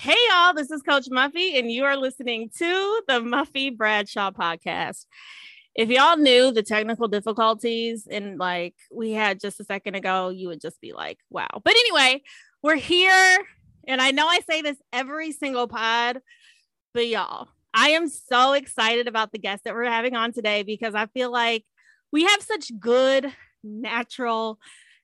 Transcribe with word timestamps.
Hey, 0.00 0.14
y'all, 0.30 0.54
this 0.54 0.70
is 0.70 0.80
Coach 0.82 1.06
Muffie, 1.10 1.58
and 1.58 1.72
you 1.72 1.82
are 1.82 1.96
listening 1.96 2.50
to 2.56 3.02
the 3.08 3.14
Muffie 3.14 3.76
Bradshaw 3.76 4.30
podcast. 4.30 5.06
If 5.74 5.88
y'all 5.88 6.16
knew 6.16 6.52
the 6.52 6.62
technical 6.62 7.08
difficulties 7.08 8.06
and 8.08 8.38
like 8.38 8.76
we 8.94 9.10
had 9.10 9.40
just 9.40 9.58
a 9.58 9.64
second 9.64 9.96
ago, 9.96 10.28
you 10.28 10.46
would 10.46 10.60
just 10.60 10.80
be 10.80 10.92
like, 10.92 11.18
wow. 11.30 11.48
But 11.64 11.72
anyway, 11.72 12.22
we're 12.62 12.76
here. 12.76 13.44
And 13.88 14.00
I 14.00 14.12
know 14.12 14.28
I 14.28 14.38
say 14.48 14.62
this 14.62 14.76
every 14.92 15.32
single 15.32 15.66
pod, 15.66 16.20
but 16.94 17.08
y'all, 17.08 17.48
I 17.74 17.88
am 17.88 18.08
so 18.08 18.52
excited 18.52 19.08
about 19.08 19.32
the 19.32 19.40
guest 19.40 19.64
that 19.64 19.74
we're 19.74 19.90
having 19.90 20.14
on 20.14 20.32
today 20.32 20.62
because 20.62 20.94
I 20.94 21.06
feel 21.06 21.32
like 21.32 21.64
we 22.12 22.22
have 22.22 22.40
such 22.40 22.70
good, 22.78 23.34
natural 23.64 24.60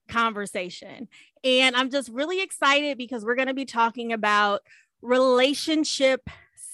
conversation. 0.08 1.08
And 1.42 1.76
I'm 1.76 1.90
just 1.90 2.08
really 2.11 2.40
excited 2.40 2.96
because 2.96 3.24
we're 3.24 3.34
going 3.34 3.48
to 3.48 3.54
be 3.54 3.64
talking 3.64 4.12
about 4.12 4.62
relationship 5.04 6.29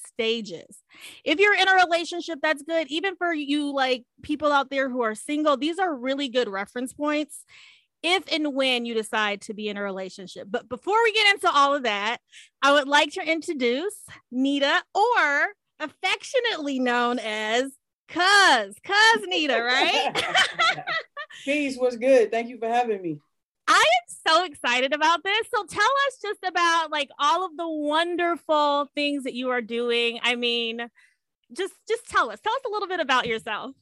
stages. 0.06 0.82
If 1.24 1.40
you're 1.40 1.54
in 1.54 1.68
a 1.68 1.74
relationship, 1.74 2.38
that's 2.42 2.62
good. 2.62 2.88
Even 2.88 3.16
for 3.16 3.32
you, 3.32 3.74
like 3.74 4.04
people 4.22 4.52
out 4.52 4.70
there 4.70 4.88
who 4.88 5.02
are 5.02 5.14
single, 5.14 5.56
these 5.56 5.78
are 5.78 5.94
really 5.94 6.28
good 6.28 6.48
reference 6.48 6.92
points 6.92 7.44
if 8.02 8.24
and 8.32 8.54
when 8.54 8.86
you 8.86 8.94
decide 8.94 9.42
to 9.42 9.54
be 9.54 9.68
in 9.68 9.76
a 9.76 9.82
relationship. 9.82 10.48
But 10.50 10.68
before 10.68 11.02
we 11.04 11.12
get 11.12 11.34
into 11.34 11.50
all 11.50 11.74
of 11.74 11.82
that, 11.82 12.18
I 12.62 12.72
would 12.72 12.88
like 12.88 13.12
to 13.12 13.22
introduce 13.22 13.94
Nita, 14.30 14.82
or 14.94 15.48
affectionately 15.78 16.78
known 16.78 17.18
as 17.18 17.72
Cuz, 18.08 18.76
Cuz 18.84 19.26
Nita, 19.26 19.62
right? 19.62 20.24
Peace, 21.44 21.76
what's 21.76 21.96
good? 21.96 22.30
Thank 22.30 22.48
you 22.48 22.58
for 22.58 22.68
having 22.68 23.02
me. 23.02 23.18
I 23.70 23.84
am 23.84 24.16
so 24.26 24.44
excited 24.44 24.92
about 24.92 25.22
this. 25.22 25.46
So 25.54 25.64
tell 25.64 25.82
us 26.08 26.18
just 26.20 26.40
about 26.44 26.90
like 26.90 27.08
all 27.20 27.46
of 27.46 27.56
the 27.56 27.68
wonderful 27.68 28.90
things 28.96 29.22
that 29.24 29.34
you 29.34 29.50
are 29.50 29.60
doing. 29.62 30.18
I 30.24 30.34
mean, 30.34 30.80
just 31.56 31.74
just 31.88 32.08
tell 32.08 32.30
us. 32.30 32.40
Tell 32.40 32.52
us 32.52 32.62
a 32.66 32.70
little 32.70 32.88
bit 32.88 32.98
about 32.98 33.28
yourself. 33.28 33.76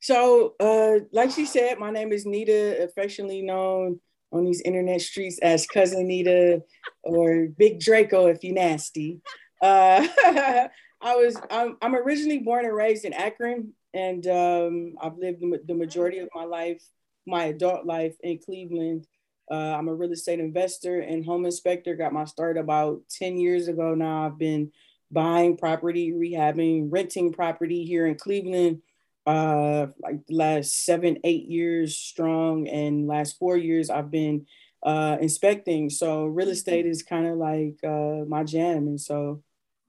So, 0.00 0.54
uh, 0.58 1.00
like 1.12 1.30
she 1.32 1.44
said, 1.44 1.78
my 1.78 1.90
name 1.90 2.12
is 2.12 2.24
Nita, 2.24 2.82
affectionately 2.82 3.42
known 3.42 4.00
on 4.32 4.44
these 4.44 4.62
internet 4.62 5.02
streets 5.02 5.38
as 5.40 5.66
Cousin 5.66 6.06
Nita 6.06 6.62
or 7.02 7.48
Big 7.58 7.80
Draco 7.80 8.26
if 8.26 8.42
you 8.42 8.54
nasty. 8.54 9.20
Uh, 9.60 10.06
I 11.00 11.14
was 11.14 11.36
I'm, 11.50 11.76
I'm, 11.82 11.94
originally 11.94 12.38
born 12.38 12.64
and 12.64 12.74
raised 12.74 13.04
in 13.04 13.12
Akron, 13.12 13.72
and 13.92 14.26
um, 14.26 14.94
I've 15.00 15.18
lived 15.18 15.42
the 15.66 15.74
majority 15.74 16.18
of 16.18 16.28
my 16.34 16.44
life, 16.44 16.82
my 17.26 17.44
adult 17.44 17.84
life 17.84 18.16
in 18.22 18.38
Cleveland. 18.38 19.06
Uh, 19.50 19.54
I'm 19.54 19.88
a 19.88 19.94
real 19.94 20.12
estate 20.12 20.40
investor 20.40 21.00
and 21.00 21.24
home 21.24 21.44
inspector. 21.44 21.94
Got 21.94 22.12
my 22.12 22.24
start 22.24 22.56
about 22.56 23.02
10 23.10 23.36
years 23.36 23.68
ago 23.68 23.94
now. 23.94 24.26
I've 24.26 24.38
been 24.38 24.72
buying 25.10 25.56
property, 25.56 26.12
rehabbing, 26.12 26.88
renting 26.90 27.32
property 27.32 27.84
here 27.84 28.06
in 28.06 28.16
Cleveland, 28.16 28.82
uh, 29.26 29.86
like 30.00 30.26
the 30.26 30.34
last 30.34 30.84
seven, 30.84 31.18
eight 31.24 31.46
years 31.48 31.96
strong. 31.96 32.68
And 32.68 33.06
last 33.06 33.38
four 33.38 33.56
years, 33.56 33.90
I've 33.90 34.10
been 34.10 34.46
uh, 34.82 35.16
inspecting. 35.20 35.90
So 35.90 36.26
real 36.26 36.48
estate 36.48 36.86
is 36.86 37.02
kind 37.02 37.26
of 37.26 37.36
like 37.36 37.78
uh, 37.84 38.24
my 38.26 38.44
jam. 38.44 38.88
And 38.88 39.00
so 39.00 39.42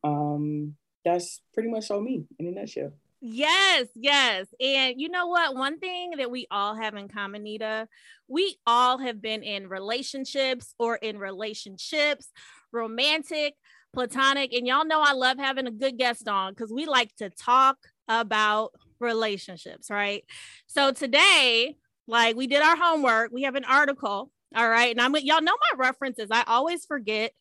um, 0.03 0.75
that's 1.03 1.41
pretty 1.53 1.69
much 1.69 1.89
all 1.89 2.01
me 2.01 2.25
in 2.39 2.47
a 2.47 2.51
nutshell. 2.51 2.93
Yes, 3.19 3.87
yes. 3.95 4.45
And 4.59 5.01
you 5.01 5.09
know 5.09 5.27
what? 5.27 5.55
One 5.55 5.79
thing 5.79 6.11
that 6.17 6.29
we 6.29 6.45
all 6.51 6.75
have 6.75 6.93
in 6.95 7.07
common, 7.07 7.43
Nita, 7.43 7.87
we 8.27 8.57
all 8.67 8.99
have 8.99 9.21
been 9.21 9.41
in 9.43 9.67
relationships 9.69 10.75
or 10.77 10.97
in 10.97 11.17
relationships, 11.17 12.29
romantic, 12.71 13.55
platonic. 13.93 14.53
And 14.53 14.67
y'all 14.67 14.85
know 14.85 15.01
I 15.01 15.13
love 15.13 15.39
having 15.39 15.65
a 15.65 15.71
good 15.71 15.97
guest 15.97 16.27
on 16.27 16.53
because 16.53 16.71
we 16.71 16.85
like 16.85 17.15
to 17.15 17.29
talk 17.31 17.77
about 18.07 18.71
relationships, 18.99 19.89
right? 19.89 20.23
So 20.67 20.91
today, 20.91 21.75
like 22.07 22.35
we 22.35 22.45
did 22.45 22.61
our 22.61 22.75
homework, 22.77 23.31
we 23.31 23.43
have 23.43 23.55
an 23.55 23.65
article. 23.65 24.31
All 24.55 24.69
right. 24.69 24.91
And 24.91 25.01
I'm 25.01 25.13
y'all 25.17 25.41
know 25.41 25.57
my 25.73 25.77
references. 25.85 26.29
I 26.31 26.43
always 26.47 26.85
forget 26.85 27.31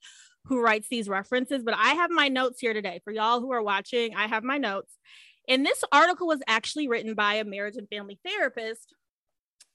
who 0.46 0.60
writes 0.60 0.88
these 0.88 1.08
references, 1.08 1.62
but 1.64 1.74
I 1.74 1.94
have 1.94 2.10
my 2.10 2.28
notes 2.28 2.60
here 2.60 2.72
today 2.72 3.00
for 3.04 3.12
y'all 3.12 3.40
who 3.40 3.52
are 3.52 3.62
watching. 3.62 4.14
I 4.14 4.26
have 4.28 4.44
my 4.44 4.58
notes. 4.58 4.92
And 5.48 5.64
this 5.64 5.84
article 5.92 6.26
was 6.26 6.40
actually 6.46 6.88
written 6.88 7.14
by 7.14 7.34
a 7.34 7.44
marriage 7.44 7.76
and 7.76 7.88
family 7.88 8.18
therapist. 8.24 8.94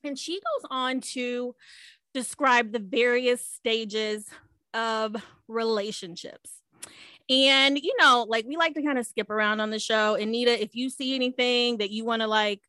And 0.03 0.17
she 0.17 0.33
goes 0.33 0.67
on 0.69 1.01
to 1.01 1.55
describe 2.13 2.71
the 2.71 2.79
various 2.79 3.45
stages 3.45 4.27
of 4.73 5.15
relationships. 5.47 6.51
And, 7.29 7.77
you 7.77 7.95
know, 7.99 8.25
like 8.27 8.45
we 8.45 8.57
like 8.57 8.73
to 8.73 8.81
kind 8.81 8.97
of 8.97 9.05
skip 9.05 9.29
around 9.29 9.61
on 9.61 9.69
the 9.69 9.79
show. 9.79 10.15
And 10.15 10.31
Nita, 10.31 10.61
if 10.61 10.75
you 10.75 10.89
see 10.89 11.15
anything 11.15 11.77
that 11.77 11.91
you 11.91 12.03
want 12.03 12.21
to 12.21 12.27
like 12.27 12.61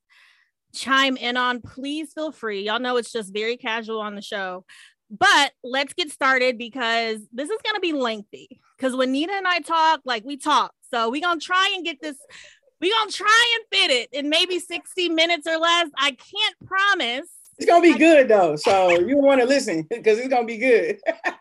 chime 0.73 1.17
in 1.17 1.37
on, 1.37 1.61
please 1.61 2.13
feel 2.13 2.31
free. 2.31 2.63
Y'all 2.63 2.79
know 2.79 2.97
it's 2.97 3.13
just 3.13 3.33
very 3.33 3.57
casual 3.57 4.01
on 4.01 4.15
the 4.15 4.23
show. 4.23 4.65
But 5.11 5.53
let's 5.63 5.93
get 5.93 6.11
started 6.11 6.57
because 6.57 7.21
this 7.33 7.51
is 7.51 7.59
going 7.63 7.75
to 7.75 7.81
be 7.81 7.93
lengthy. 7.93 8.61
Because 8.77 8.95
when 8.95 9.13
Nita 9.13 9.33
and 9.33 9.47
I 9.47 9.59
talk, 9.61 10.01
like 10.05 10.25
we 10.25 10.37
talk. 10.37 10.73
So 10.91 11.11
we're 11.11 11.23
going 11.23 11.41
to 11.41 11.45
try 11.45 11.73
and 11.75 11.85
get 11.85 12.01
this 12.01 12.17
we're 12.83 12.93
gonna 12.99 13.13
try 13.13 13.57
and 13.57 13.65
fit 13.71 13.91
it 13.93 14.09
in 14.13 14.29
maybe 14.29 14.59
60 14.59 15.09
minutes 15.11 15.47
or 15.47 15.57
less. 15.57 15.89
I 15.97 16.11
can't 16.11 16.57
promise. 16.67 17.29
It's 17.59 17.71
gonna 17.71 17.81
be 17.81 17.97
good 17.97 18.29
though. 18.29 18.57
So 18.57 18.99
you 18.99 19.17
want 19.17 19.41
to 19.41 19.47
listen 19.47 19.87
because 19.89 20.19
it's 20.19 20.29
gonna 20.29 20.47
be 20.47 20.59
good. 20.59 20.99
yeah, 21.07 21.33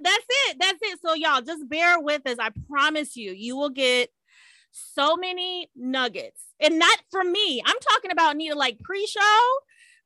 that's 0.00 0.26
it. 0.46 0.56
That's 0.60 0.78
it. 0.82 0.98
So 1.02 1.14
y'all 1.14 1.40
just 1.40 1.68
bear 1.68 1.98
with 2.00 2.26
us. 2.26 2.36
I 2.38 2.50
promise 2.68 3.16
you, 3.16 3.32
you 3.32 3.56
will 3.56 3.70
get 3.70 4.10
so 4.72 5.16
many 5.16 5.70
nuggets. 5.74 6.42
And 6.60 6.78
not 6.78 6.98
from 7.10 7.32
me. 7.32 7.62
I'm 7.64 7.76
talking 7.92 8.10
about 8.10 8.36
Nita 8.36 8.54
like 8.54 8.78
pre-show. 8.80 9.40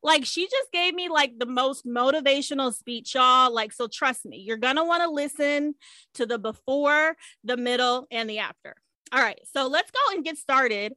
Like 0.01 0.25
she 0.25 0.45
just 0.45 0.71
gave 0.73 0.95
me 0.95 1.09
like 1.09 1.39
the 1.39 1.47
most 1.47 1.85
motivational 1.87 2.73
speech, 2.73 3.17
y'all. 3.17 3.53
Like, 3.53 3.73
so 3.73 3.89
trust 3.89 4.25
me, 4.25 4.37
you're 4.37 4.57
gonna 4.57 4.85
want 4.85 5.03
to 5.03 5.11
listen 5.11 5.75
to 6.15 6.25
the 6.25 6.39
before, 6.39 7.17
the 7.43 7.57
middle, 7.57 8.07
and 8.13 8.31
the 8.31 8.39
after. 8.39 8.77
All 9.13 9.21
right, 9.21 9.41
so 9.53 9.69
let's 9.69 9.91
go 9.91 10.15
and 10.15 10.25
get 10.25 10.39
started. 10.39 10.95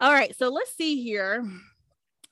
All 0.00 0.12
right, 0.12 0.34
so 0.36 0.48
let's 0.48 0.74
see 0.74 1.02
here. 1.02 1.44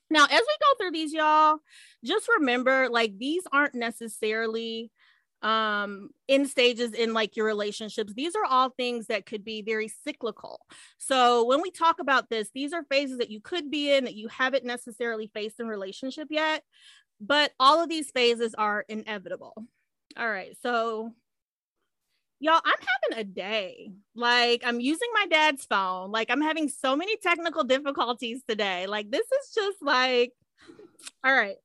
Now, 0.09 0.23
as 0.23 0.31
we 0.31 0.37
go 0.37 0.77
through 0.77 0.91
these, 0.91 1.13
y'all, 1.13 1.57
just 2.03 2.27
remember 2.39 2.89
like 2.89 3.17
these 3.17 3.43
aren't 3.51 3.75
necessarily 3.75 4.91
um 5.41 6.09
in 6.27 6.45
stages 6.45 6.91
in 6.91 7.13
like 7.13 7.37
your 7.37 7.45
relationships 7.45 8.13
these 8.13 8.35
are 8.35 8.43
all 8.43 8.71
things 8.71 9.07
that 9.07 9.25
could 9.25 9.45
be 9.45 9.61
very 9.61 9.87
cyclical 9.87 10.59
so 10.97 11.45
when 11.45 11.61
we 11.61 11.71
talk 11.71 12.01
about 12.01 12.29
this 12.29 12.49
these 12.53 12.73
are 12.73 12.83
phases 12.91 13.19
that 13.19 13.29
you 13.29 13.39
could 13.39 13.71
be 13.71 13.89
in 13.89 14.03
that 14.03 14.15
you 14.15 14.27
haven't 14.27 14.65
necessarily 14.65 15.31
faced 15.33 15.61
in 15.61 15.67
relationship 15.67 16.27
yet 16.29 16.63
but 17.21 17.53
all 17.57 17.81
of 17.81 17.87
these 17.87 18.11
phases 18.11 18.53
are 18.55 18.83
inevitable 18.89 19.53
all 20.17 20.29
right 20.29 20.57
so 20.61 21.13
y'all 22.39 22.61
i'm 22.63 22.75
having 23.11 23.19
a 23.19 23.23
day. 23.23 23.91
Like 24.15 24.63
i'm 24.65 24.79
using 24.79 25.09
my 25.13 25.25
dad's 25.27 25.65
phone. 25.65 26.11
Like 26.11 26.29
i'm 26.31 26.41
having 26.41 26.69
so 26.69 26.95
many 26.95 27.17
technical 27.17 27.63
difficulties 27.63 28.41
today. 28.47 28.87
Like 28.87 29.11
this 29.11 29.25
is 29.25 29.53
just 29.53 29.77
like 29.81 30.33
all 31.23 31.33
right. 31.33 31.57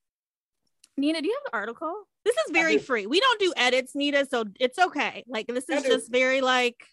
Nita 0.96 1.20
do 1.20 1.26
you 1.26 1.34
have 1.34 1.52
the 1.52 1.56
article? 1.56 1.92
This 2.24 2.36
is 2.36 2.52
very 2.52 2.78
free. 2.78 3.06
We 3.06 3.20
don't 3.20 3.40
do 3.40 3.52
edits 3.56 3.94
nita 3.94 4.26
so 4.30 4.44
it's 4.58 4.78
okay. 4.78 5.24
Like 5.28 5.46
this 5.46 5.68
is 5.68 5.82
just 5.84 6.10
very 6.10 6.40
like 6.40 6.84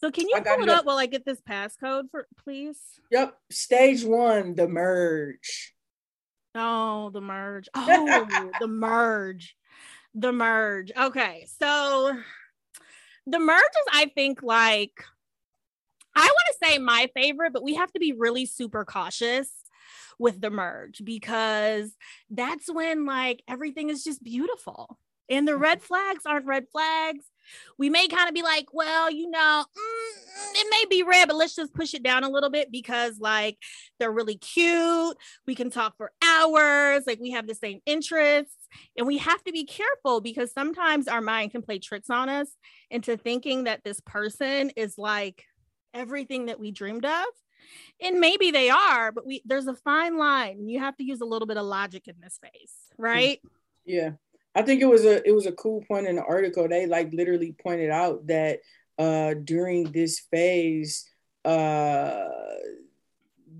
so 0.00 0.10
can 0.10 0.28
you 0.28 0.40
pull 0.40 0.64
it 0.64 0.68
up 0.68 0.84
while 0.84 0.98
i 0.98 1.06
get 1.06 1.24
this 1.24 1.40
passcode 1.40 2.10
for 2.10 2.26
please? 2.44 2.78
Yep 3.10 3.36
stage 3.50 4.04
one 4.04 4.54
the 4.54 4.68
merge. 4.68 5.74
Oh 6.54 7.10
the 7.10 7.20
merge. 7.20 7.68
Oh 7.74 8.50
the 8.60 8.68
merge. 8.68 9.56
The 10.14 10.32
merge. 10.32 10.92
Okay 10.96 11.46
so 11.58 12.16
the 13.26 13.38
merge 13.38 13.60
is, 13.60 13.86
I 13.92 14.06
think, 14.14 14.42
like 14.42 15.04
I 16.14 16.26
want 16.26 16.60
to 16.60 16.66
say 16.66 16.78
my 16.78 17.10
favorite, 17.14 17.52
but 17.52 17.62
we 17.62 17.74
have 17.74 17.92
to 17.92 18.00
be 18.00 18.12
really 18.12 18.46
super 18.46 18.84
cautious 18.84 19.50
with 20.18 20.40
the 20.40 20.50
merge 20.50 21.02
because 21.04 21.92
that's 22.30 22.70
when 22.72 23.06
like 23.06 23.42
everything 23.48 23.88
is 23.88 24.04
just 24.04 24.22
beautiful 24.22 24.98
and 25.28 25.48
the 25.48 25.56
red 25.56 25.82
flags 25.82 26.24
aren't 26.26 26.46
red 26.46 26.66
flags. 26.70 27.24
We 27.78 27.90
may 27.90 28.06
kind 28.06 28.28
of 28.28 28.34
be 28.34 28.42
like, 28.42 28.66
well, 28.72 29.10
you 29.10 29.28
know, 29.30 29.64
mm, 29.66 30.52
it 30.54 30.66
may 30.70 30.84
be 30.88 31.02
red, 31.02 31.26
but 31.26 31.36
let's 31.36 31.56
just 31.56 31.74
push 31.74 31.94
it 31.94 32.02
down 32.02 32.24
a 32.24 32.30
little 32.30 32.50
bit 32.50 32.70
because 32.70 33.18
like 33.18 33.58
they're 33.98 34.12
really 34.12 34.36
cute. 34.36 35.16
We 35.46 35.54
can 35.54 35.70
talk 35.70 35.96
for 35.96 36.12
hours, 36.22 37.04
like 37.06 37.18
we 37.20 37.30
have 37.32 37.46
the 37.46 37.54
same 37.54 37.80
interests. 37.86 38.54
And 38.96 39.06
we 39.06 39.18
have 39.18 39.42
to 39.44 39.52
be 39.52 39.64
careful 39.64 40.20
because 40.20 40.52
sometimes 40.52 41.08
our 41.08 41.20
mind 41.20 41.52
can 41.52 41.62
play 41.62 41.78
tricks 41.78 42.10
on 42.10 42.28
us 42.28 42.48
into 42.90 43.16
thinking 43.16 43.64
that 43.64 43.84
this 43.84 44.00
person 44.00 44.70
is 44.76 44.96
like 44.98 45.44
everything 45.94 46.46
that 46.46 46.60
we 46.60 46.70
dreamed 46.70 47.04
of. 47.04 47.24
And 48.00 48.18
maybe 48.18 48.50
they 48.50 48.70
are, 48.70 49.12
but 49.12 49.26
we 49.26 49.42
there's 49.44 49.68
a 49.68 49.74
fine 49.74 50.18
line. 50.18 50.68
You 50.68 50.80
have 50.80 50.96
to 50.96 51.04
use 51.04 51.20
a 51.20 51.24
little 51.24 51.46
bit 51.46 51.56
of 51.56 51.64
logic 51.64 52.08
in 52.08 52.14
this 52.20 52.34
space, 52.34 52.74
right? 52.98 53.40
Yeah. 53.84 54.12
I 54.54 54.62
think 54.62 54.82
it 54.82 54.86
was 54.86 55.04
a 55.04 55.26
it 55.26 55.32
was 55.32 55.46
a 55.46 55.52
cool 55.52 55.84
point 55.86 56.06
in 56.06 56.16
the 56.16 56.24
article. 56.24 56.68
They 56.68 56.86
like 56.86 57.12
literally 57.12 57.54
pointed 57.62 57.90
out 57.90 58.26
that 58.26 58.60
uh 58.98 59.34
during 59.44 59.84
this 59.92 60.20
phase, 60.30 61.08
uh 61.44 62.28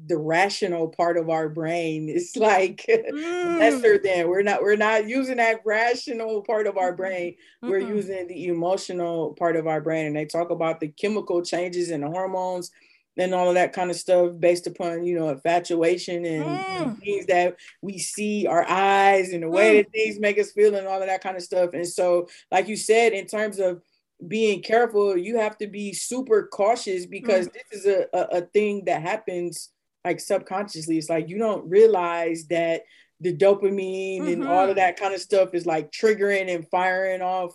the 0.06 0.16
rational 0.16 0.88
part 0.88 1.16
of 1.16 1.30
our 1.30 1.48
brain 1.48 2.08
is 2.08 2.36
like 2.36 2.84
mm. 2.88 3.58
lesser 3.58 3.98
than 3.98 4.28
we're 4.28 4.42
not 4.42 4.62
we're 4.62 4.76
not 4.76 5.08
using 5.08 5.36
that 5.36 5.60
rational 5.64 6.42
part 6.42 6.66
of 6.66 6.76
our 6.76 6.94
brain 6.94 7.32
mm-hmm. 7.32 7.68
we're 7.68 7.78
using 7.78 8.26
the 8.26 8.46
emotional 8.46 9.34
part 9.34 9.56
of 9.56 9.66
our 9.66 9.80
brain 9.80 10.06
and 10.06 10.16
they 10.16 10.24
talk 10.24 10.50
about 10.50 10.80
the 10.80 10.88
chemical 10.88 11.42
changes 11.42 11.90
and 11.90 12.02
the 12.02 12.08
hormones 12.08 12.70
and 13.18 13.34
all 13.34 13.48
of 13.48 13.54
that 13.54 13.72
kind 13.72 13.90
of 13.90 13.96
stuff 13.96 14.32
based 14.38 14.66
upon 14.66 15.04
you 15.04 15.18
know 15.18 15.28
infatuation 15.28 16.24
and, 16.24 16.44
mm. 16.44 16.98
things 16.98 17.26
that 17.26 17.56
we 17.80 17.98
see 17.98 18.46
our 18.46 18.68
eyes 18.68 19.32
and 19.32 19.42
the 19.42 19.48
way 19.48 19.74
mm. 19.74 19.84
that 19.84 19.92
things 19.92 20.18
make 20.18 20.38
us 20.38 20.52
feel 20.52 20.74
and 20.74 20.86
all 20.86 21.00
of 21.00 21.08
that 21.08 21.22
kind 21.22 21.36
of 21.36 21.42
stuff 21.42 21.70
and 21.74 21.86
so 21.86 22.28
like 22.50 22.68
you 22.68 22.76
said 22.76 23.12
in 23.12 23.26
terms 23.26 23.58
of 23.58 23.82
being 24.26 24.62
careful 24.62 25.16
you 25.16 25.36
have 25.36 25.58
to 25.58 25.66
be 25.66 25.92
super 25.92 26.48
cautious 26.52 27.06
because 27.06 27.48
mm. 27.48 27.52
this 27.52 27.80
is 27.80 27.86
a, 27.86 28.06
a, 28.12 28.38
a 28.38 28.40
thing 28.40 28.84
that 28.86 29.02
happens 29.02 29.71
like 30.04 30.20
subconsciously 30.20 30.98
it's 30.98 31.08
like 31.08 31.28
you 31.28 31.38
don't 31.38 31.68
realize 31.68 32.46
that 32.46 32.82
the 33.22 33.34
dopamine 33.34 34.18
mm-hmm. 34.18 34.26
and 34.26 34.48
all 34.48 34.64
of 34.64 34.70
mm-hmm. 34.70 34.78
that 34.78 34.98
kind 34.98 35.14
of 35.14 35.20
stuff 35.20 35.54
is 35.54 35.64
like 35.64 35.92
triggering 35.92 36.52
and 36.52 36.68
firing 36.68 37.22
off. 37.22 37.54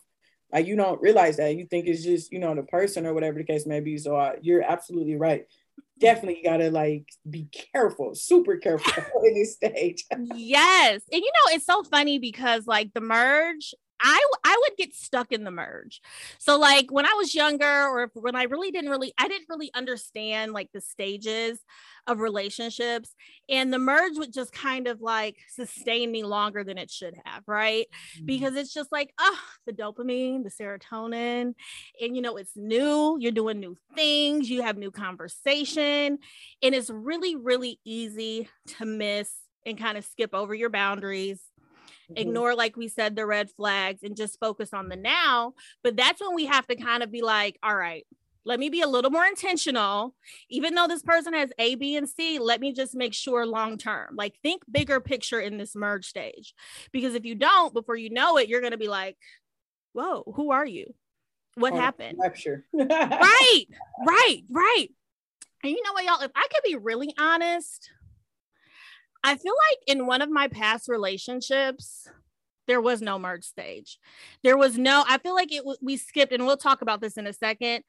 Like 0.52 0.66
you 0.66 0.78
don't 0.78 1.02
realize 1.02 1.38
that. 1.38 1.56
You 1.56 1.66
think 1.66 1.88
it's 1.88 2.04
just 2.04 2.32
you 2.32 2.40
know 2.40 2.56
the 2.56 2.64
person 2.64 3.06
or 3.06 3.14
whatever 3.14 3.38
the 3.38 3.44
case 3.44 3.66
may 3.66 3.82
be. 3.82 3.98
So 3.98 4.16
uh, 4.16 4.34
you're 4.42 4.64
absolutely 4.64 5.18
right. 5.18 5.46
Definitely 6.00 6.42
gotta 6.44 6.72
like 6.72 7.06
be 7.30 7.50
careful 7.74 8.16
super 8.16 8.56
careful 8.58 8.94
in 9.26 9.34
this 9.34 9.56
stage. 9.56 10.06
Yes. 10.34 11.02
And 11.12 11.22
you 11.22 11.32
know 11.32 11.56
it's 11.56 11.66
so 11.66 11.84
funny 11.84 12.18
because 12.18 12.66
like 12.66 12.94
the 12.94 13.02
merge 13.02 13.76
I 14.02 14.26
I 14.44 14.58
would 14.62 14.78
get 14.78 14.94
stuck 14.94 15.32
in 15.32 15.44
the 15.44 15.52
merge. 15.52 16.02
So 16.38 16.58
like 16.58 16.92
when 16.92 17.06
I 17.06 17.14
was 17.14 17.34
younger 17.34 17.66
or 17.66 18.12
when 18.14 18.36
I 18.36 18.44
really 18.44 18.72
didn't 18.72 18.90
really 18.90 19.14
I 19.18 19.28
didn't 19.28 19.50
really 19.50 19.72
understand 19.74 20.54
like 20.54 20.72
the 20.74 20.82
stages 20.82 21.60
of 22.06 22.20
relationships 22.20 23.14
and 23.50 23.74
the 23.74 23.80
merge 23.80 24.18
would 24.18 24.34
just 24.34 24.54
kind 24.54 24.88
of 24.88 25.02
like 25.02 25.38
sustain 25.50 26.12
me 26.12 26.24
longer 26.24 26.64
than 26.64 26.78
it 26.78 26.90
should 26.90 27.16
have, 27.26 27.44
right? 27.48 27.88
Mm-hmm. 28.16 28.26
Because 28.26 28.56
it's 28.56 28.74
just 28.74 28.92
like 28.92 29.14
oh, 29.20 29.40
the 29.66 29.74
dopamine, 29.74 30.44
the 30.44 30.52
serotonin 30.52 31.54
and 32.02 32.16
you 32.16 32.22
know 32.22 32.38
it's 32.38 32.56
new, 32.56 33.18
you're 33.20 33.32
doing 33.32 33.60
new 33.60 33.76
things, 33.96 34.50
you 34.50 34.62
have 34.62 34.78
new 34.78 34.92
conversation 34.92 36.20
and 36.62 36.76
it's 36.76 36.90
really 36.90 37.36
really 37.36 37.80
easy 37.84 38.48
to 38.78 38.86
miss 38.86 39.32
and 39.66 39.78
kind 39.78 39.98
of 39.98 40.06
skip 40.06 40.34
over 40.34 40.54
your 40.54 40.70
boundaries 40.70 41.42
mm-hmm. 42.10 42.18
ignore, 42.18 42.56
like 42.56 42.78
we 42.78 42.88
said, 42.88 43.16
the 43.16 43.26
red 43.26 43.50
flags 43.52 44.04
and 44.04 44.16
just 44.16 44.40
focus 44.40 44.74
on 44.74 44.90
the 44.90 44.96
now. 44.96 45.54
But 45.84 45.96
that's 45.96 46.22
when 46.22 46.36
we 46.36 46.46
have 46.46 46.68
to 46.68 46.76
kind 46.76 47.04
of 47.04 47.12
be 47.12 47.22
like, 47.22 47.58
all 47.64 47.76
right, 47.76 48.06
let 48.48 48.60
me 48.60 48.70
be 48.70 48.82
a 48.82 48.88
little 48.88 49.12
more 49.12 49.26
intentional. 49.26 50.16
Even 50.50 50.74
though 50.74 50.88
this 50.88 51.04
person 51.04 51.34
has 51.34 51.52
A, 51.60 51.76
B, 51.76 51.98
and 51.98 52.08
C, 52.08 52.40
let 52.40 52.62
me 52.62 52.72
just 52.72 52.96
make 52.96 53.14
sure 53.14 53.46
long 53.46 53.78
term. 53.78 54.16
Like 54.16 54.36
think 54.42 54.64
bigger 54.72 55.02
picture 55.02 55.40
in 55.40 55.58
this 55.58 55.76
merge 55.76 56.06
stage. 56.06 56.54
Because 56.94 57.14
if 57.14 57.26
you 57.26 57.36
don't, 57.36 57.74
before 57.74 57.98
you 57.98 58.10
know 58.10 58.38
it, 58.38 58.48
you're 58.48 58.62
going 58.62 58.72
to 58.72 58.78
be 58.78 58.88
like, 58.88 59.18
whoa, 59.92 60.24
who 60.36 60.52
are 60.52 60.66
you? 60.66 60.94
What 61.56 61.74
oh, 61.74 61.78
happened? 61.78 62.18
right, 62.74 63.66
right, 64.06 64.42
right. 64.50 64.88
And 65.64 65.72
you 65.72 65.84
know 65.84 65.92
what, 65.92 66.06
y'all, 66.06 66.22
if 66.22 66.32
I 66.36 66.48
could 66.54 66.64
be 66.64 66.76
really 66.76 67.14
honest, 67.20 67.90
I 69.24 69.36
feel 69.36 69.54
like 69.70 69.80
in 69.88 70.06
one 70.06 70.22
of 70.22 70.30
my 70.30 70.48
past 70.48 70.88
relationships, 70.88 72.08
there 72.68 72.82
was 72.82 73.02
no 73.02 73.18
merge 73.18 73.46
stage. 73.46 73.98
There 74.44 74.58
was 74.58 74.78
no, 74.78 75.04
I 75.08 75.18
feel 75.18 75.34
like 75.34 75.52
it 75.52 75.64
we 75.82 75.98
skipped, 75.98 76.34
and 76.34 76.46
we'll 76.46 76.58
talk 76.58 76.82
about 76.82 77.02
this 77.02 77.18
in 77.18 77.26
a 77.26 77.34
second. 77.34 77.84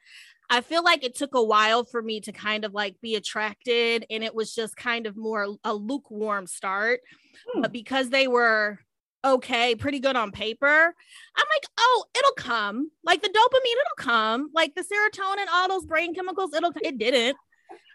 I 0.49 0.61
feel 0.61 0.83
like 0.83 1.03
it 1.03 1.15
took 1.15 1.35
a 1.35 1.43
while 1.43 1.83
for 1.83 2.01
me 2.01 2.21
to 2.21 2.31
kind 2.31 2.65
of 2.65 2.73
like 2.73 2.95
be 3.01 3.15
attracted, 3.15 4.05
and 4.09 4.23
it 4.23 4.33
was 4.33 4.55
just 4.55 4.75
kind 4.75 5.05
of 5.05 5.15
more 5.15 5.55
a 5.63 5.73
lukewarm 5.73 6.47
start. 6.47 7.01
Hmm. 7.47 7.61
But 7.61 7.71
because 7.71 8.09
they 8.09 8.27
were 8.27 8.79
okay, 9.23 9.75
pretty 9.75 9.99
good 9.99 10.15
on 10.15 10.31
paper, 10.31 10.95
I'm 11.35 11.45
like, 11.55 11.65
oh, 11.77 12.05
it'll 12.17 12.31
come. 12.33 12.89
Like 13.03 13.21
the 13.21 13.27
dopamine, 13.27 13.71
it'll 13.71 14.05
come. 14.05 14.49
Like 14.55 14.75
the 14.75 14.81
serotonin, 14.81 15.47
all 15.51 15.67
those 15.67 15.85
brain 15.85 16.15
chemicals, 16.15 16.53
it'll. 16.53 16.71
It 16.81 16.97
didn't 16.97 17.35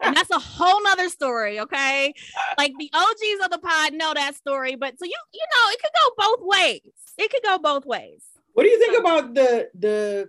and 0.03 0.17
that's 0.17 0.31
a 0.31 0.39
whole 0.39 0.83
nother 0.85 1.09
story 1.09 1.61
okay? 1.61 2.13
Like 2.59 2.73
the 2.79 2.91
og's 2.93 3.45
of 3.45 3.51
the 3.51 3.59
pod 3.59 3.95
know 3.95 4.13
that 4.15 4.35
story 4.35 4.77
but 4.77 4.99
so 4.99 5.05
you 5.05 5.19
you 5.33 5.47
know 5.55 5.71
it 5.73 5.81
could 5.81 5.91
go 6.03 6.27
both 6.27 6.41
ways. 6.43 6.93
It 7.17 7.31
could 7.31 7.43
go 7.43 7.59
both 7.59 7.87
ways. 7.87 8.23
What 8.55 8.65
do 8.65 8.69
you 8.69 8.79
think 8.79 8.99
about 8.99 9.35
the 9.35 9.69
the 9.79 10.29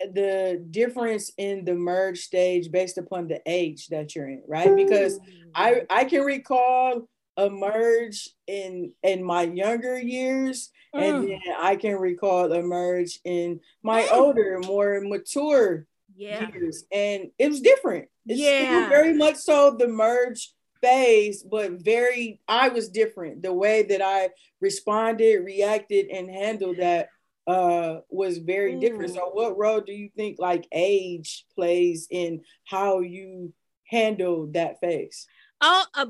the 0.00 0.64
difference 0.70 1.30
in 1.36 1.64
the 1.64 1.74
merge 1.74 2.20
stage 2.20 2.70
based 2.70 2.96
upon 2.96 3.28
the 3.28 3.40
age 3.44 3.88
that 3.88 4.14
you're 4.14 4.28
in 4.28 4.42
right? 4.48 4.74
Because 4.74 5.18
i 5.54 5.82
i 5.90 6.04
can 6.04 6.22
recall 6.22 7.08
a 7.36 7.48
merge 7.48 8.30
in 8.46 8.92
in 9.02 9.22
my 9.22 9.42
younger 9.42 9.98
years 9.98 10.70
mm. 10.94 11.02
and 11.02 11.28
then 11.28 11.40
i 11.60 11.76
can 11.76 11.96
recall 11.96 12.52
a 12.52 12.62
merge 12.62 13.20
in 13.24 13.60
my 13.82 14.06
older 14.08 14.58
more 14.66 15.00
mature 15.00 15.86
yeah. 16.20 16.48
years 16.52 16.84
and 16.92 17.30
it 17.38 17.48
was 17.48 17.60
different. 17.60 18.08
It's 18.26 18.40
yeah. 18.40 18.88
very 18.88 19.14
much 19.14 19.36
so 19.36 19.74
the 19.76 19.88
merge 19.88 20.52
phase 20.80 21.42
but 21.42 21.72
very 21.72 22.40
i 22.48 22.68
was 22.68 22.88
different. 22.88 23.42
The 23.42 23.52
way 23.52 23.82
that 23.84 24.02
i 24.02 24.30
responded 24.60 25.44
reacted 25.44 26.06
and 26.08 26.30
handled 26.30 26.78
that 26.78 27.08
uh 27.46 27.98
was 28.10 28.38
very 28.38 28.74
mm. 28.74 28.80
different. 28.80 29.14
So 29.14 29.30
what 29.32 29.58
role 29.58 29.80
do 29.80 29.92
you 29.92 30.10
think 30.16 30.38
like 30.38 30.66
age 30.72 31.46
plays 31.54 32.06
in 32.10 32.42
how 32.64 33.00
you 33.00 33.52
handle 33.84 34.48
that 34.52 34.80
phase? 34.80 35.26
Oh 35.60 35.84
uh, 35.94 36.06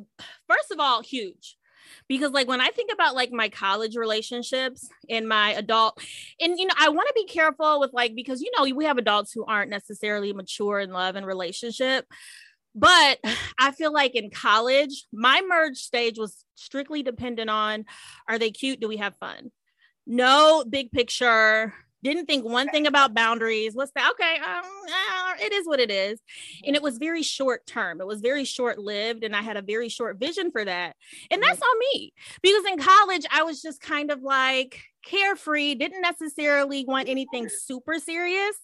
first 0.48 0.70
of 0.70 0.80
all 0.80 1.02
huge 1.02 1.56
because 2.08 2.32
like 2.32 2.48
when 2.48 2.60
i 2.60 2.69
think 2.69 2.90
about 2.92 3.14
like 3.14 3.32
my 3.32 3.48
college 3.48 3.96
relationships 3.96 4.88
and 5.08 5.28
my 5.28 5.52
adult 5.52 6.02
and 6.40 6.58
you 6.58 6.66
know 6.66 6.75
i 6.78 6.88
want 6.88 7.08
to 7.08 7.14
be 7.14 7.26
careful 7.26 7.81
with 7.81 7.92
like 7.92 8.14
because 8.14 8.40
you 8.40 8.50
know 8.56 8.75
we 8.75 8.84
have 8.84 8.98
adults 8.98 9.32
who 9.32 9.44
aren't 9.44 9.70
necessarily 9.70 10.32
mature 10.32 10.81
in 10.81 10.90
love 10.90 11.16
and 11.16 11.26
relationship 11.26 12.06
but 12.75 13.19
i 13.58 13.70
feel 13.72 13.92
like 13.92 14.14
in 14.14 14.31
college 14.31 15.06
my 15.12 15.42
merge 15.48 15.78
stage 15.78 16.19
was 16.19 16.44
strictly 16.60 17.02
dependent 17.02 17.50
on 17.50 17.84
are 18.28 18.38
they 18.38 18.50
cute? 18.50 18.81
Do 18.81 18.88
we 18.88 18.98
have 18.98 19.16
fun? 19.16 19.50
No 20.06 20.64
big 20.69 20.93
picture 20.93 21.75
didn't 22.02 22.26
think 22.26 22.44
one 22.44 22.69
thing 22.69 22.87
about 22.87 23.14
boundaries. 23.14 23.74
What's 23.74 23.93
that? 23.93 24.10
Okay, 24.13 24.36
um, 24.36 24.65
uh, 24.65 25.34
it 25.44 25.53
is 25.53 25.67
what 25.67 25.81
it 25.81 25.91
is. 25.91 26.20
And 26.65 26.74
it 26.74 26.82
was 26.82 26.98
very 26.98 27.22
short 27.22 27.67
term. 27.67 28.01
It 28.01 28.06
was 28.06 28.20
very 28.20 28.44
short 28.44 28.79
lived. 28.79 29.24
And 29.24 29.36
I 29.36 29.43
had 29.43 29.56
a 29.56 29.63
very 29.63 29.89
short 29.89 30.19
vision 30.19 30.51
for 30.51 30.65
that. 30.65 30.96
And 31.31 31.43
that's 31.43 31.60
on 31.60 31.79
me 31.93 32.13
because 32.43 32.65
in 32.67 32.79
college, 32.79 33.27
I 33.31 33.43
was 33.43 33.60
just 33.63 33.81
kind 33.81 34.10
of 34.10 34.22
like 34.22 34.81
carefree, 35.05 35.74
didn't 35.74 36.03
necessarily 36.03 36.84
want 36.84 37.08
anything 37.08 37.48
super 37.48 37.98
serious, 37.98 38.56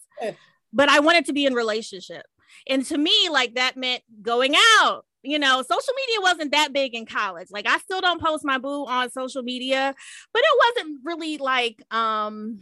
but 0.72 0.88
I 0.88 1.00
wanted 1.00 1.26
to 1.26 1.32
be 1.32 1.46
in 1.46 1.54
relationship. 1.54 2.26
And 2.68 2.84
to 2.86 2.98
me, 2.98 3.28
like 3.30 3.54
that 3.54 3.76
meant 3.76 4.02
going 4.22 4.54
out, 4.80 5.04
you 5.22 5.38
know, 5.38 5.62
social 5.62 5.94
media 5.94 6.20
wasn't 6.20 6.52
that 6.52 6.72
big 6.72 6.94
in 6.94 7.04
college. 7.04 7.48
Like 7.50 7.66
I 7.66 7.78
still 7.78 8.00
don't 8.00 8.20
post 8.20 8.44
my 8.44 8.58
boo 8.58 8.86
on 8.86 9.10
social 9.10 9.42
media, 9.42 9.94
but 10.32 10.42
it 10.42 10.76
wasn't 10.76 11.00
really 11.04 11.38
like 11.38 11.82
um 11.92 12.60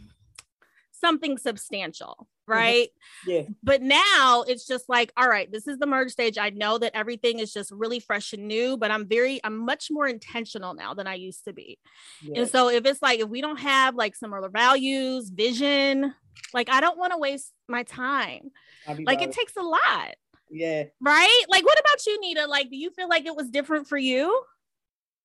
something 0.99 1.37
substantial 1.37 2.27
mm-hmm. 2.49 2.59
right? 2.59 2.89
Yeah. 3.25 3.43
But 3.63 3.81
now 3.81 4.43
it's 4.47 4.67
just 4.67 4.87
like 4.87 5.11
all 5.17 5.27
right 5.27 5.51
this 5.51 5.67
is 5.67 5.77
the 5.77 5.87
merge 5.87 6.11
stage. 6.11 6.37
I 6.37 6.49
know 6.49 6.77
that 6.77 6.95
everything 6.95 7.39
is 7.39 7.53
just 7.53 7.71
really 7.71 7.99
fresh 7.99 8.33
and 8.33 8.47
new 8.47 8.77
but 8.77 8.91
i'm 8.91 9.07
very 9.07 9.39
i'm 9.43 9.57
much 9.57 9.87
more 9.91 10.07
intentional 10.07 10.73
now 10.73 10.93
than 10.93 11.07
i 11.07 11.15
used 11.15 11.45
to 11.45 11.53
be. 11.53 11.79
Yes. 12.21 12.37
and 12.37 12.49
so 12.49 12.69
if 12.69 12.85
it's 12.85 13.01
like 13.01 13.19
if 13.19 13.29
we 13.29 13.41
don't 13.41 13.59
have 13.59 13.95
like 13.95 14.15
similar 14.15 14.49
values 14.49 15.29
vision 15.29 16.13
like 16.53 16.69
i 16.69 16.81
don't 16.81 16.97
want 16.97 17.13
to 17.13 17.17
waste 17.17 17.51
my 17.67 17.83
time. 17.83 18.51
Like 18.87 19.21
it 19.21 19.31
takes 19.31 19.55
a 19.57 19.61
lot. 19.61 20.15
Yeah. 20.49 20.83
Right? 21.01 21.43
Like 21.49 21.65
what 21.65 21.79
about 21.79 22.05
you 22.05 22.19
nita? 22.21 22.47
Like 22.47 22.69
do 22.69 22.77
you 22.77 22.91
feel 22.91 23.09
like 23.09 23.25
it 23.25 23.35
was 23.35 23.49
different 23.49 23.87
for 23.87 23.97
you? 23.97 24.43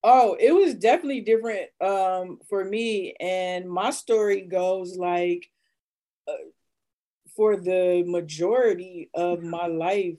Oh, 0.02 0.36
it 0.40 0.52
was 0.52 0.74
definitely 0.74 1.20
different 1.20 1.68
um, 1.80 2.38
for 2.48 2.64
me. 2.64 3.14
And 3.20 3.68
my 3.68 3.90
story 3.90 4.42
goes 4.42 4.96
like 4.96 5.46
for 7.36 7.56
the 7.56 8.04
majority 8.06 9.10
of 9.14 9.42
my 9.42 9.66
life 9.66 10.18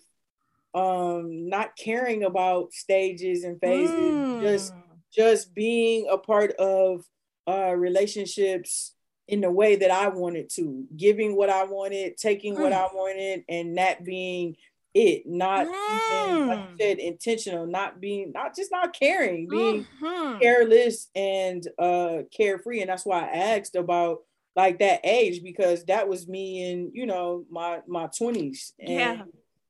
um 0.73 1.49
not 1.49 1.75
caring 1.75 2.23
about 2.23 2.73
stages 2.73 3.43
and 3.43 3.59
phases 3.59 3.95
mm. 3.95 4.41
just 4.41 4.73
just 5.13 5.53
being 5.53 6.07
a 6.09 6.17
part 6.17 6.51
of 6.53 7.05
uh 7.47 7.73
relationships 7.75 8.93
in 9.27 9.41
the 9.41 9.51
way 9.51 9.75
that 9.75 9.91
I 9.91 10.07
wanted 10.07 10.49
to 10.55 10.85
giving 10.95 11.35
what 11.35 11.49
I 11.49 11.65
wanted 11.65 12.17
taking 12.17 12.55
mm. 12.55 12.59
what 12.59 12.73
I 12.73 12.87
wanted 12.93 13.43
and 13.49 13.77
that 13.77 14.05
being 14.05 14.55
it, 14.93 15.25
not 15.25 15.67
mm. 15.67 16.25
even, 16.25 16.47
like 16.47 16.59
you 16.59 16.75
mm. 16.75 16.81
said, 16.81 16.99
intentional, 16.99 17.65
not 17.65 18.01
being, 18.01 18.33
not 18.33 18.55
just 18.55 18.71
not 18.71 18.93
caring, 18.93 19.47
being 19.47 19.87
mm-hmm. 20.01 20.39
careless 20.39 21.07
and 21.15 21.65
uh 21.79 22.23
carefree. 22.35 22.81
And 22.81 22.89
that's 22.89 23.05
why 23.05 23.21
I 23.21 23.55
asked 23.55 23.75
about 23.75 24.19
like 24.55 24.79
that 24.79 25.01
age 25.03 25.43
because 25.43 25.85
that 25.85 26.07
was 26.07 26.27
me 26.27 26.71
in, 26.71 26.91
you 26.93 27.05
know, 27.05 27.45
my 27.49 27.81
my 27.87 28.07
20s. 28.07 28.71
And 28.79 28.89
yeah. 28.89 29.21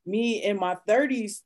me 0.06 0.44
in 0.44 0.58
my 0.58 0.78
30s, 0.88 1.42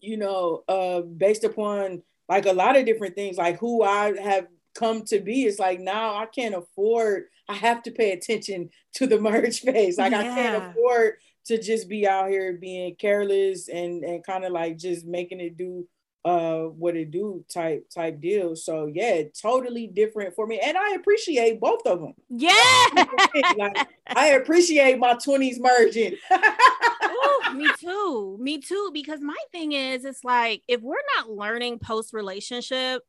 you 0.00 0.16
know, 0.16 0.64
uh 0.68 1.00
based 1.00 1.44
upon 1.44 2.02
like 2.28 2.46
a 2.46 2.52
lot 2.52 2.76
of 2.76 2.86
different 2.86 3.14
things, 3.14 3.36
like 3.36 3.58
who 3.58 3.82
I 3.82 4.20
have 4.20 4.46
come 4.74 5.02
to 5.06 5.20
be, 5.20 5.44
it's 5.44 5.58
like 5.58 5.80
now 5.80 6.16
I 6.16 6.26
can't 6.26 6.54
afford, 6.54 7.24
I 7.48 7.54
have 7.54 7.82
to 7.84 7.90
pay 7.90 8.12
attention 8.12 8.70
to 8.94 9.06
the 9.06 9.20
merge 9.20 9.60
phase. 9.60 9.98
Like 9.98 10.12
yeah. 10.12 10.20
I 10.20 10.24
can't 10.24 10.70
afford 10.70 11.14
to 11.46 11.60
just 11.60 11.88
be 11.88 12.06
out 12.06 12.28
here 12.28 12.52
being 12.54 12.94
careless 12.96 13.68
and 13.68 14.04
and 14.04 14.24
kind 14.24 14.44
of 14.44 14.52
like 14.52 14.76
just 14.76 15.06
making 15.06 15.40
it 15.40 15.56
do 15.56 15.88
uh 16.28 16.64
what 16.64 16.94
it 16.94 17.10
do 17.10 17.42
type 17.48 17.88
type 17.88 18.20
deal 18.20 18.54
so 18.54 18.84
yeah 18.92 19.22
totally 19.40 19.86
different 19.86 20.34
for 20.34 20.46
me 20.46 20.60
and 20.62 20.76
i 20.76 20.92
appreciate 20.94 21.58
both 21.58 21.80
of 21.86 22.00
them 22.00 22.12
yeah 22.28 22.52
like, 23.56 23.88
i 24.08 24.32
appreciate 24.40 24.98
my 24.98 25.14
20s 25.14 25.58
merging 25.58 26.14
Ooh, 26.32 27.54
me 27.54 27.66
too 27.80 28.36
me 28.38 28.58
too 28.58 28.90
because 28.92 29.20
my 29.20 29.36
thing 29.52 29.72
is 29.72 30.04
it's 30.04 30.22
like 30.22 30.62
if 30.68 30.82
we're 30.82 30.96
not 31.16 31.30
learning 31.30 31.78
post 31.78 32.12
relationship 32.12 33.02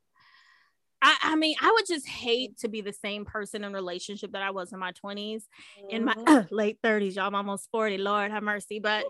I, 1.02 1.16
I, 1.22 1.36
mean, 1.38 1.56
I 1.62 1.72
would 1.72 1.88
just 1.88 2.06
hate 2.06 2.58
to 2.58 2.68
be 2.68 2.82
the 2.82 2.92
same 2.92 3.24
person 3.24 3.64
in 3.64 3.72
relationship 3.72 4.34
that 4.34 4.42
I 4.42 4.52
was 4.52 4.74
in 4.74 4.80
my 4.80 4.92
20s, 4.92 5.16
mm-hmm. 5.16 5.90
in 5.92 6.04
my 6.04 6.14
uh, 6.28 6.44
late 6.52 6.78
30s. 6.84 7.16
Y'all, 7.16 7.28
I'm 7.28 7.36
almost 7.36 7.70
40. 7.72 8.00
Lord 8.00 8.32
have 8.32 8.44
mercy. 8.44 8.80
But 8.80 9.06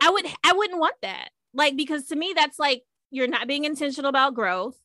I 0.00 0.10
would 0.10 0.24
I 0.46 0.52
wouldn't 0.52 0.78
want 0.78 0.94
that. 1.02 1.30
Like, 1.52 1.76
because 1.76 2.06
to 2.06 2.16
me, 2.16 2.32
that's 2.36 2.60
like 2.60 2.84
you're 3.12 3.28
not 3.28 3.46
being 3.46 3.64
intentional 3.64 4.08
about 4.08 4.34
growth. 4.34 4.76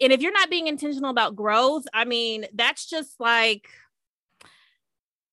And 0.00 0.12
if 0.12 0.20
you're 0.20 0.32
not 0.32 0.50
being 0.50 0.66
intentional 0.66 1.10
about 1.10 1.36
growth, 1.36 1.84
I 1.94 2.04
mean, 2.04 2.44
that's 2.52 2.86
just 2.86 3.18
like 3.20 3.68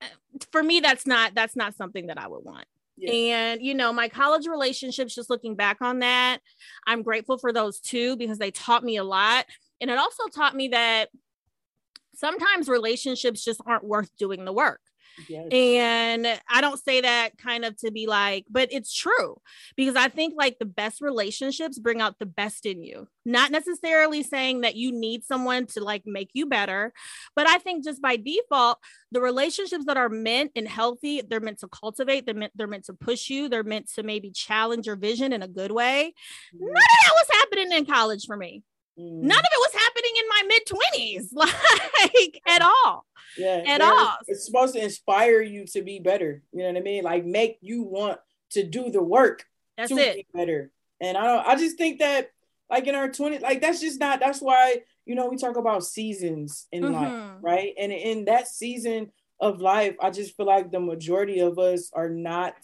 uh, 0.01 0.05
for 0.51 0.63
me, 0.63 0.79
that's 0.79 1.05
not 1.05 1.33
that's 1.33 1.55
not 1.55 1.75
something 1.75 2.07
that 2.07 2.19
I 2.19 2.27
would 2.27 2.45
want. 2.45 2.65
Yeah. 2.95 3.11
And 3.11 3.61
you 3.61 3.73
know, 3.73 3.91
my 3.91 4.07
college 4.09 4.47
relationships, 4.47 5.15
just 5.15 5.29
looking 5.29 5.55
back 5.55 5.81
on 5.81 5.99
that, 5.99 6.39
I'm 6.85 7.01
grateful 7.01 7.37
for 7.37 7.51
those 7.51 7.79
too 7.79 8.15
because 8.15 8.37
they 8.37 8.51
taught 8.51 8.83
me 8.83 8.97
a 8.97 9.03
lot 9.03 9.45
and 9.81 9.89
it 9.89 9.97
also 9.97 10.27
taught 10.27 10.55
me 10.55 10.69
that 10.69 11.09
sometimes 12.15 12.67
relationships 12.67 13.43
just 13.43 13.61
aren't 13.65 13.83
worth 13.83 14.15
doing 14.17 14.45
the 14.45 14.53
work. 14.53 14.81
Yes. 15.27 15.47
And 15.51 16.27
I 16.49 16.61
don't 16.61 16.79
say 16.83 17.01
that 17.01 17.37
kind 17.37 17.65
of 17.65 17.75
to 17.77 17.91
be 17.91 18.07
like, 18.07 18.45
but 18.49 18.69
it's 18.71 18.93
true 18.93 19.39
because 19.75 19.95
I 19.95 20.07
think 20.07 20.35
like 20.37 20.59
the 20.59 20.65
best 20.65 21.01
relationships 21.01 21.79
bring 21.79 22.01
out 22.01 22.19
the 22.19 22.25
best 22.25 22.65
in 22.65 22.83
you. 22.83 23.07
Not 23.25 23.51
necessarily 23.51 24.23
saying 24.23 24.61
that 24.61 24.75
you 24.75 24.91
need 24.91 25.23
someone 25.23 25.65
to 25.67 25.83
like 25.83 26.03
make 26.05 26.29
you 26.33 26.45
better, 26.45 26.93
but 27.35 27.47
I 27.47 27.57
think 27.57 27.83
just 27.83 28.01
by 28.01 28.15
default, 28.15 28.79
the 29.11 29.21
relationships 29.21 29.85
that 29.85 29.97
are 29.97 30.09
meant 30.09 30.51
and 30.55 30.67
healthy, 30.67 31.21
they're 31.21 31.39
meant 31.39 31.59
to 31.59 31.67
cultivate, 31.67 32.25
they're 32.25 32.35
meant, 32.35 32.53
they're 32.55 32.67
meant 32.67 32.85
to 32.85 32.93
push 32.93 33.29
you, 33.29 33.49
they're 33.49 33.63
meant 33.63 33.91
to 33.95 34.03
maybe 34.03 34.31
challenge 34.31 34.87
your 34.87 34.95
vision 34.95 35.33
in 35.33 35.41
a 35.41 35.47
good 35.47 35.71
way. 35.71 36.13
Mm-hmm. 36.55 36.65
None 36.65 36.71
of 36.71 36.75
that 36.75 37.13
was 37.13 37.27
happening 37.39 37.71
in 37.71 37.85
college 37.85 38.25
for 38.25 38.37
me. 38.37 38.63
Mm. 38.99 39.21
None 39.21 39.39
of 39.39 39.45
it 39.45 39.71
was 39.71 39.73
happening 39.73 40.11
in 40.17 40.27
my 40.27 40.43
mid 40.47 40.65
20s, 40.65 41.27
like 41.33 42.41
at 42.47 42.61
all. 42.61 43.05
Yeah, 43.37 43.63
at 43.65 43.81
all. 43.81 44.17
It's 44.27 44.45
supposed 44.45 44.73
to 44.75 44.83
inspire 44.83 45.41
you 45.41 45.65
to 45.67 45.81
be 45.81 45.99
better. 45.99 46.43
You 46.51 46.63
know 46.63 46.67
what 46.69 46.77
I 46.77 46.81
mean? 46.81 47.03
Like 47.03 47.25
make 47.25 47.57
you 47.61 47.83
want 47.83 48.19
to 48.51 48.63
do 48.63 48.89
the 48.89 49.01
work 49.01 49.45
that's 49.77 49.89
to 49.89 49.97
it. 49.97 50.15
be 50.15 50.27
better. 50.33 50.71
And 50.99 51.17
I 51.17 51.23
don't 51.23 51.47
I 51.47 51.55
just 51.55 51.77
think 51.77 51.99
that 51.99 52.31
like 52.69 52.87
in 52.87 52.95
our 52.95 53.09
20s, 53.09 53.41
like 53.41 53.61
that's 53.61 53.79
just 53.79 53.99
not 53.99 54.19
that's 54.19 54.41
why 54.41 54.81
you 55.05 55.15
know 55.15 55.27
we 55.27 55.37
talk 55.37 55.55
about 55.55 55.85
seasons 55.85 56.67
in 56.71 56.83
mm-hmm. 56.83 56.93
life, 56.93 57.31
right? 57.41 57.73
And 57.79 57.91
in 57.91 58.25
that 58.25 58.47
season 58.47 59.11
of 59.39 59.61
life, 59.61 59.95
I 60.01 60.09
just 60.09 60.35
feel 60.35 60.47
like 60.47 60.71
the 60.71 60.79
majority 60.81 61.39
of 61.39 61.57
us 61.57 61.89
are 61.93 62.09
not 62.09 62.55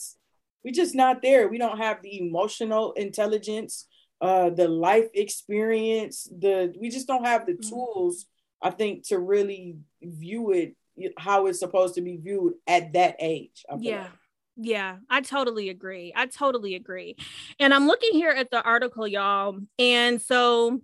we're 0.65 0.73
just 0.73 0.95
not 0.95 1.21
there. 1.21 1.47
We 1.47 1.59
don't 1.59 1.77
have 1.77 2.01
the 2.01 2.19
emotional 2.19 2.93
intelligence 2.93 3.85
uh, 4.21 4.49
the 4.49 4.67
life 4.67 5.07
experience, 5.13 6.29
the 6.37 6.73
we 6.79 6.89
just 6.89 7.07
don't 7.07 7.25
have 7.25 7.45
the 7.45 7.53
mm-hmm. 7.53 7.69
tools, 7.69 8.25
I 8.61 8.69
think, 8.71 9.07
to 9.07 9.19
really 9.19 9.77
view 10.01 10.51
it 10.51 10.75
how 11.17 11.47
it's 11.47 11.59
supposed 11.59 11.95
to 11.95 12.01
be 12.01 12.17
viewed 12.17 12.53
at 12.67 12.93
that 12.93 13.17
age. 13.19 13.65
yeah. 13.79 14.01
Like. 14.01 14.11
Yeah, 14.57 14.97
I 15.09 15.19
totally 15.19 15.67
agree. 15.67 16.13
I 16.15 16.27
totally 16.27 16.75
agree. 16.75 17.17
And 17.59 17.73
I'm 17.73 17.87
looking 17.87 18.13
here 18.13 18.29
at 18.29 18.51
the 18.51 18.63
article, 18.63 19.05
y'all. 19.05 19.59
And 19.77 20.21
so 20.21 20.79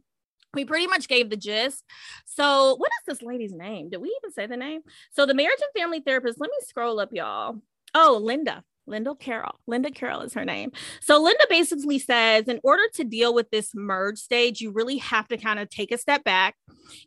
we 0.53 0.65
pretty 0.65 0.87
much 0.87 1.07
gave 1.07 1.29
the 1.29 1.37
gist. 1.37 1.83
So, 2.25 2.75
what 2.75 2.91
is 2.99 3.05
this 3.07 3.25
lady's 3.25 3.53
name? 3.53 3.89
Did 3.89 4.01
we 4.01 4.13
even 4.21 4.33
say 4.33 4.45
the 4.45 4.57
name? 4.57 4.81
So, 5.11 5.25
the 5.25 5.33
marriage 5.33 5.59
and 5.61 5.81
family 5.81 6.01
therapist, 6.01 6.39
let 6.39 6.49
me 6.49 6.57
scroll 6.67 6.99
up, 6.99 7.13
y'all. 7.13 7.61
Oh, 7.95 8.19
Linda. 8.21 8.63
Linda 8.91 9.15
Carroll. 9.15 9.55
Linda 9.65 9.89
Carroll 9.89 10.21
is 10.21 10.33
her 10.33 10.45
name. 10.45 10.71
So 11.01 11.19
Linda 11.21 11.45
basically 11.49 11.97
says 11.97 12.47
in 12.47 12.59
order 12.63 12.83
to 12.95 13.03
deal 13.03 13.33
with 13.33 13.49
this 13.49 13.71
merge 13.73 14.19
stage, 14.19 14.61
you 14.61 14.71
really 14.71 14.97
have 14.97 15.27
to 15.29 15.37
kind 15.37 15.59
of 15.59 15.69
take 15.69 15.91
a 15.91 15.97
step 15.97 16.23
back. 16.23 16.55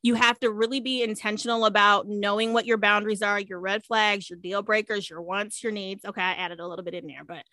You 0.02 0.14
have 0.14 0.40
to 0.40 0.50
really 0.50 0.80
be 0.80 1.02
intentional 1.02 1.66
about 1.66 2.08
knowing 2.08 2.54
what 2.54 2.64
your 2.64 2.78
boundaries 2.78 3.20
are, 3.20 3.38
your 3.38 3.60
red 3.60 3.84
flags, 3.84 4.30
your 4.30 4.38
deal 4.38 4.62
breakers, 4.62 5.08
your 5.10 5.20
wants, 5.20 5.62
your 5.62 5.72
needs. 5.72 6.04
Okay, 6.06 6.22
I 6.22 6.32
added 6.32 6.58
a 6.58 6.66
little 6.66 6.84
bit 6.84 6.94
in 6.94 7.06
there, 7.06 7.24
but 7.24 7.44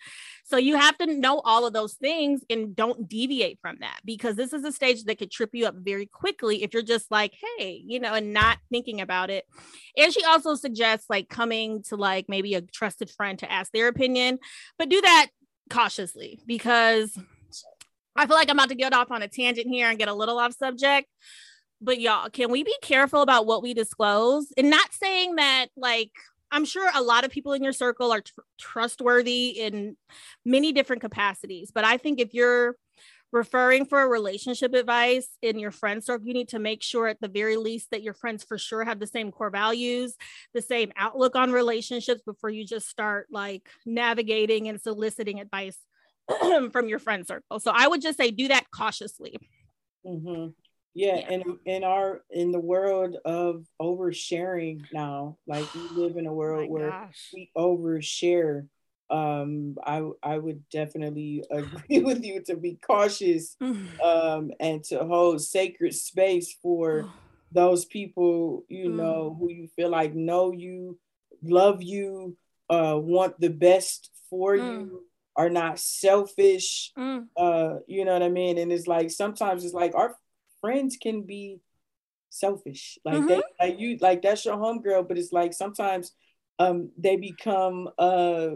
so 0.44 0.56
you 0.56 0.76
have 0.76 0.96
to 0.98 1.06
know 1.06 1.40
all 1.44 1.66
of 1.66 1.74
those 1.74 1.94
things 1.94 2.42
and 2.48 2.74
don't 2.74 3.08
deviate 3.08 3.58
from 3.60 3.76
that 3.80 4.00
because 4.04 4.36
this 4.36 4.52
is 4.54 4.64
a 4.64 4.72
stage 4.72 5.04
that 5.04 5.18
could 5.18 5.30
trip 5.30 5.50
you 5.52 5.66
up 5.66 5.74
very 5.76 6.06
quickly 6.06 6.62
if 6.62 6.72
you're 6.72 6.82
just 6.82 7.10
like, 7.10 7.34
hey, 7.58 7.82
you 7.86 8.00
know, 8.00 8.14
and 8.14 8.32
not 8.32 8.58
thinking 8.70 9.00
about 9.02 9.28
it. 9.28 9.44
And 9.96 10.12
she 10.12 10.24
also 10.24 10.54
suggests 10.54 11.10
like 11.10 11.28
coming 11.28 11.82
to 11.84 11.96
like 11.96 12.26
maybe 12.28 12.54
a 12.54 12.62
trusted 12.62 13.10
friend 13.10 13.38
to 13.40 13.50
ask 13.50 13.70
their 13.72 13.88
opinion, 13.88 14.21
but 14.78 14.88
do 14.88 15.00
that 15.00 15.28
cautiously 15.70 16.40
because 16.46 17.16
I 18.16 18.26
feel 18.26 18.36
like 18.36 18.50
I'm 18.50 18.56
about 18.56 18.68
to 18.68 18.74
get 18.74 18.92
off 18.92 19.10
on 19.10 19.22
a 19.22 19.28
tangent 19.28 19.66
here 19.66 19.88
and 19.88 19.98
get 19.98 20.08
a 20.08 20.14
little 20.14 20.38
off 20.38 20.54
subject. 20.54 21.08
But 21.80 22.00
y'all, 22.00 22.28
can 22.30 22.50
we 22.50 22.62
be 22.62 22.76
careful 22.82 23.22
about 23.22 23.46
what 23.46 23.62
we 23.62 23.74
disclose? 23.74 24.52
And 24.56 24.70
not 24.70 24.92
saying 24.92 25.36
that 25.36 25.66
like 25.76 26.10
I'm 26.52 26.66
sure 26.66 26.88
a 26.94 27.02
lot 27.02 27.24
of 27.24 27.30
people 27.30 27.54
in 27.54 27.64
your 27.64 27.72
circle 27.72 28.12
are 28.12 28.20
tr- 28.20 28.40
trustworthy 28.58 29.48
in 29.48 29.96
many 30.44 30.72
different 30.72 31.00
capacities, 31.00 31.72
but 31.74 31.84
I 31.84 31.96
think 31.96 32.20
if 32.20 32.34
you're 32.34 32.76
referring 33.32 33.86
for 33.86 34.00
a 34.00 34.06
relationship 34.06 34.74
advice 34.74 35.26
in 35.40 35.58
your 35.58 35.70
friend 35.70 36.04
circle, 36.04 36.26
you 36.26 36.34
need 36.34 36.50
to 36.50 36.58
make 36.58 36.82
sure 36.82 37.08
at 37.08 37.20
the 37.20 37.28
very 37.28 37.56
least 37.56 37.90
that 37.90 38.02
your 38.02 38.14
friends 38.14 38.44
for 38.44 38.58
sure 38.58 38.84
have 38.84 39.00
the 39.00 39.06
same 39.06 39.32
core 39.32 39.50
values, 39.50 40.14
the 40.52 40.62
same 40.62 40.92
outlook 40.96 41.34
on 41.34 41.50
relationships 41.50 42.22
before 42.24 42.50
you 42.50 42.64
just 42.64 42.88
start 42.88 43.26
like 43.30 43.68
navigating 43.86 44.68
and 44.68 44.80
soliciting 44.80 45.40
advice 45.40 45.78
from 46.72 46.88
your 46.88 46.98
friend 46.98 47.26
circle. 47.26 47.58
So 47.58 47.72
I 47.74 47.88
would 47.88 48.02
just 48.02 48.18
say 48.18 48.30
do 48.30 48.48
that 48.48 48.70
cautiously. 48.70 49.36
Mm-hmm. 50.06 50.50
Yeah, 50.94 51.16
yeah, 51.16 51.26
and 51.30 51.44
in 51.64 51.84
our 51.84 52.20
in 52.30 52.52
the 52.52 52.60
world 52.60 53.16
of 53.24 53.64
oversharing 53.80 54.82
now, 54.92 55.38
like 55.46 55.72
we 55.74 55.80
live 55.94 56.18
in 56.18 56.26
a 56.26 56.32
world 56.32 56.66
oh 56.68 56.70
where 56.70 56.90
gosh. 56.90 57.30
we 57.32 57.50
overshare 57.56 58.68
um, 59.12 59.76
I 59.84 60.02
I 60.22 60.38
would 60.38 60.68
definitely 60.70 61.44
agree 61.50 62.00
with 62.00 62.24
you 62.24 62.42
to 62.44 62.56
be 62.56 62.78
cautious 62.84 63.56
um, 63.60 64.50
and 64.58 64.82
to 64.84 65.04
hold 65.04 65.42
sacred 65.42 65.94
space 65.94 66.56
for 66.62 67.08
those 67.52 67.84
people 67.84 68.64
you 68.68 68.88
mm. 68.88 68.94
know 68.94 69.36
who 69.38 69.50
you 69.50 69.68
feel 69.76 69.90
like 69.90 70.14
know 70.14 70.52
you, 70.52 70.98
love 71.42 71.82
you, 71.82 72.36
uh, 72.70 72.98
want 72.98 73.38
the 73.38 73.50
best 73.50 74.10
for 74.30 74.56
mm. 74.56 74.64
you, 74.64 75.02
are 75.36 75.50
not 75.50 75.78
selfish. 75.78 76.92
Mm. 76.98 77.26
Uh, 77.36 77.80
you 77.86 78.04
know 78.04 78.14
what 78.14 78.22
I 78.22 78.28
mean? 78.30 78.58
And 78.58 78.72
it's 78.72 78.86
like 78.86 79.10
sometimes 79.10 79.64
it's 79.64 79.74
like 79.74 79.94
our 79.94 80.16
friends 80.60 80.96
can 81.00 81.22
be 81.22 81.60
selfish, 82.30 82.98
like 83.04 83.16
mm-hmm. 83.16 83.26
they 83.26 83.42
like 83.60 83.78
you 83.78 83.98
like 84.00 84.22
that's 84.22 84.44
your 84.46 84.56
homegirl, 84.56 85.06
but 85.06 85.18
it's 85.18 85.32
like 85.32 85.52
sometimes 85.52 86.12
um 86.58 86.90
they 86.96 87.16
become 87.16 87.88
uh 87.98 88.50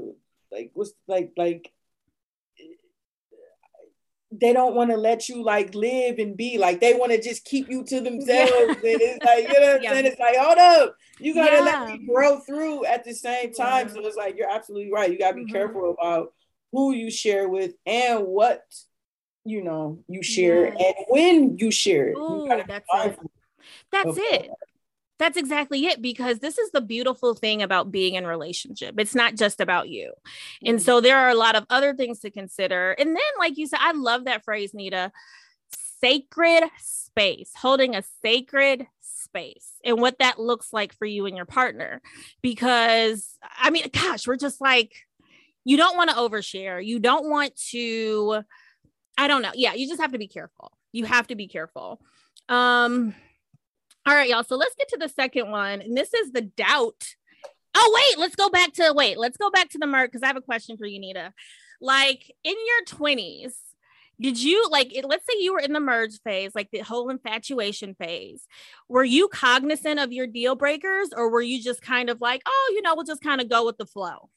like 0.56 0.70
what's 0.74 0.92
like 1.06 1.32
like 1.36 1.70
they 4.32 4.52
don't 4.52 4.74
want 4.74 4.90
to 4.90 4.96
let 4.96 5.28
you 5.28 5.42
like 5.42 5.74
live 5.74 6.18
and 6.18 6.36
be. 6.36 6.58
Like 6.58 6.80
they 6.80 6.94
want 6.94 7.12
to 7.12 7.22
just 7.22 7.44
keep 7.44 7.70
you 7.70 7.84
to 7.84 8.00
themselves. 8.02 8.50
Yeah. 8.82 8.92
and 8.92 9.00
it's 9.00 9.24
like 9.24 9.48
you 9.48 9.60
know 9.60 9.66
what 9.66 9.76
I'm 9.76 9.82
saying? 9.82 10.06
It's 10.06 10.20
like 10.20 10.36
hold 10.36 10.58
up. 10.58 10.96
You 11.18 11.34
gotta 11.34 11.56
yeah. 11.56 11.60
let 11.60 11.88
me 11.88 12.06
grow 12.06 12.40
through 12.40 12.84
at 12.86 13.04
the 13.04 13.14
same 13.14 13.52
time. 13.52 13.88
Yeah. 13.88 13.94
so 13.94 14.06
it's 14.06 14.16
like 14.16 14.36
you're 14.36 14.50
absolutely 14.50 14.92
right. 14.92 15.10
You 15.10 15.18
gotta 15.18 15.36
be 15.36 15.44
mm-hmm. 15.44 15.52
careful 15.52 15.94
about 15.98 16.32
who 16.72 16.92
you 16.92 17.10
share 17.10 17.48
with 17.48 17.74
and 17.84 18.24
what 18.24 18.62
you 19.44 19.62
know 19.62 20.00
you 20.08 20.22
share 20.22 20.66
and 20.66 20.94
when 21.08 21.58
you 21.58 21.70
share 21.70 22.08
it. 22.08 22.16
Ooh, 22.16 22.48
that's 22.48 22.88
it. 23.04 23.18
that's 23.92 24.18
it 24.18 24.50
That's 25.18 25.38
exactly 25.38 25.86
it 25.86 26.02
because 26.02 26.40
this 26.40 26.58
is 26.58 26.70
the 26.72 26.80
beautiful 26.80 27.34
thing 27.34 27.62
about 27.62 27.90
being 27.90 28.14
in 28.14 28.26
relationship. 28.26 28.96
It's 28.98 29.14
not 29.14 29.34
just 29.34 29.60
about 29.60 29.88
you. 29.88 30.12
Mm-hmm. 30.12 30.68
And 30.68 30.82
so 30.82 31.00
there 31.00 31.18
are 31.18 31.30
a 31.30 31.34
lot 31.34 31.56
of 31.56 31.64
other 31.70 31.94
things 31.94 32.20
to 32.20 32.30
consider. 32.30 32.92
And 32.92 33.08
then 33.08 33.22
like 33.38 33.56
you 33.56 33.66
said 33.66 33.78
I 33.80 33.92
love 33.92 34.26
that 34.26 34.44
phrase 34.44 34.74
Nita, 34.74 35.12
sacred 36.00 36.64
space, 36.78 37.52
holding 37.56 37.94
a 37.94 38.02
sacred 38.22 38.86
space 39.00 39.72
and 39.84 40.00
what 40.00 40.18
that 40.18 40.38
looks 40.38 40.72
like 40.72 40.92
for 40.94 41.06
you 41.06 41.26
and 41.26 41.36
your 41.36 41.46
partner 41.46 42.00
because 42.42 43.36
I 43.58 43.70
mean 43.70 43.88
gosh, 43.92 44.26
we're 44.26 44.36
just 44.36 44.60
like 44.60 44.92
you 45.64 45.76
don't 45.76 45.96
want 45.96 46.10
to 46.10 46.16
overshare. 46.16 46.84
You 46.84 46.98
don't 46.98 47.28
want 47.28 47.56
to 47.70 48.42
I 49.18 49.28
don't 49.28 49.42
know. 49.42 49.52
Yeah, 49.54 49.74
you 49.74 49.88
just 49.88 50.00
have 50.00 50.12
to 50.12 50.18
be 50.18 50.28
careful. 50.28 50.72
You 50.92 51.06
have 51.06 51.26
to 51.28 51.36
be 51.36 51.48
careful. 51.48 52.00
Um 52.48 53.14
all 54.06 54.14
right, 54.14 54.28
y'all. 54.28 54.44
So 54.44 54.56
let's 54.56 54.74
get 54.76 54.88
to 54.90 54.98
the 54.98 55.08
second 55.08 55.50
one. 55.50 55.80
And 55.80 55.96
this 55.96 56.14
is 56.14 56.30
the 56.30 56.42
doubt. 56.42 57.04
Oh, 57.74 57.92
wait, 57.94 58.18
let's 58.18 58.36
go 58.36 58.48
back 58.48 58.72
to 58.74 58.92
wait, 58.94 59.18
let's 59.18 59.36
go 59.36 59.50
back 59.50 59.68
to 59.70 59.78
the 59.78 59.86
merge 59.86 60.10
because 60.10 60.22
I 60.22 60.28
have 60.28 60.36
a 60.36 60.40
question 60.42 60.76
for 60.76 60.86
you, 60.86 60.98
Nita. 60.98 61.32
Like 61.80 62.32
in 62.44 62.54
your 62.54 62.84
20s, 62.86 63.52
did 64.18 64.42
you 64.42 64.66
like 64.70 64.96
it, 64.96 65.04
let's 65.04 65.26
say 65.26 65.38
you 65.40 65.52
were 65.52 65.60
in 65.60 65.74
the 65.74 65.80
merge 65.80 66.20
phase, 66.22 66.52
like 66.54 66.70
the 66.70 66.78
whole 66.78 67.10
infatuation 67.10 67.94
phase. 67.94 68.46
Were 68.88 69.04
you 69.04 69.28
cognizant 69.28 70.00
of 70.00 70.12
your 70.12 70.26
deal 70.26 70.54
breakers 70.54 71.10
or 71.14 71.28
were 71.28 71.42
you 71.42 71.62
just 71.62 71.82
kind 71.82 72.08
of 72.08 72.20
like, 72.22 72.42
oh, 72.46 72.72
you 72.74 72.80
know, 72.80 72.94
we'll 72.94 73.04
just 73.04 73.22
kind 73.22 73.42
of 73.42 73.50
go 73.50 73.66
with 73.66 73.76
the 73.76 73.86
flow? 73.86 74.30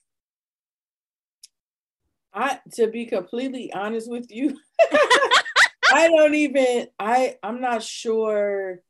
I 2.33 2.59
to 2.73 2.87
be 2.87 3.05
completely 3.05 3.71
honest 3.71 4.09
with 4.09 4.29
you, 4.31 4.57
I 5.93 6.09
don't 6.09 6.35
even 6.35 6.87
I 6.99 7.37
I'm 7.41 7.61
not 7.61 7.83
sure 7.83 8.81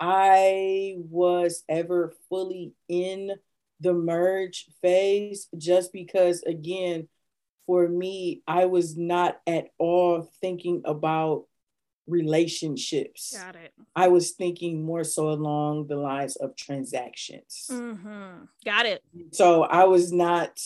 I 0.00 0.96
was 0.98 1.64
ever 1.68 2.12
fully 2.28 2.72
in 2.88 3.32
the 3.80 3.92
merge 3.92 4.66
phase 4.82 5.48
just 5.56 5.92
because, 5.92 6.42
again, 6.42 7.08
for 7.66 7.86
me, 7.88 8.42
I 8.46 8.66
was 8.66 8.96
not 8.96 9.40
at 9.46 9.68
all 9.78 10.30
thinking 10.40 10.82
about 10.84 11.44
relationships. 12.06 13.36
Got 13.36 13.56
it. 13.56 13.72
I 13.94 14.08
was 14.08 14.32
thinking 14.32 14.82
more 14.82 15.04
so 15.04 15.28
along 15.30 15.86
the 15.86 15.96
lines 15.96 16.36
of 16.36 16.56
transactions. 16.56 17.66
Mm-hmm. 17.70 18.44
Got 18.64 18.86
it. 18.86 19.02
So 19.32 19.62
I 19.64 19.84
was 19.84 20.12
not 20.12 20.58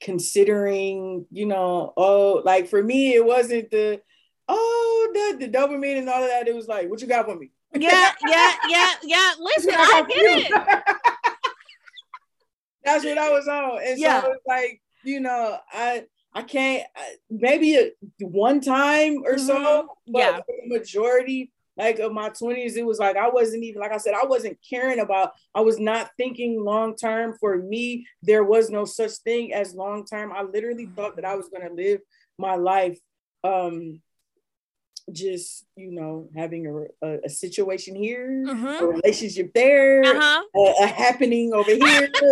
considering, 0.00 1.26
you 1.30 1.46
know, 1.46 1.92
oh, 1.96 2.42
like 2.44 2.68
for 2.68 2.82
me, 2.82 3.14
it 3.14 3.24
wasn't 3.24 3.70
the, 3.70 4.00
oh, 4.46 5.10
the, 5.12 5.46
the 5.46 5.52
dopamine 5.52 5.98
and 5.98 6.08
all 6.08 6.22
of 6.22 6.28
that. 6.28 6.46
It 6.46 6.54
was 6.54 6.68
like, 6.68 6.88
what 6.88 7.00
you 7.00 7.08
got 7.08 7.26
for 7.26 7.36
me? 7.36 7.50
Yeah, 7.80 8.12
yeah, 8.26 8.52
yeah, 8.68 8.90
yeah. 9.02 9.32
Listen, 9.38 9.74
I 9.76 10.04
get 10.08 10.18
it. 10.18 10.52
That's 12.84 13.04
what 13.04 13.18
I 13.18 13.30
was 13.30 13.48
on, 13.48 13.80
and 13.84 13.98
yeah. 13.98 14.22
so 14.22 14.32
it's 14.32 14.46
like 14.46 14.80
you 15.04 15.20
know, 15.20 15.58
I 15.72 16.04
I 16.32 16.42
can't 16.42 16.84
maybe 17.30 17.76
a, 17.76 17.90
one 18.20 18.60
time 18.60 19.22
or 19.24 19.38
so, 19.38 19.54
mm-hmm. 19.54 20.12
but 20.12 20.18
yeah. 20.18 20.40
the 20.46 20.78
majority 20.78 21.52
like 21.76 21.98
of 21.98 22.12
my 22.12 22.30
20s 22.30 22.76
it 22.76 22.86
was 22.86 22.98
like 22.98 23.16
i 23.16 23.28
wasn't 23.28 23.62
even 23.62 23.80
like 23.80 23.92
i 23.92 23.98
said 23.98 24.14
i 24.14 24.24
wasn't 24.24 24.56
caring 24.68 24.98
about 24.98 25.32
i 25.54 25.60
was 25.60 25.78
not 25.78 26.10
thinking 26.16 26.62
long 26.64 26.96
term 26.96 27.34
for 27.38 27.58
me 27.58 28.06
there 28.22 28.44
was 28.44 28.70
no 28.70 28.84
such 28.84 29.12
thing 29.18 29.52
as 29.52 29.74
long 29.74 30.04
term 30.04 30.32
i 30.32 30.42
literally 30.42 30.86
thought 30.86 31.16
that 31.16 31.24
i 31.24 31.34
was 31.34 31.48
going 31.48 31.66
to 31.66 31.74
live 31.74 32.00
my 32.38 32.54
life 32.54 32.98
um 33.44 34.00
just 35.12 35.64
you 35.76 35.92
know 35.92 36.28
having 36.34 36.66
a, 36.66 37.06
a, 37.06 37.18
a 37.24 37.28
situation 37.28 37.94
here 37.94 38.44
mm-hmm. 38.46 38.84
a 38.84 38.86
relationship 38.86 39.52
there 39.54 40.02
uh-huh. 40.04 40.42
a, 40.56 40.84
a, 40.84 40.86
happening 40.86 41.52
over 41.54 41.70
here 41.70 42.10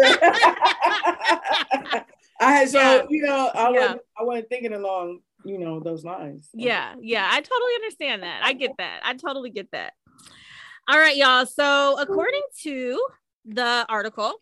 i 2.40 2.50
had 2.50 2.68
so 2.68 2.78
yeah. 2.78 3.02
you 3.08 3.22
know 3.22 3.50
i 3.54 3.70
yeah. 3.70 3.80
wasn't 3.80 4.00
i 4.18 4.22
wasn't 4.24 4.48
thinking 4.48 4.72
along 4.72 5.20
you 5.44 5.58
know 5.58 5.78
those 5.78 6.04
lines 6.04 6.48
yeah 6.52 6.94
yeah 7.00 7.28
i 7.30 7.40
totally 7.40 7.74
understand 7.76 8.22
that 8.24 8.40
i 8.42 8.52
get 8.52 8.72
that 8.78 9.00
i 9.04 9.14
totally 9.14 9.50
get 9.50 9.70
that 9.70 9.92
all 10.88 10.98
right 10.98 11.16
y'all 11.16 11.46
so 11.46 11.96
according 12.00 12.42
to 12.60 12.98
the 13.44 13.86
article 13.88 14.34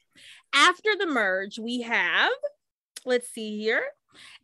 after 0.55 0.91
the 0.99 1.07
merge 1.07 1.59
we 1.59 1.83
have 1.83 2.31
let's 3.05 3.29
see 3.29 3.59
here 3.59 3.83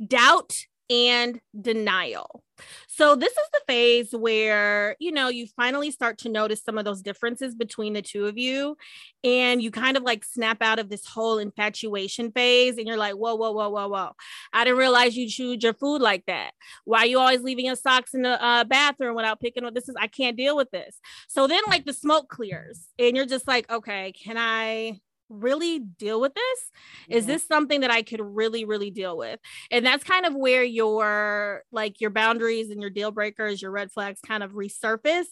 doubt 0.05 0.67
and 0.91 1.41
denial. 1.59 2.43
So, 2.89 3.15
this 3.15 3.33
is 3.33 3.49
the 3.53 3.61
phase 3.67 4.09
where, 4.13 4.97
you 4.99 5.13
know, 5.13 5.29
you 5.29 5.47
finally 5.57 5.91
start 5.91 6.19
to 6.19 6.29
notice 6.29 6.63
some 6.63 6.77
of 6.77 6.85
those 6.85 7.03
differences 7.03 7.55
between 7.55 7.93
the 7.93 8.03
two 8.03 8.27
of 8.27 8.37
you. 8.37 8.77
And 9.23 9.63
you 9.63 9.71
kind 9.71 9.97
of 9.97 10.03
like 10.03 10.25
snap 10.25 10.61
out 10.61 10.79
of 10.79 10.89
this 10.89 11.07
whole 11.07 11.39
infatuation 11.39 12.33
phase. 12.33 12.77
And 12.77 12.87
you're 12.87 12.97
like, 12.97 13.15
whoa, 13.15 13.37
whoa, 13.37 13.53
whoa, 13.53 13.69
whoa, 13.69 13.89
whoa. 13.89 14.11
I 14.53 14.65
didn't 14.65 14.79
realize 14.79 15.17
you 15.17 15.29
chewed 15.29 15.63
your 15.63 15.75
food 15.75 16.01
like 16.03 16.25
that. 16.27 16.53
Why 16.85 17.01
are 17.01 17.07
you 17.07 17.19
always 17.19 17.43
leaving 17.43 17.67
your 17.67 17.77
socks 17.77 18.15
in 18.15 18.23
the 18.23 18.43
uh, 18.43 18.65
bathroom 18.65 19.15
without 19.15 19.41
picking 19.41 19.65
up? 19.65 19.75
This 19.75 19.89
is, 19.89 19.95
I 19.99 20.09
can't 20.09 20.37
deal 20.37 20.57
with 20.57 20.71
this. 20.71 20.99
So 21.29 21.47
then, 21.47 21.61
like, 21.69 21.85
the 21.85 21.93
smoke 21.93 22.29
clears. 22.29 22.89
And 22.99 23.17
you're 23.17 23.27
just 23.27 23.47
like, 23.47 23.71
okay, 23.71 24.13
can 24.13 24.37
I 24.37 24.99
really 25.29 25.79
deal 25.79 26.21
with 26.21 26.35
this? 26.35 26.71
Is 27.09 27.27
this 27.27 27.47
something 27.47 27.81
that 27.81 27.91
I 27.91 28.03
could 28.03 28.21
really, 28.21 28.65
really 28.65 28.91
deal 28.91 29.17
with? 29.17 29.41
And 29.71 29.85
that's 29.85 30.05
kind 30.05 30.27
of 30.27 30.35
where 30.35 30.65
your 30.65 31.65
like 31.73 32.01
your 32.01 32.11
boundaries 32.11 32.71
and 32.71 32.81
your 32.81 32.91
deal 32.91 33.11
breakers, 33.11 33.61
your 33.61 33.71
red 33.71 33.91
flags 33.93 34.21
kind 34.21 34.43
of 34.43 34.53
resurface 34.53 35.27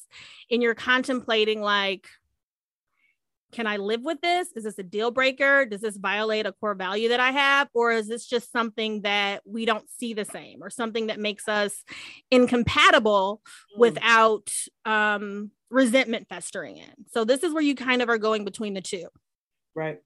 and 0.51 0.63
you're 0.63 0.75
contemplating 0.75 1.61
like, 1.61 2.07
can 3.53 3.67
I 3.67 3.77
live 3.79 4.03
with 4.03 4.21
this? 4.21 4.49
Is 4.55 4.65
this 4.65 4.79
a 4.79 4.83
deal 4.83 5.11
breaker? 5.11 5.65
Does 5.65 5.81
this 5.81 5.97
violate 5.97 6.47
a 6.47 6.53
core 6.53 6.75
value 6.75 7.09
that 7.11 7.21
I 7.21 7.31
have? 7.31 7.69
Or 7.75 7.93
is 7.93 8.09
this 8.09 8.27
just 8.27 8.53
something 8.53 9.03
that 9.03 9.43
we 9.47 9.65
don't 9.65 9.89
see 9.89 10.15
the 10.15 10.25
same 10.25 10.63
or 10.63 10.69
something 10.69 11.07
that 11.07 11.21
makes 11.21 11.49
us 11.49 11.83
incompatible 12.31 13.41
mm. 13.75 13.81
without 13.81 14.51
um, 14.85 15.53
resentment 15.71 16.29
festering 16.29 16.77
in? 16.77 16.93
So, 17.13 17.25
this 17.25 17.43
is 17.43 17.55
where 17.55 17.63
you 17.63 17.75
kind 17.75 18.03
of 18.03 18.09
are 18.09 18.19
going 18.19 18.45
between 18.45 18.75
the 18.75 18.83
two. 18.83 19.07
Right. 19.77 20.01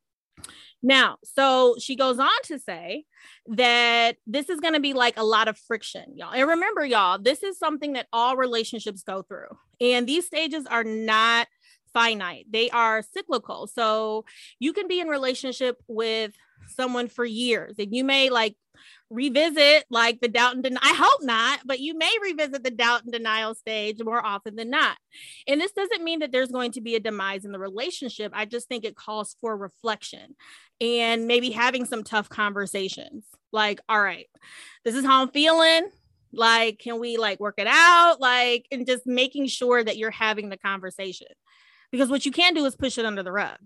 Now, 0.82 1.18
so 1.22 1.76
she 1.78 1.94
goes 1.94 2.18
on 2.18 2.28
to 2.44 2.58
say 2.58 3.04
that 3.48 4.16
this 4.26 4.48
is 4.48 4.60
going 4.60 4.74
to 4.74 4.80
be 4.80 4.94
like 4.94 5.18
a 5.18 5.24
lot 5.24 5.48
of 5.48 5.58
friction, 5.58 6.16
y'all. 6.16 6.32
And 6.32 6.48
remember, 6.48 6.84
y'all, 6.84 7.18
this 7.18 7.42
is 7.42 7.58
something 7.58 7.92
that 7.94 8.06
all 8.12 8.36
relationships 8.36 9.02
go 9.02 9.22
through. 9.22 9.56
And 9.80 10.06
these 10.06 10.26
stages 10.26 10.66
are 10.66 10.84
not 10.84 11.48
finite, 11.92 12.46
they 12.50 12.70
are 12.70 13.02
cyclical. 13.02 13.66
So 13.66 14.24
you 14.58 14.72
can 14.72 14.88
be 14.88 15.00
in 15.00 15.08
relationship 15.08 15.76
with 15.86 16.32
someone 16.68 17.08
for 17.08 17.24
years 17.24 17.74
and 17.78 17.94
you 17.94 18.04
may 18.04 18.30
like 18.30 18.54
revisit 19.10 19.84
like 19.90 20.20
the 20.20 20.28
doubt 20.28 20.54
and 20.54 20.62
denial. 20.62 20.80
I 20.82 20.94
hope 20.94 21.22
not, 21.22 21.60
but 21.64 21.80
you 21.80 21.96
may 21.96 22.12
revisit 22.22 22.62
the 22.62 22.70
doubt 22.70 23.04
and 23.04 23.12
denial 23.12 23.54
stage 23.54 23.98
more 24.02 24.24
often 24.24 24.56
than 24.56 24.70
not. 24.70 24.96
And 25.46 25.60
this 25.60 25.72
doesn't 25.72 26.04
mean 26.04 26.20
that 26.20 26.32
there's 26.32 26.52
going 26.52 26.72
to 26.72 26.80
be 26.80 26.94
a 26.94 27.00
demise 27.00 27.44
in 27.44 27.52
the 27.52 27.58
relationship. 27.58 28.32
I 28.34 28.44
just 28.44 28.68
think 28.68 28.84
it 28.84 28.96
calls 28.96 29.36
for 29.40 29.56
reflection 29.56 30.36
and 30.80 31.26
maybe 31.26 31.50
having 31.50 31.84
some 31.84 32.04
tough 32.04 32.28
conversations. 32.28 33.24
Like, 33.52 33.80
all 33.88 34.00
right, 34.00 34.26
this 34.84 34.94
is 34.94 35.04
how 35.04 35.22
I'm 35.22 35.30
feeling. 35.30 35.88
Like, 36.32 36.78
can 36.78 37.00
we 37.00 37.16
like 37.16 37.40
work 37.40 37.56
it 37.58 37.66
out? 37.68 38.20
Like, 38.20 38.66
and 38.70 38.86
just 38.86 39.06
making 39.06 39.48
sure 39.48 39.82
that 39.82 39.96
you're 39.96 40.10
having 40.10 40.48
the 40.48 40.56
conversation. 40.56 41.26
Because 41.90 42.08
what 42.08 42.24
you 42.24 42.30
can 42.30 42.54
do 42.54 42.64
is 42.66 42.76
push 42.76 42.98
it 42.98 43.04
under 43.04 43.22
the 43.22 43.32
rug. 43.32 43.58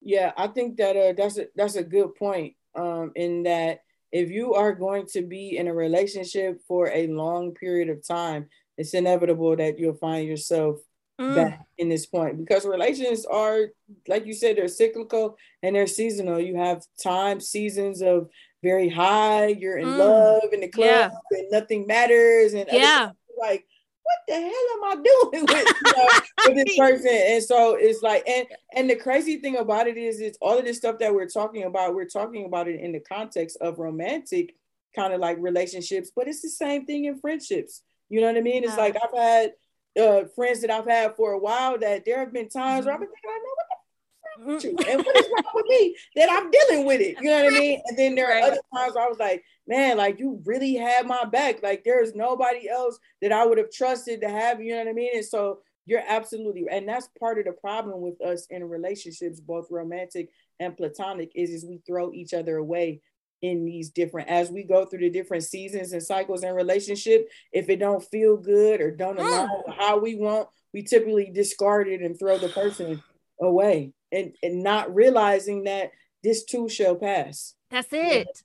Yeah, 0.00 0.32
I 0.36 0.48
think 0.48 0.78
that 0.78 0.96
uh, 0.96 1.12
that's 1.16 1.38
a 1.38 1.46
that's 1.54 1.76
a 1.76 1.84
good 1.84 2.14
point. 2.14 2.54
Um, 2.74 3.12
in 3.14 3.44
that 3.44 3.80
if 4.12 4.30
you 4.30 4.54
are 4.54 4.74
going 4.74 5.06
to 5.12 5.22
be 5.22 5.56
in 5.56 5.68
a 5.68 5.74
relationship 5.74 6.60
for 6.66 6.88
a 6.88 7.06
long 7.06 7.52
period 7.52 7.88
of 7.88 8.06
time, 8.06 8.46
it's 8.76 8.94
inevitable 8.94 9.56
that 9.56 9.78
you'll 9.78 9.94
find 9.94 10.26
yourself 10.26 10.78
mm. 11.20 11.34
back 11.34 11.60
in 11.78 11.88
this 11.88 12.06
point 12.06 12.38
because 12.38 12.64
relations 12.64 13.26
are, 13.26 13.66
like 14.08 14.26
you 14.26 14.34
said, 14.34 14.56
they're 14.56 14.68
cyclical 14.68 15.36
and 15.62 15.76
they're 15.76 15.86
seasonal. 15.86 16.40
You 16.40 16.56
have 16.56 16.82
time, 17.02 17.40
seasons 17.40 18.02
of 18.02 18.28
very 18.62 18.88
high, 18.88 19.48
you're 19.48 19.78
in 19.78 19.88
mm. 19.88 19.98
love 19.98 20.52
in 20.52 20.60
the 20.60 20.68
club, 20.68 21.12
yeah. 21.30 21.38
and 21.38 21.50
nothing 21.50 21.86
matters, 21.86 22.54
and 22.54 22.68
yeah, 22.72 23.10
like 23.38 23.64
what 24.10 24.22
the 24.28 24.34
hell 24.34 24.66
am 24.76 24.84
I 24.84 24.94
doing 25.02 25.46
with, 25.46 25.66
you 25.84 25.92
know, 25.96 26.08
with 26.46 26.66
this 26.66 26.78
person? 26.78 27.10
And 27.12 27.42
so 27.42 27.76
it's 27.78 28.02
like, 28.02 28.28
and 28.28 28.46
and 28.74 28.90
the 28.90 28.96
crazy 28.96 29.38
thing 29.38 29.56
about 29.56 29.86
it 29.86 29.96
is, 29.96 30.20
it's 30.20 30.38
all 30.40 30.58
of 30.58 30.64
this 30.64 30.78
stuff 30.78 30.98
that 30.98 31.14
we're 31.14 31.28
talking 31.28 31.64
about. 31.64 31.94
We're 31.94 32.06
talking 32.06 32.44
about 32.44 32.68
it 32.68 32.80
in 32.80 32.92
the 32.92 33.00
context 33.00 33.58
of 33.60 33.78
romantic 33.78 34.54
kind 34.94 35.12
of 35.12 35.20
like 35.20 35.36
relationships, 35.40 36.10
but 36.14 36.26
it's 36.26 36.42
the 36.42 36.48
same 36.48 36.84
thing 36.84 37.04
in 37.04 37.18
friendships. 37.18 37.82
You 38.08 38.20
know 38.20 38.26
what 38.26 38.36
I 38.36 38.40
mean? 38.40 38.64
It's 38.64 38.76
like 38.76 38.96
I've 38.96 39.16
had 39.16 39.52
uh, 40.00 40.24
friends 40.34 40.60
that 40.62 40.70
I've 40.70 40.86
had 40.86 41.14
for 41.16 41.32
a 41.32 41.38
while 41.38 41.78
that 41.78 42.04
there 42.04 42.18
have 42.18 42.32
been 42.32 42.48
times 42.48 42.80
mm-hmm. 42.80 42.86
where 42.86 42.94
I've 42.94 43.00
been 43.00 43.08
thinking, 43.08 43.30
I 43.30 43.38
know 43.38 43.59
And 44.40 45.04
what 45.04 45.16
is 45.16 45.28
wrong 45.32 45.52
with 45.54 45.66
me 45.68 45.96
that 46.16 46.30
I'm 46.30 46.50
dealing 46.50 46.86
with 46.86 47.00
it? 47.00 47.16
You 47.20 47.30
know 47.30 47.44
what 47.44 47.52
I 47.52 47.58
mean? 47.58 47.82
And 47.86 47.98
then 47.98 48.14
there 48.14 48.26
are 48.26 48.40
right. 48.40 48.52
other 48.52 48.60
times 48.74 48.96
I 48.96 49.06
was 49.06 49.18
like, 49.18 49.44
man, 49.66 49.96
like 49.96 50.18
you 50.18 50.40
really 50.44 50.74
had 50.74 51.06
my 51.06 51.24
back. 51.24 51.62
Like 51.62 51.84
there's 51.84 52.14
nobody 52.14 52.68
else 52.68 52.98
that 53.22 53.32
I 53.32 53.44
would 53.44 53.58
have 53.58 53.70
trusted 53.70 54.20
to 54.22 54.28
have, 54.28 54.60
you 54.62 54.72
know 54.72 54.78
what 54.78 54.88
I 54.88 54.92
mean? 54.92 55.10
And 55.14 55.24
so 55.24 55.60
you're 55.86 56.02
absolutely 56.06 56.66
and 56.70 56.88
that's 56.88 57.08
part 57.18 57.38
of 57.38 57.46
the 57.46 57.52
problem 57.52 58.00
with 58.00 58.20
us 58.20 58.46
in 58.50 58.62
relationships 58.62 59.40
both 59.40 59.66
romantic 59.70 60.28
and 60.60 60.76
platonic 60.76 61.32
is 61.34 61.50
is 61.50 61.64
we 61.64 61.80
throw 61.86 62.12
each 62.12 62.32
other 62.32 62.58
away 62.58 63.00
in 63.42 63.64
these 63.64 63.90
different 63.90 64.28
as 64.28 64.50
we 64.50 64.62
go 64.62 64.84
through 64.84 65.00
the 65.00 65.10
different 65.10 65.42
seasons 65.42 65.92
and 65.92 66.02
cycles 66.02 66.44
in 66.44 66.54
relationship 66.54 67.28
if 67.52 67.68
it 67.68 67.80
don't 67.80 68.04
feel 68.04 68.36
good 68.36 68.80
or 68.80 68.90
don't 68.90 69.18
align 69.18 69.48
mm. 69.48 69.76
how 69.76 69.98
we 69.98 70.14
want 70.14 70.48
we 70.72 70.82
typically 70.82 71.30
discard 71.32 71.88
it 71.88 72.02
and 72.02 72.18
throw 72.18 72.38
the 72.38 72.48
person 72.50 73.02
away 73.40 73.92
and 74.12 74.34
and 74.42 74.62
not 74.62 74.94
realizing 74.94 75.64
that 75.64 75.90
this 76.22 76.44
too 76.44 76.68
shall 76.68 76.96
pass 76.96 77.54
that's 77.70 77.88
it 77.92 78.42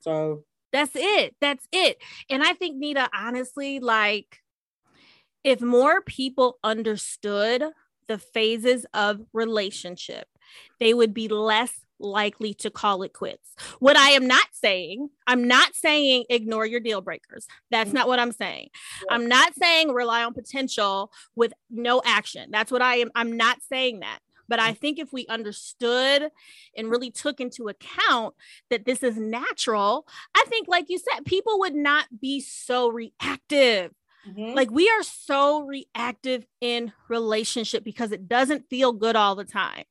so 0.00 0.44
that's 0.72 0.92
it 0.94 1.34
that's 1.40 1.66
it 1.72 1.98
and 2.30 2.42
i 2.42 2.52
think 2.52 2.76
nita 2.76 3.08
honestly 3.14 3.80
like 3.80 4.42
if 5.46 5.60
more 5.60 6.00
people 6.00 6.58
understood 6.64 7.62
the 8.08 8.18
phases 8.18 8.84
of 8.92 9.20
relationship, 9.32 10.26
they 10.80 10.92
would 10.92 11.14
be 11.14 11.28
less 11.28 11.72
likely 11.98 12.52
to 12.52 12.70
call 12.70 13.02
it 13.02 13.12
quits. 13.12 13.54
What 13.78 13.96
I 13.96 14.10
am 14.10 14.26
not 14.26 14.46
saying, 14.52 15.08
I'm 15.26 15.46
not 15.46 15.74
saying 15.74 16.24
ignore 16.28 16.66
your 16.66 16.80
deal 16.80 17.00
breakers. 17.00 17.46
That's 17.70 17.92
not 17.92 18.08
what 18.08 18.18
I'm 18.18 18.32
saying. 18.32 18.68
I'm 19.08 19.26
not 19.26 19.54
saying 19.54 19.92
rely 19.92 20.24
on 20.24 20.34
potential 20.34 21.12
with 21.36 21.52
no 21.70 22.02
action. 22.04 22.50
That's 22.50 22.70
what 22.70 22.82
I 22.82 22.96
am. 22.96 23.10
I'm 23.14 23.36
not 23.36 23.58
saying 23.68 24.00
that. 24.00 24.18
But 24.48 24.60
I 24.60 24.72
think 24.72 24.98
if 24.98 25.12
we 25.12 25.26
understood 25.28 26.30
and 26.76 26.90
really 26.90 27.10
took 27.10 27.40
into 27.40 27.68
account 27.68 28.34
that 28.70 28.84
this 28.84 29.02
is 29.02 29.16
natural, 29.16 30.06
I 30.34 30.44
think, 30.48 30.68
like 30.68 30.86
you 30.88 30.98
said, 30.98 31.24
people 31.24 31.58
would 31.60 31.74
not 31.74 32.06
be 32.20 32.40
so 32.40 32.88
reactive 32.88 33.92
Mm-hmm. 34.28 34.54
Like 34.54 34.70
we 34.70 34.88
are 34.88 35.02
so 35.02 35.62
reactive 35.62 36.44
in 36.60 36.92
relationship 37.08 37.84
because 37.84 38.12
it 38.12 38.28
doesn't 38.28 38.68
feel 38.68 38.92
good 38.92 39.16
all 39.16 39.34
the 39.34 39.44
time. 39.44 39.84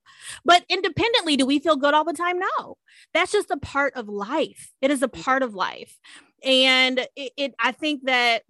But 0.44 0.66
independently, 0.70 1.38
do 1.38 1.46
we 1.46 1.60
feel 1.60 1.76
good 1.76 1.94
all 1.94 2.04
the 2.04 2.14
time? 2.14 2.40
No. 2.40 2.78
That's 3.14 3.32
just 3.32 3.52
a 3.52 3.58
part 3.58 3.94
of 3.96 4.10
life. 4.10 4.72
It 4.82 4.92
is 4.92 5.02
a 5.02 5.08
mm-hmm. 5.08 5.22
part 5.22 5.44
of 5.44 5.54
life. 5.54 5.98
And 6.44 7.00
it, 7.16 7.32
it 7.38 7.56
I 7.60 7.72
think 7.72 8.04
that 8.06 8.44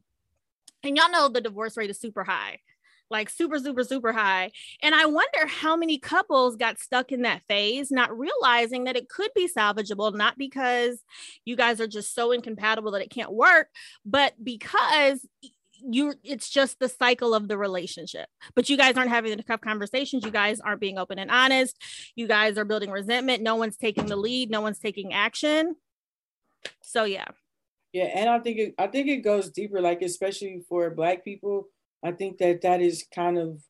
and 0.84 0.98
y'all 0.98 1.12
know 1.12 1.30
the 1.30 1.42
divorce 1.42 1.78
rate 1.78 1.90
is 1.90 2.00
super 2.00 2.24
high 2.24 2.60
like 3.10 3.30
super, 3.30 3.60
super, 3.60 3.84
super 3.84 4.12
high. 4.12 4.52
And 4.82 4.96
I 4.96 5.06
wonder 5.06 5.46
how 5.48 5.76
many 5.76 6.00
couples 6.00 6.56
got 6.56 6.80
stuck 6.80 7.12
in 7.12 7.22
that 7.22 7.44
phase, 7.48 7.92
not 7.92 8.18
realizing 8.18 8.86
that 8.86 8.96
it 8.96 9.10
could 9.10 9.32
be 9.36 9.48
salvageable, 9.48 10.16
not 10.16 10.38
because 10.38 11.02
you 11.46 11.56
guys 11.56 11.80
are 11.80 11.88
just 11.88 12.16
so 12.16 12.32
incompatible 12.32 12.92
that 12.92 13.02
it 13.02 13.10
can't 13.10 13.32
work, 13.32 13.68
but 14.06 14.34
because 14.44 15.26
you 15.88 16.14
it's 16.24 16.50
just 16.50 16.80
the 16.80 16.90
cycle 16.90 17.36
of 17.36 17.48
the 17.48 17.58
relationship. 17.58 18.28
But 18.56 18.70
you 18.70 18.78
guys 18.78 18.98
aren't 18.98 19.12
having 19.12 19.36
the 19.36 19.44
tough 19.44 19.62
conversations. 19.62 20.26
You 20.26 20.32
guys 20.32 20.60
aren't 20.60 20.82
being 20.82 20.98
open 20.98 21.20
and 21.20 21.30
honest. 21.30 21.78
You 22.16 22.28
guys 22.28 22.58
are 22.58 22.66
building 22.66 22.90
resentment. 22.90 23.44
No 23.44 23.56
one's 23.56 23.78
taking 23.78 24.08
the 24.08 24.16
lead. 24.16 24.50
No 24.50 24.62
one's 24.62 24.80
taking 24.80 25.14
action. 25.14 25.76
So 26.82 27.04
yeah. 27.04 27.26
Yeah 27.94 28.06
and 28.06 28.30
i 28.30 28.40
think 28.40 28.58
it 28.58 28.76
i 28.78 28.88
think 28.88 29.08
it 29.08 29.18
goes 29.18 29.52
deeper 29.52 29.80
like 29.80 30.02
especially 30.02 30.62
for 30.68 30.90
black 30.90 31.24
people 31.24 31.70
i 32.06 32.12
think 32.12 32.38
that 32.38 32.62
that 32.62 32.82
is 32.82 33.06
kind 33.14 33.38
of 33.38 33.62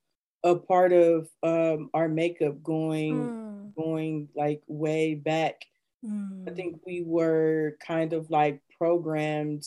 a 0.44 0.56
part 0.56 0.94
of 0.94 1.28
um 1.44 1.90
our 1.94 2.08
makeup 2.08 2.62
going 2.62 3.16
mm. 3.16 3.76
going 3.76 4.30
like 4.36 4.62
way 4.68 5.16
back 5.16 5.56
mm. 6.06 6.48
i 6.50 6.54
think 6.54 6.80
we 6.86 7.04
were 7.06 7.76
kind 7.86 8.14
of 8.14 8.30
like 8.30 8.62
programmed 8.78 9.66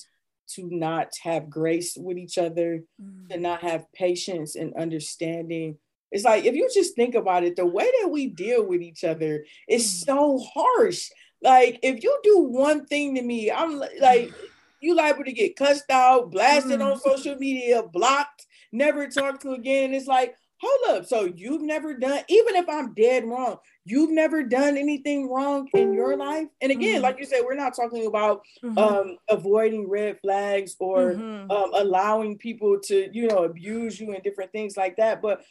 to 0.49 0.69
not 0.75 1.13
have 1.23 1.51
grace 1.51 1.97
with 1.97 2.17
each 2.17 2.39
other, 2.39 2.83
mm. 3.01 3.29
to 3.29 3.39
not 3.39 3.63
have 3.63 3.91
patience 3.93 4.57
and 4.57 4.75
understanding. 4.75 5.77
It's 6.11 6.25
like 6.25 6.45
if 6.45 6.55
you 6.55 6.69
just 6.73 6.97
think 6.97 7.15
about 7.15 7.45
it, 7.45 7.57
the 7.57 7.67
way 7.67 7.91
that 8.01 8.09
we 8.09 8.29
deal 8.29 8.67
with 8.67 8.81
each 8.81 9.05
other 9.05 9.45
is 9.69 9.85
mm. 9.85 10.07
so 10.07 10.39
harsh. 10.55 11.11
Like 11.43 11.79
if 11.83 12.03
you 12.03 12.19
do 12.25 12.39
one 12.41 12.87
thing 12.87 13.15
to 13.15 13.23
me, 13.23 13.51
I'm 13.51 13.83
like 14.01 14.33
you 14.81 14.95
liable 14.95 15.25
to 15.25 15.33
get 15.33 15.57
cussed 15.57 15.91
out, 15.91 16.31
blasted 16.31 16.81
on 16.81 16.99
social 17.01 17.35
media, 17.37 17.83
blocked, 17.83 18.47
never 18.73 19.09
talked 19.09 19.43
to 19.43 19.53
again. 19.53 19.95
It's 19.95 20.07
like, 20.07 20.37
hold 20.61 20.97
up. 20.97 21.07
So 21.07 21.25
you've 21.25 21.63
never 21.63 21.95
done, 21.95 22.23
even 22.29 22.57
if 22.57 22.69
I'm 22.69 22.95
dead 22.95 23.25
wrong, 23.25 23.59
you've 23.85 24.11
never 24.11 24.43
done 24.43 24.77
anything 24.77 25.31
wrong 25.31 25.69
in 25.73 25.93
your 25.93 26.17
life. 26.17 26.49
And 26.61 26.73
again, 26.73 26.97
mm-hmm. 26.97 27.03
like 27.05 27.19
you 27.19 27.27
said, 27.27 27.43
we're 27.45 27.55
not 27.55 27.77
talking 27.77 28.07
about 28.07 28.43
mm-hmm. 28.65 28.79
um, 28.79 29.19
avoiding 29.29 29.89
red 29.89 30.19
flags 30.21 30.75
or 30.81 31.13
mm-hmm. 31.13 31.51
um, 31.51 31.71
allowing 31.75 32.39
people 32.39 32.79
to, 32.85 33.09
you 33.13 33.29
know, 33.29 33.45
abuse 33.45 34.01
you 34.01 34.13
and 34.13 34.23
different 34.23 34.53
things 34.53 34.77
like 34.77 34.97
that, 34.97 35.23
but 35.23 35.43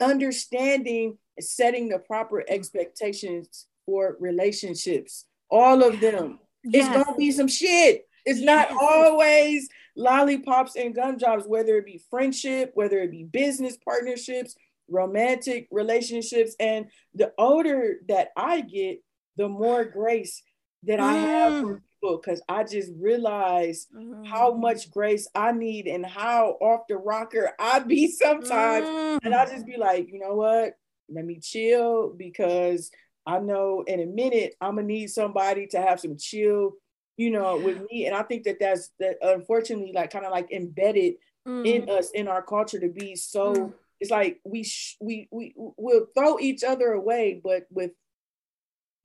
understanding, 0.00 1.16
setting 1.40 1.88
the 1.88 1.98
proper 1.98 2.44
expectations 2.48 3.66
for 3.86 4.16
relationships, 4.18 5.26
all 5.50 5.82
of 5.82 6.00
them. 6.00 6.40
Yes. 6.64 6.86
It's 6.86 6.96
gonna 6.96 7.16
be 7.16 7.30
some 7.30 7.48
shit. 7.48 8.06
It's 8.24 8.40
not 8.40 8.70
always 8.70 9.68
lollipops 9.96 10.76
and 10.76 10.94
gumdrops, 10.94 11.46
whether 11.46 11.76
it 11.76 11.86
be 11.86 12.02
friendship, 12.10 12.72
whether 12.74 12.98
it 12.98 13.10
be 13.10 13.24
business 13.24 13.76
partnerships, 13.76 14.56
romantic 14.88 15.68
relationships. 15.70 16.54
And 16.58 16.86
the 17.14 17.32
older 17.38 17.96
that 18.08 18.28
I 18.36 18.60
get, 18.60 19.02
the 19.36 19.48
more 19.48 19.84
grace 19.84 20.42
that 20.86 21.00
I 21.00 21.12
have 21.14 21.62
for 21.62 21.74
mm. 21.76 21.80
people 22.00 22.18
because 22.18 22.42
I 22.48 22.64
just 22.64 22.92
realize 22.98 23.86
mm. 23.94 24.26
how 24.26 24.54
much 24.54 24.90
grace 24.90 25.28
I 25.34 25.52
need 25.52 25.86
and 25.86 26.04
how 26.04 26.56
off 26.60 26.82
the 26.88 26.96
rocker 26.96 27.52
I 27.58 27.80
be 27.80 28.10
sometimes. 28.10 28.86
Mm. 28.86 29.18
And 29.24 29.34
I 29.34 29.46
just 29.46 29.66
be 29.66 29.76
like, 29.76 30.08
you 30.12 30.18
know 30.18 30.34
what? 30.34 30.74
Let 31.08 31.24
me 31.24 31.38
chill 31.40 32.14
because 32.16 32.90
I 33.26 33.38
know 33.38 33.84
in 33.86 34.00
a 34.00 34.06
minute 34.06 34.54
I'm 34.60 34.76
gonna 34.76 34.86
need 34.86 35.08
somebody 35.08 35.66
to 35.68 35.80
have 35.80 36.00
some 36.00 36.16
chill 36.18 36.72
you 37.16 37.30
know, 37.30 37.56
with 37.56 37.80
me. 37.90 38.06
And 38.06 38.14
I 38.14 38.22
think 38.22 38.44
that 38.44 38.58
that's 38.60 38.90
that 38.98 39.16
unfortunately 39.22 39.92
like 39.94 40.10
kind 40.10 40.24
of 40.24 40.32
like 40.32 40.50
embedded 40.50 41.14
mm. 41.46 41.66
in 41.66 41.88
us 41.88 42.10
in 42.10 42.28
our 42.28 42.42
culture 42.42 42.80
to 42.80 42.88
be 42.88 43.16
so. 43.16 43.54
Mm. 43.54 43.72
It's 44.00 44.10
like 44.10 44.40
we 44.44 44.64
sh- 44.64 44.96
we 45.00 45.28
we 45.30 45.54
will 45.56 46.06
throw 46.16 46.38
each 46.38 46.64
other 46.64 46.92
away, 46.92 47.40
but 47.42 47.66
with 47.70 47.92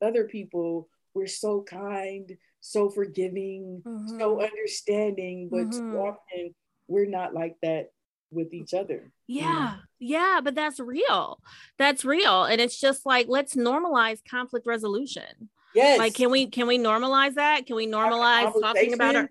other 0.02 0.26
people, 0.26 0.90
we're 1.14 1.28
so 1.28 1.62
kind, 1.62 2.38
so 2.60 2.90
forgiving, 2.90 3.82
mm-hmm. 3.86 4.20
so 4.20 4.42
understanding. 4.42 5.48
But 5.50 5.68
mm-hmm. 5.68 5.96
often 5.96 6.56
we're 6.88 7.06
not 7.06 7.34
like 7.34 7.56
that 7.62 7.92
with 8.32 8.54
each 8.54 8.74
other. 8.74 9.12
Yeah. 9.28 9.78
Yeah, 10.00 10.40
but 10.44 10.56
that's 10.56 10.80
real. 10.80 11.40
That's 11.78 12.06
real. 12.06 12.46
And 12.46 12.62
it's 12.62 12.80
just 12.80 13.06
like 13.06 13.28
let's 13.30 13.56
normalize 13.56 14.20
conflict 14.28 14.66
resolution. 14.66 15.50
Yes. 15.74 16.00
Like, 16.00 16.14
can 16.14 16.32
we 16.32 16.48
can 16.48 16.68
we 16.68 16.78
normalize 16.78 17.36
that? 17.36 17.66
Can 17.66 17.76
we 17.76 17.88
normalize 17.88 18.60
talking 18.60 18.94
about 18.94 19.16
our 19.16 19.30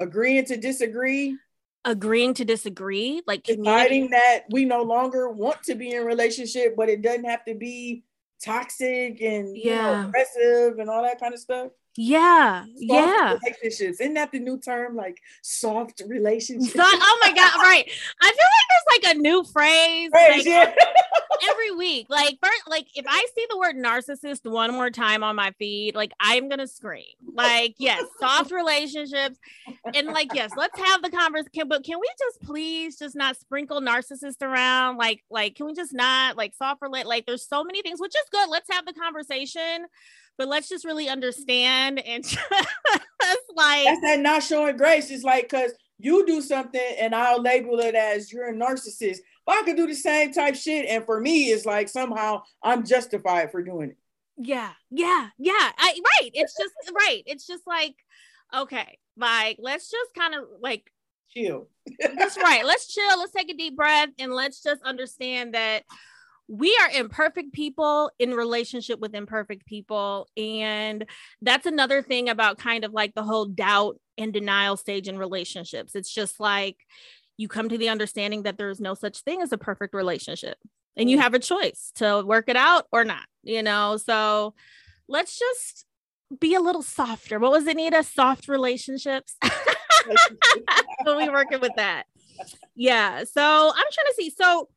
agreeing 0.00 0.44
to 0.46 0.56
disagree? 0.56 1.36
Agreeing 1.84 2.34
to 2.34 2.44
disagree, 2.44 3.22
like 3.26 3.44
deciding 3.44 4.10
that 4.10 4.44
we 4.50 4.64
no 4.64 4.82
longer 4.82 5.30
want 5.30 5.62
to 5.64 5.74
be 5.74 5.92
in 5.92 6.04
relationship, 6.04 6.74
but 6.76 6.88
it 6.88 7.02
doesn't 7.02 7.24
have 7.24 7.44
to 7.46 7.54
be 7.54 8.04
toxic 8.42 9.20
and 9.22 9.56
yeah. 9.56 9.62
you 9.64 10.02
know, 10.02 10.08
aggressive 10.08 10.78
and 10.78 10.90
all 10.90 11.02
that 11.02 11.20
kind 11.20 11.32
of 11.32 11.40
stuff. 11.40 11.70
Yeah, 11.96 12.62
soft 12.62 12.72
yeah. 12.76 13.38
Relationships. 13.42 14.00
Isn't 14.00 14.14
that 14.14 14.30
the 14.30 14.38
new 14.38 14.58
term? 14.58 14.94
Like 14.94 15.18
soft 15.42 16.02
relationships. 16.06 16.72
So, 16.72 16.82
oh 16.84 17.18
my 17.22 17.32
god! 17.32 17.56
Right. 17.56 17.90
I 18.20 18.26
feel 18.26 18.34
like 18.34 18.68
there's 18.68 19.02
like 19.02 19.16
a 19.16 19.18
new 19.18 19.42
phrase, 19.44 20.10
phrase 20.10 20.36
like, 20.36 20.46
yeah. 20.46 20.74
every 21.50 21.70
week. 21.72 22.06
Like 22.08 22.38
first, 22.42 22.62
like 22.66 22.86
if 22.94 23.04
I 23.08 23.26
see 23.34 23.46
the 23.50 23.58
word 23.58 23.76
narcissist 23.76 24.50
one 24.50 24.72
more 24.72 24.90
time 24.90 25.22
on 25.22 25.36
my 25.36 25.52
feed, 25.58 25.94
like 25.94 26.12
I'm 26.20 26.48
gonna 26.48 26.66
scream. 26.66 27.04
Like 27.34 27.74
yes, 27.78 28.04
soft 28.18 28.50
relationships, 28.50 29.38
and 29.94 30.08
like 30.08 30.34
yes, 30.34 30.50
let's 30.56 30.78
have 30.78 31.02
the 31.02 31.10
conversation. 31.10 31.68
But 31.68 31.84
can 31.84 31.98
we 32.00 32.08
just 32.18 32.42
please 32.42 32.98
just 32.98 33.16
not 33.16 33.36
sprinkle 33.36 33.80
narcissist 33.80 34.42
around? 34.42 34.96
Like 34.96 35.24
like 35.30 35.54
can 35.54 35.66
we 35.66 35.74
just 35.74 35.94
not 35.94 36.36
like 36.36 36.54
soft 36.54 36.82
relate? 36.82 37.06
Like 37.06 37.26
there's 37.26 37.46
so 37.46 37.64
many 37.64 37.82
things, 37.82 38.00
which 38.00 38.14
is 38.14 38.28
good. 38.30 38.48
Let's 38.48 38.70
have 38.70 38.86
the 38.86 38.94
conversation 38.94 39.86
but 40.36 40.46
let's 40.46 40.68
just 40.68 40.84
really 40.84 41.08
understand 41.08 41.98
and 41.98 42.24
just 42.28 42.38
like 43.56 43.84
that's 43.84 44.00
that 44.02 44.20
not 44.20 44.42
showing 44.42 44.76
grace. 44.76 45.10
It's 45.10 45.24
like 45.24 45.50
because 45.50 45.72
you 45.98 46.24
do 46.26 46.40
something 46.40 46.80
and 46.98 47.14
I'll 47.14 47.42
label 47.42 47.78
it 47.80 47.94
as 47.94 48.32
you're 48.32 48.48
a 48.48 48.54
narcissist. 48.54 49.18
But 49.48 49.56
I 49.56 49.62
could 49.62 49.76
do 49.76 49.86
the 49.86 49.94
same 49.94 50.30
type 50.30 50.56
shit, 50.56 50.84
and 50.90 51.06
for 51.06 51.18
me, 51.18 51.44
it's 51.44 51.64
like 51.64 51.88
somehow 51.88 52.42
I'm 52.62 52.84
justified 52.84 53.50
for 53.50 53.62
doing 53.62 53.92
it. 53.92 53.96
Yeah, 54.36 54.72
yeah, 54.90 55.30
yeah. 55.38 55.72
I 55.78 55.98
right. 56.04 56.30
It's 56.34 56.54
just 56.54 56.74
right. 56.94 57.22
It's 57.24 57.46
just 57.46 57.66
like 57.66 57.94
okay, 58.54 58.98
like 59.16 59.56
let's 59.58 59.90
just 59.90 60.14
kind 60.14 60.34
of 60.34 60.44
like 60.60 60.92
chill. 61.30 61.68
That's 61.98 62.36
right. 62.36 62.62
Let's 62.62 62.92
chill. 62.92 63.18
Let's 63.18 63.32
take 63.32 63.50
a 63.50 63.56
deep 63.56 63.74
breath 63.74 64.10
and 64.18 64.34
let's 64.34 64.62
just 64.62 64.82
understand 64.82 65.54
that 65.54 65.84
we 66.46 66.76
are 66.82 66.90
imperfect 66.90 67.54
people 67.54 68.10
in 68.18 68.34
relationship 68.34 69.00
with 69.00 69.14
imperfect 69.14 69.66
people 69.66 70.28
and 70.36 71.04
that's 71.42 71.66
another 71.66 72.00
thing 72.00 72.30
about 72.30 72.58
kind 72.58 72.84
of 72.84 72.92
like 72.92 73.14
the 73.14 73.22
whole 73.22 73.44
doubt 73.44 74.00
and 74.16 74.32
denial 74.32 74.74
stage 74.74 75.08
in 75.08 75.18
relationships 75.18 75.94
it's 75.94 76.10
just 76.10 76.40
like 76.40 76.78
you 77.38 77.48
come 77.48 77.70
to 77.70 77.78
the 77.78 77.88
understanding 77.88 78.42
that 78.42 78.58
there 78.58 78.68
is 78.68 78.80
no 78.80 78.92
such 78.92 79.20
thing 79.20 79.40
as 79.40 79.52
a 79.52 79.58
perfect 79.58 79.94
relationship 79.94 80.58
and 80.98 81.08
you 81.08 81.16
mm. 81.16 81.20
have 81.20 81.32
a 81.32 81.38
choice 81.38 81.92
to 81.94 82.22
work 82.26 82.48
it 82.48 82.56
out 82.56 82.86
or 82.92 83.04
not, 83.04 83.24
you 83.42 83.62
know? 83.62 83.96
So 83.96 84.54
let's 85.08 85.38
just 85.38 85.86
be 86.38 86.54
a 86.54 86.60
little 86.60 86.82
softer. 86.82 87.38
What 87.38 87.52
was 87.52 87.66
it, 87.66 87.76
Nita? 87.76 88.02
Soft 88.02 88.48
relationships. 88.48 89.36
we'll 91.06 91.18
be 91.18 91.28
working 91.30 91.60
with 91.60 91.72
that. 91.76 92.04
Yeah. 92.74 93.24
So 93.24 93.42
I'm 93.42 93.74
trying 93.74 94.06
to 94.08 94.14
see. 94.16 94.30
So, 94.30 94.68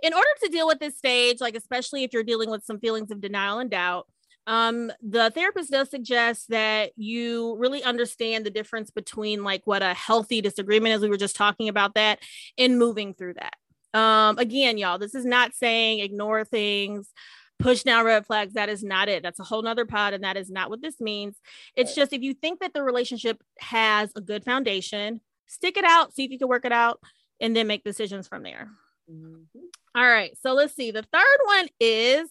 in 0.00 0.14
order 0.14 0.28
to 0.44 0.48
deal 0.50 0.68
with 0.68 0.78
this 0.78 0.96
stage, 0.96 1.40
like 1.40 1.56
especially 1.56 2.04
if 2.04 2.12
you're 2.12 2.22
dealing 2.22 2.50
with 2.50 2.62
some 2.62 2.78
feelings 2.78 3.10
of 3.10 3.20
denial 3.20 3.58
and 3.58 3.68
doubt, 3.68 4.06
um, 4.48 4.90
the 5.02 5.30
therapist 5.30 5.70
does 5.70 5.90
suggest 5.90 6.48
that 6.48 6.92
you 6.96 7.54
really 7.58 7.84
understand 7.84 8.46
the 8.46 8.50
difference 8.50 8.90
between 8.90 9.44
like 9.44 9.60
what 9.66 9.82
a 9.82 9.92
healthy 9.92 10.40
disagreement 10.40 10.94
is. 10.94 11.02
We 11.02 11.10
were 11.10 11.18
just 11.18 11.36
talking 11.36 11.68
about 11.68 11.94
that 11.94 12.20
and 12.56 12.78
moving 12.78 13.12
through 13.12 13.34
that. 13.34 13.56
Um, 13.98 14.38
again, 14.38 14.78
y'all, 14.78 14.98
this 14.98 15.14
is 15.14 15.26
not 15.26 15.54
saying 15.54 15.98
ignore 15.98 16.46
things, 16.46 17.12
push 17.58 17.82
down 17.82 18.06
red 18.06 18.24
flags. 18.24 18.54
That 18.54 18.70
is 18.70 18.82
not 18.82 19.10
it. 19.10 19.22
That's 19.22 19.38
a 19.38 19.44
whole 19.44 19.60
nother 19.60 19.84
pod, 19.84 20.14
and 20.14 20.24
that 20.24 20.38
is 20.38 20.50
not 20.50 20.70
what 20.70 20.80
this 20.80 20.98
means. 20.98 21.36
It's 21.76 21.94
just 21.94 22.14
if 22.14 22.22
you 22.22 22.32
think 22.32 22.60
that 22.60 22.72
the 22.72 22.82
relationship 22.82 23.42
has 23.58 24.10
a 24.16 24.22
good 24.22 24.44
foundation, 24.44 25.20
stick 25.46 25.76
it 25.76 25.84
out, 25.84 26.14
see 26.14 26.24
if 26.24 26.30
you 26.30 26.38
can 26.38 26.48
work 26.48 26.64
it 26.64 26.72
out, 26.72 27.00
and 27.38 27.54
then 27.54 27.66
make 27.66 27.84
decisions 27.84 28.26
from 28.26 28.44
there. 28.44 28.70
Mm-hmm. 29.10 29.60
All 29.94 30.08
right. 30.08 30.36
So 30.40 30.54
let's 30.54 30.74
see. 30.74 30.90
The 30.90 31.02
third 31.02 31.38
one 31.44 31.68
is 31.80 32.30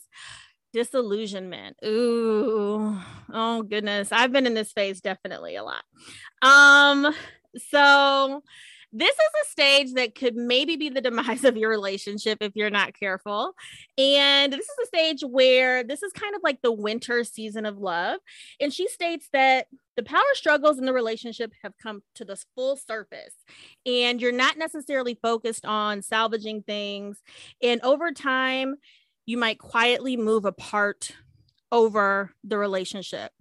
disillusionment. 0.73 1.77
Ooh, 1.85 2.97
oh 3.31 3.63
goodness. 3.63 4.11
I've 4.11 4.31
been 4.31 4.45
in 4.45 4.53
this 4.53 4.71
phase 4.71 5.01
definitely 5.01 5.55
a 5.55 5.63
lot. 5.63 5.83
Um, 6.41 7.13
so 7.69 8.41
this 8.93 9.13
is 9.13 9.31
a 9.43 9.49
stage 9.51 9.93
that 9.95 10.15
could 10.15 10.35
maybe 10.35 10.77
be 10.77 10.89
the 10.89 11.01
demise 11.01 11.43
of 11.43 11.57
your 11.57 11.69
relationship 11.69 12.37
if 12.41 12.53
you're 12.55 12.69
not 12.69 12.97
careful. 12.97 13.53
And 13.97 14.53
this 14.53 14.65
is 14.65 14.75
a 14.83 14.85
stage 14.87 15.23
where 15.27 15.83
this 15.83 16.03
is 16.03 16.13
kind 16.13 16.35
of 16.35 16.41
like 16.43 16.61
the 16.61 16.71
winter 16.71 17.23
season 17.23 17.65
of 17.65 17.77
love. 17.77 18.19
And 18.61 18.73
she 18.73 18.87
states 18.87 19.27
that 19.33 19.67
the 19.97 20.03
power 20.03 20.21
struggles 20.33 20.79
in 20.79 20.85
the 20.85 20.93
relationship 20.93 21.51
have 21.63 21.73
come 21.81 22.01
to 22.15 22.23
the 22.23 22.37
full 22.55 22.77
surface 22.77 23.33
and 23.85 24.21
you're 24.21 24.31
not 24.31 24.57
necessarily 24.57 25.19
focused 25.21 25.65
on 25.65 26.01
salvaging 26.01 26.63
things. 26.63 27.19
And 27.61 27.81
over 27.81 28.11
time, 28.11 28.75
you 29.27 29.37
might 29.37 29.59
quietly 29.59 30.17
move 30.17 30.45
apart 30.45 31.11
over 31.71 32.31
the 32.43 32.57
relationship. 32.57 33.31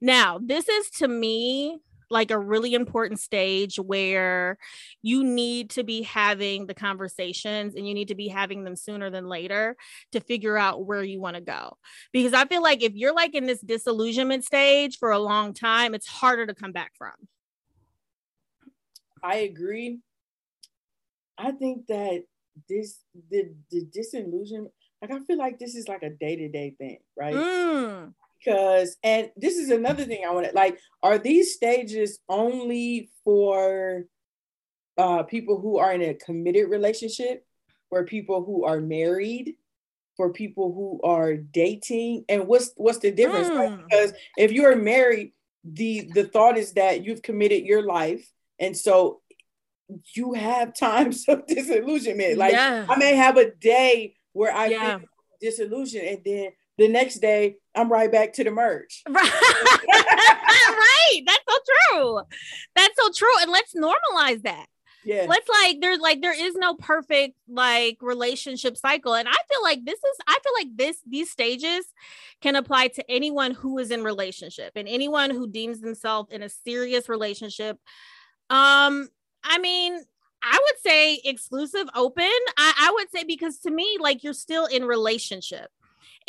Now, 0.00 0.40
this 0.42 0.68
is 0.68 0.88
to 0.98 1.08
me 1.08 1.80
like 2.08 2.30
a 2.30 2.38
really 2.38 2.74
important 2.74 3.18
stage 3.18 3.76
where 3.76 4.58
you 5.00 5.24
need 5.24 5.70
to 5.70 5.82
be 5.82 6.02
having 6.02 6.66
the 6.66 6.74
conversations 6.74 7.74
and 7.74 7.88
you 7.88 7.94
need 7.94 8.08
to 8.08 8.14
be 8.14 8.28
having 8.28 8.64
them 8.64 8.76
sooner 8.76 9.10
than 9.10 9.26
later 9.26 9.76
to 10.12 10.20
figure 10.20 10.56
out 10.56 10.84
where 10.84 11.02
you 11.02 11.20
want 11.20 11.36
to 11.36 11.42
go. 11.42 11.76
Because 12.12 12.34
I 12.34 12.44
feel 12.44 12.62
like 12.62 12.82
if 12.82 12.92
you're 12.94 13.14
like 13.14 13.34
in 13.34 13.46
this 13.46 13.60
disillusionment 13.60 14.44
stage 14.44 14.98
for 14.98 15.10
a 15.10 15.18
long 15.18 15.54
time, 15.54 15.94
it's 15.94 16.06
harder 16.06 16.46
to 16.46 16.54
come 16.54 16.72
back 16.72 16.92
from. 16.96 17.14
I 19.24 19.36
agree. 19.36 20.00
I 21.38 21.52
think 21.52 21.86
that 21.86 22.24
this 22.68 23.00
the 23.30 23.54
the 23.70 23.86
disillusionment 23.90 24.74
like 25.02 25.10
I 25.10 25.18
feel 25.24 25.36
like 25.36 25.58
this 25.58 25.74
is 25.74 25.88
like 25.88 26.02
a 26.02 26.10
day-to-day 26.10 26.76
thing, 26.78 26.98
right? 27.16 27.34
Mm 27.34 28.14
because 28.44 28.96
and 29.02 29.30
this 29.36 29.56
is 29.56 29.70
another 29.70 30.04
thing 30.04 30.24
I 30.26 30.32
want 30.32 30.46
to 30.46 30.52
like 30.52 30.78
are 31.02 31.18
these 31.18 31.54
stages 31.54 32.18
only 32.28 33.10
for 33.24 34.04
uh 34.98 35.22
people 35.24 35.60
who 35.60 35.78
are 35.78 35.92
in 35.92 36.02
a 36.02 36.14
committed 36.14 36.68
relationship 36.70 37.44
for 37.88 38.04
people 38.04 38.44
who 38.44 38.64
are 38.64 38.80
married 38.80 39.54
for 40.16 40.32
people 40.32 40.72
who 40.72 41.00
are 41.08 41.36
dating 41.36 42.24
and 42.28 42.46
what's 42.46 42.72
what's 42.76 42.98
the 42.98 43.10
difference 43.10 43.48
mm. 43.48 43.56
right? 43.56 43.84
because 43.88 44.12
if 44.36 44.52
you're 44.52 44.76
married 44.76 45.32
the 45.64 46.08
the 46.14 46.24
thought 46.24 46.58
is 46.58 46.72
that 46.72 47.04
you've 47.04 47.22
committed 47.22 47.64
your 47.64 47.82
life 47.82 48.28
and 48.58 48.76
so 48.76 49.20
you 50.14 50.32
have 50.32 50.74
times 50.78 51.24
of 51.28 51.46
disillusionment 51.46 52.36
like 52.36 52.52
yeah. 52.52 52.86
i 52.88 52.96
may 52.96 53.14
have 53.14 53.36
a 53.36 53.50
day 53.54 54.14
where 54.32 54.52
i 54.52 54.66
yeah. 54.66 54.98
disillusioned 55.40 56.06
and 56.06 56.18
then 56.24 56.50
the 56.78 56.88
next 56.88 57.16
day 57.20 57.56
I'm 57.74 57.90
right 57.90 58.10
back 58.10 58.32
to 58.34 58.44
the 58.44 58.50
merge. 58.50 59.02
Right. 60.64 61.22
That's 61.26 61.44
so 61.48 61.58
true. 61.90 62.20
That's 62.76 62.94
so 62.96 63.10
true. 63.14 63.42
And 63.42 63.50
let's 63.50 63.74
normalize 63.74 64.42
that. 64.42 64.66
Yeah. 65.04 65.26
Let's 65.28 65.48
like 65.48 65.80
there's 65.80 65.98
like 65.98 66.22
there 66.22 66.38
is 66.38 66.54
no 66.54 66.74
perfect 66.74 67.34
like 67.48 67.98
relationship 68.00 68.76
cycle. 68.76 69.14
And 69.14 69.28
I 69.28 69.32
feel 69.32 69.62
like 69.62 69.84
this 69.84 69.98
is 69.98 70.16
I 70.26 70.38
feel 70.42 70.52
like 70.54 70.76
this 70.76 70.98
these 71.08 71.30
stages 71.30 71.84
can 72.40 72.54
apply 72.54 72.88
to 72.88 73.10
anyone 73.10 73.50
who 73.50 73.78
is 73.78 73.90
in 73.90 74.04
relationship 74.04 74.72
and 74.76 74.88
anyone 74.88 75.30
who 75.30 75.48
deems 75.50 75.80
themselves 75.80 76.30
in 76.30 76.42
a 76.42 76.48
serious 76.48 77.08
relationship. 77.08 77.78
Um, 78.48 79.08
I 79.42 79.58
mean, 79.58 80.00
I 80.42 80.58
would 80.60 80.80
say 80.82 81.20
exclusive 81.24 81.88
open. 81.94 82.24
I, 82.56 82.72
I 82.78 82.92
would 82.94 83.10
say 83.10 83.24
because 83.24 83.60
to 83.60 83.70
me, 83.70 83.98
like 84.00 84.24
you're 84.24 84.32
still 84.32 84.66
in 84.66 84.84
relationship. 84.84 85.70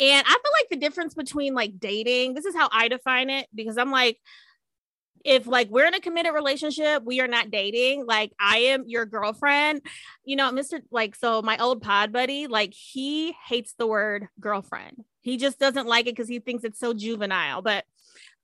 And 0.00 0.24
I 0.26 0.30
feel 0.30 0.52
like 0.60 0.68
the 0.70 0.76
difference 0.76 1.14
between 1.14 1.54
like 1.54 1.78
dating, 1.78 2.34
this 2.34 2.44
is 2.44 2.54
how 2.54 2.68
I 2.72 2.88
define 2.88 3.30
it 3.30 3.46
because 3.54 3.78
I'm 3.78 3.90
like, 3.90 4.18
if 5.24 5.46
like 5.46 5.70
we're 5.70 5.86
in 5.86 5.94
a 5.94 6.00
committed 6.00 6.34
relationship, 6.34 7.02
we 7.02 7.20
are 7.20 7.28
not 7.28 7.50
dating. 7.50 8.04
Like 8.06 8.32
I 8.38 8.58
am 8.58 8.84
your 8.86 9.06
girlfriend, 9.06 9.80
you 10.24 10.36
know, 10.36 10.50
Mr. 10.50 10.80
Like, 10.90 11.16
so 11.16 11.40
my 11.42 11.56
old 11.58 11.82
pod 11.82 12.12
buddy, 12.12 12.46
like 12.46 12.74
he 12.74 13.34
hates 13.46 13.74
the 13.78 13.86
word 13.86 14.28
girlfriend. 14.38 15.04
He 15.22 15.38
just 15.38 15.58
doesn't 15.58 15.86
like 15.86 16.06
it 16.06 16.14
because 16.14 16.28
he 16.28 16.40
thinks 16.40 16.64
it's 16.64 16.78
so 16.78 16.92
juvenile. 16.92 17.62
But 17.62 17.84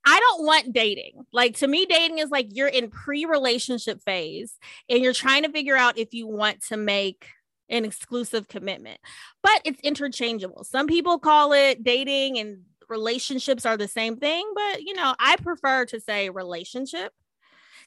I 0.06 0.18
don't 0.18 0.46
want 0.46 0.72
dating. 0.72 1.24
Like 1.32 1.56
to 1.58 1.66
me, 1.66 1.86
dating 1.86 2.18
is 2.18 2.30
like 2.30 2.48
you're 2.50 2.68
in 2.68 2.90
pre-relationship 2.90 4.00
phase 4.02 4.58
and 4.88 5.02
you're 5.02 5.12
trying 5.12 5.42
to 5.42 5.50
figure 5.50 5.76
out 5.76 5.98
if 5.98 6.14
you 6.14 6.26
want 6.26 6.62
to 6.68 6.76
make 6.76 7.26
an 7.68 7.84
exclusive 7.84 8.48
commitment, 8.48 8.98
but 9.42 9.60
it's 9.64 9.80
interchangeable. 9.80 10.64
Some 10.64 10.86
people 10.86 11.18
call 11.18 11.52
it 11.52 11.84
dating 11.84 12.38
and 12.38 12.62
relationships 12.88 13.64
are 13.64 13.76
the 13.76 13.88
same 13.88 14.16
thing, 14.16 14.50
but 14.54 14.82
you 14.82 14.94
know, 14.94 15.14
I 15.18 15.36
prefer 15.36 15.84
to 15.86 16.00
say 16.00 16.30
relationship 16.30 17.12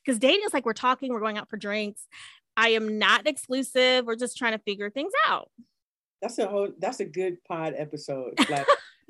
because 0.04 0.20
dating 0.20 0.46
is 0.46 0.54
like 0.54 0.66
we're 0.66 0.74
talking, 0.74 1.12
we're 1.12 1.20
going 1.20 1.38
out 1.38 1.50
for 1.50 1.58
drinks. 1.58 2.08
I 2.56 2.70
am 2.70 3.00
not 3.00 3.28
exclusive. 3.28 4.06
We're 4.06 4.16
just 4.16 4.38
trying 4.38 4.54
to 4.54 4.60
figure 4.60 4.90
things 4.90 5.14
out. 5.28 5.50
That's 6.22 6.38
a 6.38 6.48
whole 6.48 6.70
that's 6.80 7.00
a 7.00 7.06
good 7.06 7.44
pod 7.44 7.74
episode. 7.76 8.40
Like 8.50 8.68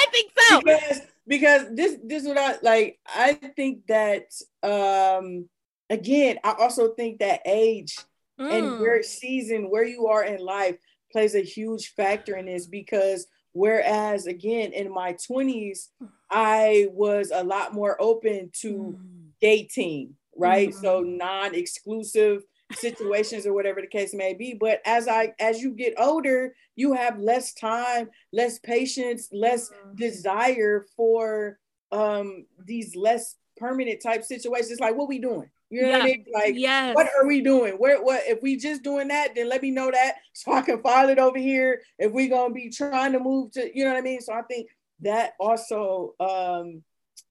I 0.00 0.06
think 0.10 0.32
so. 0.38 0.60
Because, 0.60 1.00
because 1.26 1.62
this 1.74 1.98
this 2.04 2.22
is 2.22 2.28
what 2.28 2.38
I 2.38 2.56
like. 2.62 2.98
I 3.06 3.34
think 3.34 3.86
that 3.86 4.32
um 4.62 5.48
again, 5.90 6.38
I 6.44 6.54
also 6.58 6.94
think 6.94 7.18
that 7.18 7.42
age 7.44 7.96
mm. 8.40 8.50
and 8.50 8.80
where 8.80 9.02
season 9.02 9.70
where 9.70 9.84
you 9.84 10.06
are 10.06 10.24
in 10.24 10.40
life 10.40 10.76
plays 11.12 11.34
a 11.34 11.42
huge 11.42 11.92
factor 11.94 12.36
in 12.36 12.46
this 12.46 12.66
because 12.66 13.26
whereas 13.52 14.26
again 14.26 14.72
in 14.72 14.92
my 14.92 15.12
20s 15.14 15.88
i 16.30 16.86
was 16.92 17.32
a 17.34 17.42
lot 17.42 17.74
more 17.74 18.00
open 18.00 18.48
to 18.52 18.96
mm. 18.96 19.28
dating 19.40 20.14
right 20.36 20.70
mm. 20.70 20.80
so 20.80 21.00
non-exclusive 21.00 22.42
situations 22.72 23.46
or 23.46 23.52
whatever 23.52 23.80
the 23.80 23.86
case 23.86 24.14
may 24.14 24.34
be 24.34 24.54
but 24.54 24.80
as 24.84 25.08
i 25.08 25.32
as 25.40 25.60
you 25.60 25.72
get 25.72 25.94
older 25.98 26.54
you 26.76 26.92
have 26.92 27.18
less 27.18 27.52
time 27.54 28.08
less 28.32 28.58
patience 28.58 29.28
less 29.32 29.70
mm. 29.70 29.96
desire 29.96 30.86
for 30.96 31.58
um 31.92 32.46
these 32.64 32.94
less 32.94 33.36
permanent 33.56 34.00
type 34.02 34.22
situations 34.22 34.80
like 34.80 34.96
what 34.96 35.08
we 35.08 35.18
doing 35.18 35.50
you 35.70 35.82
know 35.82 35.88
yeah. 35.88 35.98
what 35.98 36.02
I 36.02 36.06
mean? 36.06 36.24
Like, 36.34 36.54
yes. 36.56 36.96
what 36.96 37.06
are 37.16 37.26
we 37.26 37.42
doing? 37.42 37.74
Where, 37.74 38.02
what, 38.02 38.22
if 38.26 38.42
we 38.42 38.56
just 38.56 38.82
doing 38.82 39.08
that, 39.08 39.36
then 39.36 39.48
let 39.48 39.62
me 39.62 39.70
know 39.70 39.90
that 39.90 40.16
so 40.32 40.52
I 40.52 40.62
can 40.62 40.82
file 40.82 41.08
it 41.08 41.20
over 41.20 41.38
here. 41.38 41.80
If 41.96 42.12
we 42.12 42.26
gonna 42.26 42.52
be 42.52 42.70
trying 42.70 43.12
to 43.12 43.20
move 43.20 43.52
to, 43.52 43.70
you 43.72 43.84
know 43.84 43.92
what 43.92 43.98
I 43.98 44.02
mean? 44.02 44.20
So 44.20 44.32
I 44.32 44.42
think 44.42 44.68
that 45.02 45.34
also 45.38 46.14
um, 46.18 46.82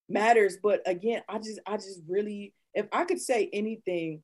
matters. 0.07 0.57
But 0.63 0.81
again, 0.85 1.21
I 1.27 1.39
just, 1.39 1.59
I 1.67 1.75
just 1.75 1.99
really, 2.07 2.53
if 2.73 2.87
I 2.93 3.03
could 3.03 3.19
say 3.19 3.49
anything 3.51 4.23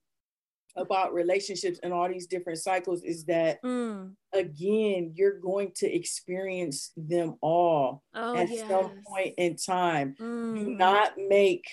about 0.76 1.14
relationships 1.14 1.80
and 1.84 1.94
all 1.94 2.10
these 2.10 2.28
different 2.28 2.60
cycles, 2.60 3.04
is 3.04 3.26
that 3.26 3.62
mm. 3.64 4.12
again, 4.34 5.14
you're 5.16 5.40
going 5.40 5.72
to 5.76 5.94
experience 5.94 6.92
them 6.98 7.36
all 7.42 8.04
oh, 8.14 8.36
at 8.36 8.50
yes. 8.50 8.68
some 8.68 8.92
point 9.08 9.34
in 9.38 9.56
time. 9.56 10.16
Mm. 10.20 10.56
Do 10.56 10.70
not 10.72 11.14
make 11.18 11.66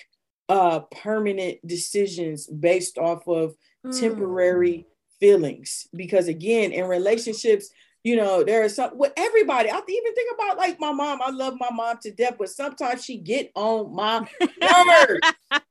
uh, 0.49 0.81
permanent 1.01 1.65
decisions 1.65 2.47
based 2.47 2.97
off 2.97 3.27
of 3.27 3.55
mm. 3.85 3.99
temporary 3.99 4.87
feelings. 5.19 5.87
Because 5.93 6.27
again, 6.27 6.71
in 6.71 6.85
relationships, 6.85 7.69
you 8.03 8.17
know, 8.17 8.43
there 8.43 8.63
is 8.63 8.75
some 8.75 8.97
with 8.97 9.13
everybody. 9.15 9.69
I 9.69 9.77
even 9.77 10.13
think 10.13 10.29
about 10.35 10.57
like 10.57 10.79
my 10.79 10.91
mom. 10.91 11.21
I 11.23 11.31
love 11.31 11.55
my 11.57 11.69
mom 11.71 11.97
to 12.01 12.11
death, 12.11 12.35
but 12.37 12.49
sometimes 12.49 13.03
she 13.03 13.17
get 13.17 13.51
on 13.55 13.95
my 13.95 14.27
nerves. 14.61 15.19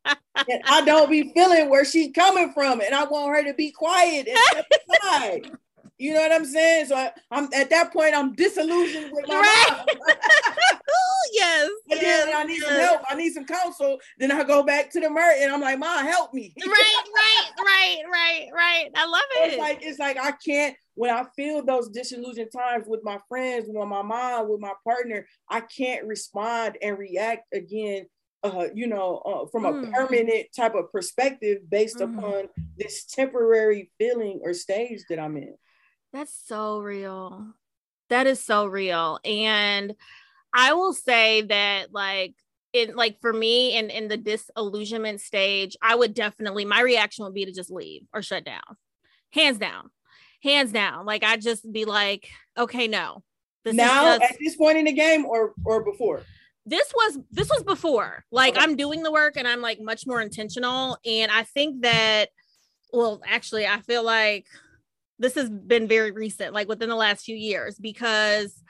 and 0.49 0.63
I 0.67 0.83
don't 0.85 1.11
be 1.11 1.31
feeling 1.35 1.69
where 1.69 1.85
she's 1.85 2.13
coming 2.13 2.53
from, 2.53 2.81
and 2.81 2.95
I 2.95 3.05
want 3.05 3.37
her 3.37 3.45
to 3.45 3.55
be 3.55 3.71
quiet 3.71 4.29
and 4.29 4.39
step 4.51 4.67
aside. 4.91 5.51
You 5.99 6.15
know 6.15 6.21
what 6.21 6.33
I'm 6.33 6.47
saying? 6.47 6.87
So 6.87 6.97
I, 6.97 7.13
am 7.31 7.49
at 7.55 7.71
that 7.71 7.93
point, 7.93 8.15
I'm 8.15 8.35
disillusioned 8.35 9.13
with 9.13 9.29
my 9.29 9.37
right. 9.37 9.67
mom. 9.71 9.87
Oh, 10.95 11.31
yes. 11.33 11.71
And 11.91 12.01
yes, 12.03 12.25
then 12.25 12.37
I 12.37 12.43
need 12.43 12.61
yes. 12.61 12.69
some 12.69 12.81
help. 12.81 13.03
I 13.09 13.15
need 13.15 13.33
some 13.33 13.47
counsel. 13.47 13.99
Then 14.19 14.33
I 14.33 14.43
go 14.43 14.65
back 14.65 14.91
to 14.91 15.01
the 15.01 15.09
merge 15.09 15.37
and 15.41 15.53
I'm 15.53 15.61
like, 15.61 15.79
Mom, 15.79 16.05
help 16.05 16.35
me. 16.35 16.53
right, 16.59 16.69
right, 16.69 17.51
right, 17.65 17.99
right, 18.11 18.49
right. 18.53 18.89
I 18.97 19.07
love 19.07 19.23
it. 19.37 19.53
It's 19.53 19.59
like 19.59 19.79
it's 19.83 19.99
like 20.01 20.19
I 20.19 20.33
can't 20.33 20.77
when 20.95 21.11
I 21.11 21.25
feel 21.37 21.65
those 21.65 21.89
disillusioned 21.89 22.51
times 22.53 22.85
with 22.87 23.01
my 23.03 23.19
friends, 23.29 23.67
with 23.67 23.77
my 23.89 24.03
mom, 24.03 24.49
with 24.49 24.61
my 24.61 24.75
partner, 24.85 25.27
I 25.49 25.61
can't 25.61 26.07
respond 26.07 26.79
and 26.83 26.99
react 26.99 27.53
again. 27.53 28.07
Uh, 28.45 28.67
you 28.75 28.89
know, 28.89 29.19
uh, 29.19 29.47
from 29.53 29.65
a 29.67 29.73
Mm. 29.73 29.93
permanent 29.93 30.47
type 30.55 30.75
of 30.75 30.91
perspective 30.91 31.59
based 31.71 31.99
Mhm. 31.99 32.19
upon 32.19 32.49
this 32.77 33.05
temporary 33.05 33.93
feeling 33.99 34.41
or 34.43 34.53
stage 34.53 35.05
that 35.09 35.21
I'm 35.21 35.37
in. 35.37 35.57
That's 36.13 36.35
so 36.35 36.81
real. 36.81 37.55
That 38.09 38.27
is 38.27 38.43
so 38.43 38.67
real. 38.67 39.21
And 39.25 39.95
I 40.53 40.73
will 40.75 40.93
say 40.93 41.43
that 41.43 41.93
like 41.93 42.35
in 42.73 42.97
like 42.97 43.21
for 43.21 43.33
me 43.33 43.77
in 43.77 43.91
in 43.91 44.09
the 44.09 44.17
disillusionment 44.17 45.21
stage, 45.21 45.77
I 45.81 45.95
would 45.95 46.13
definitely 46.13 46.65
my 46.65 46.81
reaction 46.81 47.25
would 47.25 47.35
be 47.35 47.45
to 47.45 47.53
just 47.53 47.71
leave 47.71 48.03
or 48.13 48.23
shut 48.23 48.45
down. 48.45 48.77
Hands 49.31 49.57
down. 49.57 49.91
Hands 50.43 50.71
down. 50.73 51.07
Like 51.07 51.25
I'd 51.25 51.41
just 51.43 51.71
be 51.71 51.85
like, 51.85 52.29
okay, 52.59 52.89
no. 52.89 53.23
This 53.65 53.75
now 53.77 54.13
is 54.15 54.19
just, 54.19 54.33
at 54.33 54.39
this 54.41 54.57
point 54.57 54.79
in 54.79 54.85
the 54.87 54.93
game 54.93 55.25
or 55.25 55.55
or 55.65 55.85
before. 55.85 56.23
this 56.67 56.93
was 56.95 57.19
this 57.31 57.49
was 57.49 57.63
before 57.65 58.25
like 58.31 58.55
Okay. 58.55 58.63
i'm 58.65 58.77
doing 58.77 59.03
the 59.03 59.11
work 59.11 59.37
and 59.37 59.49
i'm 59.49 59.61
like 59.61 59.81
much 59.81 60.07
more 60.07 60.21
intentional 60.21 60.97
and 61.05 61.31
i 61.33 61.43
think 61.43 61.83
that 61.83 62.29
well 62.93 63.21
actually 63.27 63.67
i 63.67 63.81
feel 63.81 64.05
like 64.05 64.47
this 65.19 65.35
has 65.35 65.49
been 65.51 65.89
very 65.89 66.11
recent 66.13 66.53
like 66.55 66.69
within 66.69 66.89
the 66.89 66.95
last 66.97 67.25
few 67.25 67.35
years 67.37 67.77
because 67.81 68.63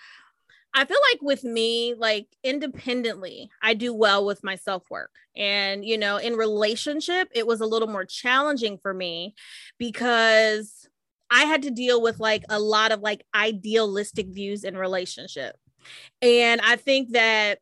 i 0.74 0.84
feel 0.86 1.00
like 1.10 1.20
with 1.20 1.44
me 1.44 1.94
like 1.94 2.26
independently 2.42 3.50
i 3.62 3.74
do 3.74 3.92
well 3.92 4.24
with 4.24 4.42
my 4.42 4.56
self-work 4.56 5.10
and 5.36 5.84
you 5.84 5.98
know 5.98 6.16
in 6.16 6.34
relationship 6.34 7.28
it 7.34 7.46
was 7.46 7.60
a 7.60 7.66
little 7.66 7.88
more 7.88 8.06
challenging 8.06 8.78
for 8.78 8.94
me 8.94 9.34
because 9.78 10.81
i 11.32 11.44
had 11.44 11.62
to 11.62 11.70
deal 11.70 12.00
with 12.00 12.20
like 12.20 12.44
a 12.48 12.60
lot 12.60 12.92
of 12.92 13.00
like 13.00 13.24
idealistic 13.34 14.28
views 14.28 14.64
in 14.64 14.76
relationship 14.76 15.56
and 16.20 16.60
i 16.62 16.76
think 16.76 17.12
that 17.12 17.58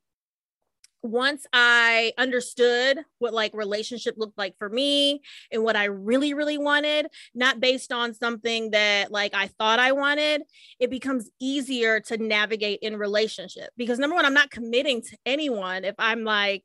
once 1.03 1.47
I 1.53 2.13
understood 2.19 2.99
what 3.19 3.33
like 3.33 3.53
relationship 3.55 4.17
looked 4.19 4.37
like 4.37 4.57
for 4.59 4.69
me 4.69 5.23
and 5.51 5.63
what 5.63 5.77
I 5.77 5.85
really, 5.85 6.35
really 6.35 6.59
wanted, 6.59 7.07
not 7.35 7.61
based 7.61 7.93
on 7.93 8.15
something 8.15 8.73
that 8.73 9.11
like 9.11 9.35
I 9.35 9.47
thought 9.47 9.79
I 9.79 9.93
wanted, 9.93 10.43
it 10.79 10.91
becomes 10.91 11.31
easier 11.41 12.01
to 12.01 12.19
navigate 12.19 12.81
in 12.83 12.97
relationship. 12.97 13.71
Because 13.77 13.99
number 13.99 14.17
one, 14.17 14.27
I'm 14.27 14.35
not 14.35 14.51
committing 14.51 15.03
to 15.03 15.17
anyone 15.25 15.85
if 15.85 15.95
I'm 15.99 16.25
like, 16.25 16.65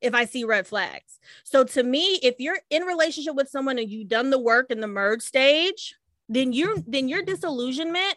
if 0.00 0.14
I 0.14 0.24
see 0.24 0.44
red 0.44 0.66
flags. 0.66 1.18
So 1.44 1.64
to 1.64 1.82
me, 1.82 2.18
if 2.22 2.40
you're 2.40 2.58
in 2.70 2.82
relationship 2.82 3.36
with 3.36 3.48
someone 3.48 3.78
and 3.78 3.88
you've 3.88 4.08
done 4.08 4.30
the 4.30 4.38
work 4.38 4.70
in 4.70 4.80
the 4.80 4.88
merge 4.88 5.22
stage, 5.22 5.94
then 6.34 6.52
you 6.52 6.82
then 6.86 7.08
your 7.08 7.22
disillusionment 7.22 8.16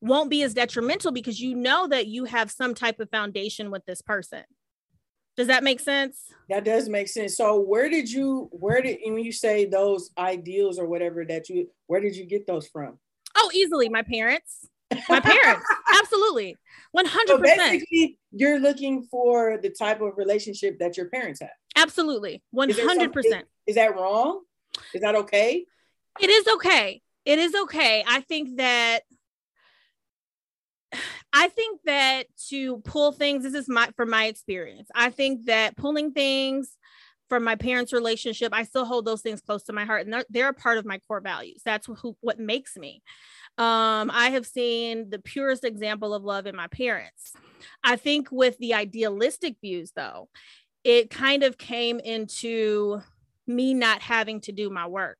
won't 0.00 0.30
be 0.30 0.42
as 0.42 0.54
detrimental 0.54 1.10
because 1.12 1.40
you 1.40 1.54
know 1.54 1.88
that 1.88 2.06
you 2.06 2.24
have 2.24 2.50
some 2.50 2.74
type 2.74 3.00
of 3.00 3.10
foundation 3.10 3.70
with 3.70 3.84
this 3.86 4.02
person. 4.02 4.44
Does 5.36 5.48
that 5.48 5.64
make 5.64 5.80
sense? 5.80 6.32
That 6.48 6.64
does 6.64 6.88
make 6.88 7.08
sense. 7.08 7.36
So 7.36 7.60
where 7.60 7.90
did 7.90 8.10
you 8.10 8.48
where 8.52 8.80
did 8.80 8.98
when 9.04 9.18
you 9.18 9.32
say 9.32 9.66
those 9.66 10.10
ideals 10.16 10.78
or 10.78 10.86
whatever 10.86 11.24
that 11.26 11.48
you 11.48 11.68
where 11.86 12.00
did 12.00 12.16
you 12.16 12.24
get 12.24 12.46
those 12.46 12.68
from? 12.68 12.98
Oh, 13.36 13.50
easily. 13.54 13.88
My 13.88 14.02
parents. 14.02 14.68
My 15.08 15.20
parents. 15.20 15.66
Absolutely. 16.00 16.56
100%. 16.96 17.08
So 17.26 17.38
basically 17.38 18.18
you're 18.32 18.58
looking 18.60 19.02
for 19.10 19.58
the 19.60 19.70
type 19.70 20.00
of 20.00 20.16
relationship 20.16 20.78
that 20.78 20.96
your 20.96 21.08
parents 21.10 21.40
have. 21.40 21.50
Absolutely. 21.76 22.42
100%. 22.54 22.74
something- 22.84 23.42
Is 23.66 23.74
that 23.74 23.94
wrong? 23.94 24.40
Is 24.94 25.00
that 25.02 25.14
okay? 25.16 25.64
It 26.20 26.30
is 26.30 26.46
okay. 26.48 27.02
It 27.26 27.40
is 27.40 27.54
okay. 27.54 28.04
I 28.06 28.20
think 28.20 28.56
that 28.56 29.00
I 31.32 31.48
think 31.48 31.80
that 31.84 32.26
to 32.48 32.78
pull 32.78 33.12
things, 33.12 33.42
this 33.42 33.54
is 33.54 33.68
my 33.68 33.90
from 33.96 34.10
my 34.10 34.26
experience. 34.26 34.88
I 34.94 35.10
think 35.10 35.46
that 35.46 35.76
pulling 35.76 36.12
things 36.12 36.70
from 37.28 37.42
my 37.42 37.56
parents' 37.56 37.92
relationship, 37.92 38.54
I 38.54 38.62
still 38.62 38.84
hold 38.84 39.04
those 39.04 39.20
things 39.20 39.40
close 39.40 39.64
to 39.64 39.72
my 39.72 39.84
heart, 39.84 40.04
and 40.04 40.12
they're, 40.12 40.24
they're 40.30 40.48
a 40.48 40.54
part 40.54 40.78
of 40.78 40.86
my 40.86 40.98
core 40.98 41.20
values. 41.20 41.62
That's 41.64 41.86
who 41.86 42.16
what 42.20 42.38
makes 42.38 42.76
me. 42.76 43.02
Um, 43.58 44.10
I 44.12 44.30
have 44.30 44.46
seen 44.46 45.10
the 45.10 45.18
purest 45.18 45.64
example 45.64 46.14
of 46.14 46.22
love 46.22 46.46
in 46.46 46.54
my 46.54 46.68
parents. 46.68 47.32
I 47.82 47.96
think 47.96 48.28
with 48.30 48.56
the 48.58 48.74
idealistic 48.74 49.56
views, 49.60 49.92
though, 49.96 50.28
it 50.84 51.10
kind 51.10 51.42
of 51.42 51.58
came 51.58 51.98
into 51.98 53.02
me 53.46 53.74
not 53.74 54.02
having 54.02 54.40
to 54.42 54.52
do 54.52 54.70
my 54.70 54.86
work 54.86 55.18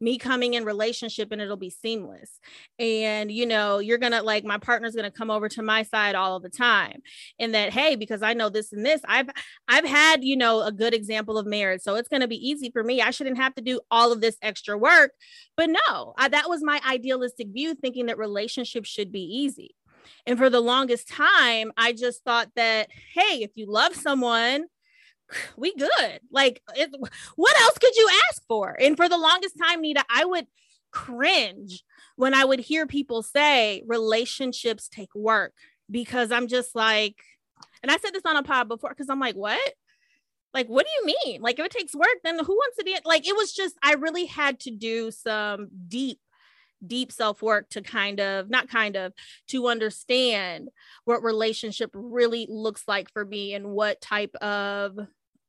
me 0.00 0.18
coming 0.18 0.54
in 0.54 0.64
relationship 0.64 1.28
and 1.32 1.40
it'll 1.40 1.56
be 1.56 1.70
seamless. 1.70 2.40
And 2.78 3.30
you 3.30 3.46
know 3.46 3.78
you're 3.78 3.98
gonna 3.98 4.22
like 4.22 4.44
my 4.44 4.58
partner's 4.58 4.94
gonna 4.94 5.10
come 5.10 5.30
over 5.30 5.48
to 5.50 5.62
my 5.62 5.82
side 5.82 6.14
all 6.14 6.40
the 6.40 6.48
time. 6.48 7.02
And 7.38 7.54
that 7.54 7.72
hey 7.72 7.96
because 7.96 8.22
i 8.22 8.32
know 8.32 8.48
this 8.48 8.72
and 8.72 8.84
this 8.84 9.00
i've 9.06 9.28
i've 9.68 9.84
had 9.84 10.24
you 10.24 10.36
know 10.36 10.62
a 10.62 10.72
good 10.72 10.94
example 10.94 11.38
of 11.38 11.46
marriage. 11.46 11.82
So 11.82 11.94
it's 11.96 12.08
gonna 12.08 12.28
be 12.28 12.48
easy 12.48 12.70
for 12.70 12.82
me. 12.82 13.00
I 13.00 13.10
shouldn't 13.10 13.38
have 13.38 13.54
to 13.56 13.62
do 13.62 13.80
all 13.90 14.12
of 14.12 14.20
this 14.20 14.36
extra 14.42 14.76
work. 14.76 15.12
But 15.56 15.70
no 15.70 16.14
I, 16.18 16.28
that 16.28 16.48
was 16.48 16.62
my 16.62 16.80
idealistic 16.88 17.48
view 17.48 17.74
thinking 17.74 18.06
that 18.06 18.18
relationships 18.18 18.88
should 18.88 19.12
be 19.12 19.22
easy. 19.22 19.74
And 20.26 20.38
for 20.38 20.50
the 20.50 20.60
longest 20.60 21.08
time 21.08 21.72
i 21.76 21.92
just 21.92 22.24
thought 22.24 22.50
that 22.56 22.88
hey 23.14 23.42
if 23.42 23.50
you 23.54 23.66
love 23.66 23.94
someone 23.94 24.66
we 25.56 25.74
good. 25.74 26.20
Like, 26.30 26.62
it, 26.74 26.90
what 27.36 27.60
else 27.60 27.78
could 27.78 27.96
you 27.96 28.08
ask 28.30 28.42
for? 28.46 28.76
And 28.80 28.96
for 28.96 29.08
the 29.08 29.18
longest 29.18 29.56
time, 29.60 29.80
Nita, 29.80 30.04
I 30.08 30.24
would 30.24 30.46
cringe 30.90 31.82
when 32.16 32.34
I 32.34 32.44
would 32.44 32.60
hear 32.60 32.86
people 32.86 33.22
say 33.22 33.82
relationships 33.86 34.88
take 34.88 35.14
work 35.14 35.52
because 35.90 36.30
I'm 36.30 36.48
just 36.48 36.74
like, 36.74 37.16
and 37.82 37.90
I 37.90 37.96
said 37.98 38.14
this 38.14 38.24
on 38.24 38.36
a 38.36 38.42
pod 38.42 38.68
before 38.68 38.90
because 38.90 39.10
I'm 39.10 39.20
like, 39.20 39.34
what? 39.34 39.72
Like, 40.52 40.68
what 40.68 40.86
do 40.86 40.92
you 41.00 41.16
mean? 41.24 41.42
Like, 41.42 41.58
if 41.58 41.66
it 41.66 41.72
takes 41.72 41.94
work, 41.94 42.16
then 42.22 42.38
who 42.38 42.54
wants 42.54 42.76
to 42.78 42.84
be 42.84 42.96
like? 43.04 43.26
It 43.26 43.36
was 43.36 43.52
just, 43.52 43.76
I 43.82 43.94
really 43.94 44.26
had 44.26 44.60
to 44.60 44.70
do 44.70 45.10
some 45.10 45.68
deep 45.88 46.20
deep 46.88 47.12
self 47.12 47.42
work 47.42 47.68
to 47.70 47.82
kind 47.82 48.20
of 48.20 48.50
not 48.50 48.68
kind 48.68 48.96
of 48.96 49.12
to 49.48 49.68
understand 49.68 50.68
what 51.04 51.22
relationship 51.22 51.90
really 51.94 52.46
looks 52.48 52.84
like 52.86 53.10
for 53.12 53.24
me 53.24 53.54
and 53.54 53.66
what 53.66 54.00
type 54.00 54.34
of 54.36 54.98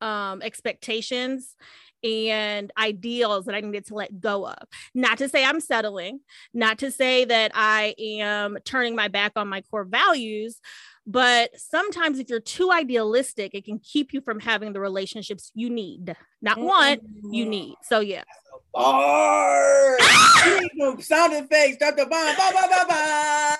um 0.02 0.42
expectations 0.42 1.56
and 2.04 2.70
ideals 2.78 3.46
that 3.46 3.54
I 3.54 3.60
needed 3.60 3.86
to 3.86 3.94
let 3.94 4.20
go 4.20 4.46
of. 4.46 4.58
Not 4.94 5.18
to 5.18 5.28
say 5.28 5.44
I'm 5.44 5.60
settling, 5.60 6.20
not 6.54 6.78
to 6.78 6.90
say 6.90 7.24
that 7.24 7.52
I 7.54 7.94
am 7.98 8.58
turning 8.64 8.94
my 8.94 9.08
back 9.08 9.32
on 9.36 9.48
my 9.48 9.62
core 9.62 9.84
values, 9.84 10.60
but 11.06 11.50
sometimes 11.58 12.18
if 12.18 12.28
you're 12.28 12.40
too 12.40 12.70
idealistic, 12.72 13.54
it 13.54 13.64
can 13.64 13.78
keep 13.78 14.12
you 14.12 14.20
from 14.20 14.40
having 14.40 14.72
the 14.72 14.80
relationships 14.80 15.52
you 15.54 15.70
need. 15.70 16.16
Not 16.42 16.58
want, 16.58 17.02
you 17.30 17.46
need. 17.46 17.74
So 17.82 18.00
yeah. 18.00 18.24
Bars. 18.72 20.00
You 20.44 20.60
need 20.60 20.70
some 20.78 21.00
sound 21.00 21.32
effects. 21.32 21.78
Dr. 21.78 22.06
Bomb. 22.06 22.36
Ba, 22.36 22.50
ba, 22.52 22.68
ba, 22.68 22.84
ba. 22.88 23.56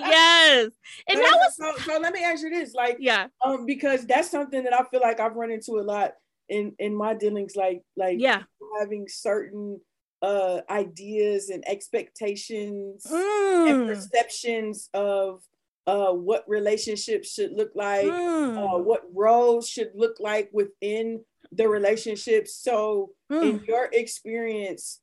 yes. 0.00 0.70
And 1.08 1.18
that 1.18 1.32
was 1.36 1.56
so, 1.56 1.72
so 1.92 1.98
let 1.98 2.12
me 2.12 2.22
ask 2.24 2.42
you 2.42 2.50
this, 2.50 2.74
like, 2.74 2.96
yeah. 2.98 3.26
um, 3.44 3.66
because 3.66 4.06
that's 4.06 4.30
something 4.30 4.62
that 4.64 4.72
I 4.72 4.84
feel 4.84 5.00
like 5.00 5.20
I've 5.20 5.34
run 5.34 5.50
into 5.50 5.72
a 5.72 5.82
lot 5.82 6.12
in 6.48 6.74
in 6.78 6.94
my 6.94 7.14
dealings, 7.14 7.56
like, 7.56 7.82
like 7.96 8.16
Yeah. 8.20 8.42
having 8.80 9.06
certain 9.08 9.80
uh 10.22 10.60
ideas 10.70 11.50
and 11.50 11.62
expectations 11.68 13.04
and 13.10 13.82
Mm. 13.82 13.86
perceptions 13.86 14.88
of 14.94 15.42
uh 15.86 16.12
what 16.12 16.44
relationships 16.48 17.32
should 17.34 17.52
look 17.52 17.72
like, 17.74 18.06
uh, 18.06 18.10
Mm. 18.10 18.84
what 18.84 19.02
roles 19.12 19.68
should 19.68 19.92
look 19.94 20.16
like 20.20 20.48
within 20.52 21.24
the 21.52 21.68
relationship. 21.68 22.48
So, 22.48 23.10
in 23.30 23.60
Mm. 23.60 23.66
your 23.66 23.88
experience, 23.92 25.00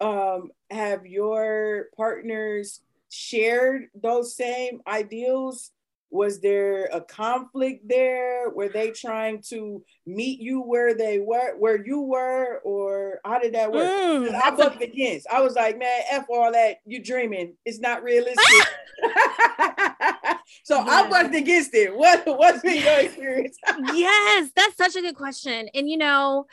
um, 0.00 0.50
have 0.70 1.04
your 1.04 1.88
partners 1.96 2.80
shared 3.10 3.88
those 3.94 4.34
same 4.36 4.80
ideals? 4.86 5.72
Was 6.12 6.40
there 6.40 6.86
a 6.86 7.00
conflict 7.00 7.86
there? 7.86 8.50
Were 8.50 8.68
they 8.68 8.90
trying 8.90 9.42
to 9.50 9.84
meet 10.06 10.40
you 10.40 10.60
where 10.60 10.92
they 10.94 11.18
were, 11.20 11.54
where 11.58 11.84
you 11.84 12.00
were, 12.00 12.58
or 12.64 13.20
how 13.24 13.38
did 13.38 13.54
that 13.54 13.70
work? 13.72 13.86
Mm. 13.88 14.28
I 14.28 14.32
That's 14.32 14.60
a- 14.60 14.64
bucked 14.64 14.82
against. 14.82 15.26
I 15.28 15.40
was 15.42 15.54
like, 15.54 15.78
man, 15.78 16.00
f 16.10 16.26
all 16.30 16.50
that. 16.52 16.78
You 16.84 17.00
dreaming? 17.02 17.56
It's 17.64 17.78
not 17.78 18.02
realistic. 18.02 18.66
so 20.64 20.78
I 20.78 21.02
Yeah. 21.02 21.08
bucked 21.08 21.34
against 21.34 21.74
it. 21.74 21.94
What 21.96 22.22
what's 22.26 22.60
been 22.62 22.82
your 22.82 22.98
experience? 23.00 23.56
yes, 23.92 24.50
that's 24.54 24.76
such 24.76 24.96
a 24.96 25.00
good 25.00 25.16
question. 25.16 25.68
And 25.74 25.88
you 25.88 25.96
know, 25.96 26.46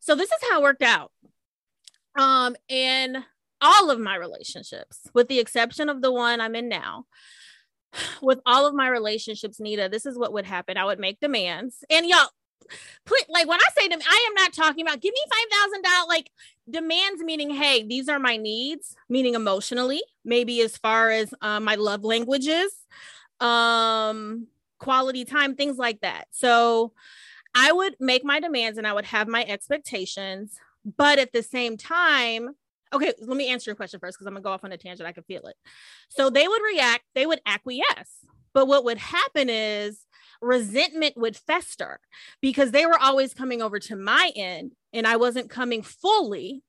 So 0.00 0.14
this 0.14 0.30
is 0.30 0.38
how 0.50 0.60
it 0.60 0.62
worked 0.62 0.82
out. 0.82 1.12
Um, 2.18 2.56
in 2.68 3.24
all 3.60 3.90
of 3.90 3.98
my 4.00 4.16
relationships, 4.16 4.98
with 5.14 5.28
the 5.28 5.38
exception 5.38 5.88
of 5.88 6.02
the 6.02 6.12
one 6.12 6.40
I'm 6.40 6.54
in 6.56 6.68
now, 6.68 7.06
with 8.22 8.40
all 8.44 8.66
of 8.66 8.74
my 8.74 8.88
relationships, 8.88 9.60
Nita, 9.60 9.88
this 9.90 10.04
is 10.06 10.18
what 10.18 10.32
would 10.32 10.44
happen. 10.44 10.76
I 10.76 10.84
would 10.84 10.98
make 10.98 11.20
demands. 11.20 11.84
And 11.88 12.06
y'all, 12.06 12.28
put 13.04 13.18
like 13.28 13.48
when 13.48 13.58
I 13.60 13.68
say 13.76 13.88
them, 13.88 13.98
I 14.08 14.26
am 14.28 14.34
not 14.34 14.52
talking 14.52 14.86
about 14.86 15.00
give 15.00 15.12
me 15.12 15.20
five 15.28 15.58
thousand 15.58 15.82
dollars 15.82 16.06
like 16.08 16.30
demands 16.70 17.20
meaning 17.22 17.50
hey 17.50 17.82
these 17.84 18.08
are 18.08 18.20
my 18.20 18.36
needs 18.36 18.94
meaning 19.08 19.34
emotionally 19.34 20.00
maybe 20.24 20.60
as 20.62 20.76
far 20.76 21.10
as 21.10 21.34
um, 21.42 21.64
my 21.64 21.74
love 21.74 22.04
languages 22.04 22.72
um 23.40 24.46
quality 24.78 25.24
time 25.24 25.54
things 25.54 25.78
like 25.78 26.00
that. 26.00 26.26
So 26.32 26.92
I 27.54 27.72
would 27.72 27.96
make 28.00 28.24
my 28.24 28.40
demands 28.40 28.78
and 28.78 28.86
I 28.86 28.92
would 28.92 29.04
have 29.06 29.28
my 29.28 29.44
expectations 29.44 30.58
but 30.84 31.18
at 31.18 31.32
the 31.32 31.42
same 31.42 31.76
time 31.76 32.50
okay 32.92 33.12
let 33.20 33.36
me 33.36 33.48
answer 33.48 33.70
your 33.70 33.76
question 33.76 34.00
first 34.00 34.16
because 34.18 34.26
I'm 34.26 34.34
gonna 34.34 34.42
go 34.42 34.50
off 34.50 34.64
on 34.64 34.72
a 34.72 34.76
tangent. 34.76 35.08
I 35.08 35.12
can 35.12 35.22
feel 35.24 35.42
it. 35.46 35.56
So 36.08 36.30
they 36.30 36.48
would 36.48 36.62
react 36.62 37.04
they 37.14 37.26
would 37.26 37.40
acquiesce 37.46 38.24
but 38.54 38.66
what 38.66 38.84
would 38.84 38.98
happen 38.98 39.48
is 39.48 40.06
resentment 40.40 41.16
would 41.16 41.36
fester 41.36 42.00
because 42.40 42.72
they 42.72 42.84
were 42.84 42.98
always 42.98 43.32
coming 43.32 43.62
over 43.62 43.78
to 43.78 43.96
my 43.96 44.32
end 44.34 44.74
and 44.92 45.06
I 45.06 45.16
wasn't 45.16 45.48
coming 45.48 45.82
fully 45.82 46.62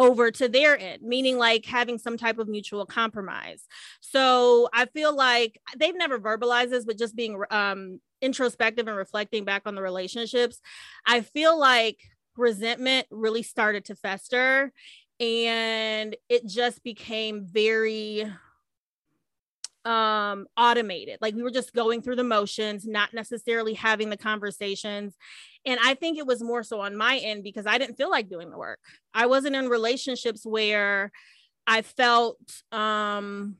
over 0.00 0.30
to 0.30 0.48
their 0.48 0.78
end, 0.78 1.02
meaning 1.02 1.36
like 1.36 1.66
having 1.66 1.98
some 1.98 2.16
type 2.16 2.38
of 2.38 2.48
mutual 2.48 2.86
compromise. 2.86 3.66
So 4.00 4.70
I 4.72 4.86
feel 4.86 5.14
like 5.14 5.60
they've 5.76 5.96
never 5.96 6.18
verbalized 6.18 6.70
this, 6.70 6.86
but 6.86 6.96
just 6.96 7.14
being 7.14 7.40
um, 7.50 8.00
introspective 8.22 8.88
and 8.88 8.96
reflecting 8.96 9.44
back 9.44 9.62
on 9.66 9.74
the 9.74 9.82
relationships, 9.82 10.58
I 11.06 11.20
feel 11.20 11.58
like 11.58 11.98
resentment 12.38 13.08
really 13.10 13.42
started 13.42 13.84
to 13.84 13.94
fester 13.94 14.72
and 15.20 16.16
it 16.30 16.46
just 16.46 16.82
became 16.82 17.46
very 17.46 18.24
um 19.86 20.46
automated 20.58 21.16
like 21.22 21.34
we 21.34 21.42
were 21.42 21.50
just 21.50 21.72
going 21.72 22.02
through 22.02 22.16
the 22.16 22.24
motions 22.24 22.86
not 22.86 23.14
necessarily 23.14 23.74
having 23.74 24.10
the 24.10 24.16
conversations. 24.16 25.14
And 25.64 25.78
i 25.82 25.94
think 25.94 26.18
it 26.18 26.26
was 26.26 26.42
more 26.42 26.62
so 26.62 26.80
on 26.80 26.96
my 26.96 27.16
end 27.18 27.42
because 27.42 27.66
i 27.66 27.78
didn't 27.78 27.96
feel 27.96 28.10
like 28.10 28.28
doing 28.28 28.50
the 28.50 28.58
work. 28.58 28.80
I 29.14 29.26
wasn't 29.26 29.56
in 29.56 29.68
relationships 29.68 30.44
where 30.44 31.12
i 31.66 31.82
felt 31.82 32.38
um 32.72 33.56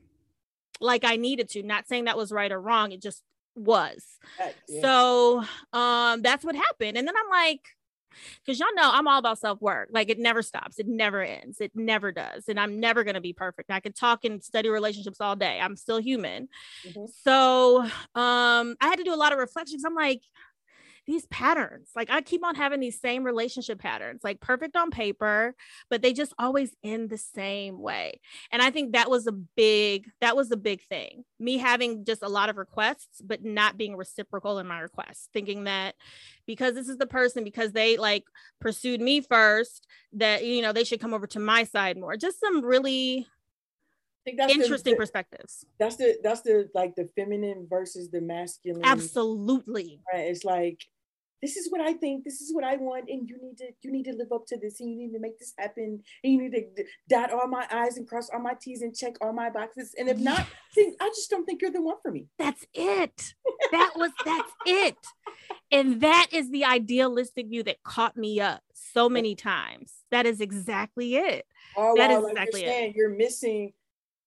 like 0.81 1.05
i 1.05 1.17
needed 1.17 1.49
to. 1.51 1.63
Not 1.63 1.89
saying 1.89 2.05
that 2.05 2.17
was 2.17 2.33
right 2.33 2.53
or 2.53 2.61
wrong 2.61 2.93
it 2.93 3.03
just 3.03 3.23
was. 3.55 4.05
Yeah. 4.69 4.83
so 4.83 5.45
um 5.73 6.23
that's 6.23 6.45
what 6.45 6.55
happened. 6.55 6.99
And 6.99 7.07
then 7.09 7.15
i'm 7.17 7.31
like 7.31 7.63
because 8.45 8.59
y'all 8.59 8.75
know 8.75 8.91
I'm 8.93 9.09
all 9.09 9.19
about 9.19 9.39
self 9.39 9.61
work. 9.61 9.89
Like 9.93 10.11
it 10.11 10.19
never 10.19 10.43
stops, 10.43 10.79
it 10.79 10.87
never 10.87 11.23
ends, 11.23 11.61
it 11.61 11.73
never 11.75 12.13
does. 12.13 12.49
And 12.49 12.59
I'm 12.59 12.81
never 12.81 13.05
going 13.05 13.15
to 13.15 13.21
be 13.21 13.33
perfect. 13.33 13.71
I 13.71 13.81
could 13.81 13.97
talk 13.97 14.25
and 14.25 14.43
study 14.43 14.69
relationships 14.69 15.21
all 15.21 15.37
day. 15.37 15.61
I'm 15.61 15.77
still 15.77 15.99
human. 15.99 16.49
Mm-hmm. 16.87 17.05
So 17.25 17.83
um, 17.83 18.77
I 18.81 18.89
had 18.89 18.97
to 18.97 19.05
do 19.05 19.15
a 19.15 19.17
lot 19.17 19.33
of 19.33 19.39
reflections. 19.39 19.85
I'm 19.85 19.95
like, 19.95 20.23
these 21.07 21.27
patterns. 21.27 21.91
Like 21.97 22.11
I 22.11 22.21
keep 22.21 22.45
on 22.45 22.55
having 22.55 22.81
these 22.81 23.01
same 23.01 23.25
relationship 23.25 23.79
patterns, 23.79 24.21
like 24.23 24.41
perfect 24.41 24.77
on 24.77 24.91
paper, 24.91 25.55
but 25.89 26.03
they 26.03 26.13
just 26.13 26.33
always 26.39 26.75
end 26.83 27.11
the 27.11 27.19
same 27.19 27.81
way. 27.81 28.21
And 28.53 28.63
I 28.63 28.71
think 28.71 28.93
that 28.93 29.11
was 29.11 29.27
a 29.27 29.33
big 29.33 30.07
that 30.21 30.37
was 30.37 30.51
a 30.51 30.57
big 30.57 30.83
thing. 30.89 31.25
Me 31.39 31.59
having 31.59 32.05
just 32.05 32.23
a 32.23 32.29
lot 32.29 32.49
of 32.49 32.57
requests 32.57 33.21
but 33.23 33.45
not 33.45 33.77
being 33.77 33.97
reciprocal 33.97 34.59
in 34.59 34.67
my 34.67 34.81
requests, 34.81 35.29
thinking 35.33 35.65
that 35.65 35.95
because 36.47 36.75
this 36.75 36.89
is 36.89 36.99
the 36.99 37.07
person 37.07 37.45
because 37.45 37.73
they 37.73 37.97
like 37.97 38.25
pursued 38.61 39.01
me 39.01 39.21
first 39.21 39.87
that 40.13 40.45
you 40.45 40.63
know 40.63 40.73
they 40.73 40.85
should 40.85 41.01
come 41.01 41.15
over 41.15 41.27
to 41.29 41.41
my 41.41 41.65
side 41.65 41.97
more. 41.97 42.17
Just 42.17 42.41
some 42.41 42.65
really 42.65 43.27
interesting 44.27 44.95
the, 44.95 44.97
perspectives. 44.97 45.65
That's 45.79 45.97
the 45.97 46.19
that's 46.23 46.43
the 46.43 46.69
like 46.75 46.95
the 46.95 47.09
feminine 47.17 47.67
versus 47.69 48.11
the 48.11 48.21
masculine. 48.21 48.85
Absolutely. 48.85 50.01
Right. 50.13 50.27
It's 50.27 50.45
like 50.45 50.81
this 51.43 51.57
is 51.57 51.71
what 51.71 51.81
I 51.81 51.95
think, 51.95 52.25
this 52.25 52.43
is 52.43 52.55
what 52.55 52.65
I 52.65 52.77
want, 52.77 53.09
and 53.09 53.29
you 53.29 53.39
need 53.41 53.57
to 53.59 53.71
you 53.83 53.91
need 53.91 54.05
to 54.05 54.13
live 54.13 54.33
up 54.33 54.47
to 54.49 54.59
this, 54.59 54.81
and 54.81 54.91
you 54.91 54.97
need 54.97 55.13
to 55.13 55.19
make 55.19 55.39
this 55.39 55.55
happen, 55.59 56.03
and 56.23 56.33
you 56.33 56.43
need 56.43 56.53
to 56.53 56.85
dot 57.09 57.33
all 57.33 57.49
my 57.49 57.67
I's 57.71 57.97
and 57.97 58.07
cross 58.07 58.29
all 58.31 58.41
my 58.41 58.55
T's 58.61 58.83
and 58.83 58.95
check 58.95 59.15
all 59.21 59.33
my 59.33 59.49
boxes. 59.49 59.95
And 59.99 60.09
if 60.09 60.19
not, 60.19 60.47
then 60.77 60.95
I 61.01 61.09
just 61.09 61.31
don't 61.31 61.45
think 61.47 61.63
you're 61.63 61.71
the 61.71 61.83
one 61.83 61.97
for 62.03 62.11
me. 62.11 62.27
That's 62.39 62.67
it. 62.75 63.35
That 63.73 63.93
was 63.97 64.11
that's 64.25 64.53
it. 64.67 64.97
And 65.73 66.01
that 66.03 66.27
is 66.33 66.51
the 66.51 66.65
idealistic 66.65 67.49
view 67.49 67.63
that 67.63 67.83
caught 67.85 68.17
me 68.17 68.41
up 68.41 68.61
so 68.75 69.09
many 69.09 69.35
times. 69.35 69.95
That 70.11 70.27
is 70.27 70.41
exactly 70.41 71.17
it. 71.17 71.47
That 71.77 72.11
is 72.11 72.25
exactly 72.29 72.65
you're 72.65 72.73
it. 72.73 72.95
You're 72.97 73.11
missing 73.11 73.73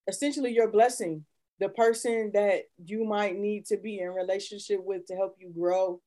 essentially 0.07 0.53
your 0.53 0.69
blessing, 0.69 1.25
the 1.59 1.69
person 1.69 2.31
that 2.33 2.63
you 2.83 3.05
might 3.05 3.37
need 3.37 3.65
to 3.67 3.77
be 3.77 3.99
in 3.99 4.09
relationship 4.09 4.79
with 4.83 5.05
to 5.07 5.15
help 5.15 5.35
you 5.39 5.51
grow 5.57 6.01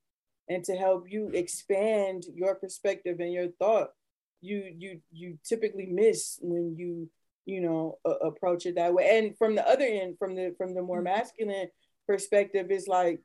and 0.49 0.63
to 0.65 0.75
help 0.75 1.05
you 1.09 1.31
expand 1.33 2.25
your 2.35 2.55
perspective 2.55 3.21
and 3.21 3.33
your 3.33 3.49
thought. 3.59 3.91
You 4.41 4.71
you 4.77 5.01
you 5.11 5.39
typically 5.49 5.87
miss 5.87 6.39
when 6.43 6.77
you 6.77 7.09
you 7.47 7.61
know 7.61 7.99
uh, 8.05 8.19
approach 8.19 8.67
it 8.67 8.77
that 8.77 8.95
way. 8.95 9.19
And 9.19 9.37
from 9.39 9.55
the 9.55 9.67
other 9.67 9.85
end 9.85 10.19
from 10.19 10.35
the 10.35 10.55
from 10.59 10.75
the 10.75 10.83
more 10.83 10.99
mm-hmm. 10.99 11.05
masculine 11.05 11.69
perspective 12.07 12.67
it's 12.71 12.87
like 12.87 13.21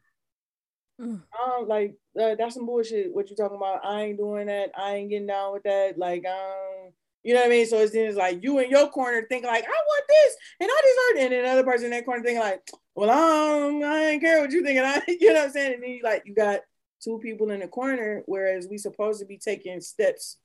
mm. 0.99 1.21
um 1.43 1.67
like 1.67 1.95
uh, 2.19 2.33
that's 2.35 2.55
some 2.55 2.65
bullshit 2.65 3.13
what 3.13 3.29
you 3.29 3.35
talking 3.35 3.57
about. 3.57 3.85
I 3.85 4.03
ain't 4.03 4.17
doing 4.17 4.47
that. 4.47 4.71
I 4.75 4.95
ain't 4.95 5.09
getting 5.09 5.27
down 5.27 5.53
with 5.53 5.63
that. 5.63 5.97
Like 5.97 6.25
um 6.25 6.91
you 7.23 7.33
know 7.33 7.41
what 7.41 7.47
I 7.47 7.49
mean? 7.49 7.67
So 7.67 7.77
it's 7.77 7.93
it's 7.93 8.17
like 8.17 8.43
you 8.43 8.59
in 8.59 8.69
your 8.69 8.89
corner 8.89 9.25
thinking 9.29 9.49
like 9.49 9.63
I 9.63 9.67
want 9.67 10.03
this 10.07 10.35
and 10.59 10.69
I 10.71 10.81
deserve 10.81 11.23
it, 11.23 11.33
and 11.33 11.45
another 11.45 11.63
person 11.63 11.85
in 11.85 11.91
that 11.91 12.05
corner 12.05 12.23
thinking 12.23 12.41
like, 12.41 12.61
well, 12.95 13.09
um, 13.09 13.83
I 13.83 14.11
don't 14.11 14.19
care 14.19 14.41
what 14.41 14.51
you 14.51 14.63
thinking. 14.63 14.83
I, 14.83 15.01
you 15.07 15.27
know 15.27 15.39
what 15.39 15.45
I'm 15.45 15.51
saying? 15.51 15.73
And 15.75 15.83
then 15.83 15.89
you 15.91 16.01
like 16.03 16.23
you 16.25 16.33
got 16.33 16.61
two 17.03 17.19
people 17.19 17.51
in 17.51 17.59
the 17.59 17.67
corner, 17.67 18.23
whereas 18.25 18.67
we 18.69 18.77
supposed 18.77 19.19
to 19.19 19.25
be 19.25 19.37
taking 19.37 19.81
steps 19.81 20.37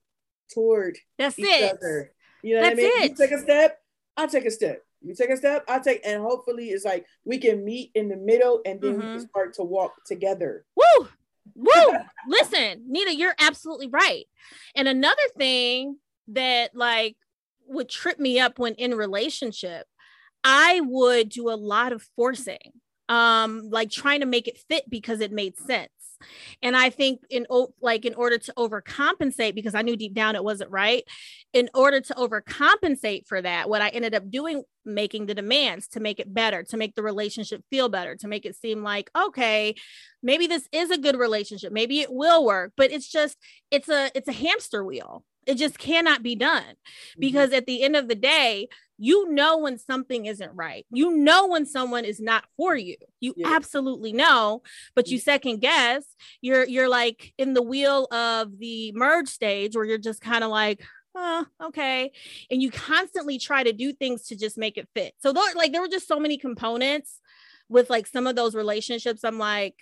toward 0.53 0.99
That's 1.19 1.39
each 1.39 1.47
it. 1.47 1.73
other. 1.73 2.13
You 2.43 2.57
know 2.57 2.63
That's 2.63 2.77
what 2.77 2.85
I 2.85 2.89
mean? 2.89 3.03
It. 3.03 3.11
You 3.11 3.17
take 3.17 3.33
a 3.33 3.41
step, 3.41 3.79
I 4.17 4.27
take 4.27 4.45
a 4.45 4.51
step. 4.51 4.83
You 5.03 5.15
take 5.15 5.31
a 5.31 5.37
step, 5.37 5.65
I 5.69 5.79
take, 5.79 6.01
and 6.05 6.21
hopefully 6.21 6.69
it's 6.69 6.85
like 6.85 7.07
we 7.25 7.39
can 7.39 7.65
meet 7.65 7.91
in 7.95 8.09
the 8.09 8.17
middle 8.17 8.61
and 8.65 8.81
then 8.81 8.93
mm-hmm. 8.93 8.99
we 8.99 9.03
can 9.03 9.17
mm-hmm. 9.19 9.27
start 9.29 9.55
to 9.55 9.63
walk 9.63 10.05
together. 10.05 10.65
Woo! 10.75 11.09
Woo! 11.55 11.97
Listen, 12.29 12.85
Nita, 12.89 13.15
you're 13.15 13.35
absolutely 13.39 13.89
right. 13.89 14.25
And 14.75 14.89
another 14.89 15.23
thing 15.37 15.97
that 16.29 16.75
like 16.75 17.17
would 17.67 17.89
trip 17.89 18.19
me 18.19 18.39
up 18.39 18.59
when 18.59 18.75
in 18.75 18.95
relationship, 18.95 19.87
I 20.45 20.81
would 20.83 21.29
do 21.29 21.51
a 21.51 21.57
lot 21.57 21.93
of 21.93 22.03
forcing 22.17 22.73
um 23.09 23.69
like 23.71 23.89
trying 23.89 24.19
to 24.19 24.27
make 24.27 24.49
it 24.49 24.59
fit 24.69 24.83
because 24.91 25.21
it 25.21 25.31
made 25.31 25.57
sense 25.57 25.91
and 26.63 26.77
I 26.77 26.91
think 26.91 27.21
in 27.31 27.47
like 27.81 28.05
in 28.05 28.15
order 28.15 28.39
to 28.39 28.53
overcompensate, 28.57 29.55
because 29.55 29.75
I 29.75 29.83
knew 29.83 29.97
deep 29.97 30.15
down 30.15 30.37
it 30.37 30.45
wasn't 30.45 30.71
right, 30.71 31.05
in 31.53 31.69
order 31.75 32.01
to 32.01 32.15
overcompensate 32.15 33.27
for 33.27 33.41
that, 33.43 33.69
what 33.69 33.83
I 33.83 33.89
ended 33.89 34.15
up 34.15 34.31
doing, 34.31 34.63
making 34.85 35.27
the 35.27 35.35
demands 35.35 35.89
to 35.89 36.01
make 36.01 36.21
it 36.21 36.33
better, 36.33 36.63
to 36.65 36.77
make 36.77 36.95
the 36.95 37.03
relationship 37.03 37.63
feel 37.71 37.89
better, 37.89 38.17
to 38.17 38.29
make 38.29 38.47
it 38.47 38.57
seem 38.57 38.83
like, 38.83 39.11
okay, 39.17 39.75
maybe 40.23 40.47
this 40.47 40.69
is 40.73 40.91
a 40.91 40.99
good 40.99 41.17
relationship, 41.17 41.73
maybe 41.73 42.01
it 42.01 42.13
will 42.13 42.45
work, 42.45 42.73
but 42.77 42.91
it's 42.91 43.09
just, 43.09 43.37
it's 43.71 43.89
a, 43.89 44.11
it's 44.15 44.29
a 44.29 44.33
hamster 44.33 44.85
wheel. 44.85 45.25
It 45.47 45.57
just 45.57 45.79
cannot 45.79 46.23
be 46.23 46.35
done 46.35 46.63
mm-hmm. 46.63 47.21
because 47.21 47.53
at 47.53 47.67
the 47.67 47.83
end 47.83 47.97
of 47.97 48.09
the 48.09 48.15
day, 48.15 48.69
you 48.99 49.31
know 49.31 49.59
when 49.59 49.79
something 49.79 50.27
isn't 50.27 50.53
right. 50.55 50.87
You 50.91 51.17
know 51.17 51.49
when 51.49 51.67
someone 51.67 52.05
is 52.05 52.21
not 52.21 52.45
for 52.57 52.75
you. 52.77 52.97
You 53.21 53.35
yeah. 53.37 53.55
absolutely 53.55 54.13
know, 54.13 54.63
but 54.95 55.09
you 55.09 55.19
mm-hmm. 55.19 55.25
second 55.25 55.61
guess. 55.61 56.05
You're 56.41 56.67
you're 56.67 56.89
like 56.89 57.33
in 57.39 57.55
the 57.55 57.63
wheel 57.63 58.07
of 58.11 58.59
the 58.59 58.93
merge 58.93 59.29
stage 59.29 59.77
where 59.77 59.85
you're 59.85 59.99
just 59.99 60.21
kind 60.21 60.43
of 60.43 60.51
like, 60.51 60.83
oh, 61.15 61.47
okay. 61.65 62.13
And 62.51 62.63
you 62.63 62.71
constantly 62.71 63.39
try 63.39 63.63
to 63.63 63.73
do 63.73 63.93
things 63.93 64.29
to 64.29 64.37
just 64.37 64.57
make 64.59 64.79
it 64.79 64.89
fit. 64.95 65.15
So 65.19 65.33
there, 65.33 65.55
like 65.55 65.73
there 65.73 65.81
were 65.81 65.89
just 65.89 66.09
so 66.09 66.21
many 66.21 66.39
components 66.39 67.21
with 67.69 67.91
like 67.91 68.07
some 68.07 68.27
of 68.27 68.37
those 68.37 68.55
relationships. 68.55 69.25
I'm 69.25 69.39
like, 69.39 69.77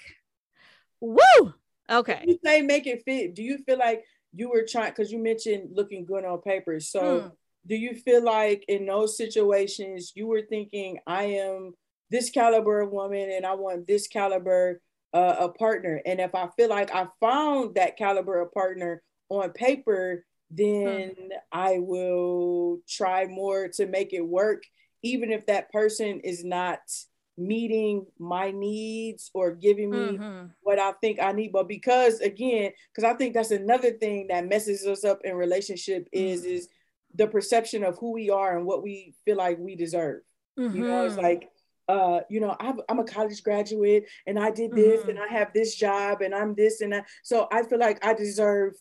woo. 1.00 1.54
Okay. 1.90 2.24
you 2.26 2.38
say 2.42 2.62
make 2.62 2.86
it 2.86 3.02
fit. 3.04 3.34
Do 3.34 3.42
you 3.42 3.58
feel 3.58 3.78
like 3.78 4.04
you 4.34 4.50
were 4.50 4.66
trying 4.68 4.90
because 4.90 5.12
you 5.12 5.18
mentioned 5.18 5.70
looking 5.72 6.04
good 6.04 6.24
on 6.24 6.40
paper. 6.40 6.80
So 6.80 7.20
hmm 7.20 7.26
do 7.66 7.74
you 7.74 7.94
feel 7.94 8.22
like 8.22 8.64
in 8.68 8.86
those 8.86 9.16
situations 9.16 10.12
you 10.14 10.26
were 10.26 10.42
thinking 10.42 10.98
i 11.06 11.24
am 11.24 11.72
this 12.10 12.30
caliber 12.30 12.80
of 12.80 12.92
woman 12.92 13.30
and 13.30 13.46
i 13.46 13.54
want 13.54 13.86
this 13.86 14.06
caliber 14.06 14.80
uh, 15.12 15.36
a 15.40 15.48
partner 15.48 16.00
and 16.06 16.20
if 16.20 16.34
i 16.34 16.48
feel 16.56 16.68
like 16.68 16.94
i 16.94 17.06
found 17.20 17.74
that 17.74 17.96
caliber 17.96 18.40
of 18.40 18.52
partner 18.52 19.02
on 19.28 19.50
paper 19.50 20.24
then 20.50 21.10
hmm. 21.10 21.32
i 21.52 21.78
will 21.78 22.78
try 22.88 23.26
more 23.26 23.68
to 23.68 23.86
make 23.86 24.12
it 24.12 24.26
work 24.26 24.62
even 25.02 25.30
if 25.30 25.46
that 25.46 25.70
person 25.70 26.20
is 26.20 26.44
not 26.44 26.80
meeting 27.36 28.06
my 28.18 28.50
needs 28.50 29.30
or 29.34 29.52
giving 29.52 29.90
me 29.90 29.98
mm-hmm. 29.98 30.46
what 30.62 30.78
I 30.78 30.92
think 31.00 31.20
I 31.20 31.32
need. 31.32 31.52
But 31.52 31.68
because 31.68 32.20
again, 32.20 32.72
because 32.92 33.04
I 33.04 33.14
think 33.16 33.34
that's 33.34 33.50
another 33.50 33.92
thing 33.92 34.28
that 34.28 34.46
messes 34.46 34.86
us 34.86 35.04
up 35.04 35.20
in 35.24 35.34
relationship 35.34 36.08
is 36.12 36.42
mm-hmm. 36.42 36.50
is 36.50 36.68
the 37.14 37.26
perception 37.26 37.84
of 37.84 37.98
who 37.98 38.12
we 38.12 38.30
are 38.30 38.56
and 38.56 38.66
what 38.66 38.82
we 38.82 39.14
feel 39.24 39.36
like 39.36 39.58
we 39.58 39.76
deserve. 39.76 40.22
Mm-hmm. 40.58 40.76
You 40.76 40.88
know, 40.88 41.04
it's 41.04 41.14
mm-hmm. 41.14 41.24
like 41.24 41.50
uh, 41.86 42.20
you 42.30 42.40
know, 42.40 42.56
i 42.60 42.72
am 42.88 42.98
a 42.98 43.04
college 43.04 43.42
graduate 43.42 44.06
and 44.26 44.38
I 44.38 44.50
did 44.50 44.72
this 44.72 45.00
mm-hmm. 45.00 45.10
and 45.10 45.18
I 45.18 45.28
have 45.28 45.52
this 45.52 45.74
job 45.74 46.22
and 46.22 46.34
I'm 46.34 46.54
this 46.54 46.80
and 46.80 46.92
that. 46.92 47.06
So 47.22 47.46
I 47.52 47.62
feel 47.62 47.78
like 47.78 48.04
I 48.04 48.14
deserve 48.14 48.74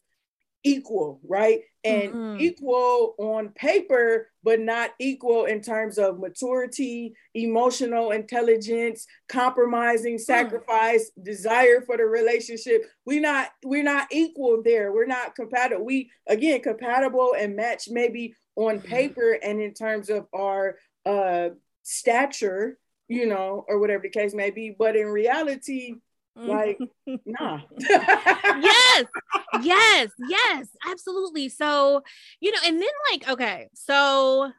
equal, 0.64 1.20
right? 1.28 1.62
And 1.84 2.14
mm-hmm. 2.14 2.40
equal 2.40 3.16
on 3.18 3.50
paper, 3.50 4.30
but 4.44 4.60
not 4.60 4.92
equal 5.00 5.46
in 5.46 5.62
terms 5.62 5.98
of 5.98 6.20
maturity, 6.20 7.14
emotional 7.34 8.12
intelligence, 8.12 9.06
compromising, 9.28 10.16
mm. 10.16 10.22
sacrifice, 10.22 11.12
mm. 11.20 11.26
desire 11.26 11.82
for 11.82 11.98
the 11.98 12.06
relationship. 12.06 12.84
We 13.06 13.20
not 13.20 13.50
we're 13.64 13.84
not 13.84 14.08
equal 14.12 14.62
there. 14.64 14.94
We're 14.94 15.06
not 15.06 15.36
compatible. 15.36 15.86
We 15.86 16.10
again 16.28 16.62
compatible 16.62 17.36
and 17.38 17.56
match 17.56 17.90
maybe 17.90 18.36
on 18.56 18.80
mm-hmm. 18.80 18.88
paper 18.88 19.38
and 19.44 19.60
in 19.62 19.74
terms 19.74 20.10
of 20.10 20.28
our 20.34 20.78
uh 21.06 21.50
stature, 21.84 22.78
you 23.10 23.26
know, 23.28 23.66
or 23.68 23.80
whatever 23.80 24.04
the 24.04 24.10
case 24.10 24.34
may 24.34 24.52
be. 24.52 24.74
But 24.78 24.96
in 24.96 25.08
reality, 25.08 25.96
like 26.36 26.80
nah. 27.26 27.60
Yes 27.80 29.06
yes 29.62 30.10
yes 30.28 30.68
absolutely. 30.90 31.50
So 31.50 32.04
you 32.40 32.52
know 32.52 32.60
and 32.66 32.82
then 32.82 32.90
like 33.12 33.30
okay 33.30 33.70
so 33.74 34.52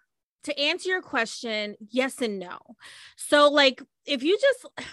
to 0.44 0.60
answer 0.60 0.90
your 0.90 1.02
question 1.02 1.76
yes 1.90 2.20
and 2.20 2.38
no. 2.38 2.58
So 3.16 3.50
like 3.50 3.82
if 4.06 4.22
you 4.22 4.38
just 4.40 4.66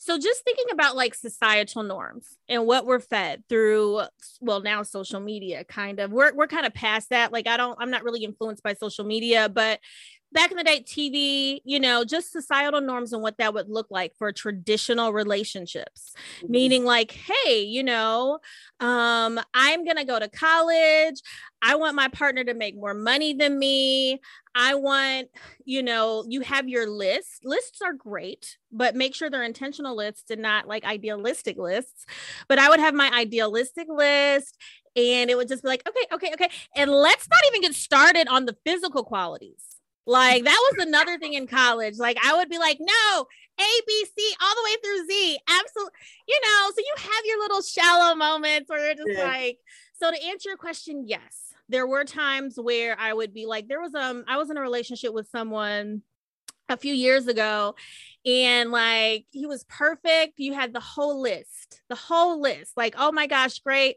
so 0.00 0.16
just 0.16 0.44
thinking 0.44 0.66
about 0.70 0.96
like 0.96 1.14
societal 1.14 1.82
norms 1.82 2.36
and 2.48 2.66
what 2.66 2.86
we're 2.86 3.00
fed 3.00 3.42
through 3.48 4.02
well 4.40 4.62
now 4.62 4.82
social 4.82 5.18
media 5.20 5.64
kind 5.64 5.98
of 5.98 6.12
we're, 6.12 6.32
we're 6.34 6.46
kind 6.46 6.64
of 6.64 6.72
past 6.72 7.10
that. 7.10 7.32
Like 7.32 7.48
i 7.48 7.56
don't 7.56 7.76
i'm 7.80 7.90
not 7.90 8.04
really 8.04 8.24
influenced 8.24 8.62
by 8.62 8.74
social 8.74 9.04
media 9.04 9.48
but 9.48 9.80
back 10.32 10.50
in 10.50 10.56
the 10.56 10.64
day, 10.64 10.80
TV, 10.80 11.60
you 11.64 11.80
know, 11.80 12.04
just 12.04 12.32
societal 12.32 12.80
norms 12.80 13.12
and 13.12 13.22
what 13.22 13.38
that 13.38 13.54
would 13.54 13.68
look 13.68 13.86
like 13.90 14.12
for 14.18 14.32
traditional 14.32 15.12
relationships. 15.12 16.12
Mm-hmm. 16.38 16.52
Meaning, 16.52 16.84
like, 16.84 17.12
hey, 17.12 17.62
you 17.62 17.82
know, 17.82 18.38
um, 18.80 19.40
I'm 19.54 19.84
gonna 19.84 20.04
go 20.04 20.18
to 20.18 20.28
college. 20.28 21.22
I 21.60 21.74
want 21.74 21.96
my 21.96 22.08
partner 22.08 22.44
to 22.44 22.54
make 22.54 22.76
more 22.76 22.94
money 22.94 23.34
than 23.34 23.58
me. 23.58 24.20
I 24.54 24.74
want, 24.74 25.28
you 25.64 25.82
know, 25.82 26.24
you 26.28 26.40
have 26.42 26.68
your 26.68 26.88
list. 26.88 27.44
Lists 27.44 27.80
are 27.82 27.92
great, 27.92 28.58
but 28.70 28.94
make 28.94 29.14
sure 29.14 29.30
they're 29.30 29.42
intentional 29.42 29.96
lists 29.96 30.30
and 30.30 30.42
not 30.42 30.68
like 30.68 30.84
idealistic 30.84 31.58
lists. 31.58 32.06
But 32.48 32.58
I 32.58 32.68
would 32.68 32.80
have 32.80 32.94
my 32.94 33.10
idealistic 33.12 33.88
list 33.88 34.56
and 34.94 35.30
it 35.30 35.36
would 35.36 35.48
just 35.48 35.62
be 35.62 35.68
like, 35.68 35.88
okay, 35.88 36.06
okay, 36.12 36.32
okay. 36.34 36.50
And 36.76 36.90
let's 36.90 37.28
not 37.28 37.40
even 37.48 37.62
get 37.62 37.74
started 37.74 38.28
on 38.28 38.46
the 38.46 38.56
physical 38.64 39.04
qualities 39.04 39.77
like 40.08 40.44
that 40.44 40.72
was 40.72 40.86
another 40.86 41.18
thing 41.18 41.34
in 41.34 41.46
college. 41.46 41.98
Like 41.98 42.16
I 42.24 42.34
would 42.34 42.48
be 42.48 42.58
like, 42.58 42.78
no, 42.80 43.26
A, 43.60 43.80
B, 43.86 44.06
C, 44.06 44.34
all 44.42 44.54
the 44.54 44.62
way 44.64 44.76
through 44.82 45.06
Z. 45.06 45.38
Absolutely. 45.48 45.92
You 46.26 46.40
know, 46.42 46.70
so 46.70 46.78
you 46.78 46.94
have 46.96 47.24
your 47.26 47.38
little 47.40 47.62
shallow 47.62 48.14
moments 48.14 48.70
where 48.70 48.86
you're 48.86 48.94
just 48.94 49.18
yeah. 49.18 49.28
like, 49.28 49.58
so 49.92 50.10
to 50.10 50.24
answer 50.24 50.48
your 50.48 50.56
question, 50.56 51.04
yes. 51.06 51.52
There 51.68 51.86
were 51.86 52.04
times 52.04 52.54
where 52.56 52.98
I 52.98 53.12
would 53.12 53.34
be 53.34 53.44
like, 53.44 53.68
there 53.68 53.80
was 53.80 53.94
um, 53.94 54.24
I 54.26 54.38
was 54.38 54.48
in 54.48 54.56
a 54.56 54.62
relationship 54.62 55.12
with 55.12 55.28
someone 55.28 56.00
a 56.70 56.78
few 56.78 56.94
years 56.94 57.26
ago 57.26 57.74
and 58.26 58.70
like 58.70 59.24
he 59.30 59.46
was 59.46 59.64
perfect 59.64 60.34
you 60.38 60.52
had 60.52 60.74
the 60.74 60.80
whole 60.80 61.22
list 61.22 61.80
the 61.88 61.94
whole 61.94 62.42
list 62.42 62.72
like 62.76 62.94
oh 62.98 63.10
my 63.10 63.26
gosh 63.26 63.60
great 63.60 63.96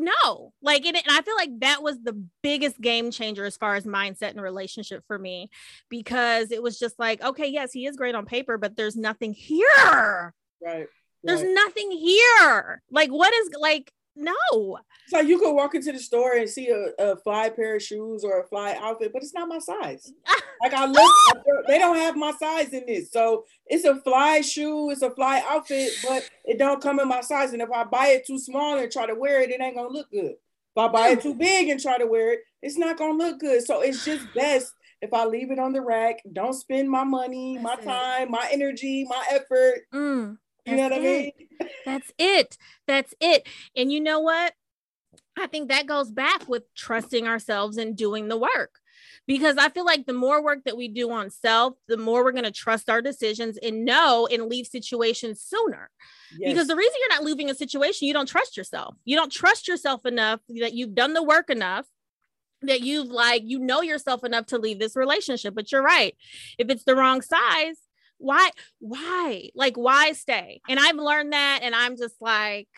no 0.00 0.52
like 0.62 0.84
and, 0.84 0.96
and 0.96 1.06
i 1.10 1.20
feel 1.22 1.36
like 1.36 1.50
that 1.60 1.82
was 1.82 1.98
the 2.02 2.20
biggest 2.42 2.80
game 2.80 3.10
changer 3.10 3.44
as 3.44 3.56
far 3.56 3.74
as 3.74 3.84
mindset 3.84 4.30
and 4.30 4.40
relationship 4.40 5.04
for 5.06 5.18
me 5.18 5.50
because 5.88 6.50
it 6.50 6.62
was 6.62 6.78
just 6.78 6.98
like 6.98 7.22
okay 7.22 7.46
yes 7.46 7.72
he 7.72 7.86
is 7.86 7.96
great 7.96 8.14
on 8.14 8.24
paper 8.26 8.58
but 8.58 8.76
there's 8.76 8.96
nothing 8.96 9.32
here 9.32 10.34
right 10.64 10.86
there's 11.22 11.42
right. 11.42 11.54
nothing 11.54 11.90
here 11.90 12.82
like 12.90 13.10
what 13.10 13.32
is 13.34 13.50
like 13.60 13.92
no. 14.16 14.78
So 15.08 15.20
you 15.20 15.38
could 15.38 15.54
walk 15.54 15.74
into 15.74 15.92
the 15.92 15.98
store 15.98 16.34
and 16.34 16.48
see 16.48 16.68
a, 16.68 16.92
a 16.98 17.16
fly 17.16 17.48
pair 17.50 17.76
of 17.76 17.82
shoes 17.82 18.22
or 18.24 18.40
a 18.40 18.46
fly 18.46 18.76
outfit, 18.80 19.12
but 19.12 19.22
it's 19.22 19.34
not 19.34 19.48
my 19.48 19.58
size. 19.58 20.12
like 20.62 20.74
I 20.74 20.86
look, 20.86 21.66
they 21.66 21.78
don't 21.78 21.96
have 21.96 22.16
my 22.16 22.32
size 22.32 22.72
in 22.72 22.84
this. 22.86 23.10
So 23.10 23.44
it's 23.66 23.84
a 23.84 24.00
fly 24.02 24.40
shoe, 24.40 24.90
it's 24.90 25.02
a 25.02 25.10
fly 25.10 25.42
outfit, 25.48 25.92
but 26.06 26.28
it 26.44 26.58
don't 26.58 26.82
come 26.82 27.00
in 27.00 27.08
my 27.08 27.22
size. 27.22 27.52
And 27.52 27.62
if 27.62 27.70
I 27.70 27.84
buy 27.84 28.08
it 28.08 28.26
too 28.26 28.38
small 28.38 28.78
and 28.78 28.90
try 28.90 29.06
to 29.06 29.14
wear 29.14 29.42
it, 29.42 29.50
it 29.50 29.60
ain't 29.60 29.76
gonna 29.76 29.88
look 29.88 30.10
good. 30.10 30.32
If 30.32 30.78
I 30.78 30.88
buy 30.88 31.08
it 31.08 31.22
too 31.22 31.34
big 31.34 31.68
and 31.68 31.80
try 31.80 31.98
to 31.98 32.06
wear 32.06 32.34
it, 32.34 32.40
it's 32.62 32.78
not 32.78 32.98
gonna 32.98 33.18
look 33.18 33.40
good. 33.40 33.64
So 33.64 33.80
it's 33.80 34.04
just 34.04 34.32
best 34.34 34.72
if 35.02 35.14
I 35.14 35.24
leave 35.24 35.50
it 35.50 35.58
on 35.58 35.72
the 35.72 35.80
rack, 35.80 36.16
don't 36.30 36.52
spend 36.52 36.90
my 36.90 37.04
money, 37.04 37.58
my 37.58 37.76
time, 37.76 38.30
my 38.30 38.46
energy, 38.52 39.06
my 39.08 39.24
effort. 39.30 39.80
Mm. 39.94 40.36
You 40.70 40.76
know 40.76 40.82
what 40.84 40.92
I 40.92 40.98
mean? 40.98 41.32
That's 41.84 42.12
it. 42.18 42.56
That's 42.86 43.14
it. 43.20 43.46
And 43.76 43.92
you 43.92 44.00
know 44.00 44.20
what? 44.20 44.54
I 45.38 45.46
think 45.46 45.68
that 45.68 45.86
goes 45.86 46.10
back 46.10 46.48
with 46.48 46.62
trusting 46.74 47.26
ourselves 47.26 47.76
and 47.76 47.96
doing 47.96 48.28
the 48.28 48.36
work. 48.36 48.76
Because 49.26 49.56
I 49.58 49.68
feel 49.68 49.84
like 49.84 50.06
the 50.06 50.12
more 50.12 50.42
work 50.42 50.64
that 50.64 50.76
we 50.76 50.88
do 50.88 51.10
on 51.10 51.30
self, 51.30 51.74
the 51.88 51.96
more 51.96 52.24
we're 52.24 52.32
going 52.32 52.44
to 52.44 52.50
trust 52.50 52.90
our 52.90 53.00
decisions 53.00 53.58
and 53.58 53.84
know 53.84 54.28
and 54.30 54.46
leave 54.46 54.66
situations 54.66 55.40
sooner. 55.40 55.88
Yes. 56.36 56.52
Because 56.52 56.68
the 56.68 56.76
reason 56.76 56.94
you're 57.00 57.16
not 57.16 57.24
leaving 57.24 57.48
a 57.48 57.54
situation, 57.54 58.08
you 58.08 58.14
don't 58.14 58.28
trust 58.28 58.56
yourself. 58.56 58.96
You 59.04 59.16
don't 59.16 59.32
trust 59.32 59.68
yourself 59.68 60.04
enough 60.04 60.40
that 60.48 60.74
you've 60.74 60.94
done 60.94 61.14
the 61.14 61.22
work 61.22 61.48
enough 61.48 61.86
that 62.62 62.80
you've 62.82 63.08
like 63.08 63.42
you 63.44 63.58
know 63.58 63.80
yourself 63.80 64.22
enough 64.24 64.46
to 64.46 64.58
leave 64.58 64.78
this 64.78 64.96
relationship 64.96 65.54
but 65.54 65.72
you're 65.72 65.82
right 65.82 66.14
if 66.58 66.68
it's 66.68 66.84
the 66.84 66.94
wrong 66.94 67.22
size 67.22 67.78
why 68.20 68.50
why 68.78 69.48
like 69.54 69.76
why 69.76 70.12
stay? 70.12 70.60
And 70.68 70.78
i've 70.78 70.96
learned 70.96 71.32
that 71.32 71.60
and 71.62 71.74
i'm 71.74 71.96
just 71.96 72.20
like 72.20 72.68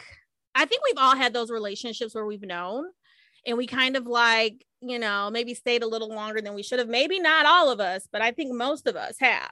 i 0.55 0.65
think 0.65 0.83
we've 0.85 1.03
all 1.03 1.17
had 1.17 1.33
those 1.33 1.51
relationships 1.51 2.15
where 2.15 2.25
we've 2.25 2.43
known 2.43 2.85
and 3.45 3.59
we 3.59 3.67
kind 3.67 3.97
of 3.97 4.07
like 4.07 4.65
you 4.81 4.99
know 4.99 5.31
maybe 5.31 5.53
stayed 5.55 5.83
a 5.83 5.87
little 5.87 6.09
longer 6.09 6.41
than 6.41 6.55
we 6.55 6.63
should 6.63 6.79
have. 6.79 6.89
Maybe 6.89 7.19
not 7.19 7.45
all 7.45 7.71
of 7.71 7.81
us 7.81 8.09
but 8.11 8.23
i 8.23 8.31
think 8.31 8.55
most 8.55 8.87
of 8.87 8.97
us 8.97 9.17
have. 9.19 9.51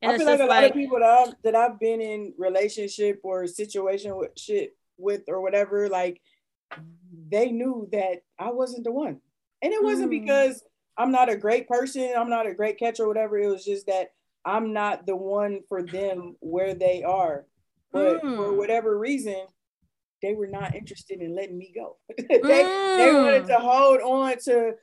And 0.00 0.12
i 0.12 0.16
feel 0.16 0.26
like 0.26 0.40
a 0.40 0.44
like, 0.44 0.48
lot 0.48 0.64
of 0.64 0.72
people 0.72 0.98
that 1.00 1.08
I've, 1.10 1.34
that 1.44 1.54
I've 1.54 1.78
been 1.78 2.00
in 2.00 2.32
relationship 2.38 3.20
or 3.22 3.46
situation 3.46 4.16
with 4.16 4.30
shit 4.36 4.76
with 4.96 5.24
or 5.28 5.42
whatever 5.42 5.88
like 5.88 6.20
they 7.28 7.50
knew 7.50 7.88
that 7.92 8.22
i 8.38 8.50
wasn't 8.50 8.84
the 8.84 8.92
one. 8.92 9.20
And 9.62 9.72
it 9.72 9.82
wasn't 9.82 10.08
mm. 10.08 10.20
because 10.20 10.62
i'm 10.96 11.12
not 11.12 11.28
a 11.28 11.36
great 11.36 11.68
person 11.68 12.10
i'm 12.16 12.30
not 12.30 12.46
a 12.46 12.54
great 12.54 12.78
catcher 12.78 13.04
or 13.04 13.08
whatever. 13.08 13.36
It 13.38 13.48
was 13.48 13.64
just 13.64 13.86
that 13.86 14.12
I'm 14.46 14.72
not 14.72 15.06
the 15.06 15.16
one 15.16 15.60
for 15.68 15.82
them 15.82 16.36
where 16.40 16.74
they 16.74 17.02
are. 17.02 17.44
But 17.92 18.22
mm. 18.22 18.36
for 18.36 18.52
whatever 18.52 18.96
reason, 18.96 19.46
they 20.22 20.34
were 20.34 20.46
not 20.46 20.74
interested 20.74 21.20
in 21.20 21.34
letting 21.34 21.58
me 21.58 21.72
go. 21.74 21.96
they, 22.16 22.24
mm. 22.24 22.96
they 22.96 23.12
wanted 23.12 23.46
to 23.48 23.58
hold 23.58 24.00
on 24.00 24.38
to 24.44 24.74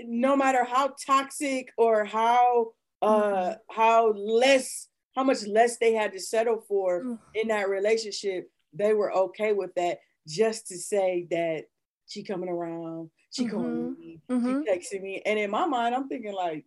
no 0.00 0.36
matter 0.36 0.64
how 0.64 0.94
toxic 1.04 1.72
or 1.76 2.04
how 2.04 2.68
uh 3.02 3.22
mm. 3.22 3.56
how 3.68 4.12
less 4.12 4.88
how 5.16 5.24
much 5.24 5.44
less 5.46 5.78
they 5.78 5.92
had 5.92 6.12
to 6.12 6.20
settle 6.20 6.64
for 6.68 7.02
mm. 7.02 7.18
in 7.34 7.48
that 7.48 7.68
relationship, 7.68 8.48
they 8.72 8.94
were 8.94 9.12
okay 9.12 9.52
with 9.52 9.74
that 9.74 9.98
just 10.26 10.68
to 10.68 10.78
say 10.78 11.26
that 11.30 11.64
she 12.06 12.22
coming 12.22 12.48
around, 12.48 13.10
she 13.32 13.44
mm-hmm. 13.44 13.56
calling 13.56 13.96
me, 13.98 14.20
mm-hmm. 14.30 14.62
she 14.62 14.70
texting 14.70 15.02
me. 15.02 15.22
And 15.24 15.38
in 15.38 15.50
my 15.50 15.66
mind, 15.66 15.94
I'm 15.94 16.08
thinking 16.08 16.32
like, 16.32 16.64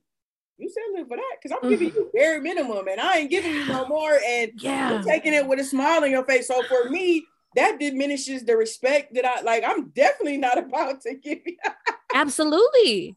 you 0.61 0.69
settling 0.69 1.07
for 1.07 1.17
that 1.17 1.37
because 1.41 1.57
I'm 1.61 1.69
giving 1.69 1.89
mm-hmm. 1.89 1.97
you 1.97 2.11
bare 2.13 2.41
minimum 2.41 2.87
and 2.87 3.01
I 3.01 3.19
ain't 3.19 3.29
giving 3.29 3.51
you 3.51 3.67
no 3.67 3.87
more. 3.89 4.19
And 4.25 4.51
yeah. 4.55 4.91
you're 4.91 5.03
taking 5.03 5.33
it 5.33 5.47
with 5.47 5.59
a 5.59 5.63
smile 5.63 6.03
on 6.03 6.11
your 6.11 6.25
face. 6.25 6.47
So 6.47 6.61
for 6.63 6.89
me, 6.89 7.25
that 7.55 7.79
diminishes 7.79 8.43
the 8.43 8.55
respect 8.55 9.13
that 9.15 9.25
I 9.25 9.41
like. 9.41 9.63
I'm 9.65 9.89
definitely 9.89 10.37
not 10.37 10.57
about 10.65 11.01
to 11.01 11.15
give 11.15 11.39
you. 11.45 11.57
Absolutely. 12.13 13.15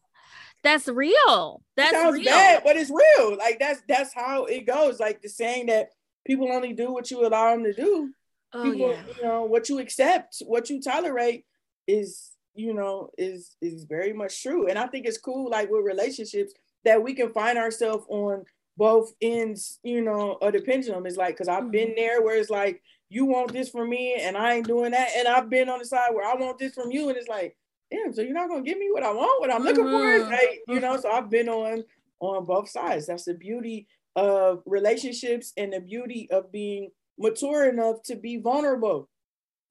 That's 0.63 0.87
real. 0.87 1.61
That's 1.77 1.91
sounds 1.91 2.15
real. 2.15 2.25
bad, 2.25 2.63
but 2.63 2.75
it's 2.75 2.89
real. 2.89 3.37
Like 3.37 3.59
that's 3.59 3.81
that's 3.87 4.13
how 4.13 4.45
it 4.45 4.65
goes. 4.65 4.99
Like 4.99 5.21
the 5.21 5.29
saying 5.29 5.67
that 5.67 5.89
people 6.25 6.51
only 6.51 6.73
do 6.73 6.91
what 6.91 7.11
you 7.11 7.25
allow 7.25 7.51
them 7.51 7.63
to 7.65 7.73
do. 7.73 8.11
Oh, 8.51 8.63
people, 8.63 8.89
yeah. 8.89 9.01
you 9.15 9.23
know, 9.23 9.43
what 9.43 9.69
you 9.69 9.79
accept, 9.79 10.41
what 10.45 10.69
you 10.69 10.81
tolerate 10.81 11.45
is, 11.87 12.31
you 12.55 12.73
know, 12.73 13.09
is 13.15 13.55
is 13.61 13.83
very 13.83 14.11
much 14.11 14.41
true. 14.41 14.67
And 14.67 14.79
I 14.79 14.87
think 14.87 15.05
it's 15.05 15.19
cool, 15.19 15.51
like 15.51 15.69
with 15.69 15.85
relationships, 15.85 16.53
that 16.85 17.03
we 17.03 17.13
can 17.13 17.31
find 17.31 17.57
ourselves 17.57 18.05
on 18.09 18.45
both 18.77 19.13
ends, 19.21 19.79
you 19.83 20.01
know, 20.01 20.33
of 20.41 20.53
the 20.53 20.61
pendulum. 20.61 21.05
Is 21.05 21.17
like, 21.17 21.35
because 21.35 21.47
I've 21.47 21.71
been 21.71 21.89
mm-hmm. 21.89 21.99
there 21.99 22.21
where 22.21 22.37
it's 22.37 22.49
like, 22.49 22.81
you 23.09 23.25
want 23.25 23.53
this 23.53 23.69
from 23.69 23.89
me 23.89 24.15
and 24.19 24.37
I 24.37 24.55
ain't 24.55 24.67
doing 24.67 24.91
that. 24.91 25.09
And 25.17 25.27
I've 25.27 25.49
been 25.49 25.69
on 25.69 25.79
the 25.79 25.85
side 25.85 26.13
where 26.13 26.25
I 26.25 26.35
want 26.35 26.57
this 26.57 26.73
from 26.73 26.91
you. 26.91 27.09
And 27.09 27.17
it's 27.17 27.27
like, 27.27 27.55
damn, 27.91 28.13
so 28.13 28.21
you're 28.21 28.33
not 28.33 28.49
gonna 28.49 28.63
give 28.63 28.77
me 28.77 28.89
what 28.91 29.03
I 29.03 29.11
want, 29.11 29.41
what 29.41 29.53
I'm 29.53 29.63
looking 29.63 29.85
mm-hmm. 29.85 30.23
for. 30.23 30.31
Like, 30.31 30.61
you 30.67 30.79
know, 30.79 30.97
so 30.97 31.11
I've 31.11 31.29
been 31.29 31.49
on 31.49 31.83
on 32.19 32.45
both 32.45 32.69
sides. 32.69 33.07
That's 33.07 33.25
the 33.25 33.33
beauty 33.33 33.87
of 34.15 34.63
relationships 34.65 35.51
and 35.57 35.73
the 35.73 35.81
beauty 35.81 36.29
of 36.31 36.51
being 36.51 36.89
mature 37.17 37.69
enough 37.69 38.01
to 38.03 38.15
be 38.15 38.37
vulnerable 38.37 39.09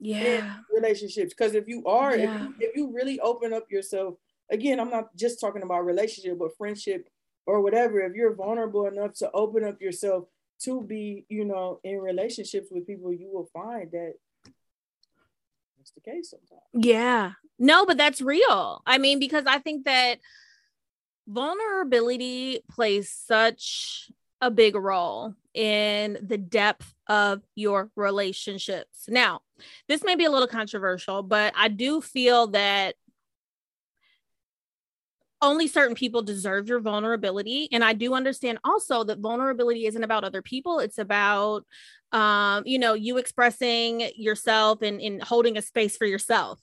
yeah 0.00 0.56
relationships 0.74 1.32
because 1.36 1.54
if 1.54 1.68
you 1.68 1.84
are 1.86 2.16
yeah. 2.16 2.34
if, 2.34 2.40
you, 2.40 2.54
if 2.60 2.76
you 2.76 2.92
really 2.92 3.20
open 3.20 3.52
up 3.52 3.64
yourself 3.70 4.14
again 4.50 4.78
i'm 4.78 4.90
not 4.90 5.14
just 5.16 5.40
talking 5.40 5.62
about 5.62 5.84
relationship 5.84 6.38
but 6.38 6.56
friendship 6.56 7.08
or 7.46 7.60
whatever. 7.60 8.00
If 8.00 8.14
you're 8.14 8.34
vulnerable 8.34 8.86
enough 8.86 9.14
to 9.14 9.30
open 9.32 9.64
up 9.64 9.80
yourself 9.80 10.24
to 10.62 10.82
be 10.82 11.26
you 11.28 11.44
know 11.44 11.80
in 11.84 11.98
relationships 11.98 12.68
with 12.70 12.86
people 12.86 13.12
you 13.12 13.28
will 13.32 13.48
find 13.52 13.90
that 13.90 14.14
that's 15.76 15.90
the 15.92 16.00
case 16.00 16.30
sometimes. 16.30 16.62
Yeah. 16.72 17.32
No 17.58 17.86
but 17.86 17.96
that's 17.96 18.22
real. 18.22 18.82
I 18.86 18.98
mean 18.98 19.18
because 19.18 19.44
i 19.46 19.58
think 19.58 19.84
that 19.84 20.18
vulnerability 21.26 22.60
plays 22.70 23.10
such 23.10 24.10
a 24.40 24.50
big 24.50 24.74
role 24.74 25.34
in 25.54 26.18
the 26.20 26.36
depth 26.36 26.94
of 27.06 27.40
your 27.54 27.90
relationships. 27.96 29.06
Now, 29.08 29.40
this 29.88 30.04
may 30.04 30.16
be 30.16 30.26
a 30.26 30.30
little 30.30 30.48
controversial, 30.48 31.22
but 31.22 31.54
I 31.56 31.68
do 31.68 32.02
feel 32.02 32.48
that 32.48 32.96
only 35.42 35.66
certain 35.66 35.94
people 35.94 36.22
deserve 36.22 36.68
your 36.68 36.80
vulnerability. 36.80 37.68
And 37.72 37.84
I 37.84 37.92
do 37.92 38.14
understand 38.14 38.58
also 38.64 39.04
that 39.04 39.18
vulnerability 39.18 39.86
isn't 39.86 40.04
about 40.04 40.24
other 40.24 40.42
people, 40.42 40.78
it's 40.78 40.98
about 40.98 41.64
um, 42.12 42.62
you 42.64 42.78
know, 42.78 42.94
you 42.94 43.16
expressing 43.16 44.08
yourself 44.16 44.82
and, 44.82 45.00
and 45.00 45.20
holding 45.20 45.58
a 45.58 45.62
space 45.62 45.96
for 45.96 46.06
yourself. 46.06 46.60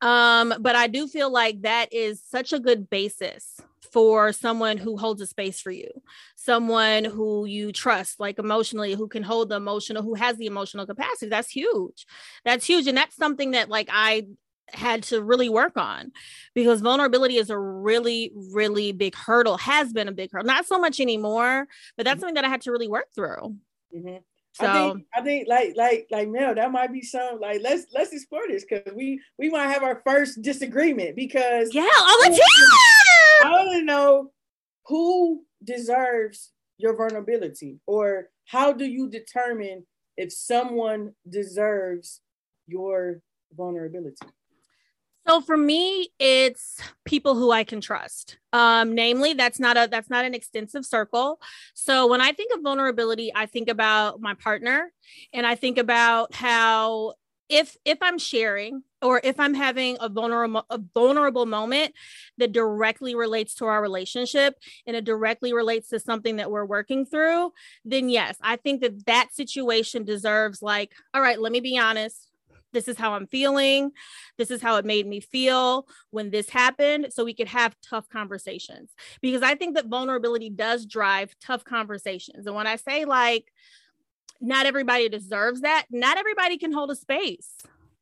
Um, 0.00 0.54
but 0.60 0.76
I 0.76 0.86
do 0.86 1.08
feel 1.08 1.30
like 1.30 1.62
that 1.62 1.92
is 1.92 2.22
such 2.22 2.52
a 2.52 2.60
good 2.60 2.88
basis 2.88 3.60
for 3.92 4.32
someone 4.32 4.76
who 4.76 4.96
holds 4.96 5.20
a 5.22 5.26
space 5.26 5.60
for 5.60 5.70
you, 5.70 5.88
someone 6.36 7.04
who 7.04 7.46
you 7.46 7.72
trust, 7.72 8.20
like 8.20 8.38
emotionally, 8.38 8.94
who 8.94 9.08
can 9.08 9.22
hold 9.22 9.48
the 9.48 9.56
emotional, 9.56 10.02
who 10.02 10.14
has 10.14 10.36
the 10.36 10.46
emotional 10.46 10.86
capacity. 10.86 11.30
That's 11.30 11.50
huge. 11.50 12.06
That's 12.44 12.64
huge. 12.64 12.86
And 12.86 12.96
that's 12.96 13.16
something 13.16 13.52
that, 13.52 13.68
like, 13.68 13.88
I 13.90 14.26
had 14.72 15.02
to 15.02 15.22
really 15.22 15.48
work 15.48 15.76
on 15.76 16.10
because 16.54 16.80
vulnerability 16.80 17.36
is 17.36 17.50
a 17.50 17.58
really 17.58 18.32
really 18.52 18.92
big 18.92 19.14
hurdle 19.14 19.56
has 19.56 19.92
been 19.92 20.08
a 20.08 20.12
big 20.12 20.30
hurdle 20.32 20.46
not 20.46 20.66
so 20.66 20.78
much 20.78 20.98
anymore 21.00 21.66
but 21.96 22.04
that's 22.04 22.16
mm-hmm. 22.16 22.22
something 22.22 22.34
that 22.34 22.44
i 22.44 22.48
had 22.48 22.60
to 22.60 22.72
really 22.72 22.88
work 22.88 23.06
through 23.14 23.56
mm-hmm. 23.94 24.16
So 24.58 24.66
I 24.66 24.72
think, 24.72 25.06
I 25.14 25.20
think 25.20 25.48
like 25.48 25.74
like 25.76 26.06
like 26.10 26.28
Mel, 26.30 26.54
that 26.54 26.72
might 26.72 26.90
be 26.90 27.02
some 27.02 27.40
like 27.40 27.60
let's 27.62 27.88
let's 27.92 28.10
explore 28.14 28.48
this 28.48 28.64
because 28.64 28.90
we 28.94 29.20
we 29.38 29.50
might 29.50 29.66
have 29.66 29.82
our 29.82 30.00
first 30.02 30.40
disagreement 30.40 31.14
because 31.14 31.74
yeah, 31.74 31.86
oh 31.86 32.20
let's 32.24 32.36
hear 32.36 32.44
I 33.44 33.50
want 33.50 33.70
to 33.72 33.82
know 33.82 34.30
who 34.86 35.44
deserves 35.62 36.52
your 36.78 36.96
vulnerability 36.96 37.80
or 37.86 38.30
how 38.46 38.72
do 38.72 38.86
you 38.86 39.10
determine 39.10 39.84
if 40.16 40.32
someone 40.32 41.12
deserves 41.28 42.22
your 42.66 43.20
vulnerability? 43.54 44.16
So 45.28 45.40
for 45.40 45.56
me, 45.56 46.08
it's 46.20 46.80
people 47.04 47.34
who 47.34 47.50
I 47.50 47.64
can 47.64 47.80
trust. 47.80 48.38
Um, 48.52 48.94
namely, 48.94 49.34
that's 49.34 49.58
not 49.58 49.76
a 49.76 49.88
that's 49.90 50.08
not 50.08 50.24
an 50.24 50.34
extensive 50.34 50.86
circle. 50.86 51.40
So 51.74 52.06
when 52.06 52.20
I 52.20 52.32
think 52.32 52.54
of 52.54 52.62
vulnerability, 52.62 53.32
I 53.34 53.46
think 53.46 53.68
about 53.68 54.20
my 54.20 54.34
partner, 54.34 54.92
and 55.32 55.44
I 55.46 55.56
think 55.56 55.78
about 55.78 56.34
how 56.34 57.14
if 57.48 57.76
if 57.84 57.98
I'm 58.02 58.18
sharing 58.18 58.82
or 59.02 59.20
if 59.22 59.38
I'm 59.40 59.54
having 59.54 59.96
a 60.00 60.08
vulnerable 60.08 60.64
a 60.70 60.78
vulnerable 60.94 61.46
moment 61.46 61.92
that 62.38 62.52
directly 62.52 63.14
relates 63.16 63.54
to 63.56 63.66
our 63.66 63.82
relationship 63.82 64.54
and 64.86 64.96
it 64.96 65.04
directly 65.04 65.52
relates 65.52 65.88
to 65.88 65.98
something 65.98 66.36
that 66.36 66.50
we're 66.50 66.64
working 66.64 67.04
through, 67.04 67.52
then 67.84 68.08
yes, 68.08 68.36
I 68.40 68.56
think 68.56 68.80
that 68.82 69.06
that 69.06 69.34
situation 69.34 70.04
deserves 70.04 70.62
like, 70.62 70.92
all 71.14 71.20
right, 71.20 71.40
let 71.40 71.52
me 71.52 71.60
be 71.60 71.78
honest 71.78 72.25
this 72.76 72.88
is 72.88 72.98
how 72.98 73.14
I'm 73.14 73.26
feeling. 73.26 73.90
This 74.36 74.50
is 74.50 74.60
how 74.60 74.76
it 74.76 74.84
made 74.84 75.06
me 75.06 75.20
feel 75.20 75.88
when 76.10 76.30
this 76.30 76.50
happened. 76.50 77.06
So 77.10 77.24
we 77.24 77.32
could 77.32 77.48
have 77.48 77.74
tough 77.80 78.06
conversations 78.10 78.90
because 79.22 79.42
I 79.42 79.54
think 79.54 79.76
that 79.76 79.86
vulnerability 79.86 80.50
does 80.50 80.84
drive 80.84 81.34
tough 81.40 81.64
conversations. 81.64 82.46
And 82.46 82.54
when 82.54 82.66
I 82.66 82.76
say 82.76 83.06
like, 83.06 83.50
not 84.42 84.66
everybody 84.66 85.08
deserves 85.08 85.62
that, 85.62 85.86
not 85.90 86.18
everybody 86.18 86.58
can 86.58 86.70
hold 86.70 86.90
a 86.90 86.96
space 86.96 87.50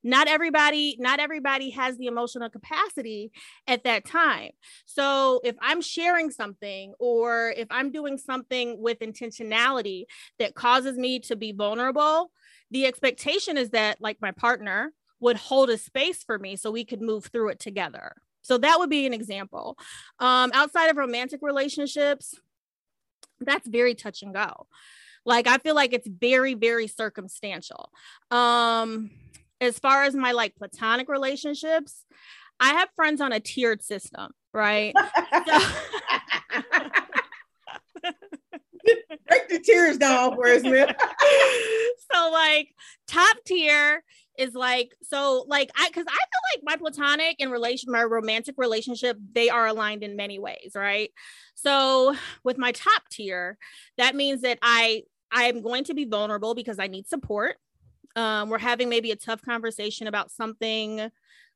not 0.07 0.29
everybody 0.29 0.97
not 1.01 1.19
everybody 1.19 1.71
has 1.71 1.97
the 1.97 2.07
emotional 2.07 2.51
capacity 2.51 3.33
at 3.67 3.83
that 3.85 4.05
time 4.05 4.51
so 4.85 5.41
if 5.43 5.57
i'm 5.61 5.81
sharing 5.81 6.31
something 6.31 6.93
or 7.01 7.55
if 7.57 7.67
i'm 7.71 7.91
doing 7.91 8.19
something 8.19 8.81
with 8.81 8.99
intentionality 8.99 10.05
that 10.39 10.55
causes 10.55 10.99
me 10.99 11.19
to 11.19 11.35
be 11.35 11.53
vulnerable 11.53 12.31
the 12.75 12.87
expectation 12.87 13.57
is 13.57 13.71
that 13.71 14.01
like 14.01 14.21
my 14.21 14.33
partner 14.33 14.93
would 15.21 15.37
hold 15.37 15.71
a 15.71 15.79
space 15.79 16.23
for 16.25 16.39
me 16.39 16.57
so 16.57 16.71
we 16.73 16.85
could 16.85 17.01
move 17.01 17.27
through 17.27 17.49
it 17.51 17.61
together. 17.61 18.13
So 18.43 18.59
that 18.59 18.79
would 18.79 18.91
be 18.91 19.07
an 19.07 19.15
example. 19.15 19.79
Um, 20.19 20.51
outside 20.53 20.89
of 20.89 20.97
romantic 20.97 21.41
relationships 21.41 22.35
that's 23.41 23.67
very 23.67 23.95
touch 23.95 24.23
and 24.23 24.35
go. 24.35 24.67
Like 25.25 25.47
i 25.47 25.59
feel 25.59 25.75
like 25.75 25.93
it's 25.95 26.07
very 26.09 26.55
very 26.55 26.87
circumstantial. 26.87 27.91
Um 28.31 29.11
as 29.61 29.79
far 29.79 30.03
as 30.03 30.15
my 30.15 30.33
like 30.33 30.57
platonic 30.57 31.09
relationships 31.09 32.05
i 32.61 32.71
have 32.71 32.89
friends 32.97 33.21
on 33.21 33.33
a 33.33 33.41
tiered 33.41 33.83
system 33.83 34.33
right? 34.53 34.95
So- 35.47 35.69
break 39.29 39.49
the 39.49 39.59
tears 39.61 39.99
down 39.99 40.35
for 40.35 40.47
us, 40.47 40.63
man. 40.63 40.95
so 42.13 42.31
like 42.31 42.69
top 43.07 43.37
tier 43.45 44.03
is 44.39 44.55
like 44.55 44.93
so 45.03 45.45
like 45.49 45.71
I 45.77 45.89
because 45.89 46.07
I 46.09 46.13
feel 46.13 46.55
like 46.55 46.63
my 46.65 46.77
platonic 46.77 47.37
and 47.41 47.53
relation 47.53 47.93
my 47.93 48.03
romantic 48.03 48.57
relationship 48.59 49.17
they 49.33 49.49
are 49.49 49.67
aligned 49.67 50.03
in 50.03 50.17
many 50.17 50.39
ways, 50.39 50.73
right? 50.75 51.11
So 51.55 52.15
with 52.43 52.59
my 52.59 52.73
top 52.73 53.09
tier, 53.11 53.59
that 53.97 54.15
means 54.15 54.43
that 54.43 54.59
I 54.63 55.03
I 55.31 55.45
am 55.45 55.63
going 55.63 55.85
to 55.85 55.95
be 55.95 56.05
vulnerable 56.05 56.55
because 56.55 56.79
I 56.79 56.87
need 56.87 57.09
support. 57.09 57.57
Um, 58.17 58.49
we're 58.49 58.59
having 58.59 58.89
maybe 58.89 59.11
a 59.11 59.17
tough 59.17 59.43
conversation 59.43 60.07
about 60.07 60.31
something 60.31 61.11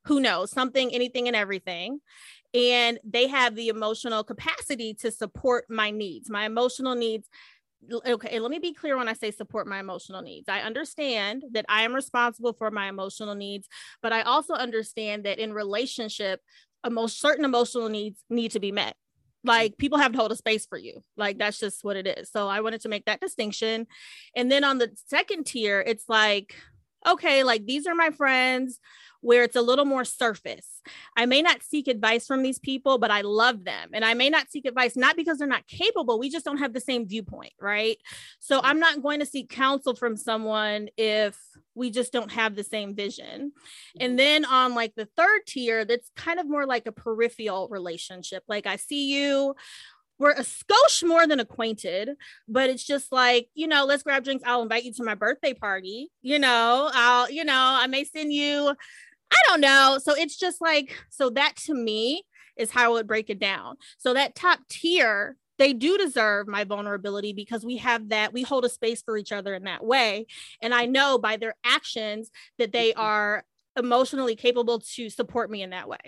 who 0.04 0.20
knows 0.20 0.50
something 0.50 0.92
anything 0.94 1.28
and 1.28 1.36
everything 1.36 2.00
and 2.54 2.98
they 3.04 3.26
have 3.26 3.54
the 3.54 3.68
emotional 3.68 4.24
capacity 4.24 4.94
to 4.94 5.10
support 5.10 5.64
my 5.68 5.90
needs 5.90 6.30
my 6.30 6.44
emotional 6.46 6.94
needs. 6.94 7.28
Okay 8.06 8.40
let 8.40 8.50
me 8.50 8.58
be 8.58 8.74
clear 8.74 8.96
when 8.96 9.08
i 9.08 9.12
say 9.12 9.30
support 9.30 9.66
my 9.66 9.78
emotional 9.78 10.22
needs. 10.22 10.48
I 10.48 10.60
understand 10.60 11.44
that 11.52 11.66
i 11.68 11.82
am 11.82 11.94
responsible 11.94 12.52
for 12.52 12.70
my 12.70 12.88
emotional 12.88 13.34
needs 13.34 13.68
but 14.02 14.12
i 14.12 14.22
also 14.22 14.54
understand 14.54 15.24
that 15.24 15.38
in 15.38 15.52
relationship 15.52 16.40
most 16.90 17.20
certain 17.20 17.44
emotional 17.44 17.88
needs 17.88 18.22
need 18.30 18.52
to 18.52 18.60
be 18.60 18.72
met. 18.72 18.96
Like 19.44 19.78
people 19.78 19.98
have 19.98 20.12
to 20.12 20.18
hold 20.18 20.32
a 20.32 20.36
space 20.36 20.66
for 20.66 20.78
you. 20.78 21.02
Like 21.16 21.38
that's 21.38 21.58
just 21.58 21.84
what 21.84 21.96
it 21.96 22.06
is. 22.06 22.30
So 22.30 22.48
i 22.48 22.60
wanted 22.60 22.80
to 22.82 22.88
make 22.88 23.04
that 23.06 23.20
distinction. 23.20 23.86
And 24.34 24.50
then 24.50 24.64
on 24.64 24.78
the 24.78 24.90
second 25.06 25.46
tier 25.46 25.80
it's 25.86 26.08
like 26.08 26.54
okay 27.06 27.44
like 27.44 27.64
these 27.64 27.86
are 27.86 27.94
my 27.94 28.10
friends 28.10 28.80
where 29.20 29.42
it's 29.42 29.56
a 29.56 29.62
little 29.62 29.84
more 29.84 30.04
surface. 30.04 30.80
I 31.16 31.26
may 31.26 31.42
not 31.42 31.62
seek 31.62 31.88
advice 31.88 32.26
from 32.26 32.42
these 32.42 32.58
people, 32.58 32.98
but 32.98 33.10
I 33.10 33.22
love 33.22 33.64
them. 33.64 33.90
And 33.92 34.04
I 34.04 34.14
may 34.14 34.30
not 34.30 34.50
seek 34.50 34.64
advice, 34.64 34.96
not 34.96 35.16
because 35.16 35.38
they're 35.38 35.48
not 35.48 35.66
capable, 35.66 36.18
we 36.18 36.30
just 36.30 36.44
don't 36.44 36.58
have 36.58 36.72
the 36.72 36.80
same 36.80 37.06
viewpoint, 37.06 37.52
right? 37.60 37.98
So 38.38 38.60
I'm 38.62 38.78
not 38.78 39.02
going 39.02 39.20
to 39.20 39.26
seek 39.26 39.50
counsel 39.50 39.94
from 39.94 40.16
someone 40.16 40.88
if 40.96 41.38
we 41.74 41.90
just 41.90 42.12
don't 42.12 42.32
have 42.32 42.54
the 42.54 42.64
same 42.64 42.94
vision. 42.94 43.52
And 43.98 44.10
mm-hmm. 44.10 44.16
then 44.16 44.44
on 44.44 44.74
like 44.74 44.94
the 44.94 45.08
third 45.16 45.40
tier, 45.46 45.84
that's 45.84 46.10
kind 46.16 46.40
of 46.40 46.48
more 46.48 46.66
like 46.66 46.86
a 46.86 46.92
peripheral 46.92 47.68
relationship. 47.68 48.44
Like 48.48 48.66
I 48.66 48.76
see 48.76 49.14
you, 49.14 49.54
we're 50.18 50.32
a 50.32 50.40
skosh 50.40 51.06
more 51.06 51.26
than 51.26 51.38
acquainted, 51.38 52.10
but 52.48 52.70
it's 52.70 52.84
just 52.84 53.12
like, 53.12 53.48
you 53.54 53.68
know, 53.68 53.84
let's 53.84 54.02
grab 54.02 54.24
drinks. 54.24 54.42
I'll 54.44 54.62
invite 54.62 54.82
you 54.82 54.92
to 54.94 55.04
my 55.04 55.14
birthday 55.14 55.54
party. 55.54 56.10
You 56.22 56.40
know, 56.40 56.90
I'll, 56.92 57.30
you 57.30 57.44
know, 57.44 57.78
I 57.80 57.86
may 57.86 58.02
send 58.04 58.32
you 58.32 58.74
I 59.30 59.36
don't 59.48 59.60
know. 59.60 59.98
So 60.02 60.14
it's 60.14 60.38
just 60.38 60.60
like, 60.60 60.96
so 61.10 61.30
that 61.30 61.56
to 61.66 61.74
me 61.74 62.22
is 62.56 62.70
how 62.70 62.86
I 62.86 62.88
would 62.88 63.06
break 63.06 63.30
it 63.30 63.38
down. 63.38 63.76
So 63.98 64.14
that 64.14 64.34
top 64.34 64.60
tier, 64.68 65.36
they 65.58 65.72
do 65.72 65.98
deserve 65.98 66.48
my 66.48 66.64
vulnerability 66.64 67.32
because 67.32 67.64
we 67.64 67.76
have 67.78 68.08
that, 68.10 68.32
we 68.32 68.42
hold 68.42 68.64
a 68.64 68.68
space 68.68 69.02
for 69.02 69.16
each 69.16 69.32
other 69.32 69.54
in 69.54 69.64
that 69.64 69.84
way. 69.84 70.26
And 70.62 70.72
I 70.72 70.86
know 70.86 71.18
by 71.18 71.36
their 71.36 71.54
actions 71.64 72.30
that 72.58 72.72
they 72.72 72.90
mm-hmm. 72.90 73.00
are 73.00 73.44
emotionally 73.76 74.36
capable 74.36 74.80
to 74.80 75.10
support 75.10 75.50
me 75.50 75.62
in 75.62 75.70
that 75.70 75.88
way. 75.88 75.98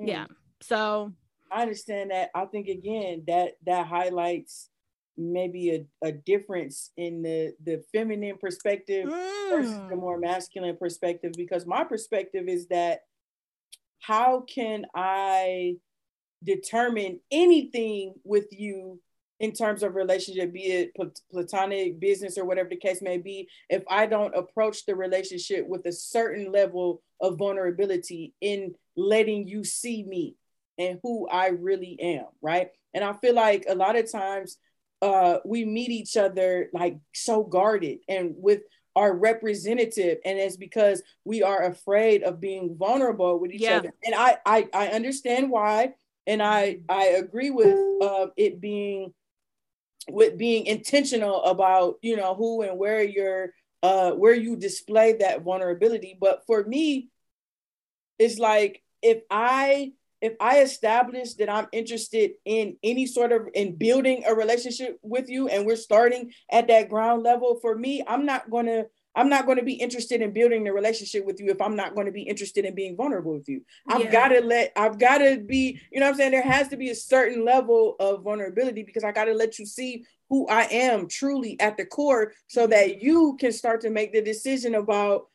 Mm. 0.00 0.08
Yeah. 0.08 0.26
So 0.62 1.12
I 1.50 1.62
understand 1.62 2.10
that. 2.10 2.30
I 2.34 2.44
think 2.46 2.68
again 2.68 3.24
that 3.26 3.52
that 3.66 3.86
highlights 3.86 4.68
maybe 5.16 5.70
a, 5.70 6.08
a 6.08 6.12
difference 6.12 6.90
in 6.96 7.22
the 7.22 7.54
the 7.64 7.82
feminine 7.92 8.36
perspective 8.36 9.08
mm. 9.08 9.50
versus 9.50 9.72
the 9.72 9.94
mm. 9.94 10.00
more 10.00 10.18
masculine 10.18 10.76
perspective 10.76 11.32
because 11.36 11.66
my 11.66 11.84
perspective 11.84 12.48
is 12.48 12.66
that 12.68 13.00
how 14.00 14.40
can 14.40 14.84
i 14.94 15.74
determine 16.42 17.20
anything 17.30 18.14
with 18.24 18.46
you 18.50 19.00
in 19.40 19.52
terms 19.52 19.82
of 19.82 19.94
relationship, 19.94 20.52
be 20.52 20.62
it 20.62 20.96
platonic, 21.30 21.98
business, 21.98 22.38
or 22.38 22.44
whatever 22.44 22.68
the 22.68 22.76
case 22.76 23.02
may 23.02 23.18
be, 23.18 23.48
if 23.68 23.82
I 23.90 24.06
don't 24.06 24.34
approach 24.34 24.86
the 24.86 24.94
relationship 24.94 25.66
with 25.66 25.84
a 25.86 25.92
certain 25.92 26.52
level 26.52 27.02
of 27.20 27.36
vulnerability 27.36 28.32
in 28.40 28.74
letting 28.96 29.48
you 29.48 29.64
see 29.64 30.04
me 30.04 30.36
and 30.78 31.00
who 31.02 31.28
I 31.28 31.48
really 31.48 31.98
am, 32.00 32.26
right? 32.40 32.70
And 32.94 33.02
I 33.02 33.12
feel 33.14 33.34
like 33.34 33.66
a 33.68 33.74
lot 33.74 33.96
of 33.96 34.10
times 34.10 34.56
uh, 35.04 35.40
we 35.44 35.66
meet 35.66 35.90
each 35.90 36.16
other 36.16 36.70
like 36.72 36.96
so 37.12 37.44
guarded 37.44 37.98
and 38.08 38.34
with 38.38 38.62
our 38.96 39.14
representative. 39.14 40.18
And 40.24 40.38
it's 40.38 40.56
because 40.56 41.02
we 41.24 41.42
are 41.42 41.64
afraid 41.64 42.22
of 42.22 42.40
being 42.40 42.76
vulnerable 42.76 43.38
with 43.38 43.52
each 43.52 43.60
yeah. 43.60 43.76
other. 43.76 43.92
And 44.04 44.14
I, 44.14 44.38
I 44.46 44.68
i 44.72 44.86
understand 44.88 45.50
why. 45.50 45.94
And 46.26 46.42
i 46.42 46.78
i 46.88 47.04
agree 47.22 47.50
with 47.50 47.76
uh, 48.02 48.28
it 48.36 48.60
being 48.60 49.12
with 50.08 50.38
being 50.38 50.64
intentional 50.66 51.44
about 51.44 51.96
you 52.00 52.16
know 52.16 52.34
who 52.34 52.62
and 52.62 52.78
where 52.78 53.02
you're 53.02 53.52
uh 53.82 54.12
where 54.12 54.34
you 54.34 54.56
display 54.56 55.12
that 55.18 55.42
vulnerability. 55.42 56.16
But 56.18 56.46
for 56.46 56.64
me 56.64 57.08
it's 58.18 58.38
like 58.38 58.80
if 59.02 59.22
i 59.28 59.92
if 60.24 60.34
i 60.40 60.60
establish 60.60 61.34
that 61.34 61.50
i'm 61.50 61.66
interested 61.72 62.32
in 62.44 62.76
any 62.82 63.06
sort 63.06 63.32
of 63.32 63.48
in 63.54 63.74
building 63.76 64.24
a 64.26 64.34
relationship 64.34 64.98
with 65.02 65.28
you 65.28 65.48
and 65.48 65.66
we're 65.66 65.76
starting 65.76 66.32
at 66.50 66.68
that 66.68 66.88
ground 66.88 67.22
level 67.22 67.58
for 67.60 67.76
me 67.76 68.02
i'm 68.06 68.24
not 68.24 68.50
going 68.50 68.66
to 68.66 68.86
I'm 69.16 69.28
not 69.28 69.46
going 69.46 69.58
to 69.58 69.64
be 69.64 69.74
interested 69.74 70.20
in 70.22 70.32
building 70.32 70.64
the 70.64 70.72
relationship 70.72 71.24
with 71.24 71.40
you 71.40 71.50
if 71.50 71.60
I'm 71.60 71.76
not 71.76 71.94
going 71.94 72.06
to 72.06 72.12
be 72.12 72.22
interested 72.22 72.64
in 72.64 72.74
being 72.74 72.96
vulnerable 72.96 73.34
with 73.34 73.48
you. 73.48 73.62
I've 73.88 74.04
yeah. 74.04 74.10
got 74.10 74.28
to 74.28 74.40
let, 74.40 74.72
I've 74.76 74.98
got 74.98 75.18
to 75.18 75.38
be, 75.38 75.80
you 75.92 76.00
know 76.00 76.08
I'm 76.08 76.14
saying? 76.14 76.32
There 76.32 76.42
has 76.42 76.68
to 76.68 76.76
be 76.76 76.90
a 76.90 76.94
certain 76.94 77.44
level 77.44 77.94
of 78.00 78.24
vulnerability 78.24 78.82
because 78.82 79.04
I 79.04 79.12
got 79.12 79.26
to 79.26 79.34
let 79.34 79.58
you 79.58 79.66
see 79.66 80.04
who 80.28 80.48
I 80.48 80.62
am 80.64 81.06
truly 81.06 81.58
at 81.60 81.76
the 81.76 81.84
core 81.84 82.32
so 82.48 82.66
that 82.66 83.02
you 83.02 83.36
can 83.38 83.52
start 83.52 83.82
to 83.82 83.90
make 83.90 84.12
the 84.12 84.22
decision 84.22 84.74
about 84.74 85.28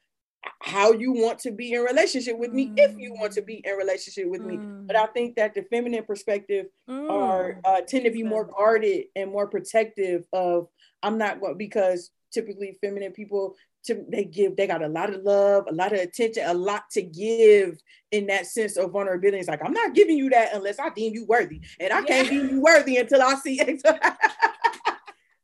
how 0.61 0.91
you 0.91 1.11
want 1.11 1.39
to 1.39 1.51
be 1.51 1.73
in 1.73 1.81
relationship 1.81 2.37
with 2.37 2.51
me 2.51 2.67
mm. 2.67 2.73
if 2.77 2.97
you 2.97 3.13
want 3.13 3.33
to 3.33 3.41
be 3.41 3.61
in 3.65 3.75
relationship 3.75 4.27
with 4.27 4.41
mm. 4.41 4.47
me 4.47 4.57
but 4.85 4.95
i 4.95 5.05
think 5.07 5.35
that 5.35 5.53
the 5.53 5.63
feminine 5.63 6.03
perspective 6.03 6.67
mm. 6.89 7.09
are 7.09 7.59
uh, 7.65 7.81
tend 7.81 8.05
to 8.05 8.11
be 8.11 8.23
more 8.23 8.45
guarded 8.45 9.05
and 9.15 9.31
more 9.31 9.47
protective 9.47 10.25
of 10.33 10.67
i'm 11.03 11.17
not 11.17 11.39
going 11.39 11.57
because 11.57 12.11
typically 12.31 12.77
feminine 12.81 13.11
people 13.11 13.55
to 13.85 14.05
they 14.09 14.25
give 14.25 14.55
they 14.55 14.67
got 14.67 14.83
a 14.83 14.87
lot 14.87 15.13
of 15.13 15.23
love 15.23 15.65
a 15.69 15.73
lot 15.73 15.93
of 15.93 15.99
attention 15.99 16.43
a 16.45 16.53
lot 16.53 16.83
to 16.91 17.01
give 17.01 17.77
in 18.11 18.27
that 18.27 18.45
sense 18.45 18.77
of 18.77 18.91
vulnerability 18.91 19.39
it's 19.39 19.47
like 19.47 19.63
i'm 19.63 19.73
not 19.73 19.95
giving 19.95 20.17
you 20.17 20.29
that 20.29 20.53
unless 20.53 20.79
i 20.79 20.89
deem 20.89 21.13
you 21.13 21.25
worthy 21.25 21.61
and 21.79 21.93
i 21.93 21.99
yeah. 21.99 22.05
can't 22.05 22.29
deem 22.29 22.49
you 22.49 22.61
worthy 22.61 22.97
until 22.97 23.21
i 23.21 23.33
see 23.35 23.59
it 23.59 23.81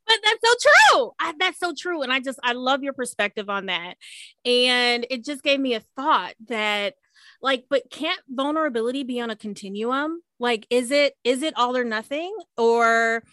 but 0.07 0.17
that's 0.23 0.41
so 0.43 0.69
true 0.69 1.11
I, 1.19 1.33
that's 1.39 1.59
so 1.59 1.73
true 1.77 2.01
and 2.01 2.11
i 2.11 2.19
just 2.19 2.39
i 2.43 2.53
love 2.53 2.83
your 2.83 2.93
perspective 2.93 3.49
on 3.49 3.67
that 3.67 3.95
and 4.43 5.05
it 5.09 5.23
just 5.23 5.43
gave 5.43 5.59
me 5.59 5.73
a 5.73 5.81
thought 5.95 6.33
that 6.47 6.95
like 7.41 7.65
but 7.69 7.89
can't 7.91 8.19
vulnerability 8.29 9.03
be 9.03 9.19
on 9.19 9.29
a 9.29 9.35
continuum 9.35 10.21
like 10.39 10.65
is 10.69 10.91
it 10.91 11.13
is 11.23 11.41
it 11.41 11.55
all 11.57 11.75
or 11.75 11.83
nothing 11.83 12.35
or 12.57 13.23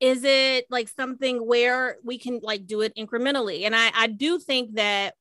is 0.00 0.24
it 0.24 0.66
like 0.70 0.88
something 0.88 1.38
where 1.46 1.96
we 2.04 2.18
can 2.18 2.40
like 2.42 2.66
do 2.66 2.80
it 2.80 2.94
incrementally 2.96 3.64
and 3.64 3.74
i 3.74 3.90
i 3.94 4.06
do 4.06 4.38
think 4.38 4.74
that 4.74 5.14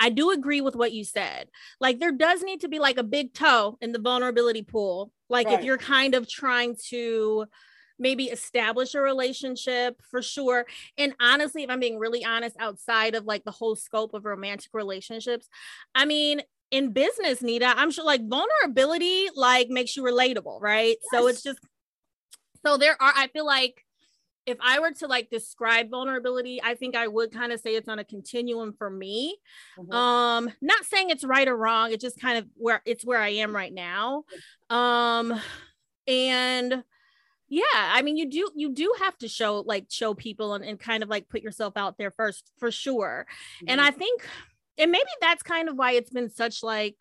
I 0.00 0.10
do 0.10 0.32
agree 0.32 0.60
with 0.60 0.74
what 0.74 0.90
you 0.90 1.04
said. 1.04 1.48
Like 1.80 2.00
there 2.00 2.10
does 2.10 2.42
need 2.42 2.62
to 2.62 2.68
be 2.68 2.80
like 2.80 2.98
a 2.98 3.04
big 3.04 3.34
toe 3.34 3.78
in 3.80 3.92
the 3.92 4.00
vulnerability 4.00 4.62
pool. 4.62 5.12
Like 5.28 5.46
right. 5.46 5.58
if 5.58 5.64
you're 5.64 5.78
kind 5.78 6.16
of 6.16 6.28
trying 6.28 6.76
to 6.88 7.46
maybe 8.02 8.24
establish 8.24 8.94
a 8.94 9.00
relationship 9.00 10.02
for 10.10 10.20
sure. 10.20 10.66
And 10.98 11.14
honestly, 11.20 11.62
if 11.62 11.70
I'm 11.70 11.80
being 11.80 11.98
really 11.98 12.24
honest, 12.24 12.56
outside 12.58 13.14
of 13.14 13.24
like 13.24 13.44
the 13.44 13.50
whole 13.50 13.76
scope 13.76 14.12
of 14.12 14.24
romantic 14.24 14.70
relationships, 14.74 15.48
I 15.94 16.04
mean, 16.04 16.42
in 16.70 16.92
business, 16.92 17.42
Nita, 17.42 17.72
I'm 17.76 17.90
sure 17.90 18.04
like 18.04 18.26
vulnerability 18.26 19.28
like 19.34 19.68
makes 19.68 19.96
you 19.96 20.02
relatable, 20.02 20.60
right? 20.60 20.96
Yes. 21.00 21.10
So 21.12 21.28
it's 21.28 21.42
just 21.42 21.58
so 22.64 22.76
there 22.76 23.00
are, 23.00 23.12
I 23.16 23.28
feel 23.28 23.46
like 23.46 23.84
if 24.44 24.58
I 24.60 24.80
were 24.80 24.90
to 24.92 25.06
like 25.06 25.30
describe 25.30 25.90
vulnerability, 25.90 26.60
I 26.62 26.74
think 26.74 26.96
I 26.96 27.06
would 27.06 27.32
kind 27.32 27.52
of 27.52 27.60
say 27.60 27.76
it's 27.76 27.88
on 27.88 27.98
a 27.98 28.04
continuum 28.04 28.72
for 28.72 28.90
me. 28.90 29.36
Mm-hmm. 29.78 29.92
Um, 29.92 30.52
not 30.60 30.84
saying 30.84 31.10
it's 31.10 31.24
right 31.24 31.46
or 31.46 31.56
wrong, 31.56 31.92
it's 31.92 32.02
just 32.02 32.20
kind 32.20 32.38
of 32.38 32.46
where 32.56 32.82
it's 32.84 33.04
where 33.04 33.20
I 33.20 33.30
am 33.30 33.54
right 33.54 33.72
now. 33.72 34.24
Um, 34.68 35.40
and 36.08 36.82
yeah, 37.52 37.64
I 37.74 38.00
mean 38.00 38.16
you 38.16 38.30
do 38.30 38.50
you 38.54 38.70
do 38.70 38.94
have 39.00 39.18
to 39.18 39.28
show 39.28 39.62
like 39.66 39.84
show 39.90 40.14
people 40.14 40.54
and, 40.54 40.64
and 40.64 40.80
kind 40.80 41.02
of 41.02 41.10
like 41.10 41.28
put 41.28 41.42
yourself 41.42 41.76
out 41.76 41.98
there 41.98 42.10
first 42.10 42.50
for 42.58 42.70
sure. 42.70 43.26
Mm-hmm. 43.58 43.66
And 43.68 43.78
I 43.78 43.90
think 43.90 44.26
and 44.78 44.90
maybe 44.90 45.10
that's 45.20 45.42
kind 45.42 45.68
of 45.68 45.76
why 45.76 45.92
it's 45.92 46.08
been 46.08 46.30
such 46.30 46.62
like 46.62 46.96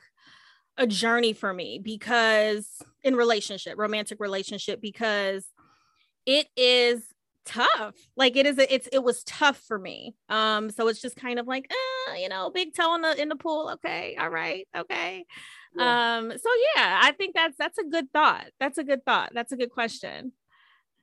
a 0.75 0.85
journey 0.85 1.31
for 1.31 1.53
me 1.53 1.79
because 1.81 2.67
in 3.01 3.15
relationship, 3.15 3.77
romantic 3.77 4.19
relationship, 4.19 4.81
because 4.81 5.45
it 6.25 6.47
is 6.57 7.01
tough. 7.45 7.95
Like 8.17 8.35
it 8.35 8.45
is 8.45 8.57
a, 8.57 8.73
it's 8.73 8.89
it 8.91 9.01
was 9.01 9.23
tough 9.23 9.57
for 9.57 9.79
me. 9.79 10.15
Um 10.27 10.69
so 10.69 10.89
it's 10.89 11.01
just 11.01 11.15
kind 11.15 11.39
of 11.39 11.47
like 11.47 11.71
uh, 12.09 12.15
you 12.15 12.27
know 12.27 12.49
big 12.49 12.75
toe 12.75 12.93
in 12.95 13.03
the 13.03 13.21
in 13.21 13.29
the 13.29 13.37
pool. 13.37 13.69
Okay 13.75 14.17
all 14.19 14.29
right 14.29 14.67
okay. 14.75 15.23
Yeah. 15.77 16.17
um 16.17 16.31
so 16.31 16.49
yeah 16.75 16.99
i 17.01 17.13
think 17.13 17.33
that's 17.33 17.55
that's 17.57 17.77
a 17.77 17.85
good 17.85 18.11
thought. 18.11 18.47
That's 18.59 18.77
a 18.77 18.83
good 18.83 19.05
thought. 19.05 19.31
That's 19.33 19.53
a 19.53 19.55
good 19.55 19.71
question 19.71 20.33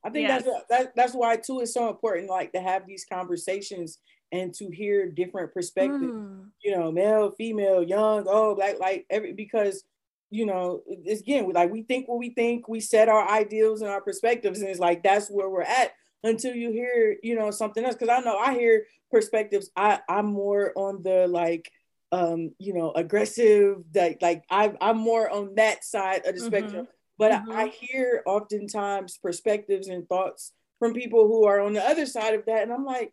i 0.04 0.10
think 0.10 0.28
yes. 0.28 0.44
that's 0.44 0.64
that, 0.68 0.96
that's 0.96 1.14
why 1.14 1.36
too 1.36 1.60
it's 1.60 1.74
so 1.74 1.88
important 1.88 2.28
like 2.28 2.52
to 2.52 2.60
have 2.60 2.86
these 2.86 3.04
conversations 3.10 3.98
and 4.30 4.54
to 4.54 4.68
hear 4.70 5.10
different 5.10 5.52
perspectives 5.52 6.04
mm. 6.04 6.46
you 6.62 6.76
know 6.76 6.92
male 6.92 7.30
female 7.32 7.82
young 7.82 8.26
old 8.28 8.56
black 8.56 8.78
like 8.78 9.06
every 9.10 9.32
because 9.32 9.84
you 10.30 10.44
know 10.44 10.82
it's 10.86 11.22
again 11.22 11.48
like 11.52 11.70
we 11.70 11.82
think 11.82 12.06
what 12.06 12.18
we 12.18 12.30
think 12.30 12.68
we 12.68 12.80
set 12.80 13.08
our 13.08 13.28
ideals 13.30 13.80
and 13.80 13.90
our 13.90 14.02
perspectives 14.02 14.60
and 14.60 14.68
it's 14.68 14.80
like 14.80 15.02
that's 15.02 15.30
where 15.30 15.48
we're 15.48 15.62
at 15.62 15.92
until 16.24 16.54
you 16.54 16.70
hear, 16.70 17.16
you 17.22 17.34
know, 17.34 17.50
something 17.50 17.84
else. 17.84 17.96
Cause 17.96 18.08
I 18.08 18.20
know 18.20 18.36
I 18.36 18.54
hear 18.54 18.84
perspectives. 19.10 19.70
I, 19.76 20.00
I'm 20.08 20.26
more 20.26 20.72
on 20.76 21.02
the 21.02 21.26
like 21.28 21.70
um, 22.10 22.52
you 22.58 22.72
know, 22.72 22.92
aggressive, 22.92 23.82
like 23.94 24.18
like 24.22 24.42
I 24.50 24.72
I'm 24.80 24.96
more 24.96 25.28
on 25.30 25.56
that 25.56 25.84
side 25.84 26.24
of 26.24 26.34
the 26.34 26.40
mm-hmm. 26.40 26.46
spectrum. 26.46 26.88
But 27.18 27.32
mm-hmm. 27.32 27.52
I, 27.52 27.62
I 27.62 27.66
hear 27.68 28.22
oftentimes 28.26 29.18
perspectives 29.18 29.88
and 29.88 30.08
thoughts 30.08 30.52
from 30.78 30.94
people 30.94 31.26
who 31.26 31.44
are 31.44 31.60
on 31.60 31.72
the 31.72 31.82
other 31.82 32.06
side 32.06 32.34
of 32.34 32.46
that. 32.46 32.62
And 32.62 32.72
I'm 32.72 32.84
like, 32.84 33.12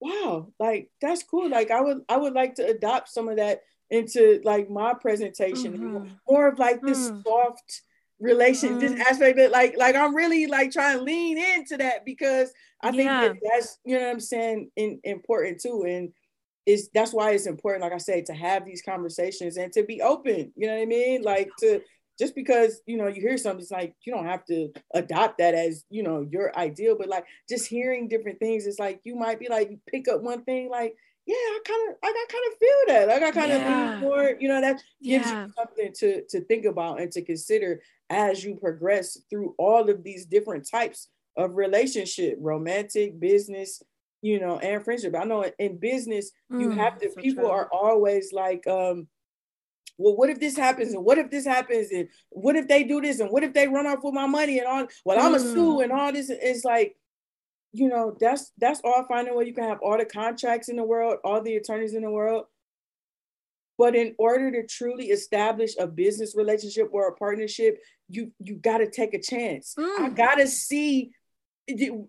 wow, 0.00 0.48
like 0.58 0.90
that's 1.00 1.22
cool. 1.22 1.48
Like 1.50 1.70
I 1.70 1.80
would 1.80 2.02
I 2.08 2.16
would 2.16 2.32
like 2.32 2.54
to 2.56 2.66
adopt 2.66 3.10
some 3.10 3.28
of 3.28 3.36
that 3.36 3.60
into 3.90 4.40
like 4.44 4.70
my 4.70 4.94
presentation 4.94 5.78
mm-hmm. 5.78 6.08
more 6.28 6.48
of 6.48 6.58
like 6.58 6.80
this 6.80 7.10
mm. 7.10 7.22
soft 7.22 7.82
relation 8.18 8.78
this 8.78 8.92
mm-hmm. 8.92 9.02
aspect 9.02 9.36
that 9.36 9.50
like 9.50 9.76
like 9.76 9.94
i'm 9.94 10.14
really 10.14 10.46
like 10.46 10.70
trying 10.70 10.96
to 10.96 11.02
lean 11.02 11.36
into 11.36 11.76
that 11.76 12.04
because 12.04 12.50
i 12.82 12.90
think 12.90 13.04
yeah. 13.04 13.28
that 13.28 13.36
that's 13.42 13.78
you 13.84 13.94
know 13.96 14.04
what 14.04 14.10
i'm 14.10 14.20
saying 14.20 14.70
in, 14.76 14.98
important 15.04 15.60
too 15.60 15.84
and 15.86 16.12
is 16.64 16.88
that's 16.94 17.12
why 17.12 17.32
it's 17.32 17.46
important 17.46 17.82
like 17.82 17.92
i 17.92 17.98
said 17.98 18.24
to 18.24 18.32
have 18.32 18.64
these 18.64 18.82
conversations 18.82 19.56
and 19.58 19.72
to 19.72 19.82
be 19.82 20.00
open 20.00 20.50
you 20.56 20.66
know 20.66 20.74
what 20.74 20.82
i 20.82 20.86
mean 20.86 21.22
like 21.22 21.50
to 21.58 21.80
just 22.18 22.34
because 22.34 22.80
you 22.86 22.96
know 22.96 23.06
you 23.06 23.20
hear 23.20 23.36
something 23.36 23.60
it's 23.60 23.70
like 23.70 23.94
you 24.04 24.12
don't 24.12 24.26
have 24.26 24.44
to 24.44 24.70
adopt 24.94 25.38
that 25.38 25.54
as 25.54 25.84
you 25.90 26.02
know 26.02 26.26
your 26.30 26.56
ideal 26.58 26.96
but 26.98 27.08
like 27.08 27.24
just 27.48 27.66
hearing 27.66 28.08
different 28.08 28.38
things 28.38 28.66
it's 28.66 28.78
like 28.78 29.00
you 29.04 29.14
might 29.14 29.40
be 29.40 29.48
like 29.48 29.78
pick 29.88 30.08
up 30.08 30.22
one 30.22 30.42
thing 30.44 30.70
like 30.70 30.96
yeah, 31.26 31.34
I 31.36 31.58
kind 31.66 31.90
of, 31.90 31.96
I 32.02 32.12
got 32.12 32.28
kind 32.28 32.44
of 32.52 32.58
feel 32.58 32.84
that. 32.88 33.08
Like 33.08 33.22
I 33.22 33.30
kind 33.30 33.52
of 33.52 33.62
yeah. 33.62 33.98
more, 33.98 34.36
you 34.38 34.46
know, 34.46 34.60
that 34.60 34.82
gives 35.02 35.26
yeah. 35.26 35.46
you 35.46 35.52
something 35.56 35.92
to 35.94 36.22
to 36.28 36.40
think 36.42 36.66
about 36.66 37.00
and 37.00 37.10
to 37.12 37.22
consider 37.22 37.80
as 38.10 38.44
you 38.44 38.56
progress 38.56 39.18
through 39.30 39.54
all 39.56 39.88
of 39.88 40.02
these 40.04 40.26
different 40.26 40.68
types 40.68 41.08
of 41.36 41.56
relationship, 41.56 42.36
romantic, 42.40 43.18
business, 43.18 43.82
you 44.22 44.38
know, 44.38 44.58
and 44.58 44.84
friendship. 44.84 45.14
I 45.18 45.24
know 45.24 45.50
in 45.58 45.78
business, 45.78 46.30
mm, 46.52 46.60
you 46.60 46.70
have 46.70 46.98
to, 46.98 47.08
people 47.10 47.44
true. 47.44 47.52
are 47.52 47.68
always 47.72 48.32
like, 48.32 48.66
um, 48.66 49.08
well, 49.96 50.16
what 50.16 50.30
if 50.30 50.40
this 50.40 50.56
happens? 50.56 50.92
And 50.92 51.04
what 51.04 51.18
if 51.18 51.30
this 51.30 51.46
happens? 51.46 51.88
And 51.92 52.08
what 52.30 52.56
if 52.56 52.66
they 52.68 52.84
do 52.84 53.00
this? 53.00 53.20
And 53.20 53.30
what 53.30 53.44
if 53.44 53.52
they 53.52 53.68
run 53.68 53.86
off 53.86 54.02
with 54.02 54.14
my 54.14 54.26
money 54.26 54.58
and 54.58 54.66
all? 54.66 54.86
Well, 55.04 55.20
I'm 55.20 55.32
mm. 55.32 55.36
a 55.36 55.40
sue 55.40 55.80
and 55.80 55.92
all 55.92 56.12
this. 56.12 56.30
It's 56.30 56.64
like, 56.64 56.96
you 57.72 57.88
know, 57.88 58.16
that's 58.18 58.52
that's 58.58 58.80
all 58.84 59.04
fine 59.08 59.26
and 59.26 59.36
well. 59.36 59.46
You 59.46 59.54
can 59.54 59.68
have 59.68 59.80
all 59.82 59.98
the 59.98 60.04
contracts 60.04 60.68
in 60.68 60.76
the 60.76 60.84
world, 60.84 61.18
all 61.24 61.42
the 61.42 61.56
attorneys 61.56 61.94
in 61.94 62.02
the 62.02 62.10
world. 62.10 62.46
But 63.76 63.96
in 63.96 64.14
order 64.18 64.52
to 64.52 64.66
truly 64.66 65.06
establish 65.06 65.72
a 65.78 65.86
business 65.86 66.36
relationship 66.36 66.88
or 66.92 67.08
a 67.08 67.14
partnership, 67.14 67.80
you 68.08 68.32
you 68.38 68.56
got 68.56 68.78
to 68.78 68.90
take 68.90 69.14
a 69.14 69.20
chance. 69.20 69.74
Mm. 69.78 69.98
I 70.00 70.08
got 70.10 70.36
to 70.36 70.46
see 70.46 71.10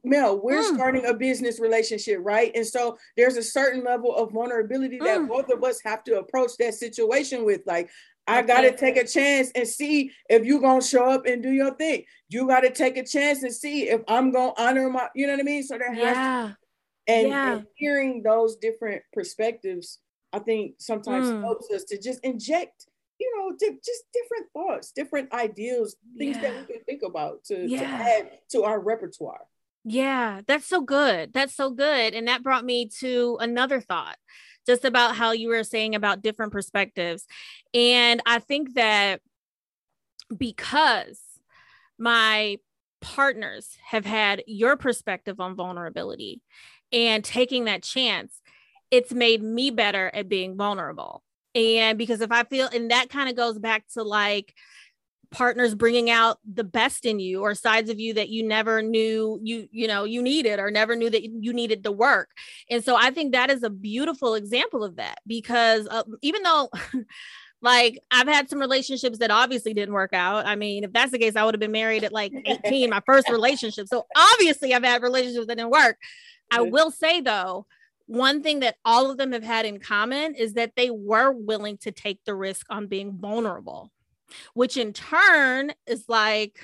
Mel, 0.03 0.41
we're 0.41 0.61
mm. 0.61 0.75
starting 0.75 1.05
a 1.05 1.13
business 1.13 1.59
relationship, 1.59 2.19
right? 2.21 2.51
And 2.55 2.65
so 2.65 2.97
there's 3.15 3.37
a 3.37 3.43
certain 3.43 3.83
level 3.83 4.15
of 4.15 4.31
vulnerability 4.31 4.97
that 4.99 5.19
mm. 5.19 5.27
both 5.27 5.49
of 5.49 5.63
us 5.63 5.79
have 5.85 6.03
to 6.05 6.19
approach 6.19 6.51
that 6.59 6.73
situation 6.73 7.45
with. 7.45 7.61
Like, 7.65 7.89
I 8.27 8.41
got 8.41 8.61
to 8.61 8.75
take 8.75 8.97
a 8.97 9.05
chance 9.05 9.51
and 9.55 9.67
see 9.67 10.11
if 10.29 10.45
you're 10.45 10.59
going 10.59 10.81
to 10.81 10.87
show 10.87 11.05
up 11.05 11.25
and 11.25 11.43
do 11.43 11.51
your 11.51 11.75
thing. 11.75 12.03
You 12.29 12.47
got 12.47 12.61
to 12.61 12.71
take 12.71 12.97
a 12.97 13.05
chance 13.05 13.43
and 13.43 13.53
see 13.53 13.89
if 13.89 14.01
I'm 14.07 14.31
going 14.31 14.53
to 14.55 14.61
honor 14.61 14.89
my, 14.89 15.07
you 15.15 15.27
know 15.27 15.33
what 15.33 15.41
I 15.41 15.43
mean? 15.43 15.63
So 15.63 15.77
there 15.77 15.93
has 15.93 16.17
Yeah. 16.17 16.49
to, 16.49 17.13
and, 17.13 17.27
Yeah. 17.27 17.53
and 17.53 17.67
hearing 17.75 18.23
those 18.23 18.57
different 18.57 19.03
perspectives, 19.13 19.99
I 20.33 20.39
think 20.39 20.75
sometimes 20.79 21.27
Mm. 21.27 21.41
helps 21.41 21.69
us 21.71 21.83
to 21.85 21.99
just 21.99 22.19
inject, 22.23 22.87
you 23.19 23.31
know, 23.37 23.55
di- 23.57 23.79
just 23.83 24.03
different 24.13 24.51
thoughts, 24.53 24.91
different 24.91 25.31
ideals, 25.33 25.95
things 26.17 26.35
Yeah. 26.37 26.41
that 26.43 26.67
we 26.67 26.73
can 26.73 26.83
think 26.83 27.01
about 27.03 27.43
to, 27.45 27.67
to 27.67 27.75
add 27.77 28.31
to 28.51 28.63
our 28.63 28.79
repertoire. 28.79 29.41
Yeah, 29.83 30.41
that's 30.47 30.65
so 30.65 30.81
good. 30.81 31.31
That's 31.31 31.53
so 31.53 31.69
good. 31.69 32.13
And 32.13 32.27
that 32.27 32.43
brought 32.43 32.65
me 32.65 32.89
to 32.99 33.37
another 33.39 33.79
thought 33.79 34.17
just 34.65 34.83
about 34.83 35.15
how 35.15 35.31
you 35.31 35.49
were 35.49 35.63
saying 35.63 35.93
about 35.93 36.23
different 36.23 36.51
perspectives. 36.51 37.25
And 37.73 38.21
I 38.25 38.39
think 38.39 38.73
that 38.73 39.21
because 40.35 41.19
my 41.97 42.57
partners 43.01 43.77
have 43.85 44.05
had 44.05 44.43
your 44.47 44.75
perspective 44.75 45.39
on 45.39 45.55
vulnerability 45.55 46.41
and 46.91 47.23
taking 47.23 47.65
that 47.65 47.83
chance, 47.83 48.41
it's 48.89 49.13
made 49.13 49.43
me 49.43 49.69
better 49.69 50.09
at 50.13 50.27
being 50.27 50.55
vulnerable. 50.57 51.23
And 51.55 51.97
because 51.97 52.21
if 52.21 52.31
I 52.31 52.43
feel, 52.43 52.67
and 52.67 52.91
that 52.91 53.09
kind 53.09 53.29
of 53.29 53.35
goes 53.35 53.57
back 53.57 53.85
to 53.93 54.03
like, 54.03 54.53
partners 55.31 55.75
bringing 55.75 56.09
out 56.09 56.39
the 56.49 56.63
best 56.63 57.05
in 57.05 57.19
you 57.19 57.41
or 57.41 57.53
sides 57.53 57.89
of 57.89 57.99
you 57.99 58.13
that 58.13 58.29
you 58.29 58.41
never 58.41 58.81
knew 58.81 59.37
you 59.43 59.67
you 59.71 59.85
know 59.85 60.05
you 60.05 60.21
needed 60.21 60.59
or 60.59 60.71
never 60.71 60.95
knew 60.95 61.09
that 61.09 61.23
you 61.23 61.51
needed 61.51 61.83
to 61.83 61.91
work. 61.91 62.29
And 62.69 62.83
so 62.83 62.95
i 62.95 63.11
think 63.11 63.33
that 63.33 63.49
is 63.49 63.63
a 63.63 63.69
beautiful 63.69 64.35
example 64.35 64.83
of 64.83 64.95
that 64.95 65.19
because 65.27 65.87
uh, 65.89 66.03
even 66.21 66.43
though 66.43 66.69
like 67.61 67.99
i've 68.11 68.27
had 68.27 68.49
some 68.49 68.59
relationships 68.59 69.17
that 69.19 69.31
obviously 69.31 69.73
didn't 69.73 69.93
work 69.93 70.13
out. 70.13 70.45
I 70.45 70.55
mean 70.55 70.83
if 70.83 70.93
that's 70.93 71.11
the 71.11 71.19
case 71.19 71.35
i 71.35 71.43
would 71.43 71.53
have 71.53 71.59
been 71.59 71.71
married 71.71 72.03
at 72.03 72.13
like 72.13 72.31
18 72.65 72.89
my 72.89 73.01
first 73.05 73.29
relationship. 73.29 73.87
So 73.87 74.05
obviously 74.15 74.73
i've 74.73 74.83
had 74.83 75.01
relationships 75.01 75.47
that 75.47 75.57
didn't 75.57 75.71
work. 75.71 75.97
I 76.51 76.61
will 76.61 76.91
say 76.91 77.21
though 77.21 77.65
one 78.07 78.43
thing 78.43 78.59
that 78.59 78.75
all 78.85 79.09
of 79.09 79.17
them 79.17 79.31
have 79.31 79.43
had 79.43 79.65
in 79.65 79.79
common 79.79 80.35
is 80.35 80.53
that 80.53 80.73
they 80.75 80.89
were 80.89 81.31
willing 81.31 81.77
to 81.77 81.91
take 81.91 82.19
the 82.25 82.35
risk 82.35 82.65
on 82.69 82.87
being 82.87 83.17
vulnerable 83.17 83.91
which 84.53 84.77
in 84.77 84.93
turn 84.93 85.71
is 85.87 86.05
like 86.07 86.59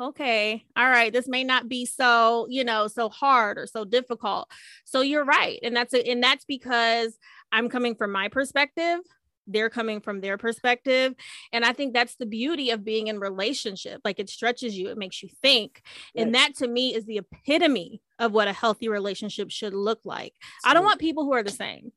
okay 0.00 0.64
all 0.76 0.88
right 0.88 1.12
this 1.12 1.28
may 1.28 1.42
not 1.42 1.68
be 1.68 1.86
so 1.86 2.46
you 2.50 2.64
know 2.64 2.86
so 2.86 3.08
hard 3.08 3.58
or 3.58 3.66
so 3.66 3.84
difficult. 3.84 4.50
So 4.84 5.00
you're 5.00 5.24
right. 5.24 5.58
And 5.62 5.74
that's 5.74 5.94
a, 5.94 6.06
and 6.08 6.22
that's 6.22 6.44
because 6.44 7.18
i'm 7.52 7.68
coming 7.68 7.94
from 7.94 8.12
my 8.12 8.28
perspective 8.28 9.00
they're 9.46 9.70
coming 9.70 10.00
from 10.00 10.20
their 10.20 10.36
perspective 10.36 11.14
and 11.52 11.64
i 11.64 11.72
think 11.72 11.92
that's 11.94 12.16
the 12.16 12.26
beauty 12.26 12.70
of 12.70 12.84
being 12.84 13.06
in 13.06 13.18
relationship 13.20 14.00
like 14.04 14.18
it 14.18 14.28
stretches 14.28 14.76
you 14.76 14.88
it 14.88 14.98
makes 14.98 15.22
you 15.22 15.28
think 15.42 15.82
and 16.14 16.34
that 16.34 16.54
to 16.56 16.66
me 16.66 16.94
is 16.94 17.04
the 17.04 17.18
epitome 17.18 18.00
of 18.18 18.32
what 18.32 18.48
a 18.48 18.52
healthy 18.52 18.88
relationship 18.88 19.50
should 19.50 19.74
look 19.74 20.00
like. 20.04 20.32
I 20.64 20.72
don't 20.72 20.84
want 20.84 20.98
people 20.98 21.24
who 21.24 21.34
are 21.34 21.42
the 21.42 21.50
same. 21.50 21.92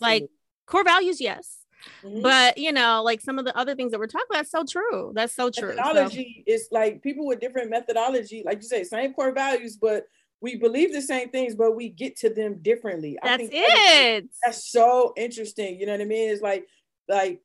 Like 0.00 0.28
core 0.66 0.84
values 0.84 1.20
yes 1.20 1.64
Mhm. 2.04 2.22
but 2.22 2.58
you 2.58 2.72
know 2.72 3.02
like 3.04 3.20
some 3.20 3.38
of 3.38 3.44
the 3.44 3.56
other 3.56 3.76
things 3.76 3.92
that 3.92 4.00
we're 4.00 4.08
talking 4.08 4.26
about 4.30 4.38
that's 4.40 4.50
so 4.50 4.64
true 4.64 5.12
that's 5.14 5.32
so 5.32 5.48
true 5.48 5.70
So- 5.70 5.76
methodology 5.76 6.42
is 6.46 6.66
like 6.72 7.02
people 7.02 7.24
with 7.24 7.38
different 7.38 7.70
methodology, 7.70 8.42
like 8.44 8.58
you 8.58 8.68
say, 8.68 8.82
same 8.82 9.14
core 9.14 9.30
values, 9.32 9.76
but 9.76 10.06
we 10.40 10.56
believe 10.56 10.92
the 10.92 11.02
same 11.02 11.30
things, 11.30 11.54
but 11.54 11.74
we 11.74 11.88
get 11.88 12.16
to 12.18 12.30
them 12.30 12.58
differently. 12.62 13.18
I 13.22 13.28
that's 13.36 13.40
think 13.48 13.52
that 13.52 14.16
is- 14.18 14.24
it 14.24 14.30
That's 14.44 14.70
so 14.70 15.12
interesting. 15.16 15.78
You 15.80 15.86
know 15.86 15.92
what 15.92 16.00
I 16.00 16.04
mean? 16.04 16.30
It's 16.30 16.42
like, 16.42 16.66
like 17.08 17.40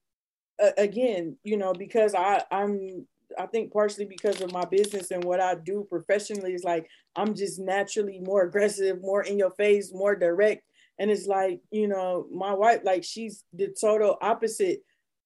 uh, 0.61 0.71
again, 0.77 1.37
you 1.43 1.57
know, 1.57 1.73
because 1.73 2.13
I 2.13 2.43
I'm 2.51 3.07
I 3.37 3.47
think 3.47 3.73
partially 3.73 4.05
because 4.05 4.41
of 4.41 4.51
my 4.51 4.65
business 4.65 5.09
and 5.09 5.23
what 5.23 5.39
I 5.39 5.55
do 5.55 5.87
professionally 5.89 6.53
is 6.53 6.63
like 6.63 6.87
I'm 7.15 7.33
just 7.33 7.59
naturally 7.59 8.19
more 8.19 8.43
aggressive, 8.43 9.01
more 9.01 9.23
in 9.23 9.39
your 9.39 9.51
face, 9.51 9.91
more 9.91 10.15
direct. 10.15 10.63
And 10.99 11.09
it's 11.09 11.25
like, 11.25 11.59
you 11.71 11.87
know, 11.87 12.27
my 12.31 12.53
wife, 12.53 12.81
like 12.83 13.03
she's 13.03 13.43
the 13.53 13.73
total 13.81 14.17
opposite 14.21 14.81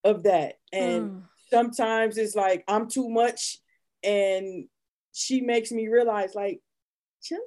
of 0.05 0.23
that. 0.23 0.55
And 0.71 1.09
Mm. 1.09 1.23
sometimes 1.49 2.17
it's 2.17 2.35
like 2.35 2.63
I'm 2.69 2.87
too 2.89 3.09
much 3.09 3.59
and 4.03 4.69
she 5.11 5.41
makes 5.41 5.71
me 5.73 5.87
realize 5.89 6.33
like 6.35 6.61
chill 7.21 7.39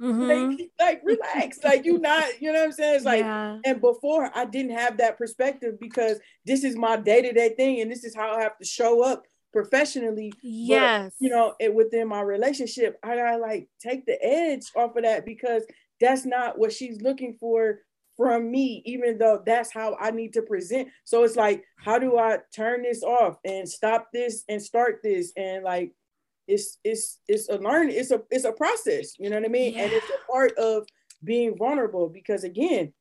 Mhm. 0.00 0.58
like, 0.58 0.70
like 0.80 1.00
relax. 1.04 1.58
Like 1.62 1.84
you 1.84 1.98
not 1.98 2.40
you 2.40 2.52
know 2.52 2.60
what 2.60 2.66
I'm 2.66 2.72
saying? 2.72 2.96
It's 2.96 3.04
like 3.04 3.20
yeah. 3.20 3.58
and 3.64 3.80
before 3.80 4.30
I 4.34 4.44
didn't 4.44 4.76
have 4.76 4.98
that 4.98 5.18
perspective 5.18 5.78
because 5.80 6.18
this 6.44 6.64
is 6.64 6.76
my 6.76 6.96
day-to-day 6.96 7.54
thing 7.56 7.80
and 7.80 7.90
this 7.90 8.04
is 8.04 8.14
how 8.14 8.36
I 8.36 8.42
have 8.42 8.58
to 8.58 8.64
show 8.64 9.02
up 9.02 9.24
professionally 9.52 10.30
yes. 10.42 11.14
you 11.18 11.30
know 11.30 11.54
it 11.58 11.72
within 11.74 12.08
my 12.08 12.20
relationship 12.20 12.98
I 13.02 13.16
gotta 13.16 13.38
like 13.38 13.68
take 13.80 14.04
the 14.04 14.22
edge 14.22 14.64
off 14.76 14.96
of 14.96 15.04
that 15.04 15.24
because 15.24 15.62
that's 15.98 16.26
not 16.26 16.58
what 16.58 16.72
she's 16.72 17.00
looking 17.00 17.38
for 17.40 17.80
from 18.16 18.50
me 18.50 18.82
even 18.86 19.18
though 19.18 19.42
that's 19.44 19.72
how 19.72 19.96
I 20.00 20.10
need 20.10 20.32
to 20.34 20.42
present. 20.42 20.88
So 21.04 21.22
it's 21.24 21.36
like 21.36 21.64
how 21.78 21.98
do 21.98 22.18
I 22.18 22.38
turn 22.54 22.82
this 22.82 23.02
off 23.02 23.36
and 23.44 23.68
stop 23.68 24.08
this 24.12 24.44
and 24.48 24.62
start 24.62 25.00
this? 25.02 25.32
And 25.36 25.64
like 25.64 25.92
it's 26.48 26.78
it's 26.84 27.20
it's 27.28 27.48
a 27.48 27.58
learn 27.58 27.90
it's 27.90 28.10
a 28.10 28.22
it's 28.30 28.44
a 28.44 28.52
process 28.52 29.18
you 29.18 29.28
know 29.30 29.36
what 29.36 29.44
I 29.44 29.48
mean 29.48 29.74
and 29.78 29.92
it's 29.92 30.10
a 30.10 30.32
part 30.32 30.52
of 30.58 30.86
being 31.24 31.56
vulnerable 31.56 32.08
because 32.08 32.44
again 32.44 32.92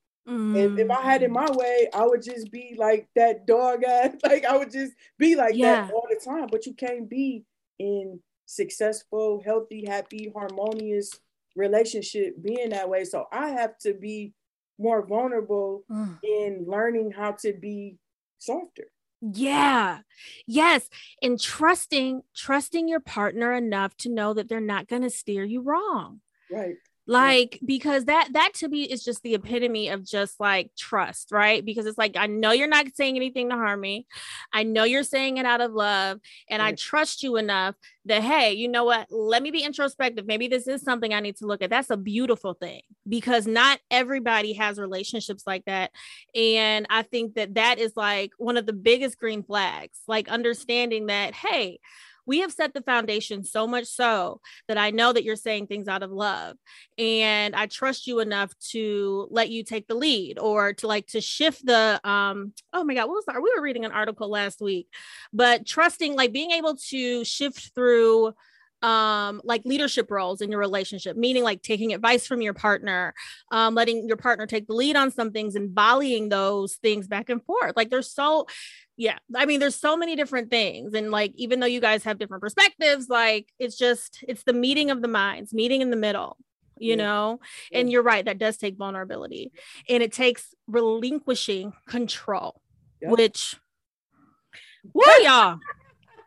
if, 0.55 0.77
if 0.79 0.89
I 0.91 1.01
had 1.01 1.21
it 1.23 1.29
Mm. 1.31 1.33
my 1.33 1.51
way, 1.51 1.89
I 1.93 2.05
would 2.05 2.21
just 2.21 2.51
be 2.51 2.75
like 2.77 3.07
that 3.15 3.45
dog 3.47 3.83
ass. 3.87 4.15
Like 4.23 4.45
I 4.45 4.55
would 4.57 4.71
just 4.71 4.93
be 5.17 5.35
like 5.35 5.55
Yeah. 5.55 5.75
that 5.87 5.93
all 5.93 6.07
the 6.09 6.19
time. 6.23 6.47
But 6.51 6.65
you 6.65 6.73
can't 6.73 7.09
be 7.09 7.43
in 7.79 8.19
successful, 8.45 9.41
healthy, 9.43 9.85
happy, 9.85 10.31
harmonious 10.35 11.11
relationship 11.55 12.41
being 12.41 12.69
that 12.69 12.89
way. 12.89 13.03
So 13.05 13.25
I 13.31 13.49
have 13.49 13.77
to 13.79 13.93
be 13.93 14.33
more 14.77 15.05
vulnerable 15.05 15.83
Mm. 15.91 16.17
in 16.23 16.65
learning 16.67 17.11
how 17.11 17.31
to 17.43 17.51
be 17.53 17.97
softer. 18.39 18.87
Yeah. 19.21 19.99
Yes. 20.45 20.89
And 21.21 21.39
trusting, 21.39 22.21
trusting 22.35 22.87
your 22.87 22.99
partner 22.99 23.53
enough 23.53 23.95
to 23.97 24.09
know 24.09 24.33
that 24.33 24.49
they're 24.49 24.59
not 24.59 24.87
going 24.87 25.01
to 25.01 25.09
steer 25.09 25.43
you 25.43 25.61
wrong. 25.61 26.21
Right. 26.51 26.75
Like, 27.07 27.59
because 27.63 28.05
that, 28.05 28.29
that 28.33 28.53
to 28.55 28.67
me 28.67 28.83
is 28.83 29.03
just 29.03 29.21
the 29.21 29.35
epitome 29.35 29.89
of 29.89 30.03
just 30.03 30.39
like 30.39 30.71
trust, 30.75 31.31
right? 31.31 31.63
Because 31.63 31.85
it's 31.85 31.97
like, 31.97 32.17
I 32.17 32.25
know 32.25 32.51
you're 32.51 32.67
not 32.67 32.87
saying 32.95 33.15
anything 33.15 33.49
to 33.49 33.55
harm 33.55 33.79
me. 33.79 34.07
I 34.51 34.63
know 34.63 34.85
you're 34.85 35.03
saying 35.03 35.37
it 35.37 35.45
out 35.45 35.61
of 35.61 35.71
love. 35.71 36.19
And 36.49 36.61
I 36.61 36.71
trust 36.71 37.21
you 37.21 37.37
enough 37.37 37.75
that, 38.05 38.23
hey, 38.23 38.53
you 38.53 38.67
know 38.67 38.85
what? 38.85 39.07
Let 39.11 39.43
me 39.43 39.51
be 39.51 39.63
introspective. 39.63 40.25
Maybe 40.25 40.47
this 40.47 40.67
is 40.67 40.81
something 40.81 41.13
I 41.13 41.19
need 41.19 41.37
to 41.37 41.45
look 41.45 41.61
at. 41.61 41.69
That's 41.69 41.91
a 41.91 41.97
beautiful 41.97 42.55
thing 42.55 42.81
because 43.07 43.45
not 43.45 43.79
everybody 43.91 44.53
has 44.53 44.79
relationships 44.79 45.43
like 45.45 45.65
that. 45.65 45.91
And 46.33 46.87
I 46.89 47.03
think 47.03 47.35
that 47.35 47.53
that 47.53 47.77
is 47.77 47.93
like 47.95 48.31
one 48.37 48.57
of 48.57 48.65
the 48.65 48.73
biggest 48.73 49.19
green 49.19 49.43
flags, 49.43 49.99
like 50.07 50.27
understanding 50.27 51.07
that, 51.07 51.35
hey, 51.35 51.79
we 52.25 52.39
have 52.39 52.51
set 52.51 52.73
the 52.73 52.81
foundation 52.81 53.43
so 53.43 53.67
much 53.67 53.85
so 53.85 54.41
that 54.67 54.77
I 54.77 54.91
know 54.91 55.13
that 55.13 55.23
you're 55.23 55.35
saying 55.35 55.67
things 55.67 55.87
out 55.87 56.03
of 56.03 56.11
love. 56.11 56.57
And 56.97 57.55
I 57.55 57.67
trust 57.67 58.07
you 58.07 58.19
enough 58.19 58.51
to 58.71 59.27
let 59.29 59.49
you 59.49 59.63
take 59.63 59.87
the 59.87 59.95
lead 59.95 60.39
or 60.39 60.73
to 60.73 60.87
like 60.87 61.07
to 61.07 61.21
shift 61.21 61.65
the 61.65 61.99
um, 62.07 62.53
oh 62.73 62.83
my 62.83 62.93
God, 62.93 63.07
what 63.07 63.15
was 63.15 63.25
that? 63.25 63.41
We 63.41 63.51
were 63.55 63.61
reading 63.61 63.85
an 63.85 63.91
article 63.91 64.29
last 64.29 64.61
week, 64.61 64.87
but 65.33 65.65
trusting, 65.65 66.15
like 66.15 66.31
being 66.31 66.51
able 66.51 66.75
to 66.89 67.23
shift 67.23 67.71
through 67.75 68.33
um 68.81 69.41
like 69.43 69.63
leadership 69.65 70.11
roles 70.11 70.41
in 70.41 70.51
your 70.51 70.59
relationship 70.59 71.15
meaning 71.17 71.43
like 71.43 71.61
taking 71.61 71.93
advice 71.93 72.27
from 72.27 72.41
your 72.41 72.53
partner 72.53 73.13
um 73.51 73.73
letting 73.73 74.07
your 74.07 74.17
partner 74.17 74.45
take 74.45 74.67
the 74.67 74.73
lead 74.73 74.95
on 74.95 75.09
some 75.11 75.31
things 75.31 75.55
and 75.55 75.69
volleying 75.73 76.29
those 76.29 76.75
things 76.75 77.07
back 77.07 77.29
and 77.29 77.43
forth 77.45 77.73
like 77.75 77.89
there's 77.89 78.11
so 78.11 78.45
yeah 78.97 79.17
i 79.35 79.45
mean 79.45 79.59
there's 79.59 79.75
so 79.75 79.95
many 79.95 80.15
different 80.15 80.49
things 80.49 80.93
and 80.93 81.09
like 81.09 81.31
even 81.35 81.59
though 81.59 81.65
you 81.65 81.79
guys 81.81 82.03
have 82.03 82.17
different 82.17 82.41
perspectives 82.41 83.07
like 83.09 83.47
it's 83.59 83.77
just 83.77 84.23
it's 84.27 84.43
the 84.43 84.53
meeting 84.53 84.91
of 84.91 85.01
the 85.01 85.07
minds 85.07 85.53
meeting 85.53 85.81
in 85.81 85.89
the 85.89 85.95
middle 85.97 86.37
you 86.77 86.91
Yeah. 86.91 87.03
know 87.03 87.39
Yeah. 87.71 87.79
and 87.79 87.91
you're 87.91 88.03
right 88.03 88.25
that 88.25 88.37
does 88.37 88.57
take 88.57 88.75
vulnerability 88.77 89.51
and 89.89 90.03
it 90.03 90.11
takes 90.11 90.53
relinquishing 90.67 91.73
control 91.87 92.61
Yeah. 93.01 93.11
which 93.11 93.55
what 94.91 95.23
y'all 95.23 95.59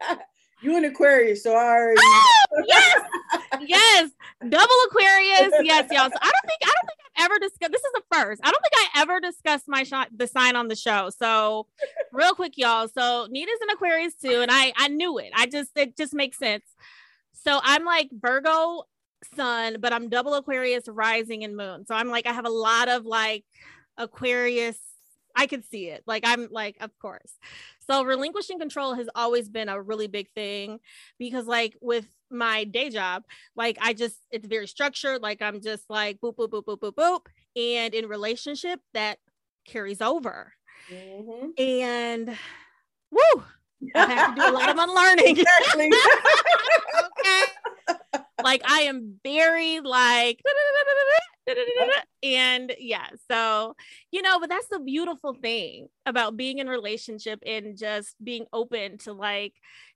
You 0.60 0.76
an 0.76 0.84
Aquarius, 0.84 1.44
so 1.44 1.54
I 1.54 1.76
already 1.76 2.00
oh, 2.02 2.64
yes! 2.66 3.00
Yes! 3.60 4.10
Double 4.40 4.74
aquarius. 4.86 5.52
Yes 5.62 5.88
y'all. 5.90 6.08
So 6.08 6.18
i 6.20 6.30
don't 6.30 6.46
think 6.46 6.60
i 6.62 6.66
don't 6.66 6.86
think 6.86 6.98
i've 7.16 7.24
ever 7.24 7.38
discussed 7.40 7.72
this 7.72 7.82
is 7.82 7.92
the 7.94 8.02
first. 8.12 8.40
I 8.44 8.50
don't 8.50 8.62
think 8.62 8.90
i 8.94 9.02
ever 9.02 9.20
discussed 9.20 9.64
my 9.66 9.82
shot 9.82 10.08
the 10.16 10.26
sign 10.26 10.54
on 10.56 10.68
the 10.68 10.76
show. 10.76 11.10
So 11.10 11.66
real 12.12 12.34
quick 12.34 12.56
y'all. 12.56 12.88
So 12.88 13.26
nita's 13.30 13.58
an 13.62 13.70
aquarius 13.70 14.14
too 14.14 14.40
and 14.40 14.50
i 14.50 14.72
i 14.76 14.88
knew 14.88 15.18
it. 15.18 15.30
I 15.34 15.46
just 15.46 15.70
it 15.76 15.96
just 15.96 16.14
makes 16.14 16.38
sense. 16.38 16.64
So 17.32 17.60
i'm 17.62 17.84
like 17.84 18.10
virgo 18.12 18.84
sun 19.34 19.78
but 19.80 19.92
i'm 19.92 20.08
double 20.08 20.34
aquarius 20.34 20.84
rising 20.88 21.42
and 21.42 21.56
moon. 21.56 21.84
So 21.86 21.94
i'm 21.94 22.08
like 22.08 22.26
i 22.26 22.32
have 22.32 22.46
a 22.46 22.50
lot 22.50 22.88
of 22.88 23.04
like 23.04 23.44
aquarius 23.96 24.78
I 25.38 25.46
could 25.46 25.64
see 25.70 25.88
it. 25.88 26.02
Like 26.04 26.24
I'm 26.26 26.48
like, 26.50 26.76
of 26.80 26.90
course. 26.98 27.32
So 27.88 28.02
relinquishing 28.02 28.58
control 28.58 28.94
has 28.94 29.08
always 29.14 29.48
been 29.48 29.68
a 29.68 29.80
really 29.80 30.08
big 30.08 30.28
thing 30.34 30.80
because 31.16 31.46
like 31.46 31.76
with 31.80 32.08
my 32.28 32.64
day 32.64 32.90
job, 32.90 33.22
like 33.54 33.78
I 33.80 33.92
just 33.92 34.18
it's 34.32 34.46
very 34.48 34.66
structured. 34.66 35.22
Like 35.22 35.40
I'm 35.40 35.60
just 35.60 35.84
like 35.88 36.20
boop, 36.20 36.34
boop, 36.34 36.50
boop, 36.50 36.64
boop, 36.64 36.80
boop, 36.80 36.94
boop. 36.94 37.20
And 37.54 37.94
in 37.94 38.08
relationship, 38.08 38.80
that 38.94 39.18
carries 39.64 40.02
over. 40.02 40.52
Mm-hmm. 40.92 41.50
And 41.56 42.36
woo, 43.12 43.44
I 43.94 44.12
have 44.12 44.34
to 44.34 44.40
do 44.40 44.50
a 44.50 44.52
lot 44.52 44.70
of 44.70 44.76
unlearning. 44.80 45.38
okay. 45.76 47.42
Like 48.42 48.62
I 48.64 48.82
am 48.82 49.18
very 49.24 49.80
like 49.80 50.40
and 52.22 52.74
yeah 52.78 53.06
so 53.30 53.74
you 54.10 54.20
know 54.22 54.38
but 54.38 54.50
that's 54.50 54.68
the 54.68 54.80
beautiful 54.80 55.34
thing 55.34 55.88
about 56.04 56.36
being 56.36 56.58
in 56.58 56.68
relationship 56.68 57.42
and 57.46 57.76
just 57.76 58.14
being 58.22 58.44
open 58.52 58.98
to 58.98 59.12
like 59.12 59.54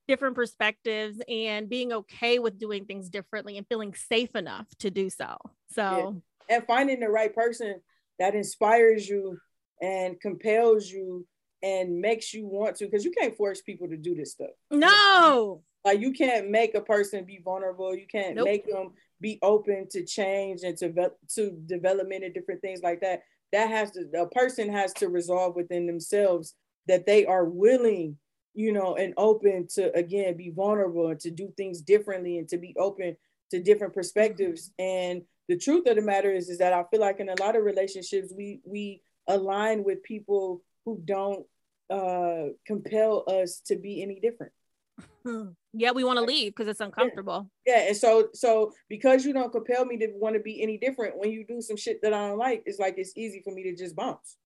different 0.09 0.35
perspectives 0.35 1.21
and 1.29 1.69
being 1.69 1.93
okay 1.93 2.39
with 2.39 2.59
doing 2.59 2.85
things 2.85 3.09
differently 3.09 3.57
and 3.57 3.67
feeling 3.69 3.95
safe 3.95 4.35
enough 4.35 4.67
to 4.81 4.91
do 4.91 5.09
so. 5.09 5.37
So 5.71 6.23
yeah. 6.49 6.57
and 6.57 6.67
finding 6.67 7.01
the 7.01 7.09
right 7.09 7.35
person 7.35 7.81
that 8.19 8.35
inspires 8.35 9.09
you 9.09 9.39
and 9.81 10.21
compels 10.21 10.89
you 10.89 11.27
and 11.63 12.01
makes 12.01 12.35
you 12.35 12.47
want 12.47 12.77
to 12.77 12.87
because 12.87 13.05
you 13.05 13.13
can't 13.13 13.37
force 13.37 13.63
people 13.63 13.89
to 13.89 13.97
do 13.97 14.15
this 14.15 14.33
stuff. 14.33 14.51
No 14.71 15.63
like 15.85 16.01
you 16.01 16.13
can't 16.13 16.51
make 16.51 16.75
a 16.75 16.81
person 16.81 17.25
be 17.25 17.41
vulnerable. 17.45 17.95
You 17.95 18.07
can't 18.07 18.37
nope. 18.37 18.45
make 18.45 18.67
them 18.67 18.93
be 19.21 19.39
open 19.43 19.89
to 19.91 20.05
change 20.05 20.63
and 20.63 20.77
to 20.79 21.11
to 21.35 21.51
development 21.67 22.25
and 22.25 22.35
different 22.35 22.61
things 22.61 22.81
like 22.83 23.01
that. 23.01 23.23
That 23.53 23.69
has 23.69 23.91
to 23.93 24.09
a 24.17 24.29
person 24.29 24.73
has 24.73 24.93
to 24.95 25.09
resolve 25.09 25.57
within 25.57 25.87
themselves 25.87 26.55
that 26.89 27.07
they 27.07 27.27
are 27.27 27.45
willing 27.45 28.17
you 28.55 28.73
know 28.73 28.97
and 28.97 29.15
open 29.17 29.67
to 29.67 29.95
again 29.97 30.37
be 30.37 30.51
vulnerable 30.51 31.09
and 31.09 31.21
to 31.21 31.31
do 31.31 31.53
things 31.57 31.81
differently 31.81 32.39
and 32.39 32.49
to 32.49 32.59
be 32.59 32.75
open 32.79 33.17
to 33.51 33.63
different 33.63 33.95
perspectives. 33.95 34.71
And 34.79 35.23
the 35.49 35.59
truth 35.59 35.87
of 35.87 35.97
the 35.97 36.03
matter 36.03 36.31
is 36.31 36.49
is 36.49 36.59
that 36.59 36.73
i 36.73 36.83
feel 36.85 37.01
like 37.01 37.21
in 37.21 37.29
a 37.29 37.41
lot 37.41 37.57
of 37.57 37.65
relationships 37.65 38.33
we 38.35 38.61
we 38.65 39.03
align 39.29 39.85
with 39.85 40.03
people 40.03 40.63
who 40.85 41.01
don't 41.05 41.47
uh 41.91 42.45
compel 42.67 43.25
us 43.29 43.61
to 43.67 43.77
be 43.77 44.03
any 44.03 44.19
different 44.21 44.53
Hmm. 45.25 45.51
yeah 45.73 45.93
we 45.93 46.05
want 46.05 46.19
to 46.19 46.25
leave 46.25 46.53
because 46.53 46.69
it's 46.69 46.81
uncomfortable 46.81 47.49
yeah. 47.67 47.77
yeah. 47.83 47.89
and 47.89 47.97
so 47.97 48.29
so 48.35 48.73
because 48.89 49.25
you 49.25 49.33
don't 49.33 49.53
compel 49.53 49.85
me 49.85 49.97
to 49.99 50.09
want 50.15 50.35
to 50.35 50.41
be 50.41 50.63
any 50.63 50.79
different 50.79 51.17
when 51.17 51.31
you 51.31 51.45
do 51.47 51.61
some 51.61 51.77
shit 51.77 52.01
that 52.03 52.13
i 52.13 52.29
don't 52.29 52.39
like 52.39 52.63
it's 52.67 52.79
like 52.79 52.95
it's 52.99 53.13
easy 53.17 53.41
for 53.45 53.53
me 53.55 53.63
to 53.63 53.77
just 53.77 53.95
bounce 53.95 54.37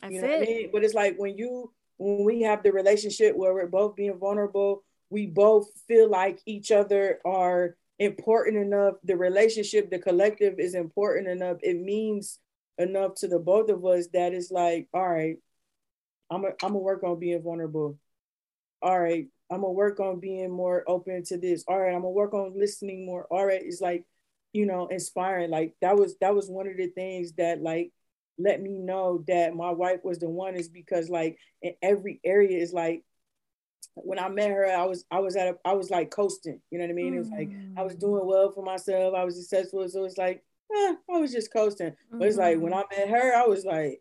That's 0.00 0.14
you 0.14 0.20
know 0.20 0.28
it. 0.28 0.38
what 0.38 0.48
i 0.48 0.52
mean 0.52 0.70
but 0.72 0.84
it's 0.84 0.94
like 0.94 1.16
when 1.16 1.36
you 1.36 1.72
when 1.98 2.24
we 2.24 2.42
have 2.42 2.62
the 2.62 2.72
relationship 2.72 3.36
where 3.36 3.52
we're 3.52 3.66
both 3.66 3.96
being 3.96 4.18
vulnerable 4.18 4.84
we 5.10 5.26
both 5.26 5.68
feel 5.88 6.08
like 6.08 6.40
each 6.46 6.70
other 6.70 7.18
are 7.24 7.76
important 7.98 8.56
enough 8.56 8.94
the 9.04 9.16
relationship 9.16 9.90
the 9.90 9.98
collective 9.98 10.58
is 10.58 10.74
important 10.74 11.28
enough 11.28 11.58
it 11.62 11.80
means 11.80 12.38
enough 12.78 13.14
to 13.14 13.28
the 13.28 13.38
both 13.38 13.68
of 13.68 13.84
us 13.84 14.08
that 14.12 14.32
it's 14.32 14.50
like 14.50 14.88
all 14.94 15.08
right 15.08 15.36
i'm 16.30 16.44
gonna 16.60 16.78
work 16.78 17.02
on 17.04 17.18
being 17.18 17.42
vulnerable 17.42 17.98
all 18.80 18.98
right 18.98 19.26
I'm 19.52 19.60
gonna 19.60 19.72
work 19.72 20.00
on 20.00 20.20
being 20.20 20.50
more 20.50 20.84
open 20.86 21.22
to 21.24 21.38
this. 21.38 21.64
All 21.68 21.78
right, 21.78 21.94
I'm 21.94 22.02
gonna 22.02 22.10
work 22.10 22.34
on 22.34 22.58
listening 22.58 23.06
more. 23.06 23.26
All 23.30 23.46
right, 23.46 23.60
it's 23.62 23.80
like, 23.80 24.04
you 24.52 24.66
know, 24.66 24.86
inspiring. 24.86 25.50
Like 25.50 25.74
that 25.82 25.96
was 25.96 26.16
that 26.20 26.34
was 26.34 26.48
one 26.48 26.66
of 26.66 26.76
the 26.76 26.88
things 26.88 27.32
that 27.32 27.62
like 27.62 27.92
let 28.38 28.62
me 28.62 28.78
know 28.78 29.24
that 29.28 29.54
my 29.54 29.70
wife 29.70 30.00
was 30.04 30.18
the 30.18 30.28
one 30.28 30.54
is 30.54 30.68
because 30.68 31.08
like 31.10 31.38
in 31.60 31.74
every 31.82 32.20
area 32.24 32.58
is 32.58 32.72
like 32.72 33.04
when 33.94 34.18
I 34.18 34.28
met 34.28 34.50
her, 34.50 34.66
I 34.66 34.84
was 34.84 35.04
I 35.10 35.20
was 35.20 35.36
at 35.36 35.48
a 35.48 35.56
I 35.64 35.74
was 35.74 35.90
like 35.90 36.10
coasting. 36.10 36.60
You 36.70 36.78
know 36.78 36.84
what 36.84 36.90
I 36.90 36.94
mean? 36.94 37.12
Mm. 37.12 37.16
It 37.16 37.18
was 37.18 37.30
like 37.30 37.50
I 37.76 37.82
was 37.82 37.94
doing 37.94 38.26
well 38.26 38.50
for 38.50 38.64
myself. 38.64 39.14
I 39.14 39.24
was 39.24 39.36
successful. 39.36 39.86
So 39.88 40.04
it's 40.04 40.18
like, 40.18 40.42
eh, 40.74 40.94
I 41.10 41.18
was 41.18 41.32
just 41.32 41.52
coasting. 41.52 41.90
Mm-hmm. 41.90 42.18
But 42.18 42.28
it's 42.28 42.38
like 42.38 42.58
when 42.58 42.72
mm-hmm. 42.72 42.92
I 42.92 42.98
met 42.98 43.08
her, 43.10 43.36
I 43.36 43.46
was 43.46 43.64
like, 43.64 44.00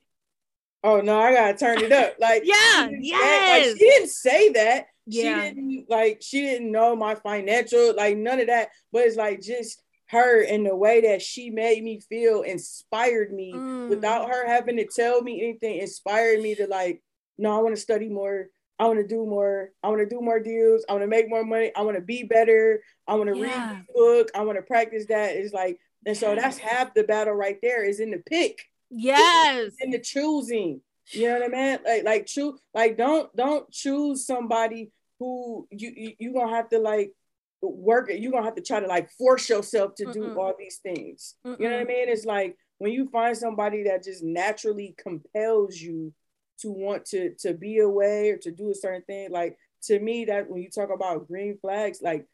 oh 0.83 1.01
no, 1.01 1.19
I 1.19 1.33
gotta 1.33 1.57
turn 1.57 1.79
it 1.79 1.91
up. 1.91 2.15
Like 2.19 2.43
yeah, 2.45 2.89
yes. 2.99 3.67
Like, 3.67 3.77
she 3.77 3.89
didn't 3.89 4.09
say 4.09 4.49
that, 4.53 4.85
yeah. 5.05 5.49
She 5.49 5.55
didn't 5.55 5.85
like 5.89 6.21
she 6.21 6.41
didn't 6.41 6.71
know 6.71 6.95
my 6.95 7.15
financial, 7.15 7.95
like 7.95 8.17
none 8.17 8.39
of 8.39 8.47
that. 8.47 8.69
But 8.91 9.03
it's 9.03 9.17
like 9.17 9.41
just 9.41 9.81
her 10.07 10.43
and 10.43 10.65
the 10.65 10.75
way 10.75 11.01
that 11.01 11.21
she 11.21 11.49
made 11.49 11.83
me 11.83 12.01
feel 12.01 12.41
inspired 12.41 13.31
me 13.31 13.53
mm. 13.53 13.89
without 13.89 14.29
her 14.29 14.45
having 14.45 14.77
to 14.77 14.85
tell 14.85 15.21
me 15.21 15.41
anything, 15.41 15.79
inspired 15.79 16.41
me 16.41 16.53
to 16.55 16.67
like, 16.67 17.01
no, 17.37 17.57
I 17.57 17.61
want 17.61 17.75
to 17.75 17.81
study 17.81 18.09
more. 18.09 18.47
I 18.77 18.87
want 18.87 18.99
to 18.99 19.07
do 19.07 19.25
more. 19.25 19.69
I 19.83 19.89
want 19.89 19.99
to 19.99 20.07
do 20.07 20.21
more 20.21 20.39
deals. 20.39 20.83
I 20.89 20.93
want 20.93 21.03
to 21.03 21.07
make 21.07 21.29
more 21.29 21.45
money. 21.45 21.71
I 21.75 21.81
want 21.81 21.95
to 21.97 22.01
be 22.01 22.23
better. 22.23 22.81
I 23.07 23.13
want 23.13 23.33
to 23.33 23.39
yeah. 23.39 23.45
read 23.45 23.85
the 23.87 23.93
book. 23.93 24.31
I 24.35 24.41
want 24.41 24.57
to 24.57 24.63
practice 24.63 25.05
that. 25.07 25.35
It's 25.35 25.53
like, 25.53 25.79
and 26.05 26.17
so 26.17 26.35
that's 26.35 26.57
half 26.57 26.93
the 26.93 27.03
battle 27.03 27.33
right 27.33 27.57
there 27.61 27.85
is 27.85 27.99
in 27.99 28.11
the 28.11 28.17
pick. 28.17 28.70
Yes. 28.91 29.73
in 29.79 29.91
the 29.91 29.99
choosing. 29.99 30.81
You 31.11 31.27
know 31.27 31.39
what 31.39 31.43
I 31.43 31.47
mean? 31.47 31.79
Like, 31.85 32.03
like 32.03 32.25
choose, 32.25 32.59
like 32.73 32.97
don't 32.97 33.35
don't 33.35 33.69
choose 33.71 34.25
somebody 34.25 34.91
who 35.19 35.67
you 35.71 35.91
you, 35.95 36.13
you 36.19 36.33
gonna 36.33 36.55
have 36.55 36.69
to 36.69 36.79
like 36.79 37.13
work. 37.61 38.09
You're 38.13 38.31
gonna 38.31 38.45
have 38.45 38.55
to 38.55 38.61
try 38.61 38.79
to 38.79 38.87
like 38.87 39.11
force 39.11 39.49
yourself 39.49 39.95
to 39.95 40.05
Mm-mm. 40.05 40.13
do 40.13 40.39
all 40.39 40.53
these 40.57 40.77
things. 40.77 41.35
Mm-mm. 41.45 41.59
You 41.59 41.69
know 41.69 41.75
what 41.77 41.81
I 41.81 41.85
mean? 41.85 42.09
It's 42.09 42.25
like 42.25 42.55
when 42.77 42.91
you 42.91 43.09
find 43.09 43.35
somebody 43.35 43.83
that 43.83 44.03
just 44.03 44.23
naturally 44.23 44.95
compels 44.97 45.75
you 45.75 46.13
to 46.61 46.71
want 46.71 47.05
to 47.05 47.33
to 47.39 47.53
be 47.53 47.79
away 47.79 48.29
or 48.29 48.37
to 48.37 48.51
do 48.51 48.71
a 48.71 48.75
certain 48.75 49.03
thing. 49.03 49.31
Like 49.31 49.57
to 49.83 49.99
me, 49.99 50.25
that 50.25 50.49
when 50.49 50.61
you 50.61 50.69
talk 50.69 50.89
about 50.93 51.27
green 51.27 51.57
flags, 51.59 52.01
like 52.01 52.25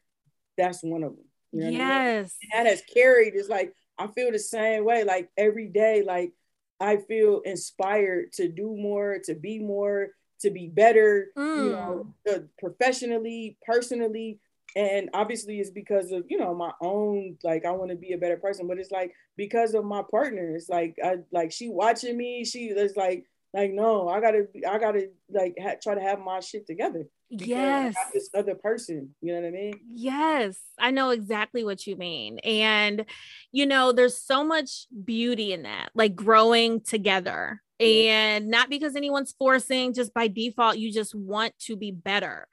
that's 0.57 0.83
one 0.83 1.03
of 1.03 1.15
them. 1.15 1.25
You 1.53 1.61
know 1.61 1.69
yes. 1.69 2.37
I 2.53 2.57
mean? 2.57 2.65
That 2.65 2.69
has 2.69 2.81
carried. 2.93 3.33
It's 3.35 3.49
like 3.49 3.73
I 3.97 4.07
feel 4.07 4.31
the 4.31 4.39
same 4.39 4.85
way. 4.85 5.03
Like 5.03 5.29
every 5.37 5.67
day, 5.67 6.03
like 6.05 6.31
I 6.79 6.97
feel 6.97 7.41
inspired 7.41 8.33
to 8.33 8.47
do 8.47 8.75
more, 8.75 9.19
to 9.25 9.33
be 9.33 9.59
more, 9.59 10.09
to 10.41 10.49
be 10.49 10.67
better, 10.67 11.27
mm. 11.37 11.63
you 11.63 11.71
know, 11.71 12.13
uh, 12.29 12.39
professionally, 12.59 13.57
personally. 13.65 14.39
And 14.75 15.09
obviously 15.13 15.59
it's 15.59 15.71
because 15.71 16.11
of, 16.11 16.25
you 16.29 16.37
know, 16.37 16.53
my 16.53 16.71
own, 16.81 17.37
like 17.43 17.65
I 17.65 17.71
want 17.71 17.89
to 17.89 17.95
be 17.95 18.13
a 18.13 18.17
better 18.17 18.37
person, 18.37 18.67
but 18.67 18.77
it's 18.77 18.91
like 18.91 19.13
because 19.35 19.73
of 19.73 19.85
my 19.85 20.03
partner. 20.11 20.55
It's 20.55 20.69
like 20.69 20.97
I 21.03 21.17
like 21.31 21.51
she 21.51 21.69
watching 21.69 22.15
me, 22.15 22.45
she 22.45 22.67
is 22.67 22.95
like, 22.95 23.25
like, 23.53 23.71
no, 23.71 24.07
I 24.07 24.19
gotta, 24.19 24.47
I 24.67 24.77
gotta 24.77 25.09
like 25.29 25.55
ha- 25.61 25.75
try 25.81 25.95
to 25.95 26.01
have 26.01 26.19
my 26.19 26.39
shit 26.39 26.67
together. 26.67 27.05
Yes 27.29 27.95
this 28.13 28.29
other 28.33 28.55
person 28.55 29.13
you 29.21 29.33
know 29.33 29.41
what 29.41 29.47
i 29.47 29.51
mean? 29.51 29.73
Yes 29.93 30.57
i 30.79 30.91
know 30.91 31.09
exactly 31.09 31.63
what 31.63 31.85
you 31.85 31.95
mean. 31.95 32.39
And 32.39 33.05
you 33.51 33.65
know 33.65 33.91
there's 33.91 34.17
so 34.17 34.43
much 34.43 34.87
beauty 35.03 35.53
in 35.53 35.63
that 35.63 35.89
like 35.93 36.15
growing 36.15 36.81
together. 36.81 37.61
And 37.79 38.47
not 38.47 38.71
because 38.71 38.95
anyone's 38.95 39.35
forcing 39.37 39.93
just 39.93 40.11
by 40.13 40.29
default 40.29 40.77
you 40.77 40.91
just 40.91 41.13
want 41.13 41.53
to 41.59 41.75
be 41.75 41.91
better. 41.91 42.47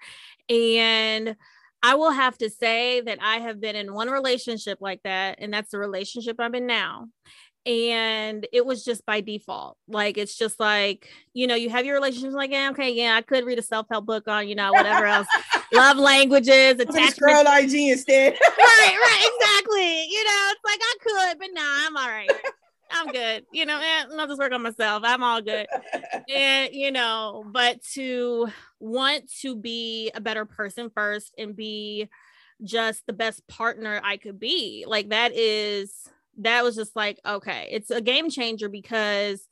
And 0.49 1.36
i 1.82 1.95
will 1.95 2.11
have 2.11 2.36
to 2.38 2.49
say 2.49 3.03
that 3.03 3.18
i 3.20 3.36
have 3.36 3.61
been 3.61 3.76
in 3.76 3.92
one 3.92 4.09
relationship 4.09 4.78
like 4.80 5.01
that 5.05 5.36
and 5.38 5.53
that's 5.53 5.70
the 5.70 5.78
relationship 5.78 6.36
i'm 6.38 6.55
in 6.55 6.66
now 6.66 7.07
and 7.67 8.47
it 8.53 8.67
was 8.67 8.85
just 8.85 9.07
by 9.07 9.21
default. 9.21 9.77
Like 9.89 10.19
it's 10.19 10.37
just 10.37 10.61
like 10.61 11.09
you 11.33 11.47
know 11.47 11.55
you 11.55 11.71
have 11.71 11.87
your 11.87 11.95
relationships 11.95 12.35
like 12.35 12.51
yeah 12.51 12.71
okay 12.71 12.93
yeah 12.93 13.17
i 13.17 13.23
could 13.23 13.45
read 13.45 13.59
a 13.59 13.62
self-help 13.62 14.07
book 14.07 14.29
on 14.29 14.49
you 14.49 14.55
know 14.55 14.73
whatever 14.73 15.07
else. 15.07 15.27
Love 15.73 15.97
languages 15.97 16.79
attachment 16.79 17.19
girl 17.19 17.45
ig 17.59 17.75
instead. 17.75 18.35
Right 18.59 18.97
right 18.97 19.31
exactly. 19.41 20.05
You 20.05 20.25
know 20.25 20.51
it's 20.51 20.65
like 20.65 20.79
i 20.81 20.95
could 21.01 21.39
but 21.39 21.49
nah 21.53 21.87
i'm 21.87 21.97
all 21.97 22.09
right. 22.09 22.31
I'm 22.91 23.09
good. 23.09 23.45
You 23.53 23.67
know 23.67 23.81
eh, 23.81 24.05
i'll 24.19 24.27
just 24.27 24.39
work 24.39 24.53
on 24.53 24.62
myself. 24.62 25.03
I'm 25.05 25.23
all 25.23 25.41
good. 25.41 25.67
And 26.33 26.75
you 26.75 26.93
know 26.93 27.45
but 27.51 27.83
to 27.95 28.49
want 28.79 29.31
to 29.41 29.57
be 29.57 30.11
a 30.15 30.21
better 30.21 30.45
person 30.45 30.91
first 30.91 31.35
and 31.39 31.57
be 31.57 32.09
just 32.62 33.05
the 33.07 33.12
best 33.12 33.47
partner 33.49 34.01
i 34.05 34.17
could 34.17 34.39
be 34.39 34.85
like 34.87 35.09
that 35.09 35.33
is 35.35 36.09
that 36.39 36.64
was 36.64 36.74
just 36.76 36.95
like 36.97 37.18
okay 37.26 37.68
it's 37.70 37.91
a 37.91 38.01
game 38.01 38.30
changer 38.30 38.68
because 38.68 39.49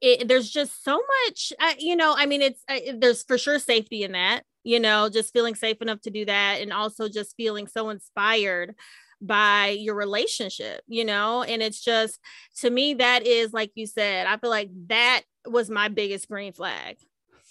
it, 0.00 0.28
there's 0.28 0.50
just 0.50 0.84
so 0.84 1.02
much 1.26 1.52
uh, 1.60 1.74
you 1.78 1.96
know 1.96 2.14
i 2.16 2.26
mean 2.26 2.42
it's 2.42 2.62
uh, 2.68 2.78
there's 2.96 3.22
for 3.24 3.38
sure 3.38 3.58
safety 3.58 4.04
in 4.04 4.12
that 4.12 4.42
you 4.64 4.80
know 4.80 5.08
just 5.08 5.32
feeling 5.32 5.54
safe 5.54 5.80
enough 5.80 6.00
to 6.00 6.10
do 6.10 6.24
that 6.24 6.60
and 6.60 6.72
also 6.72 7.08
just 7.08 7.36
feeling 7.36 7.66
so 7.66 7.90
inspired 7.90 8.74
by 9.20 9.68
your 9.68 9.96
relationship 9.96 10.82
you 10.86 11.04
know 11.04 11.42
and 11.42 11.62
it's 11.62 11.82
just 11.82 12.20
to 12.56 12.70
me 12.70 12.94
that 12.94 13.26
is 13.26 13.52
like 13.52 13.72
you 13.74 13.86
said 13.86 14.26
i 14.26 14.36
feel 14.36 14.50
like 14.50 14.70
that 14.86 15.22
was 15.46 15.68
my 15.68 15.88
biggest 15.88 16.28
green 16.28 16.52
flag 16.52 16.96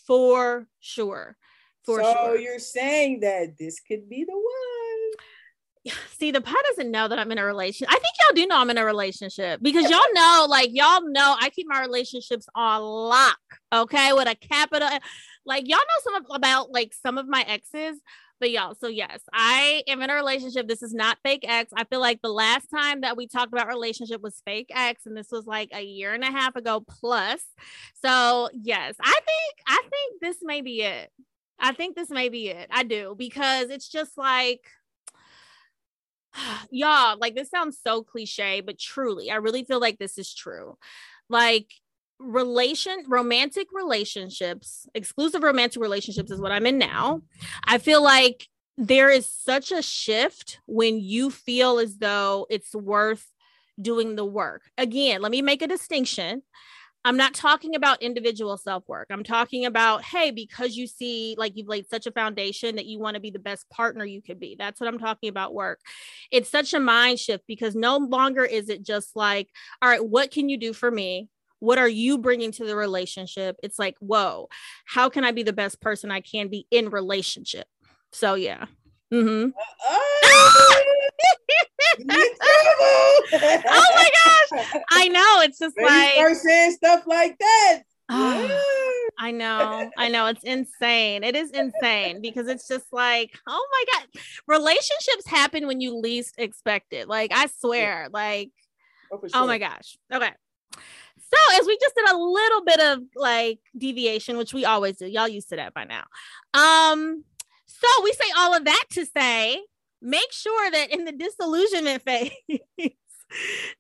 for 0.06 0.68
sure 0.80 1.36
for 1.84 2.02
so 2.02 2.14
sure. 2.14 2.38
you're 2.38 2.60
saying 2.60 3.20
that 3.20 3.58
this 3.58 3.82
could 3.82 4.08
be 4.10 4.24
the 4.24 4.32
one 4.32 4.77
see 6.18 6.32
the 6.32 6.42
pod 6.42 6.56
doesn't 6.70 6.92
know 6.92 7.08
that 7.08 7.20
I'm 7.20 7.32
in 7.32 7.38
a 7.38 7.46
relationship. 7.46 7.90
I 7.90 8.00
think 8.00 8.16
y'all 8.20 8.36
do 8.36 8.48
know 8.48 8.58
I'm 8.58 8.70
in 8.70 8.78
a 8.78 8.86
relationship 8.86 9.60
because 9.62 9.90
y'all 9.90 10.00
know, 10.14 10.48
like 10.50 10.70
y'all 10.74 11.02
know 11.10 11.36
I 11.40 11.50
keep 11.50 11.68
my 11.70 11.82
relationships 11.82 12.48
on 12.56 12.82
lock, 12.82 13.40
okay, 13.74 14.14
with 14.14 14.28
a 14.28 14.36
capital. 14.36 14.90
Like 15.46 15.68
y'all 15.68 15.78
know 15.78 16.04
some 16.04 16.16
of, 16.16 16.26
about 16.34 16.72
like 16.72 16.94
some 16.94 17.18
of 17.18 17.28
my 17.28 17.42
exes, 17.48 18.00
but 18.40 18.52
y'all, 18.52 18.76
so 18.76 18.88
yes, 18.88 19.22
I 19.34 19.84
am 19.88 20.02
in 20.02 20.10
a 20.10 20.16
relationship. 20.16 20.68
This 20.68 20.84
is 20.84 20.94
not 20.94 21.18
fake 21.24 21.46
ex. 21.48 21.72
I 21.76 21.86
feel 21.86 22.00
like 22.00 22.22
the 22.22 22.32
last 22.32 22.68
time 22.68 23.02
that 23.02 23.18
we 23.18 23.28
talked 23.28 23.52
about 23.52 23.68
relationship 23.68 24.22
was 24.22 24.42
fake 24.46 24.70
ex, 24.74 25.06
and 25.06 25.18
this 25.18 25.32
was 25.32 25.46
like 25.48 25.70
a 25.74 25.82
year 25.82 26.14
and 26.14 26.24
a 26.24 26.32
half 26.32 26.56
ago 26.56 26.84
plus. 26.88 27.44
So 28.04 28.50
yes, 28.54 28.96
I 29.02 29.14
think 29.14 29.56
I 29.68 29.82
think 29.90 30.22
this 30.22 30.38
may 30.42 30.62
be 30.62 30.84
it. 30.84 31.12
I 31.60 31.72
think 31.74 31.96
this 31.96 32.10
may 32.10 32.30
be 32.30 32.50
it. 32.50 32.68
I 32.72 32.84
do 32.84 33.16
because 33.18 33.70
it's 33.70 33.90
just 33.90 34.18
like 34.18 34.62
y'all, 36.72 37.18
like 37.20 37.36
this 37.36 37.50
sounds 37.50 37.80
so 37.82 38.04
cliche, 38.04 38.62
but 38.62 38.80
truly, 38.80 39.32
I 39.32 39.36
really 39.36 39.64
feel 39.64 39.80
like 39.80 39.98
this 39.98 40.18
is 40.18 40.34
true. 40.34 40.78
Like 41.30 41.68
relation 42.20 43.04
romantic 43.08 43.68
relationships, 43.72 44.88
exclusive 44.94 45.44
romantic 45.44 45.82
relationships 45.82 46.32
is 46.32 46.40
what 46.40 46.52
I'm 46.52 46.66
in 46.66 46.78
now. 46.78 47.22
I 47.66 47.78
feel 47.78 48.02
like 48.02 48.48
there 48.78 49.10
is 49.10 49.30
such 49.30 49.72
a 49.72 49.82
shift 49.82 50.60
when 50.68 51.00
you 51.00 51.32
feel 51.32 51.80
as 51.80 51.98
though 51.98 52.46
it's 52.50 52.76
worth 52.76 53.32
doing 53.80 54.16
the 54.16 54.26
work. 54.26 54.64
Again, 54.78 55.22
let 55.22 55.32
me 55.32 55.42
make 55.42 55.62
a 55.62 55.68
distinction. 55.68 56.44
I'm 57.08 57.16
not 57.16 57.34
talking 57.34 57.74
about 57.74 58.04
individual 58.04 58.58
self 58.58 58.84
work. 58.90 59.08
I'm 59.10 59.24
talking 59.24 59.66
about, 59.66 60.04
hey, 60.04 60.30
because 60.30 60.76
you 60.76 60.88
see 60.88 61.36
like 61.38 61.56
you've 61.56 61.70
laid 61.70 61.90
such 61.90 62.06
a 62.06 62.12
foundation 62.12 62.76
that 62.76 62.86
you 62.86 63.00
want 63.00 63.16
to 63.16 63.22
be 63.22 63.30
the 63.32 63.40
best 63.40 63.70
partner 63.70 64.04
you 64.04 64.22
could 64.22 64.42
be. 64.42 64.58
That's 64.60 64.82
what 64.82 64.90
I'm 64.90 65.00
talking 65.00 65.30
about 65.30 65.54
work. 65.54 65.80
It's 66.32 66.50
such 66.50 66.74
a 66.74 66.82
mind 66.82 67.18
shift 67.18 67.46
because 67.48 67.76
no 67.76 67.96
longer 67.96 68.44
is 68.44 68.68
it 68.68 68.84
just 68.84 69.16
like, 69.16 69.48
all 69.82 69.88
right, 69.88 70.06
what 70.06 70.32
can 70.32 70.50
you 70.50 70.58
do 70.58 70.74
for 70.74 70.92
me? 70.92 71.30
What 71.60 71.78
are 71.78 71.88
you 71.88 72.18
bringing 72.18 72.52
to 72.52 72.66
the 72.66 72.76
relationship? 72.76 73.56
It's 73.64 73.80
like, 73.80 73.96
whoa, 74.00 74.50
how 74.84 75.08
can 75.08 75.24
I 75.24 75.32
be 75.32 75.44
the 75.44 75.54
best 75.54 75.80
person 75.80 76.12
I 76.12 76.20
can 76.20 76.50
be 76.50 76.68
in 76.72 76.90
relationship? 76.90 77.68
So, 78.12 78.34
yeah. 78.34 78.66
Mm-hmm. 79.14 79.52
oh. 84.98 85.02
I 85.02 85.08
know. 85.08 85.42
It's 85.42 85.60
just 85.60 85.80
like 85.80 86.14
start 86.14 86.38
saying 86.38 86.72
stuff 86.74 87.04
like 87.06 87.38
that. 87.38 87.84
I 88.10 89.32
know. 89.32 89.90
I 89.98 90.10
know. 90.10 90.28
It's 90.28 90.44
insane. 90.44 91.24
It 91.24 91.36
is 91.36 91.52
insane 91.52 92.22
because 92.22 92.48
it's 92.48 92.68
just 92.68 92.86
like, 92.92 93.38
oh 93.48 93.68
my 93.72 93.84
God. 93.94 94.22
Relationships 94.48 95.28
happen 95.28 95.68
when 95.68 95.82
you 95.82 95.98
least 95.98 96.36
expect 96.38 96.94
it. 96.94 97.08
Like, 97.08 97.32
I 97.34 97.48
swear. 97.48 98.08
Like, 98.12 98.52
oh, 99.12 99.20
sure. 99.20 99.30
oh 99.34 99.48
my 99.48 99.58
gosh. 99.58 99.98
Okay. 100.14 100.32
So, 100.74 101.60
as 101.60 101.68
we 101.68 101.78
just 101.82 101.96
did 101.96 102.10
a 102.10 102.18
little 102.18 102.64
bit 102.64 102.80
of 102.80 103.00
like 103.16 103.60
deviation, 103.78 104.38
which 104.38 104.54
we 104.54 104.64
always 104.64 104.98
do, 104.98 105.08
y'all 105.08 105.28
used 105.28 105.50
to 105.50 105.58
that 105.58 105.74
by 105.74 105.84
now. 105.84 106.06
Um, 106.54 107.24
so 107.66 107.88
we 108.04 108.14
say 108.14 108.26
all 108.38 108.56
of 108.56 108.66
that 108.66 108.86
to 108.92 109.06
say, 109.06 109.62
make 110.02 110.32
sure 110.32 110.72
that 110.72 110.92
in 110.92 111.06
the 111.06 111.12
disillusionment 111.12 112.02
phase, 112.06 112.32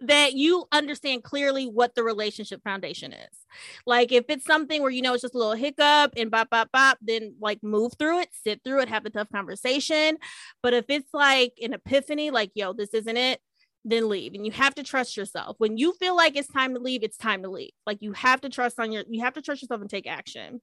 that 0.02 0.34
you 0.34 0.66
understand 0.72 1.24
clearly 1.24 1.66
what 1.66 1.96
the 1.96 2.04
relationship 2.04 2.62
foundation 2.64 3.14
is. 3.14 3.38
Like 3.86 4.12
if 4.12 4.26
it's 4.30 4.46
something 4.46 4.82
where 4.82 4.92
you 4.92 5.02
know 5.02 5.14
it's 5.14 5.22
just 5.22 5.36
a 5.36 5.38
little 5.38 5.54
hiccup 5.54 6.14
and 6.18 6.32
bop 6.32 6.50
bop 6.50 6.72
bop, 6.72 6.98
then 7.02 7.36
like 7.40 7.64
move 7.64 7.94
through 7.98 8.22
it, 8.22 8.30
sit 8.44 8.62
through 8.64 8.82
it, 8.82 8.90
have 8.90 9.06
a 9.06 9.10
tough 9.10 9.30
conversation. 9.32 10.18
But 10.62 10.74
if 10.74 10.86
it's 10.90 11.14
like 11.14 11.54
an 11.62 11.74
epiphany, 11.74 12.32
like 12.32 12.52
yo, 12.56 12.74
this 12.74 12.94
isn't 12.94 13.18
it, 13.18 13.40
then 13.86 14.10
leave. 14.10 14.34
And 14.34 14.46
you 14.46 14.52
have 14.52 14.76
to 14.76 14.84
trust 14.84 15.16
yourself. 15.16 15.56
When 15.60 15.78
you 15.78 15.94
feel 15.94 16.16
like 16.16 16.36
it's 16.36 16.52
time 16.52 16.74
to 16.74 16.80
leave, 16.80 17.04
it's 17.04 17.18
time 17.18 17.44
to 17.44 17.50
leave. 17.50 17.72
Like 17.86 18.02
you 18.02 18.14
have 18.14 18.42
to 18.42 18.50
trust 18.50 18.80
on 18.80 18.92
your 18.92 19.04
you 19.10 19.24
have 19.24 19.34
to 19.34 19.42
trust 19.42 19.62
yourself 19.62 19.82
and 19.82 19.90
take 19.90 20.08
action. 20.08 20.62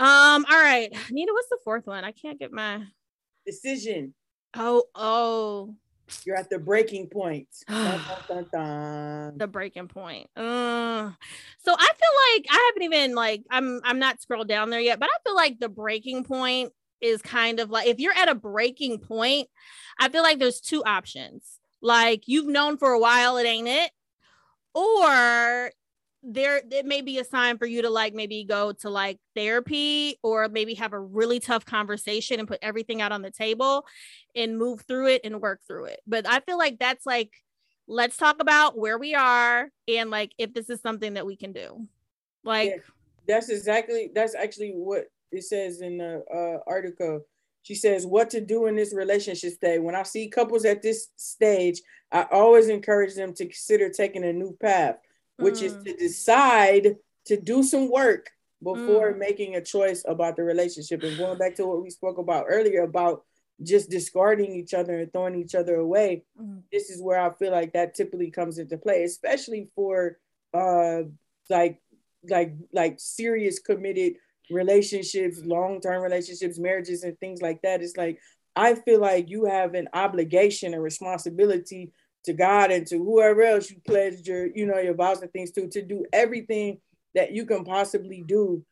Um, 0.00 0.46
all 0.48 0.62
right. 0.62 0.92
Nita, 1.10 1.32
what's 1.32 1.48
the 1.48 1.58
fourth 1.64 1.86
one? 1.86 2.04
I 2.04 2.12
can't 2.12 2.38
get 2.38 2.52
my 2.52 2.84
decision. 3.44 4.14
Oh, 4.54 4.84
oh. 4.94 5.74
You're 6.24 6.36
at 6.36 6.50
the 6.50 6.58
breaking 6.58 7.08
point. 7.08 7.48
dun, 7.68 8.00
dun, 8.28 8.46
dun, 8.52 9.38
the 9.38 9.46
breaking 9.46 9.88
point. 9.88 10.28
Uh, 10.36 11.10
so 11.58 11.74
I 11.78 11.90
feel 11.96 12.36
like 12.36 12.46
I 12.50 12.70
haven't 12.70 12.82
even 12.82 13.14
like 13.14 13.42
I'm 13.50 13.80
I'm 13.84 13.98
not 13.98 14.20
scrolled 14.20 14.48
down 14.48 14.70
there 14.70 14.80
yet, 14.80 15.00
but 15.00 15.08
I 15.08 15.16
feel 15.24 15.34
like 15.34 15.58
the 15.58 15.68
breaking 15.68 16.24
point 16.24 16.72
is 17.00 17.22
kind 17.22 17.60
of 17.60 17.70
like 17.70 17.86
if 17.86 18.00
you're 18.00 18.16
at 18.16 18.28
a 18.28 18.34
breaking 18.34 18.98
point, 18.98 19.48
I 19.98 20.08
feel 20.08 20.22
like 20.22 20.38
there's 20.38 20.60
two 20.60 20.82
options. 20.84 21.58
Like 21.80 22.24
you've 22.26 22.46
known 22.48 22.76
for 22.76 22.90
a 22.92 22.98
while 22.98 23.36
it 23.36 23.46
ain't 23.46 23.68
it, 23.68 23.90
or 24.74 25.70
there 26.30 26.60
it 26.70 26.84
may 26.84 27.00
be 27.00 27.18
a 27.18 27.24
sign 27.24 27.56
for 27.56 27.66
you 27.66 27.82
to 27.82 27.90
like 27.90 28.14
maybe 28.14 28.44
go 28.44 28.72
to 28.72 28.90
like 28.90 29.18
therapy 29.34 30.18
or 30.22 30.48
maybe 30.48 30.74
have 30.74 30.92
a 30.92 31.00
really 31.00 31.40
tough 31.40 31.64
conversation 31.64 32.38
and 32.38 32.46
put 32.46 32.58
everything 32.60 33.00
out 33.00 33.12
on 33.12 33.22
the 33.22 33.30
table 33.30 33.86
and 34.36 34.58
move 34.58 34.82
through 34.82 35.08
it 35.08 35.22
and 35.24 35.40
work 35.40 35.60
through 35.66 35.86
it. 35.86 36.00
But 36.06 36.28
i 36.28 36.40
feel 36.40 36.58
like 36.58 36.78
that's 36.78 37.06
like 37.06 37.30
let's 37.86 38.18
talk 38.18 38.42
about 38.42 38.76
where 38.76 38.98
we 38.98 39.14
are 39.14 39.70
and 39.88 40.10
like 40.10 40.32
if 40.36 40.52
this 40.52 40.68
is 40.68 40.80
something 40.82 41.14
that 41.14 41.24
we 41.26 41.34
can 41.34 41.52
do. 41.52 41.86
Like 42.44 42.70
yeah, 42.70 42.76
that's 43.26 43.48
exactly 43.48 44.10
that's 44.14 44.34
actually 44.34 44.72
what 44.72 45.06
it 45.32 45.44
says 45.44 45.80
in 45.80 45.98
the 45.98 46.22
uh, 46.32 46.70
article. 46.70 47.22
She 47.62 47.74
says 47.74 48.06
what 48.06 48.30
to 48.30 48.40
do 48.40 48.66
in 48.66 48.76
this 48.76 48.94
relationship 48.94 49.52
stage 49.52 49.80
when 49.80 49.94
i 49.94 50.02
see 50.02 50.28
couples 50.28 50.64
at 50.64 50.80
this 50.80 51.08
stage 51.16 51.82
i 52.12 52.24
always 52.30 52.68
encourage 52.68 53.14
them 53.14 53.34
to 53.34 53.44
consider 53.44 53.90
taking 53.90 54.24
a 54.24 54.32
new 54.32 54.56
path 54.58 54.96
which 55.38 55.56
mm. 55.56 55.62
is 55.62 55.76
to 55.84 55.94
decide 55.94 56.96
to 57.26 57.40
do 57.40 57.62
some 57.62 57.90
work 57.90 58.30
before 58.62 59.12
mm. 59.12 59.18
making 59.18 59.54
a 59.56 59.64
choice 59.64 60.04
about 60.06 60.36
the 60.36 60.42
relationship. 60.42 61.02
And 61.02 61.16
going 61.16 61.38
back 61.38 61.54
to 61.56 61.66
what 61.66 61.82
we 61.82 61.90
spoke 61.90 62.18
about 62.18 62.46
earlier 62.48 62.82
about 62.82 63.24
just 63.62 63.90
discarding 63.90 64.54
each 64.54 64.74
other 64.74 65.00
and 65.00 65.12
throwing 65.12 65.34
each 65.34 65.54
other 65.54 65.76
away, 65.76 66.24
mm. 66.40 66.62
this 66.72 66.90
is 66.90 67.02
where 67.02 67.20
I 67.20 67.32
feel 67.34 67.52
like 67.52 67.72
that 67.72 67.94
typically 67.94 68.30
comes 68.30 68.58
into 68.58 68.76
play, 68.76 69.04
especially 69.04 69.70
for 69.74 70.18
uh 70.54 71.02
like 71.50 71.80
like 72.28 72.54
like 72.72 72.96
serious 72.98 73.58
committed 73.58 74.14
relationships, 74.50 75.40
long-term 75.44 76.02
relationships, 76.02 76.58
marriages 76.58 77.02
and 77.02 77.18
things 77.20 77.42
like 77.42 77.60
that. 77.62 77.82
It's 77.82 77.96
like 77.96 78.18
I 78.56 78.74
feel 78.74 79.00
like 79.00 79.28
you 79.28 79.44
have 79.44 79.74
an 79.74 79.88
obligation 79.92 80.74
and 80.74 80.82
responsibility 80.82 81.92
to 82.28 82.34
God 82.34 82.70
and 82.70 82.86
to 82.88 82.98
whoever 82.98 83.42
else 83.42 83.70
you 83.70 83.80
pledged 83.86 84.26
your, 84.26 84.46
you 84.46 84.66
know, 84.66 84.78
your 84.78 84.94
vows 84.94 85.22
and 85.22 85.32
things 85.32 85.50
to, 85.52 85.66
to 85.68 85.82
do 85.82 86.04
everything 86.12 86.78
that 87.14 87.32
you 87.32 87.46
can 87.46 87.64
possibly 87.64 88.22
do, 88.22 88.62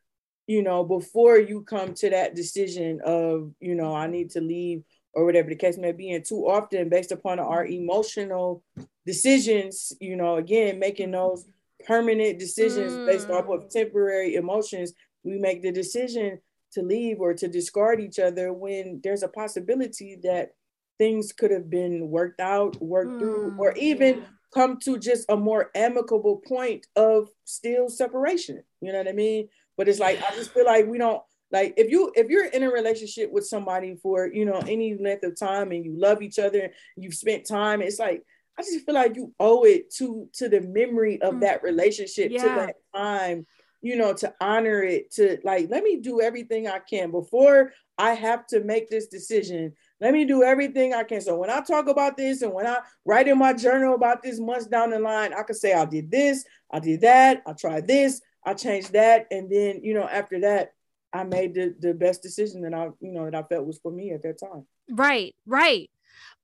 you 0.47 0.63
know, 0.63 0.85
before 0.85 1.39
you 1.39 1.63
come 1.63 1.95
to 1.95 2.11
that 2.11 2.35
decision 2.35 3.01
of, 3.03 3.51
you 3.59 3.75
know, 3.75 3.95
I 3.95 4.09
need 4.09 4.31
to 4.33 4.43
leave 4.43 4.83
or 5.15 5.25
whatever 5.25 5.49
the 5.49 5.57
case 5.57 5.79
may 5.79 5.93
be. 5.93 6.13
And 6.13 6.23
too 6.23 6.47
often, 6.47 6.91
based 6.91 7.13
upon 7.13 7.39
our 7.39 7.65
emotional 7.65 8.63
decisions, 9.07 9.95
you 10.01 10.17
know, 10.17 10.37
again, 10.37 10.79
making 10.79 11.13
those 11.13 11.47
permanent 11.87 12.39
decisions 12.39 12.93
mm. 12.93 13.07
based 13.07 13.31
off 13.31 13.49
of 13.49 13.71
temporary 13.71 14.35
emotions, 14.35 14.93
we 15.25 15.39
make 15.39 15.63
the 15.63 15.73
decision 15.73 16.39
to 16.73 16.83
leave 16.83 17.21
or 17.21 17.33
to 17.33 17.49
discard 17.49 18.03
each 18.03 18.19
other 18.19 18.53
when 18.53 19.01
there's 19.03 19.23
a 19.23 19.29
possibility 19.29 20.19
that 20.23 20.51
things 20.99 21.33
could 21.33 21.51
have 21.51 21.71
been 21.71 22.11
worked 22.11 22.41
out, 22.41 22.81
worked 22.81 23.13
mm, 23.13 23.19
through, 23.19 23.57
or 23.59 23.73
even 23.73 24.19
yeah. 24.19 24.25
come 24.53 24.79
to 24.81 24.99
just 24.99 25.27
a 25.29 25.37
more 25.37 25.71
amicable 25.75 26.43
point 26.47 26.87
of 26.97 27.29
still 27.45 27.89
separation. 27.89 28.63
You 28.81 28.93
know 28.93 28.99
what 28.99 29.09
I 29.09 29.13
mean? 29.13 29.49
But 29.77 29.89
it's 29.89 30.01
like 30.01 30.23
I 30.23 30.35
just 30.35 30.53
feel 30.53 30.65
like 30.65 30.87
we 30.87 30.99
don't 30.99 31.23
like 31.53 31.75
if 31.77 31.91
you 31.91 32.13
if 32.17 32.29
you're 32.29 32.47
in 32.47 32.63
a 32.63 32.71
relationship 32.71 33.31
with 33.31 33.47
somebody 33.47 33.97
for 34.03 34.27
you 34.27 34.45
know 34.45 34.59
any 34.67 34.97
length 34.97 35.25
of 35.25 35.39
time 35.39 35.71
and 35.73 35.85
you 35.85 35.95
love 35.99 36.23
each 36.23 36.39
other, 36.39 36.71
you've 36.97 37.15
spent 37.15 37.47
time, 37.47 37.83
it's 37.83 37.99
like 37.99 38.23
I 38.59 38.63
just 38.63 38.87
feel 38.87 38.95
like 38.95 39.17
you 39.17 39.33
owe 39.39 39.65
it 39.65 39.93
to 39.97 40.29
to 40.35 40.49
the 40.49 40.61
memory 40.61 41.21
of 41.21 41.35
mm. 41.35 41.41
that 41.41 41.63
relationship, 41.63 42.33
yeah. 42.33 42.43
to 42.43 42.49
that 42.49 42.77
time, 42.95 43.47
you 43.83 43.97
know, 43.97 44.15
to 44.15 44.35
honor 44.41 44.83
it, 44.83 45.13
to 45.13 45.39
like 45.45 45.69
let 45.71 45.85
me 45.85 46.01
do 46.01 46.21
everything 46.21 46.67
I 46.67 46.79
can 46.79 47.11
before 47.11 47.73
I 47.99 48.13
have 48.13 48.47
to 48.49 48.65
make 48.65 48.91
this 48.91 49.07
decision 49.07 49.75
let 50.01 50.13
me 50.13 50.25
do 50.25 50.43
everything 50.43 50.93
I 50.93 51.05
can. 51.05 51.21
So 51.21 51.37
when 51.37 51.51
I 51.51 51.61
talk 51.61 51.89
about 51.89 52.17
this 52.17 52.43
and 52.43 52.53
when 52.53 52.67
I 52.67 52.79
write 53.05 53.29
in 53.29 53.39
my 53.39 53.53
journal 53.53 53.95
about 53.95 54.23
this 54.23 54.39
months 54.39 54.67
down 54.67 54.91
the 54.91 54.99
line, 54.99 55.33
I 55.33 55.43
can 55.43 55.55
say 55.55 55.73
I 55.73 55.85
did 55.87 56.11
this, 56.11 56.45
I 56.71 56.81
did 56.81 57.01
that, 57.01 57.43
I 57.47 57.53
tried 57.53 57.87
this, 57.87 58.21
I 58.45 58.55
changed 58.55 58.93
that. 58.93 59.27
And 59.31 59.51
then, 59.51 59.81
you 59.83 59.95
know, 59.95 60.07
after 60.07 60.41
that, 60.41 60.73
I 61.13 61.25
made 61.25 61.55
the, 61.55 61.75
the 61.79 61.95
best 61.95 62.23
decision 62.23 62.61
that 62.63 62.75
I, 62.75 62.89
you 63.01 63.13
know, 63.13 63.25
that 63.25 63.35
I 63.35 63.43
felt 63.43 63.67
was 63.67 63.79
for 63.79 63.91
me 63.91 64.13
at 64.13 64.23
that 64.23 64.39
time. 64.39 64.67
Right, 64.91 65.35
right. 65.47 65.91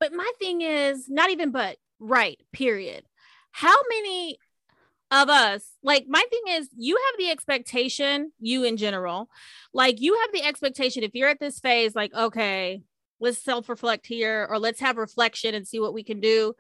But 0.01 0.13
my 0.13 0.31
thing 0.39 0.63
is 0.63 1.09
not 1.09 1.31
even 1.31 1.51
but 1.51 1.77
right, 1.99 2.41
period. 2.53 3.05
How 3.51 3.77
many 3.91 4.39
of 5.11 5.29
us 5.29 5.73
like 5.83 6.07
my 6.09 6.25
thing 6.31 6.55
is 6.55 6.71
you 6.75 6.97
have 6.97 7.19
the 7.19 7.31
expectation 7.31 8.33
you 8.41 8.65
in 8.65 8.79
general 8.79 9.29
like 9.75 10.01
you 10.01 10.19
have 10.19 10.33
the 10.33 10.43
expectation 10.43 11.03
if 11.03 11.11
you're 11.15 11.29
at 11.29 11.39
this 11.39 11.61
phase 11.61 11.95
like 11.95 12.15
okay 12.15 12.81
let's 13.23 13.43
self 13.43 13.69
reflect 13.69 14.07
here, 14.07 14.47
or 14.51 14.59
let's 14.59 14.81
have 14.81 14.97
reflection 14.97 15.55
and 15.55 15.67
see 15.67 15.81
what 15.81 15.95
we 15.95 16.03
can 16.03 16.21
do. 16.21 16.55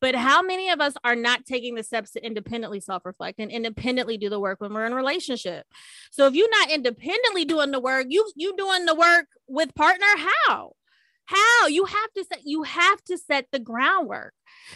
But 0.00 0.14
how 0.14 0.42
many 0.42 0.70
of 0.70 0.80
us 0.80 0.94
are 1.04 1.16
not 1.16 1.46
taking 1.46 1.74
the 1.74 1.82
steps 1.82 2.12
to 2.12 2.24
independently 2.24 2.80
self 2.80 3.04
reflect 3.04 3.38
and 3.38 3.50
independently 3.50 4.18
do 4.18 4.28
the 4.28 4.40
work 4.40 4.60
when 4.60 4.72
we're 4.72 4.86
in 4.86 4.92
a 4.92 4.96
relationship? 4.96 5.66
So 6.10 6.26
if 6.26 6.34
you're 6.34 6.50
not 6.50 6.70
independently 6.70 7.44
doing 7.44 7.70
the 7.70 7.80
work, 7.80 8.06
you 8.08 8.28
you 8.34 8.56
doing 8.56 8.86
the 8.86 8.94
work 8.94 9.26
with 9.46 9.74
partner, 9.74 10.06
how? 10.46 10.72
How? 11.26 11.66
You 11.66 11.84
have 11.84 12.12
to 12.16 12.24
set 12.24 12.40
you 12.44 12.62
have 12.62 13.02
to 13.04 13.18
set 13.18 13.46
the 13.52 13.58
groundwork. 13.58 14.32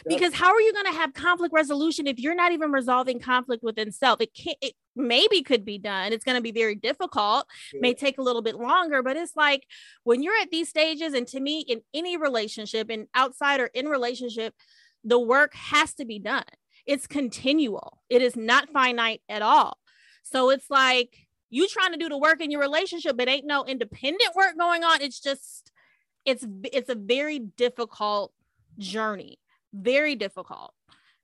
Because 0.06 0.34
how 0.34 0.52
are 0.52 0.60
you 0.60 0.72
going 0.72 0.86
to 0.86 0.98
have 0.98 1.14
conflict 1.14 1.52
resolution 1.54 2.06
if 2.06 2.18
you're 2.18 2.34
not 2.34 2.52
even 2.52 2.72
resolving 2.72 3.20
conflict 3.20 3.62
within 3.62 3.92
self? 3.92 4.20
It 4.20 4.34
can't 4.34 4.56
it 4.60 4.74
maybe 5.00 5.42
could 5.42 5.64
be 5.64 5.78
done. 5.78 6.12
It's 6.12 6.24
going 6.24 6.36
to 6.36 6.42
be 6.42 6.52
very 6.52 6.74
difficult, 6.74 7.46
yeah. 7.72 7.80
may 7.80 7.94
take 7.94 8.18
a 8.18 8.22
little 8.22 8.42
bit 8.42 8.56
longer, 8.56 9.02
but 9.02 9.16
it's 9.16 9.36
like 9.36 9.66
when 10.04 10.22
you're 10.22 10.38
at 10.40 10.50
these 10.50 10.68
stages 10.68 11.14
and 11.14 11.26
to 11.28 11.40
me 11.40 11.60
in 11.60 11.80
any 11.94 12.16
relationship 12.16 12.90
and 12.90 13.06
outside 13.14 13.60
or 13.60 13.66
in 13.66 13.86
relationship, 13.86 14.54
the 15.04 15.18
work 15.18 15.54
has 15.54 15.94
to 15.94 16.04
be 16.04 16.18
done. 16.18 16.44
It's 16.86 17.06
continual. 17.06 18.02
It 18.08 18.22
is 18.22 18.36
not 18.36 18.70
finite 18.70 19.22
at 19.28 19.42
all. 19.42 19.78
So 20.22 20.50
it's 20.50 20.70
like 20.70 21.16
you 21.50 21.66
trying 21.68 21.92
to 21.92 21.98
do 21.98 22.08
the 22.08 22.18
work 22.18 22.40
in 22.40 22.50
your 22.50 22.60
relationship, 22.60 23.16
but 23.16 23.28
ain't 23.28 23.46
no 23.46 23.64
independent 23.64 24.34
work 24.34 24.56
going 24.58 24.84
on. 24.84 25.02
It's 25.02 25.20
just 25.20 25.70
it's 26.24 26.46
it's 26.72 26.88
a 26.88 26.94
very 26.94 27.38
difficult 27.38 28.32
journey. 28.78 29.38
Very 29.72 30.14
difficult. 30.14 30.74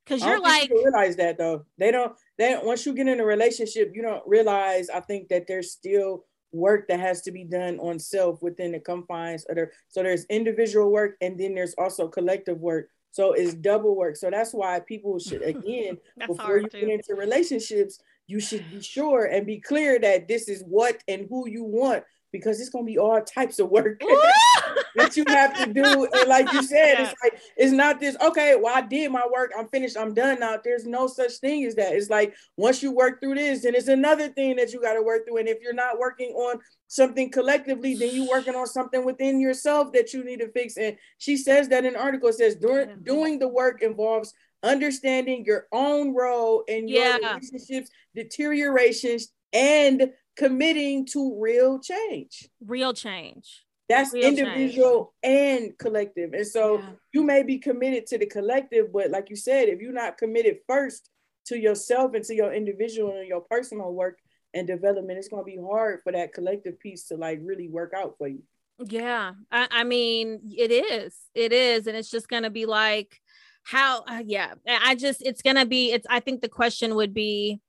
Cause 0.06 0.24
you're 0.24 0.40
like 0.40 0.70
realize 0.70 1.16
that 1.16 1.36
though. 1.36 1.64
They 1.78 1.90
don't 1.90 2.16
they 2.38 2.58
once 2.62 2.86
you 2.86 2.94
get 2.94 3.08
in 3.08 3.20
a 3.20 3.24
relationship, 3.24 3.90
you 3.94 4.02
don't 4.02 4.22
realize 4.26 4.88
I 4.88 5.00
think 5.00 5.28
that 5.28 5.46
there's 5.48 5.72
still 5.72 6.24
work 6.52 6.86
that 6.88 7.00
has 7.00 7.22
to 7.22 7.32
be 7.32 7.44
done 7.44 7.78
on 7.80 7.98
self 7.98 8.40
within 8.40 8.72
the 8.72 8.80
confines 8.80 9.44
of 9.46 9.56
there. 9.56 9.72
So 9.88 10.02
there's 10.02 10.24
individual 10.26 10.92
work 10.92 11.16
and 11.20 11.38
then 11.38 11.54
there's 11.54 11.74
also 11.76 12.08
collective 12.08 12.58
work. 12.58 12.88
So 13.10 13.32
it's 13.32 13.54
double 13.54 13.96
work. 13.96 14.16
So 14.16 14.30
that's 14.30 14.52
why 14.52 14.80
people 14.80 15.18
should 15.18 15.42
again 15.42 15.98
before 16.26 16.58
you 16.58 16.68
too. 16.68 16.80
get 16.80 16.88
into 16.90 17.14
relationships, 17.14 17.98
you 18.26 18.40
should 18.40 18.68
be 18.70 18.80
sure 18.82 19.26
and 19.26 19.46
be 19.46 19.60
clear 19.60 19.98
that 19.98 20.28
this 20.28 20.48
is 20.48 20.62
what 20.66 21.02
and 21.08 21.26
who 21.28 21.48
you 21.48 21.64
want 21.64 22.04
because 22.36 22.60
it's 22.60 22.70
gonna 22.70 22.84
be 22.84 22.98
all 22.98 23.20
types 23.22 23.58
of 23.58 23.70
work 23.70 24.00
that 24.96 25.16
you 25.16 25.24
have 25.28 25.56
to 25.58 25.72
do. 25.72 26.04
And 26.04 26.28
like 26.28 26.52
you 26.52 26.62
said, 26.62 26.94
yeah. 26.98 27.02
it's 27.02 27.14
like 27.22 27.40
it's 27.56 27.72
not 27.72 28.00
this, 28.00 28.16
okay, 28.20 28.56
well, 28.60 28.74
I 28.74 28.82
did 28.82 29.10
my 29.12 29.26
work, 29.32 29.52
I'm 29.56 29.68
finished, 29.68 29.96
I'm 29.96 30.14
done 30.14 30.40
now. 30.40 30.58
There's 30.62 30.86
no 30.86 31.06
such 31.06 31.34
thing 31.34 31.64
as 31.64 31.74
that. 31.76 31.92
It's 31.92 32.10
like 32.10 32.34
once 32.56 32.82
you 32.82 32.92
work 32.92 33.20
through 33.20 33.34
this, 33.36 33.62
then 33.62 33.74
it's 33.74 33.88
another 33.88 34.28
thing 34.28 34.56
that 34.56 34.72
you 34.72 34.80
got 34.80 34.94
to 34.94 35.02
work 35.02 35.26
through. 35.26 35.38
And 35.38 35.48
if 35.48 35.58
you're 35.60 35.74
not 35.74 35.98
working 35.98 36.30
on 36.30 36.60
something 36.88 37.30
collectively, 37.30 37.94
then 37.94 38.14
you're 38.14 38.28
working 38.28 38.54
on 38.54 38.66
something 38.66 39.04
within 39.04 39.40
yourself 39.40 39.92
that 39.92 40.12
you 40.12 40.24
need 40.24 40.40
to 40.40 40.50
fix. 40.52 40.76
And 40.76 40.96
she 41.18 41.36
says 41.36 41.68
that 41.68 41.84
in 41.84 41.94
an 41.94 42.00
article, 42.00 42.32
says 42.32 42.56
doing 42.56 42.96
doing 43.02 43.38
the 43.38 43.48
work 43.48 43.82
involves 43.82 44.32
understanding 44.62 45.44
your 45.44 45.66
own 45.72 46.14
role 46.14 46.64
in 46.66 46.88
your 46.88 47.04
yeah. 47.04 47.34
relationships, 47.34 47.90
deteriorations, 48.14 49.28
and 49.52 50.10
committing 50.36 51.06
to 51.06 51.40
real 51.40 51.78
change. 51.80 52.48
Real 52.64 52.92
change. 52.92 53.64
That's 53.88 54.12
real 54.12 54.26
individual 54.26 55.14
change. 55.24 55.62
and 55.62 55.78
collective. 55.78 56.32
And 56.32 56.46
so 56.46 56.78
yeah. 56.78 56.90
you 57.12 57.22
may 57.22 57.42
be 57.42 57.58
committed 57.58 58.06
to 58.08 58.18
the 58.18 58.26
collective, 58.26 58.92
but 58.92 59.10
like 59.10 59.30
you 59.30 59.36
said, 59.36 59.68
if 59.68 59.80
you're 59.80 59.92
not 59.92 60.18
committed 60.18 60.58
first 60.66 61.08
to 61.46 61.58
yourself 61.58 62.14
and 62.14 62.24
to 62.24 62.34
your 62.34 62.52
individual 62.52 63.16
and 63.16 63.28
your 63.28 63.42
personal 63.42 63.92
work 63.92 64.18
and 64.52 64.66
development, 64.66 65.18
it's 65.18 65.28
going 65.28 65.42
to 65.42 65.50
be 65.50 65.60
hard 65.60 66.00
for 66.02 66.12
that 66.12 66.34
collective 66.34 66.78
piece 66.80 67.06
to 67.08 67.16
like 67.16 67.38
really 67.42 67.68
work 67.68 67.92
out 67.96 68.16
for 68.18 68.26
you. 68.26 68.42
Yeah. 68.84 69.32
I, 69.50 69.68
I 69.70 69.84
mean, 69.84 70.40
it 70.50 70.70
is. 70.72 71.16
It 71.34 71.52
is. 71.52 71.86
And 71.86 71.96
it's 71.96 72.10
just 72.10 72.28
going 72.28 72.42
to 72.42 72.50
be 72.50 72.66
like, 72.66 73.20
how, 73.62 74.02
uh, 74.02 74.22
yeah, 74.24 74.54
I 74.66 74.94
just, 74.94 75.22
it's 75.22 75.42
going 75.42 75.56
to 75.56 75.66
be, 75.66 75.92
it's, 75.92 76.06
I 76.10 76.20
think 76.20 76.40
the 76.40 76.48
question 76.48 76.94
would 76.96 77.14
be, 77.14 77.60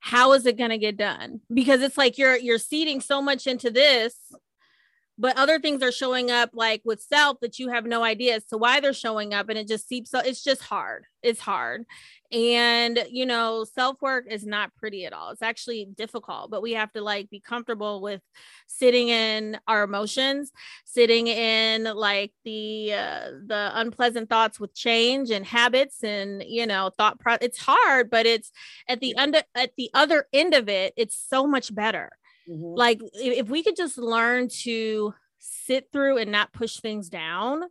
how 0.00 0.32
is 0.32 0.46
it 0.46 0.56
going 0.56 0.70
to 0.70 0.78
get 0.78 0.96
done? 0.96 1.40
Because 1.52 1.82
it's 1.82 1.98
like 1.98 2.18
you're 2.18 2.36
you're 2.36 2.58
seeding 2.58 3.00
so 3.00 3.20
much 3.20 3.46
into 3.46 3.70
this 3.70 4.14
but 5.18 5.36
other 5.36 5.58
things 5.58 5.82
are 5.82 5.92
showing 5.92 6.30
up 6.30 6.50
like 6.54 6.80
with 6.84 7.02
self 7.02 7.38
that 7.40 7.58
you 7.58 7.70
have 7.70 7.84
no 7.84 8.02
idea 8.02 8.36
as 8.36 8.44
to 8.46 8.56
why 8.56 8.80
they're 8.80 8.92
showing 8.92 9.34
up 9.34 9.48
and 9.48 9.58
it 9.58 9.68
just 9.68 9.88
seeps 9.88 10.10
so 10.10 10.20
it's 10.20 10.42
just 10.42 10.62
hard 10.62 11.04
it's 11.20 11.40
hard. 11.40 11.84
And 12.30 13.04
you 13.10 13.24
know 13.26 13.64
self 13.64 14.00
work 14.02 14.26
is 14.30 14.44
not 14.44 14.74
pretty 14.76 15.06
at 15.06 15.14
all 15.14 15.30
it's 15.30 15.40
actually 15.40 15.88
difficult 15.96 16.50
but 16.50 16.60
we 16.60 16.74
have 16.74 16.92
to 16.92 17.00
like 17.00 17.30
be 17.30 17.40
comfortable 17.40 18.02
with 18.02 18.20
sitting 18.66 19.08
in 19.08 19.58
our 19.66 19.82
emotions 19.82 20.52
sitting 20.84 21.26
in 21.26 21.84
like 21.84 22.32
the 22.44 22.92
uh, 22.92 23.30
the 23.46 23.70
unpleasant 23.74 24.28
thoughts 24.28 24.60
with 24.60 24.74
change 24.74 25.30
and 25.30 25.46
habits 25.46 26.04
and 26.04 26.44
you 26.46 26.66
know 26.66 26.90
thought 26.98 27.18
pro- 27.18 27.38
it's 27.40 27.58
hard 27.58 28.10
but 28.10 28.26
it's 28.26 28.52
at 28.88 29.00
the 29.00 29.16
under 29.16 29.42
at 29.54 29.70
the 29.78 29.90
other 29.94 30.26
end 30.34 30.52
of 30.52 30.68
it 30.68 30.92
it's 30.98 31.18
so 31.18 31.46
much 31.46 31.74
better 31.74 32.10
mm-hmm. 32.48 32.74
like 32.76 33.00
if 33.14 33.48
we 33.48 33.62
could 33.62 33.76
just 33.76 33.98
learn 33.98 34.48
to 34.48 35.14
sit 35.38 35.88
through 35.92 36.18
and 36.18 36.32
not 36.32 36.52
push 36.52 36.78
things 36.78 37.08
down 37.08 37.62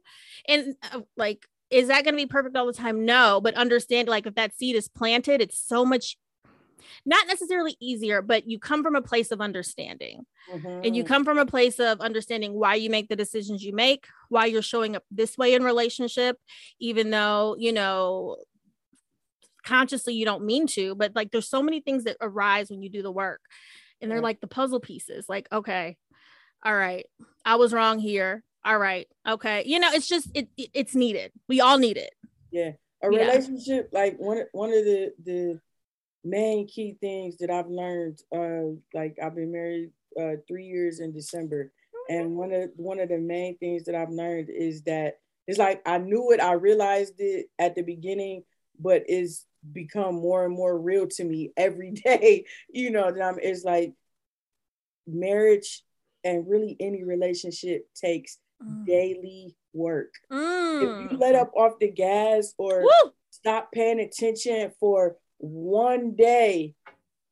and 0.47 0.75
uh, 0.93 1.01
like 1.17 1.45
is 1.69 1.89
that 1.89 2.03
going 2.03 2.13
to 2.13 2.21
be 2.21 2.25
perfect 2.25 2.55
all 2.55 2.65
the 2.65 2.73
time? 2.73 3.05
No, 3.05 3.41
but 3.41 3.55
understand 3.55 4.07
like 4.07 4.25
if 4.25 4.35
that 4.35 4.55
seed 4.55 4.75
is 4.75 4.87
planted, 4.87 5.41
it's 5.41 5.59
so 5.59 5.83
much 5.83 6.17
not 7.05 7.27
necessarily 7.27 7.75
easier, 7.79 8.21
but 8.21 8.47
you 8.47 8.59
come 8.59 8.83
from 8.83 8.95
a 8.95 9.01
place 9.01 9.31
of 9.31 9.41
understanding. 9.41 10.25
Mm-hmm. 10.51 10.85
And 10.85 10.95
you 10.95 11.03
come 11.03 11.25
from 11.25 11.37
a 11.37 11.45
place 11.45 11.79
of 11.79 11.99
understanding 11.99 12.53
why 12.53 12.75
you 12.75 12.89
make 12.89 13.09
the 13.09 13.15
decisions 13.15 13.63
you 13.63 13.73
make, 13.73 14.05
why 14.29 14.45
you're 14.45 14.61
showing 14.61 14.95
up 14.95 15.03
this 15.11 15.37
way 15.37 15.53
in 15.53 15.63
relationship, 15.63 16.37
even 16.79 17.09
though, 17.09 17.55
you 17.59 17.73
know, 17.73 18.37
consciously 19.65 20.13
you 20.13 20.23
don't 20.23 20.45
mean 20.45 20.67
to, 20.67 20.95
but 20.95 21.13
like 21.15 21.31
there's 21.31 21.49
so 21.49 21.61
many 21.61 21.81
things 21.81 22.05
that 22.05 22.17
arise 22.21 22.69
when 22.69 22.81
you 22.81 22.89
do 22.89 23.01
the 23.01 23.11
work. 23.11 23.41
And 24.01 24.11
they're 24.11 24.21
like 24.21 24.41
the 24.41 24.47
puzzle 24.47 24.79
pieces, 24.79 25.27
like, 25.27 25.47
okay, 25.51 25.97
all 26.63 26.75
right, 26.75 27.05
I 27.45 27.55
was 27.55 27.73
wrong 27.73 27.99
here 27.99 28.43
all 28.67 28.77
right 28.77 29.07
okay 29.25 29.63
you 29.65 29.79
know 29.79 29.89
it's 29.93 30.07
just 30.07 30.27
it, 30.33 30.49
it 30.57 30.69
it's 30.73 30.93
needed 30.93 31.31
we 31.47 31.61
all 31.61 31.77
need 31.77 31.95
it. 31.95 32.13
Yeah 32.51 32.71
a 33.01 33.11
yeah. 33.11 33.19
relationship 33.19 33.89
like 33.93 34.17
one 34.17 34.43
one 34.51 34.69
of 34.69 34.83
the 34.83 35.13
the 35.23 35.59
main 36.23 36.67
key 36.67 36.97
things 36.99 37.37
that 37.37 37.49
i've 37.49 37.69
learned 37.69 38.19
uh 38.35 38.75
like 38.93 39.17
i've 39.23 39.35
been 39.35 39.51
married 39.51 39.91
uh 40.19 40.33
three 40.47 40.65
years 40.65 40.99
in 40.99 41.13
december 41.13 41.71
and 42.09 42.35
one 42.35 42.51
of 42.51 42.69
one 42.75 42.99
of 42.99 43.09
the 43.09 43.17
main 43.17 43.57
things 43.59 43.85
that 43.85 43.95
i've 43.95 44.09
learned 44.09 44.49
is 44.49 44.81
that 44.83 45.19
it's 45.47 45.59
like 45.59 45.81
i 45.85 45.97
knew 45.97 46.31
it 46.31 46.41
i 46.41 46.51
realized 46.53 47.13
it 47.19 47.45
at 47.59 47.75
the 47.75 47.83
beginning 47.83 48.43
but 48.79 49.03
it's 49.07 49.45
become 49.71 50.15
more 50.15 50.45
and 50.45 50.53
more 50.53 50.77
real 50.77 51.07
to 51.07 51.23
me 51.23 51.51
every 51.57 51.91
day 52.05 52.45
you 52.69 52.91
know 52.91 53.11
that 53.11 53.21
i'm 53.21 53.37
it's 53.41 53.63
like 53.63 53.93
marriage 55.07 55.83
and 56.23 56.47
really 56.47 56.75
any 56.79 57.03
relationship 57.03 57.87
takes 57.95 58.37
mm. 58.61 58.85
daily 58.85 59.55
work. 59.73 60.13
Mm. 60.31 61.05
If 61.05 61.11
you 61.11 61.17
let 61.17 61.35
up 61.35 61.51
off 61.55 61.79
the 61.79 61.89
gas 61.89 62.53
or 62.57 62.81
Woo! 62.81 63.11
stop 63.29 63.71
paying 63.71 63.99
attention 63.99 64.71
for 64.79 65.15
one 65.37 66.15
day, 66.15 66.73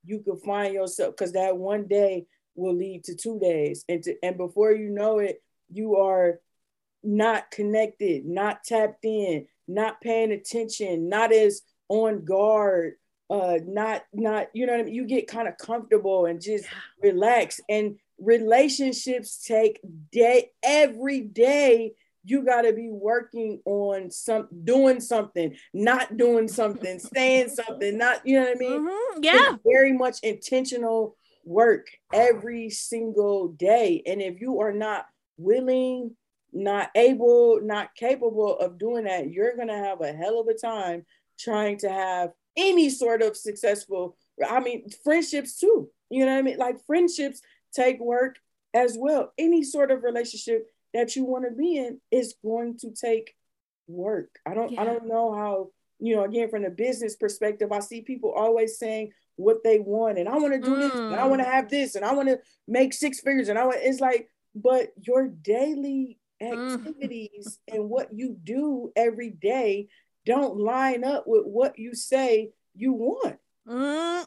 you 0.06 0.20
could 0.20 0.40
find 0.46 0.74
yourself 0.74 1.16
because 1.16 1.34
that 1.34 1.58
one 1.58 1.88
day 1.88 2.28
will 2.56 2.76
lead 2.76 3.04
to 3.06 3.16
two 3.16 3.40
days. 3.40 3.84
And 3.90 4.04
to, 4.04 4.16
and 4.24 4.38
before 4.38 4.72
you 4.72 4.90
know 4.90 5.20
it, 5.20 5.42
you 5.72 5.98
are 5.98 6.40
not 7.04 7.52
connected, 7.52 8.26
not 8.26 8.64
tapped 8.64 9.04
in, 9.04 9.48
not 9.68 10.00
paying 10.00 10.32
attention, 10.32 11.10
not 11.10 11.34
as 11.34 11.62
on 11.90 12.26
guard, 12.26 12.94
uh, 13.30 13.58
not 13.66 14.04
not 14.14 14.48
you 14.54 14.66
know 14.66 14.74
what 14.74 14.82
I 14.82 14.84
mean. 14.84 14.94
You 14.94 15.06
get 15.06 15.28
kind 15.28 15.48
of 15.48 15.58
comfortable 15.58 16.26
and 16.26 16.42
just 16.42 16.66
relax. 17.02 17.60
And 17.70 17.98
relationships 18.20 19.44
take 19.46 19.80
day 20.12 20.52
every 20.64 21.22
day 21.22 21.94
you 22.24 22.44
got 22.44 22.64
to 22.64 22.74
be 22.74 22.90
working 22.90 23.62
on 23.66 24.10
some 24.10 24.48
doing 24.64 25.00
something 25.00 25.56
not 25.74 26.18
doing 26.18 26.48
something 26.48 26.98
saying 26.98 27.50
something 27.50 27.98
not 27.98 28.26
you 28.26 28.40
know 28.40 28.46
what 28.46 28.56
i 28.56 28.60
mean 28.60 28.88
mm-hmm. 28.88 29.20
yeah 29.22 29.54
it's 29.54 29.64
very 29.66 29.94
much 29.94 30.18
intentional 30.24 31.16
work 31.44 31.88
every 32.14 32.70
single 32.70 33.50
day 33.50 34.02
and 34.06 34.22
if 34.22 34.42
you 34.42 34.62
are 34.62 34.74
not 34.74 35.06
willing 35.38 36.16
not 36.52 36.90
able 36.96 37.60
not 37.62 37.94
capable 37.96 38.58
of 38.58 38.80
doing 38.80 39.04
that 39.04 39.30
you're 39.30 39.56
going 39.56 39.68
to 39.68 39.74
have 39.74 40.02
a 40.02 40.14
hell 40.14 40.40
of 40.40 40.48
a 40.48 40.54
time 40.54 41.06
trying 41.40 41.78
to 41.78 41.90
have 41.90 42.32
any 42.58 42.90
sort 42.90 43.22
of 43.22 43.36
successful 43.36 44.16
i 44.48 44.60
mean 44.60 44.86
friendships 45.04 45.58
too 45.58 45.90
you 46.10 46.26
know 46.26 46.32
what 46.32 46.40
i 46.40 46.42
mean 46.42 46.58
like 46.58 46.78
friendships 46.86 47.42
take 47.76 48.00
work 48.00 48.38
as 48.76 48.98
well. 48.98 49.32
Any 49.38 49.64
sort 49.64 49.90
of 49.90 50.04
relationship 50.04 50.68
that 50.94 51.16
you 51.16 51.26
want 51.26 51.46
to 51.46 51.52
be 51.52 51.78
in 51.78 52.00
is 52.12 52.36
going 52.44 52.78
to 52.80 52.92
take 52.92 53.34
work. 53.88 54.30
I 54.46 54.54
don't 54.54 54.72
yeah. 54.72 54.82
I 54.82 54.86
don't 54.86 55.08
know 55.08 55.34
how, 55.34 55.70
you 56.00 56.16
know, 56.16 56.26
again 56.26 56.50
from 56.50 56.64
the 56.64 56.70
business 56.70 57.16
perspective, 57.16 57.72
I 57.72 57.80
see 57.80 58.02
people 58.02 58.32
always 58.32 58.78
saying 58.78 59.12
what 59.38 59.64
they 59.64 59.80
want 59.80 60.18
and 60.18 60.30
I 60.30 60.36
want 60.36 60.54
to 60.54 60.60
do 60.60 60.76
mm. 60.76 60.80
this 60.80 60.94
and 60.94 61.16
I 61.16 61.26
want 61.26 61.42
to 61.42 61.48
mm. 61.48 61.52
have 61.52 61.70
this 61.70 61.96
and 61.96 62.06
I 62.06 62.14
want 62.14 62.30
to 62.30 62.40
make 62.68 62.94
six 62.94 63.20
figures 63.20 63.50
and 63.50 63.60
I 63.60 63.66
want 63.66 63.80
it's 63.82 64.00
like 64.00 64.30
but 64.56 64.94
your 65.02 65.28
daily 65.28 66.18
mm. 66.42 66.76
activities 66.78 67.60
mm. 67.70 67.76
and 67.76 67.90
what 67.90 68.14
you 68.14 68.38
do 68.42 68.94
every 68.96 69.32
day 69.32 69.90
don't 70.26 70.58
line 70.58 71.04
up 71.04 71.26
with 71.28 71.44
what 71.46 71.78
you 71.78 71.96
say 71.96 72.52
you 72.76 72.94
want. 72.94 73.38
Mm. 73.68 74.26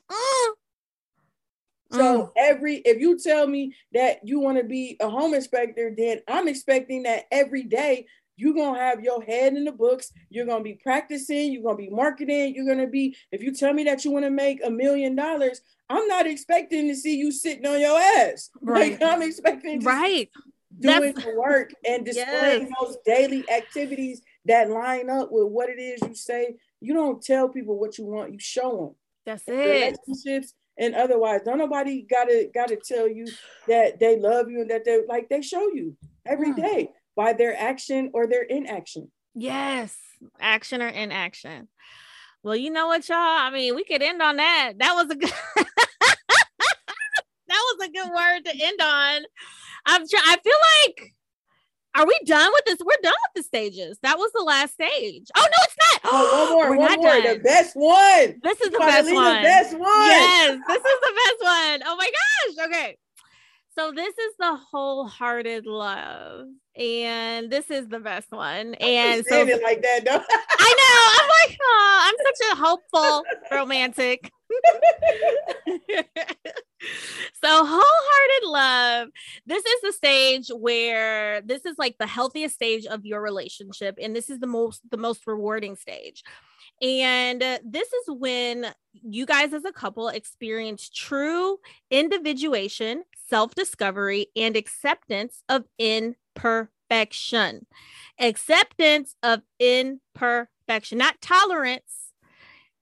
So 1.90 1.98
mm. 1.98 2.30
every 2.36 2.76
if 2.76 3.00
you 3.00 3.18
tell 3.18 3.46
me 3.46 3.74
that 3.92 4.20
you 4.26 4.40
want 4.40 4.58
to 4.58 4.64
be 4.64 4.96
a 5.00 5.08
home 5.08 5.34
inspector, 5.34 5.94
then 5.96 6.20
I'm 6.28 6.48
expecting 6.48 7.04
that 7.04 7.24
every 7.30 7.62
day 7.62 8.06
you're 8.36 8.54
gonna 8.54 8.78
have 8.78 9.02
your 9.02 9.22
head 9.22 9.54
in 9.54 9.64
the 9.64 9.72
books, 9.72 10.12
you're 10.30 10.46
gonna 10.46 10.62
be 10.62 10.78
practicing, 10.82 11.52
you're 11.52 11.62
gonna 11.62 11.76
be 11.76 11.90
marketing, 11.90 12.54
you're 12.54 12.66
gonna 12.66 12.86
be, 12.86 13.16
if 13.32 13.42
you 13.42 13.52
tell 13.52 13.72
me 13.72 13.84
that 13.84 14.04
you 14.04 14.12
want 14.12 14.24
to 14.24 14.30
make 14.30 14.64
a 14.64 14.70
million 14.70 15.16
dollars, 15.16 15.60
I'm 15.90 16.06
not 16.06 16.26
expecting 16.26 16.88
to 16.88 16.94
see 16.94 17.16
you 17.16 17.32
sitting 17.32 17.66
on 17.66 17.80
your 17.80 17.98
ass. 17.98 18.50
Right. 18.60 18.92
Like 18.92 19.02
I'm 19.02 19.22
expecting 19.22 19.80
right 19.80 20.30
doing 20.78 21.14
That's... 21.14 21.24
the 21.24 21.34
work 21.34 21.72
and 21.86 22.04
displaying 22.04 22.68
yes. 22.68 22.72
those 22.80 22.96
daily 23.04 23.44
activities 23.50 24.22
that 24.48 24.70
line 24.70 25.08
up 25.08 25.28
with 25.30 25.46
what 25.46 25.68
it 25.68 25.80
is 25.80 26.00
you 26.02 26.14
say. 26.14 26.56
You 26.80 26.94
don't 26.94 27.22
tell 27.22 27.48
people 27.48 27.78
what 27.78 27.98
you 27.98 28.04
want, 28.04 28.32
you 28.32 28.38
show 28.38 28.76
them. 28.76 28.94
That's 29.24 29.44
it. 29.46 29.98
Relationships 30.06 30.54
and 30.78 30.94
otherwise, 30.94 31.40
don't 31.44 31.58
nobody 31.58 32.02
gotta 32.02 32.50
gotta 32.54 32.76
tell 32.76 33.08
you 33.08 33.26
that 33.66 33.98
they 33.98 34.18
love 34.18 34.48
you 34.48 34.60
and 34.60 34.70
that 34.70 34.84
they 34.84 35.00
like 35.08 35.28
they 35.28 35.42
show 35.42 35.68
you 35.72 35.96
every 36.24 36.52
mm. 36.52 36.56
day 36.56 36.90
by 37.16 37.32
their 37.32 37.56
action 37.56 38.10
or 38.14 38.26
their 38.26 38.42
inaction. 38.42 39.10
Yes, 39.34 39.96
action 40.40 40.80
or 40.80 40.88
inaction. 40.88 41.68
Well, 42.44 42.54
you 42.54 42.70
know 42.70 42.86
what, 42.86 43.08
y'all? 43.08 43.18
I 43.18 43.50
mean, 43.50 43.74
we 43.74 43.82
could 43.82 44.02
end 44.02 44.22
on 44.22 44.36
that. 44.36 44.74
That 44.78 44.94
was 44.94 45.10
a 45.10 45.16
good 45.16 45.32
that 45.56 46.16
was 47.48 47.88
a 47.88 47.90
good 47.90 48.08
word 48.08 48.44
to 48.44 48.64
end 48.64 48.80
on. 48.80 49.22
I'm 49.84 50.06
trying. 50.08 50.24
I 50.26 50.36
feel 50.42 50.56
like 50.86 51.12
are 51.94 52.06
we 52.06 52.18
done 52.24 52.50
with 52.52 52.64
this? 52.66 52.78
We're 52.80 53.02
done 53.02 53.14
with 53.34 53.42
the 53.42 53.42
stages. 53.42 53.98
That 54.02 54.18
was 54.18 54.30
the 54.32 54.42
last 54.42 54.74
stage. 54.74 55.28
Oh 55.36 55.40
no, 55.42 55.64
it's 55.64 55.76
not. 55.92 56.00
Oh, 56.04 56.56
one 56.56 56.68
more. 56.68 56.70
We're 56.70 56.76
one 56.78 56.96
more. 57.00 57.22
Done. 57.22 57.38
The 57.38 57.42
best 57.42 57.74
one. 57.74 58.40
This 58.42 58.60
is 58.60 58.70
the 58.70 58.78
best 58.78 59.12
one. 59.12 59.36
The 59.36 59.42
best 59.42 59.72
one. 59.78 59.88
Yes, 59.88 60.58
this 60.68 60.76
is 60.76 61.00
the 61.00 61.14
best 61.14 61.42
one. 61.42 61.82
Oh 61.86 61.96
my 61.96 62.10
gosh. 62.10 62.66
Okay. 62.66 62.98
So 63.78 63.92
this 63.92 64.18
is 64.18 64.34
the 64.40 64.56
wholehearted 64.56 65.64
love, 65.64 66.48
and 66.74 67.48
this 67.48 67.70
is 67.70 67.86
the 67.86 68.00
best 68.00 68.32
one. 68.32 68.74
And 68.74 69.24
so 69.24 69.46
it 69.46 69.62
like 69.62 69.82
that, 69.82 70.04
though. 70.04 70.20
I 70.58 70.74
know. 70.80 71.12
I'm 71.22 71.28
like, 71.48 71.58
oh, 71.62 71.98
I'm 72.02 72.14
such 72.26 72.40
a 72.50 72.56
hopeful 72.56 73.22
romantic. 73.52 74.32
so 77.42 77.66
wholehearted 77.66 78.44
love 78.44 79.08
this 79.46 79.62
is 79.62 79.80
the 79.82 79.92
stage 79.92 80.48
where 80.48 81.42
this 81.42 81.66
is 81.66 81.76
like 81.76 81.96
the 81.98 82.06
healthiest 82.06 82.54
stage 82.54 82.86
of 82.86 83.04
your 83.04 83.20
relationship 83.20 83.98
and 84.00 84.16
this 84.16 84.30
is 84.30 84.38
the 84.38 84.46
most 84.46 84.80
the 84.90 84.96
most 84.96 85.26
rewarding 85.26 85.76
stage 85.76 86.24
and 86.80 87.42
uh, 87.42 87.58
this 87.62 87.88
is 87.92 88.04
when 88.08 88.72
you 88.92 89.26
guys 89.26 89.52
as 89.52 89.66
a 89.66 89.72
couple 89.72 90.08
experience 90.08 90.88
true 90.88 91.58
individuation 91.90 93.02
self-discovery 93.28 94.28
and 94.36 94.56
acceptance 94.56 95.42
of 95.48 95.64
imperfection 95.78 97.66
acceptance 98.18 99.14
of 99.22 99.42
imperfection 99.60 100.98
not 100.98 101.20
tolerance 101.20 102.12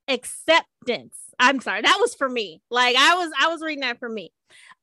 acceptance 0.09 1.27
I'm 1.39 1.61
sorry, 1.61 1.83
that 1.83 1.99
was 2.01 2.15
for 2.15 2.29
me. 2.29 2.63
Like 2.71 2.97
I 2.97 3.15
was 3.17 3.31
I 3.39 3.49
was 3.49 3.63
reading 3.63 3.83
that 3.83 3.99
for 3.99 4.09
me. 4.09 4.33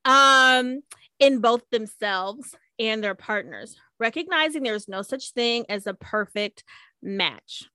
Um 0.04 0.82
in 1.18 1.40
both 1.40 1.62
themselves 1.70 2.54
and 2.78 3.02
their 3.02 3.14
partners, 3.14 3.76
recognizing 3.98 4.62
there's 4.62 4.88
no 4.88 5.02
such 5.02 5.30
thing 5.32 5.64
as 5.68 5.86
a 5.86 5.94
perfect 5.94 6.64
match. 7.02 7.68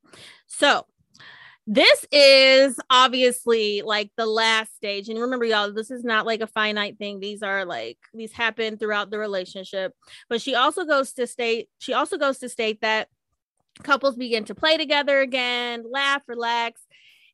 So, 0.48 0.86
this 1.72 2.04
is 2.12 2.80
obviously 2.90 3.84
like 3.84 4.10
the 4.18 4.26
last 4.26 4.76
stage 4.76 5.08
and 5.08 5.20
remember 5.20 5.46
y'all 5.46 5.72
this 5.72 5.92
is 5.92 6.04
not 6.04 6.26
like 6.26 6.42
a 6.42 6.48
finite 6.48 6.98
thing 6.98 7.20
these 7.20 7.44
are 7.44 7.64
like 7.64 8.00
these 8.12 8.32
happen 8.32 8.76
throughout 8.76 9.12
the 9.12 9.20
relationship 9.20 9.94
but 10.30 10.42
she 10.42 10.56
also 10.56 10.84
goes 10.84 11.14
to 11.14 11.28
state 11.28 11.70
she 11.78 11.94
also 11.94 12.18
goes 12.18 12.40
to 12.40 12.50
state 12.50 12.82
that 12.82 13.08
couples 13.84 14.16
begin 14.16 14.44
to 14.44 14.56
play 14.56 14.78
together 14.78 15.20
again 15.22 15.84
laugh 15.88 16.24
relax 16.28 16.82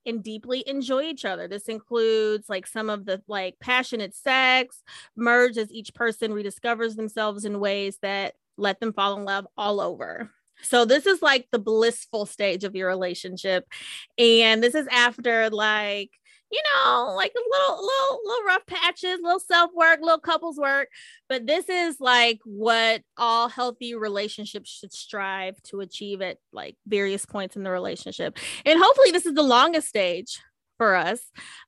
and 0.05 0.23
deeply 0.23 0.63
enjoy 0.67 1.01
each 1.01 1.25
other. 1.25 1.47
This 1.47 1.67
includes 1.67 2.47
like 2.47 2.67
some 2.67 2.91
of 2.91 3.05
the 3.05 3.23
like 3.27 3.57
passionate 3.59 4.13
sex, 4.13 4.83
merge 5.15 5.57
as 5.57 5.71
each 5.71 5.95
person 5.95 6.31
rediscovers 6.31 6.95
themselves 6.95 7.43
in 7.43 7.59
ways 7.59 7.97
that 8.03 8.35
let 8.55 8.79
them 8.79 8.93
fall 8.93 9.17
in 9.17 9.25
love 9.25 9.47
all 9.57 9.81
over. 9.81 10.31
So 10.61 10.85
this 10.85 11.05
is 11.05 11.21
like 11.21 11.47
the 11.51 11.59
blissful 11.59 12.25
stage 12.25 12.63
of 12.63 12.75
your 12.75 12.87
relationship. 12.87 13.65
And 14.17 14.63
this 14.63 14.75
is 14.75 14.87
after 14.91 15.49
like 15.49 16.11
you 16.51 16.61
know, 16.73 17.13
like 17.15 17.33
a 17.35 17.49
little, 17.49 17.85
little, 17.85 18.19
little 18.23 18.45
rough 18.45 18.65
patches, 18.65 19.19
little 19.21 19.39
self 19.39 19.71
work, 19.73 19.99
little 20.01 20.19
couples 20.19 20.57
work. 20.57 20.89
But 21.27 21.47
this 21.47 21.67
is 21.69 21.99
like 21.99 22.39
what 22.45 23.01
all 23.17 23.49
healthy 23.49 23.95
relationships 23.95 24.69
should 24.69 24.93
strive 24.93 25.61
to 25.63 25.81
achieve 25.81 26.21
at 26.21 26.37
like 26.53 26.77
various 26.87 27.25
points 27.25 27.55
in 27.55 27.63
the 27.63 27.71
relationship. 27.71 28.37
And 28.65 28.79
hopefully, 28.81 29.11
this 29.11 29.25
is 29.25 29.33
the 29.33 29.43
longest 29.43 29.87
stage 29.87 30.39
for 30.77 30.95
us. 30.95 31.19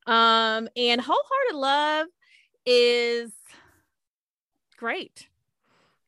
Um, 0.06 0.68
and 0.76 1.00
wholehearted 1.00 1.54
love 1.54 2.06
is 2.64 3.32
great. 4.76 5.28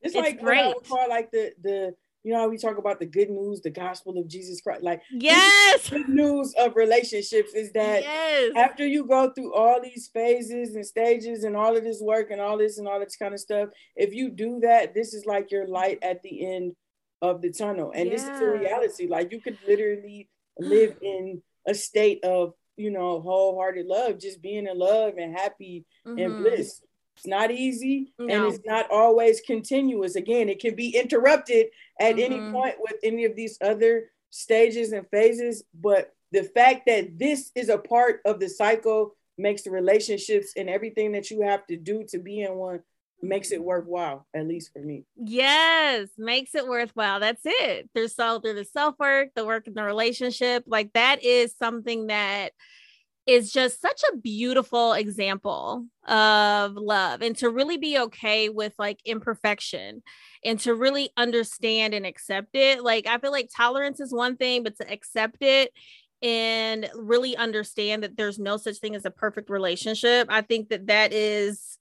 It's, 0.01 0.15
it's 0.15 0.15
like 0.15 0.39
great. 0.39 0.73
Call, 0.87 1.09
like 1.09 1.29
the 1.31 1.53
the 1.61 1.95
you 2.23 2.33
know, 2.33 2.39
how 2.39 2.49
we 2.49 2.57
talk 2.57 2.77
about 2.77 2.99
the 2.99 3.05
good 3.05 3.29
news, 3.29 3.61
the 3.61 3.69
gospel 3.69 4.17
of 4.17 4.27
Jesus 4.27 4.61
Christ. 4.61 4.83
Like, 4.83 5.01
yes, 5.11 5.89
good 5.89 6.07
news 6.07 6.53
of 6.57 6.75
relationships 6.75 7.53
is 7.53 7.71
that 7.71 8.03
yes. 8.03 8.51
after 8.55 8.85
you 8.85 9.05
go 9.05 9.31
through 9.31 9.53
all 9.53 9.81
these 9.81 10.09
phases 10.13 10.75
and 10.75 10.85
stages 10.85 11.43
and 11.43 11.55
all 11.55 11.75
of 11.75 11.83
this 11.83 11.99
work 12.01 12.29
and 12.29 12.39
all 12.39 12.57
this 12.57 12.77
and 12.77 12.87
all 12.87 12.99
this 12.99 13.15
kind 13.15 13.33
of 13.33 13.39
stuff, 13.39 13.69
if 13.95 14.13
you 14.13 14.29
do 14.29 14.59
that, 14.61 14.93
this 14.93 15.13
is 15.13 15.25
like 15.25 15.51
your 15.51 15.67
light 15.67 15.99
at 16.03 16.21
the 16.21 16.45
end 16.45 16.75
of 17.21 17.41
the 17.41 17.51
tunnel. 17.51 17.91
And 17.93 18.05
yeah. 18.05 18.15
this 18.15 18.23
is 18.23 18.41
a 18.41 18.45
reality. 18.45 19.07
Like, 19.07 19.31
you 19.31 19.41
could 19.41 19.57
literally 19.67 20.29
live 20.59 20.97
in 21.01 21.41
a 21.67 21.73
state 21.73 22.23
of, 22.23 22.53
you 22.77 22.91
know, 22.91 23.19
wholehearted 23.19 23.87
love, 23.87 24.19
just 24.19 24.41
being 24.41 24.67
in 24.67 24.77
love 24.77 25.15
and 25.17 25.33
happy 25.33 25.85
mm-hmm. 26.05 26.19
and 26.19 26.43
bliss. 26.43 26.81
It's 27.21 27.27
not 27.27 27.51
easy 27.51 28.11
no. 28.17 28.33
and 28.33 28.51
it's 28.51 28.65
not 28.65 28.89
always 28.89 29.41
continuous. 29.41 30.15
Again, 30.15 30.49
it 30.49 30.59
can 30.59 30.75
be 30.75 30.97
interrupted 30.97 31.67
at 31.99 32.15
mm-hmm. 32.15 32.33
any 32.33 32.51
point 32.51 32.75
with 32.79 32.95
any 33.03 33.25
of 33.25 33.35
these 33.35 33.59
other 33.61 34.09
stages 34.31 34.91
and 34.91 35.07
phases. 35.11 35.63
But 35.79 36.15
the 36.31 36.43
fact 36.43 36.87
that 36.87 37.19
this 37.19 37.51
is 37.53 37.69
a 37.69 37.77
part 37.77 38.21
of 38.25 38.39
the 38.39 38.49
cycle 38.49 39.15
makes 39.37 39.61
the 39.61 39.69
relationships 39.69 40.53
and 40.57 40.67
everything 40.67 41.11
that 41.11 41.29
you 41.29 41.43
have 41.43 41.67
to 41.67 41.77
do 41.77 42.03
to 42.09 42.17
be 42.17 42.41
in 42.41 42.55
one 42.55 42.79
makes 43.21 43.51
it 43.51 43.63
worthwhile, 43.63 44.25
at 44.33 44.47
least 44.47 44.73
for 44.73 44.79
me. 44.79 45.05
Yes, 45.15 46.09
makes 46.17 46.55
it 46.55 46.67
worthwhile. 46.67 47.19
That's 47.19 47.43
it. 47.45 47.87
There's 47.93 48.15
so 48.15 48.39
through 48.39 48.55
the 48.55 48.65
self 48.65 48.95
work, 48.97 49.29
the 49.35 49.45
work 49.45 49.67
in 49.67 49.75
the 49.75 49.83
relationship, 49.83 50.63
like 50.65 50.91
that 50.93 51.23
is 51.23 51.53
something 51.59 52.07
that 52.07 52.53
is 53.31 53.51
just 53.51 53.81
such 53.81 54.01
a 54.11 54.17
beautiful 54.17 54.93
example 54.93 55.85
of 56.05 56.73
love 56.73 57.21
and 57.21 57.35
to 57.37 57.49
really 57.49 57.77
be 57.77 57.97
okay 57.97 58.49
with 58.49 58.73
like 58.77 58.99
imperfection 59.05 60.03
and 60.43 60.59
to 60.59 60.75
really 60.75 61.11
understand 61.15 61.93
and 61.93 62.05
accept 62.05 62.55
it. 62.55 62.83
Like, 62.83 63.07
I 63.07 63.17
feel 63.19 63.31
like 63.31 63.49
tolerance 63.55 63.99
is 63.99 64.13
one 64.13 64.35
thing, 64.35 64.63
but 64.63 64.75
to 64.77 64.91
accept 64.91 65.37
it 65.41 65.71
and 66.21 66.89
really 66.95 67.37
understand 67.37 68.03
that 68.03 68.17
there's 68.17 68.37
no 68.37 68.57
such 68.57 68.77
thing 68.77 68.95
as 68.95 69.05
a 69.05 69.11
perfect 69.11 69.49
relationship, 69.49 70.27
I 70.29 70.41
think 70.41 70.69
that 70.69 70.87
that 70.87 71.13
is. 71.13 71.77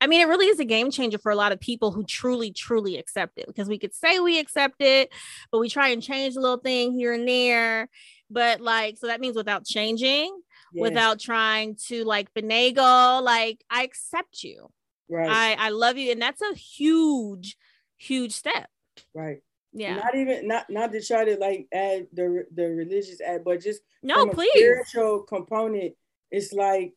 I 0.00 0.08
mean, 0.08 0.20
it 0.20 0.28
really 0.28 0.46
is 0.46 0.58
a 0.58 0.64
game 0.64 0.90
changer 0.90 1.18
for 1.18 1.30
a 1.30 1.36
lot 1.36 1.52
of 1.52 1.60
people 1.60 1.92
who 1.92 2.02
truly, 2.02 2.50
truly 2.50 2.96
accept 2.96 3.38
it 3.38 3.46
because 3.46 3.68
we 3.68 3.78
could 3.78 3.94
say 3.94 4.18
we 4.18 4.40
accept 4.40 4.82
it, 4.82 5.12
but 5.52 5.60
we 5.60 5.68
try 5.68 5.90
and 5.90 6.02
change 6.02 6.34
a 6.34 6.40
little 6.40 6.56
thing 6.56 6.92
here 6.92 7.12
and 7.12 7.28
there. 7.28 7.88
But 8.28 8.60
like, 8.60 8.98
so 8.98 9.06
that 9.06 9.20
means 9.20 9.36
without 9.36 9.64
changing, 9.64 10.36
yes. 10.72 10.82
without 10.82 11.20
trying 11.20 11.76
to 11.88 12.04
like 12.04 12.32
finagle. 12.34 13.22
Like 13.22 13.64
I 13.70 13.84
accept 13.84 14.42
you. 14.42 14.70
Right. 15.08 15.28
I, 15.28 15.66
I 15.66 15.68
love 15.70 15.98
you. 15.98 16.12
And 16.12 16.22
that's 16.22 16.42
a 16.42 16.54
huge, 16.54 17.56
huge 17.98 18.32
step. 18.32 18.68
Right. 19.14 19.42
Yeah. 19.72 19.96
Not 19.96 20.14
even 20.14 20.48
not 20.48 20.66
not 20.68 20.92
to 20.92 21.02
try 21.02 21.24
to 21.24 21.36
like 21.36 21.66
add 21.72 22.06
the 22.12 22.44
the 22.54 22.68
religious 22.68 23.20
add, 23.20 23.44
but 23.44 23.62
just 23.62 23.80
no, 24.02 24.26
please. 24.26 24.50
spiritual 24.52 25.20
component. 25.22 25.94
It's 26.30 26.52
like 26.52 26.94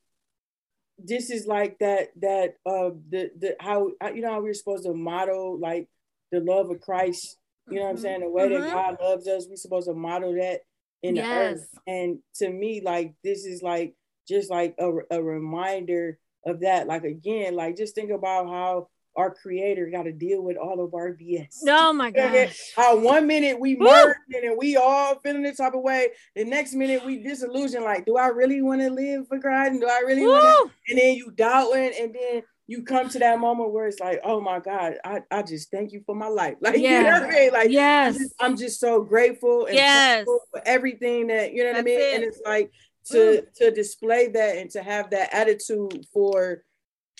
this 0.98 1.30
is 1.30 1.46
like 1.46 1.80
that 1.80 2.10
that 2.22 2.56
uh 2.66 2.92
the 3.10 3.32
the 3.38 3.56
how 3.60 3.92
you 4.14 4.22
know 4.22 4.32
how 4.32 4.42
we're 4.42 4.54
supposed 4.54 4.84
to 4.84 4.94
model 4.94 5.58
like 5.60 5.88
the 6.32 6.40
love 6.42 6.70
of 6.70 6.82
Christ. 6.82 7.38
You 7.70 7.78
know 7.78 7.84
what 7.84 7.90
I'm 7.90 7.96
mm-hmm. 7.96 8.04
saying? 8.04 8.20
The 8.22 8.30
way 8.30 8.50
mm-hmm. 8.50 8.62
that 8.62 8.74
God 8.74 8.98
loves 9.02 9.28
us, 9.28 9.48
we're 9.50 9.56
supposed 9.56 9.88
to 9.88 9.94
model 9.94 10.34
that 10.36 10.62
in 11.04 11.16
yes. 11.16 11.26
the 11.26 11.34
earth. 11.34 11.70
And 11.88 12.20
to 12.36 12.50
me, 12.50 12.82
like 12.84 13.14
this 13.24 13.46
is 13.46 13.62
like 13.62 13.96
just 14.28 14.50
like 14.50 14.76
a, 14.80 14.92
a 15.12 15.22
reminder 15.22 16.18
of 16.46 16.62
that. 16.62 16.88
Like 16.88 17.04
again, 17.04 17.56
like 17.56 17.78
just 17.78 17.96
think 17.96 18.12
about 18.12 18.48
how 18.48 18.88
our 19.16 19.34
creator 19.34 19.90
got 19.90 20.04
to 20.04 20.12
deal 20.12 20.42
with 20.42 20.58
all 20.58 20.84
of 20.84 20.94
our 20.94 21.14
BS. 21.14 21.60
Oh 21.68 21.94
my 21.94 22.12
god! 22.12 22.52
How 22.76 22.98
one 22.98 23.28
minute 23.28 23.60
we 23.60 23.76
merged 23.78 24.20
and 24.34 24.58
we 24.58 24.76
all 24.76 25.16
feeling 25.24 25.44
this 25.44 25.58
type 25.58 25.74
of 25.74 25.82
way, 25.82 26.10
the 26.36 26.44
next 26.44 26.74
minute 26.74 27.06
we 27.06 27.24
disillusioned. 27.24 27.86
Like, 27.86 28.06
do 28.06 28.18
I 28.18 28.28
really 28.28 28.62
want 28.62 28.82
to 28.82 28.90
live 28.90 29.28
for 29.28 29.40
God? 29.40 29.68
And 29.68 29.82
do 29.82 29.88
I 29.88 30.04
really 30.06 30.26
want 30.26 30.70
to? 30.70 30.92
And 30.92 31.00
then 31.00 31.16
you 31.16 31.32
doubting, 31.32 31.94
and 32.00 32.14
then 32.14 32.44
you 32.68 32.84
come 32.84 33.10
to 33.10 33.20
that 33.20 33.40
moment 33.40 33.72
where 33.72 33.88
it's 33.88 34.00
like, 34.00 34.22
oh 34.24 34.42
my 34.42 34.60
God, 34.60 34.96
I, 35.04 35.22
I 35.30 35.44
just 35.44 35.70
thank 35.70 35.92
you 35.92 36.02
for 36.06 36.16
my 36.16 36.28
life. 36.28 36.56
Like, 36.62 36.78
yeah. 36.78 36.98
you 36.98 37.04
know 37.04 37.12
what 37.12 37.24
I 37.24 37.30
mean? 37.30 37.54
Like, 37.54 37.70
yes, 37.70 38.16
I'm 38.16 38.22
just, 38.22 38.36
I'm 38.40 38.58
just 38.58 38.80
so 38.80 39.02
grateful 39.04 39.66
and 39.66 39.76
yes. 39.76 40.26
for 40.26 40.42
everything 40.66 41.28
that 41.28 41.54
you 41.54 41.64
know 41.64 41.74
what 41.74 41.86
That's 41.86 41.96
I 41.96 41.98
mean. 41.98 42.00
It. 42.00 42.16
And 42.16 42.24
it's 42.24 42.42
like 42.46 42.72
to 43.06 43.46
to 43.56 43.72
display 43.72 44.30
that 44.30 44.58
and 44.58 44.70
to 44.72 44.82
have 44.82 45.12
that 45.12 45.34
attitude 45.34 46.06
for 46.12 46.64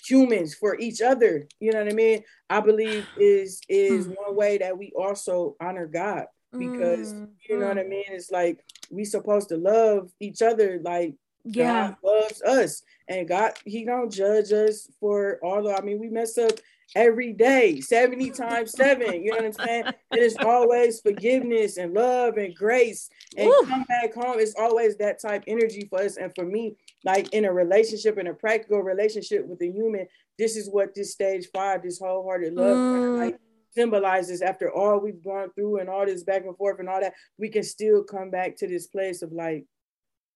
humans 0.04 0.54
for 0.54 0.78
each 0.78 1.00
other 1.00 1.48
you 1.58 1.72
know 1.72 1.82
what 1.82 1.92
i 1.92 1.94
mean 1.94 2.22
i 2.50 2.60
believe 2.60 3.06
is 3.18 3.60
is 3.68 4.06
mm. 4.06 4.14
one 4.24 4.36
way 4.36 4.58
that 4.58 4.76
we 4.76 4.92
also 4.96 5.56
honor 5.60 5.86
god 5.86 6.26
because 6.52 7.12
mm. 7.12 7.28
you 7.48 7.58
know 7.58 7.66
what 7.66 7.78
i 7.78 7.82
mm. 7.82 7.88
mean 7.88 8.04
it's 8.08 8.30
like 8.30 8.60
we 8.90 9.04
supposed 9.04 9.48
to 9.48 9.56
love 9.56 10.10
each 10.20 10.42
other 10.42 10.80
like 10.82 11.14
yeah. 11.46 11.88
god 11.88 11.96
loves 12.02 12.42
us 12.42 12.82
and 13.08 13.28
god 13.28 13.52
he 13.64 13.84
don't 13.84 14.12
judge 14.12 14.52
us 14.52 14.88
for 15.00 15.38
all 15.42 15.66
of 15.66 15.78
i 15.78 15.82
mean 15.82 15.98
we 15.98 16.08
mess 16.08 16.36
up 16.38 16.52
every 16.94 17.32
day 17.32 17.80
70 17.80 18.30
times 18.30 18.72
7 18.72 19.22
you 19.22 19.30
know 19.30 19.36
what 19.36 19.44
i'm 19.44 19.52
saying? 19.52 19.84
It 20.12 20.20
is 20.20 20.36
always 20.40 21.00
forgiveness 21.00 21.78
and 21.78 21.92
love 21.92 22.36
and 22.36 22.54
grace 22.54 23.10
and 23.36 23.48
Ooh. 23.48 23.64
come 23.66 23.82
back 23.84 24.14
home. 24.14 24.38
It's 24.38 24.54
always 24.56 24.96
that 24.98 25.20
type 25.20 25.44
energy 25.46 25.86
for 25.90 26.00
us 26.00 26.16
and 26.16 26.32
for 26.34 26.44
me 26.44 26.76
like 27.04 27.32
in 27.32 27.44
a 27.44 27.52
relationship 27.52 28.18
in 28.18 28.28
a 28.28 28.34
practical 28.34 28.80
relationship 28.80 29.46
with 29.46 29.60
a 29.62 29.70
human 29.70 30.06
this 30.38 30.56
is 30.56 30.68
what 30.70 30.94
this 30.94 31.12
stage 31.12 31.48
five 31.52 31.82
this 31.82 31.98
wholehearted 31.98 32.54
love 32.54 32.76
mm. 32.76 33.18
like 33.18 33.38
symbolizes. 33.74 34.40
After 34.40 34.72
all 34.72 34.98
we've 35.00 35.22
gone 35.22 35.52
through 35.54 35.80
and 35.80 35.88
all 35.88 36.06
this 36.06 36.24
back 36.24 36.44
and 36.44 36.56
forth 36.56 36.78
and 36.80 36.88
all 36.88 37.00
that 37.00 37.14
we 37.38 37.48
can 37.48 37.62
still 37.62 38.04
come 38.04 38.30
back 38.30 38.56
to 38.56 38.66
this 38.66 38.86
place 38.86 39.22
of 39.22 39.32
like 39.32 39.66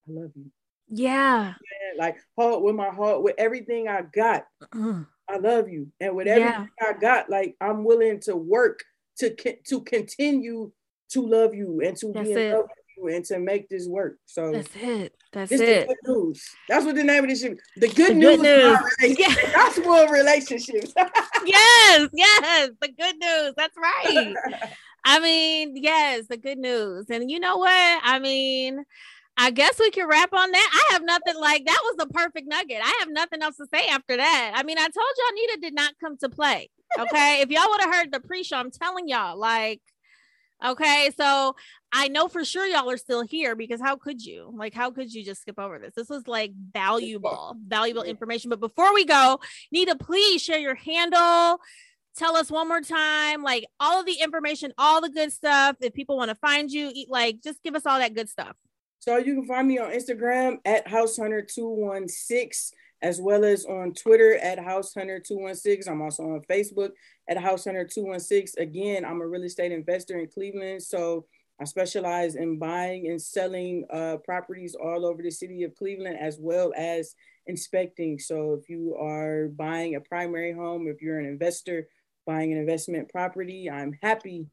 i 0.09 0.13
love 0.13 0.31
you 0.35 0.51
yeah, 0.91 1.55
yeah 1.55 2.03
like 2.03 2.17
heart 2.37 2.63
with 2.63 2.75
my 2.75 2.91
heart 2.91 3.23
with 3.23 3.35
everything 3.39 3.89
i 3.89 4.03
got 4.03 4.45
I 5.31 5.39
love 5.39 5.69
you. 5.69 5.89
And 6.01 6.17
with 6.17 6.27
everything 6.27 6.69
yeah. 6.81 6.89
I 6.89 6.99
got, 6.99 7.31
like 7.31 7.57
I'm 7.61 7.85
willing 7.85 8.21
to 8.21 8.37
work 8.37 8.83
to 9.19 9.35
to 9.69 9.81
continue 9.83 10.73
to 11.11 11.27
love 11.27 11.55
you 11.55 11.81
and 11.85 11.97
to 11.99 12.13
That's 12.13 12.27
be 12.27 12.33
in 12.33 12.39
it. 12.39 12.55
love 12.55 12.65
with 12.65 12.97
you 12.97 13.15
and 13.15 13.25
to 13.27 13.39
make 13.39 13.69
this 13.69 13.87
work. 13.87 14.19
So 14.27 14.53
That's 14.53 14.77
it. 14.77 15.15
That's 15.33 15.53
it. 15.53 15.89
good 15.89 15.97
news. 16.07 16.45
That's 16.69 16.85
what 16.85 16.97
the 16.97 17.05
name 17.05 17.25
of 17.25 17.31
this 17.31 17.43
shit. 17.43 17.59
The 17.77 17.89
good 17.89 18.11
the 18.11 18.15
news. 18.15 18.37
Good 18.41 18.83
news. 19.01 19.19
Yeah. 19.19 19.35
Gospel 19.55 20.09
relationships. 20.09 20.93
yes, 21.47 22.09
yes. 22.13 22.71
The 22.81 22.89
good 22.89 23.17
news. 23.19 23.55
That's 23.57 23.77
right. 23.77 24.35
I 25.05 25.19
mean, 25.21 25.77
yes, 25.77 26.27
the 26.29 26.37
good 26.37 26.59
news. 26.59 27.07
And 27.09 27.31
you 27.31 27.41
know 27.41 27.57
what? 27.57 28.01
I 28.05 28.19
mean, 28.19 28.85
I 29.43 29.51
guess 29.51 29.79
we 29.81 29.91
can 29.91 30.07
wrap 30.07 30.35
on 30.35 30.51
that. 30.51 30.71
I 30.91 30.93
have 30.93 31.03
nothing 31.03 31.35
like 31.41 31.65
that 31.65 31.81
was 31.85 31.97
the 31.97 32.13
perfect 32.13 32.47
nugget. 32.47 32.83
I 32.85 32.99
have 33.01 33.09
nothing 33.11 33.41
else 33.43 33.57
to 33.57 33.67
say 33.73 33.87
after 33.87 34.15
that. 34.19 34.53
I 34.55 34.63
mean, 34.65 34.77
I 34.77 34.83
told 34.83 34.95
y'all 34.95 35.35
Nita 35.35 35.59
did 35.63 35.75
not 35.75 35.95
come 35.99 36.19
to 36.19 36.29
play. 36.29 36.69
Okay. 36.99 37.41
if 37.41 37.49
y'all 37.49 37.71
would 37.71 37.81
have 37.81 37.95
heard 37.95 38.13
the 38.13 38.21
pre-show, 38.21 38.59
I'm 38.59 38.71
telling 38.71 39.09
y'all, 39.09 39.39
like, 39.39 39.81
okay, 40.63 41.11
so 41.17 41.57
I 41.91 42.09
know 42.09 42.29
for 42.29 42.45
sure 42.45 42.67
y'all 42.67 42.91
are 42.91 42.99
still 42.99 43.23
here 43.23 43.57
because 43.57 43.81
how 43.81 43.97
could 43.97 44.23
you? 44.23 44.53
Like, 44.55 44.75
how 44.75 44.91
could 44.91 45.11
you 45.11 45.25
just 45.25 45.41
skip 45.41 45.59
over 45.59 45.79
this? 45.79 45.95
This 45.97 46.11
was 46.11 46.29
like 46.29 46.53
valuable, 46.75 47.57
valuable 47.67 48.03
information. 48.03 48.51
But 48.51 48.61
before 48.61 48.93
we 48.93 49.07
go, 49.07 49.41
Nita, 49.73 49.97
please 49.97 50.43
share 50.43 50.59
your 50.59 50.75
handle 50.75 51.61
tell 52.17 52.37
us 52.37 52.51
one 52.51 52.67
more 52.67 52.81
time 52.81 53.41
like 53.41 53.65
all 53.79 54.01
of 54.01 54.05
the 54.05 54.15
information 54.21 54.73
all 54.77 55.01
the 55.01 55.09
good 55.09 55.31
stuff 55.33 55.77
if 55.81 55.95
people 55.95 56.17
want 56.17 56.29
to 56.29 56.35
find 56.35 56.69
you 56.69 56.91
eat 56.93 57.09
like 57.09 57.41
just 57.41 57.63
give 57.63 57.77
us 57.77 57.87
all 57.87 58.01
that 58.01 58.15
good 58.15 58.29
stuff 58.29 58.57
so 59.01 59.17
you 59.17 59.35
can 59.35 59.47
find 59.47 59.67
me 59.67 59.79
on 59.79 59.91
Instagram 59.91 60.59
at 60.67 60.87
househunter216, 60.87 62.73
as 63.01 63.19
well 63.19 63.45
as 63.47 63.65
on 63.65 63.95
Twitter 63.95 64.37
at 64.37 64.59
househunter216. 64.59 65.89
I'm 65.89 66.03
also 66.03 66.25
on 66.25 66.43
Facebook 66.43 66.91
at 67.27 67.39
househunter216. 67.39 68.59
Again, 68.59 69.07
I'm 69.07 69.23
a 69.23 69.27
real 69.27 69.45
estate 69.45 69.73
investor 69.73 70.19
in 70.19 70.29
Cleveland, 70.29 70.83
so 70.83 71.25
I 71.59 71.65
specialize 71.65 72.37
in 72.37 72.59
buying 72.59 73.09
and 73.09 73.21
selling 73.21 73.87
uh, 73.91 74.19
properties 74.23 74.75
all 74.75 75.07
over 75.07 75.23
the 75.23 75.31
city 75.31 75.63
of 75.63 75.75
Cleveland, 75.75 76.19
as 76.21 76.37
well 76.39 76.75
as 76.77 77.15
inspecting. 77.47 78.19
So 78.19 78.53
if 78.53 78.69
you 78.69 78.97
are 79.01 79.49
buying 79.49 79.95
a 79.95 80.01
primary 80.01 80.53
home, 80.53 80.87
if 80.89 81.01
you're 81.01 81.19
an 81.19 81.27
investor 81.27 81.89
buying 82.27 82.53
an 82.53 82.59
investment 82.59 83.09
property, 83.09 83.71
I'm 83.71 83.99
happy 84.03 84.47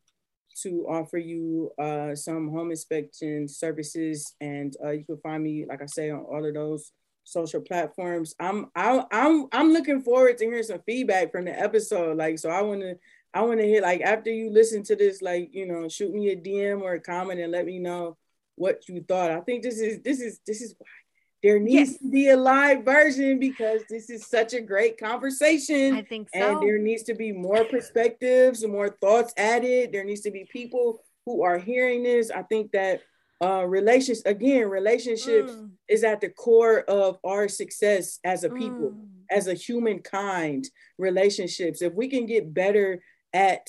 to 0.63 0.85
offer 0.89 1.17
you 1.17 1.71
uh, 1.79 2.15
some 2.15 2.49
home 2.49 2.71
inspection 2.71 3.47
services, 3.47 4.35
and 4.41 4.75
uh, 4.83 4.91
you 4.91 5.03
can 5.03 5.17
find 5.17 5.43
me, 5.43 5.65
like 5.67 5.81
I 5.81 5.85
say, 5.85 6.09
on 6.09 6.19
all 6.21 6.45
of 6.45 6.53
those 6.53 6.91
social 7.23 7.61
platforms. 7.61 8.33
I'm 8.39 8.67
I, 8.75 9.03
I'm 9.11 9.47
I'm 9.51 9.73
looking 9.73 10.01
forward 10.01 10.37
to 10.37 10.45
hearing 10.45 10.63
some 10.63 10.81
feedback 10.85 11.31
from 11.31 11.45
the 11.45 11.59
episode. 11.59 12.17
Like, 12.17 12.39
so 12.39 12.49
I 12.49 12.61
want 12.61 12.81
to 12.81 12.95
I 13.33 13.41
want 13.41 13.59
to 13.59 13.65
hear 13.65 13.81
like 13.81 14.01
after 14.01 14.31
you 14.31 14.49
listen 14.49 14.83
to 14.83 14.95
this, 14.95 15.21
like 15.21 15.49
you 15.53 15.67
know, 15.67 15.87
shoot 15.89 16.13
me 16.13 16.29
a 16.29 16.35
DM 16.35 16.81
or 16.81 16.93
a 16.93 17.01
comment 17.01 17.39
and 17.39 17.51
let 17.51 17.65
me 17.65 17.79
know 17.79 18.17
what 18.55 18.87
you 18.87 19.03
thought. 19.07 19.31
I 19.31 19.41
think 19.41 19.63
this 19.63 19.79
is 19.79 20.01
this 20.01 20.19
is 20.19 20.39
this 20.45 20.61
is 20.61 20.73
why 20.77 20.87
there 21.43 21.59
needs 21.59 21.91
yes. 21.91 21.99
to 21.99 22.09
be 22.09 22.29
a 22.29 22.37
live 22.37 22.83
version 22.83 23.39
because 23.39 23.81
this 23.89 24.09
is 24.09 24.25
such 24.25 24.53
a 24.53 24.61
great 24.61 24.99
conversation. 24.99 25.95
I 25.95 26.01
think 26.01 26.29
so. 26.33 26.39
And 26.39 26.67
there 26.67 26.79
needs 26.79 27.03
to 27.03 27.13
be 27.13 27.31
more 27.31 27.63
perspectives 27.63 28.65
more 28.65 28.89
thoughts 29.01 29.33
added. 29.37 29.91
There 29.91 30.03
needs 30.03 30.21
to 30.21 30.31
be 30.31 30.47
people 30.51 31.03
who 31.25 31.43
are 31.43 31.59
hearing 31.59 32.03
this. 32.03 32.31
I 32.31 32.41
think 32.43 32.71
that 32.71 33.01
uh 33.39 33.65
relations 33.65 34.23
again, 34.25 34.67
relationships 34.67 35.51
mm. 35.51 35.69
is 35.87 36.03
at 36.03 36.21
the 36.21 36.29
core 36.29 36.79
of 36.81 37.19
our 37.23 37.47
success 37.47 38.19
as 38.23 38.43
a 38.43 38.49
people, 38.49 38.91
mm. 38.91 39.07
as 39.29 39.47
a 39.47 39.53
humankind, 39.53 40.67
relationships. 40.97 41.83
If 41.83 41.93
we 41.93 42.07
can 42.07 42.25
get 42.25 42.51
better 42.51 43.03
at 43.33 43.67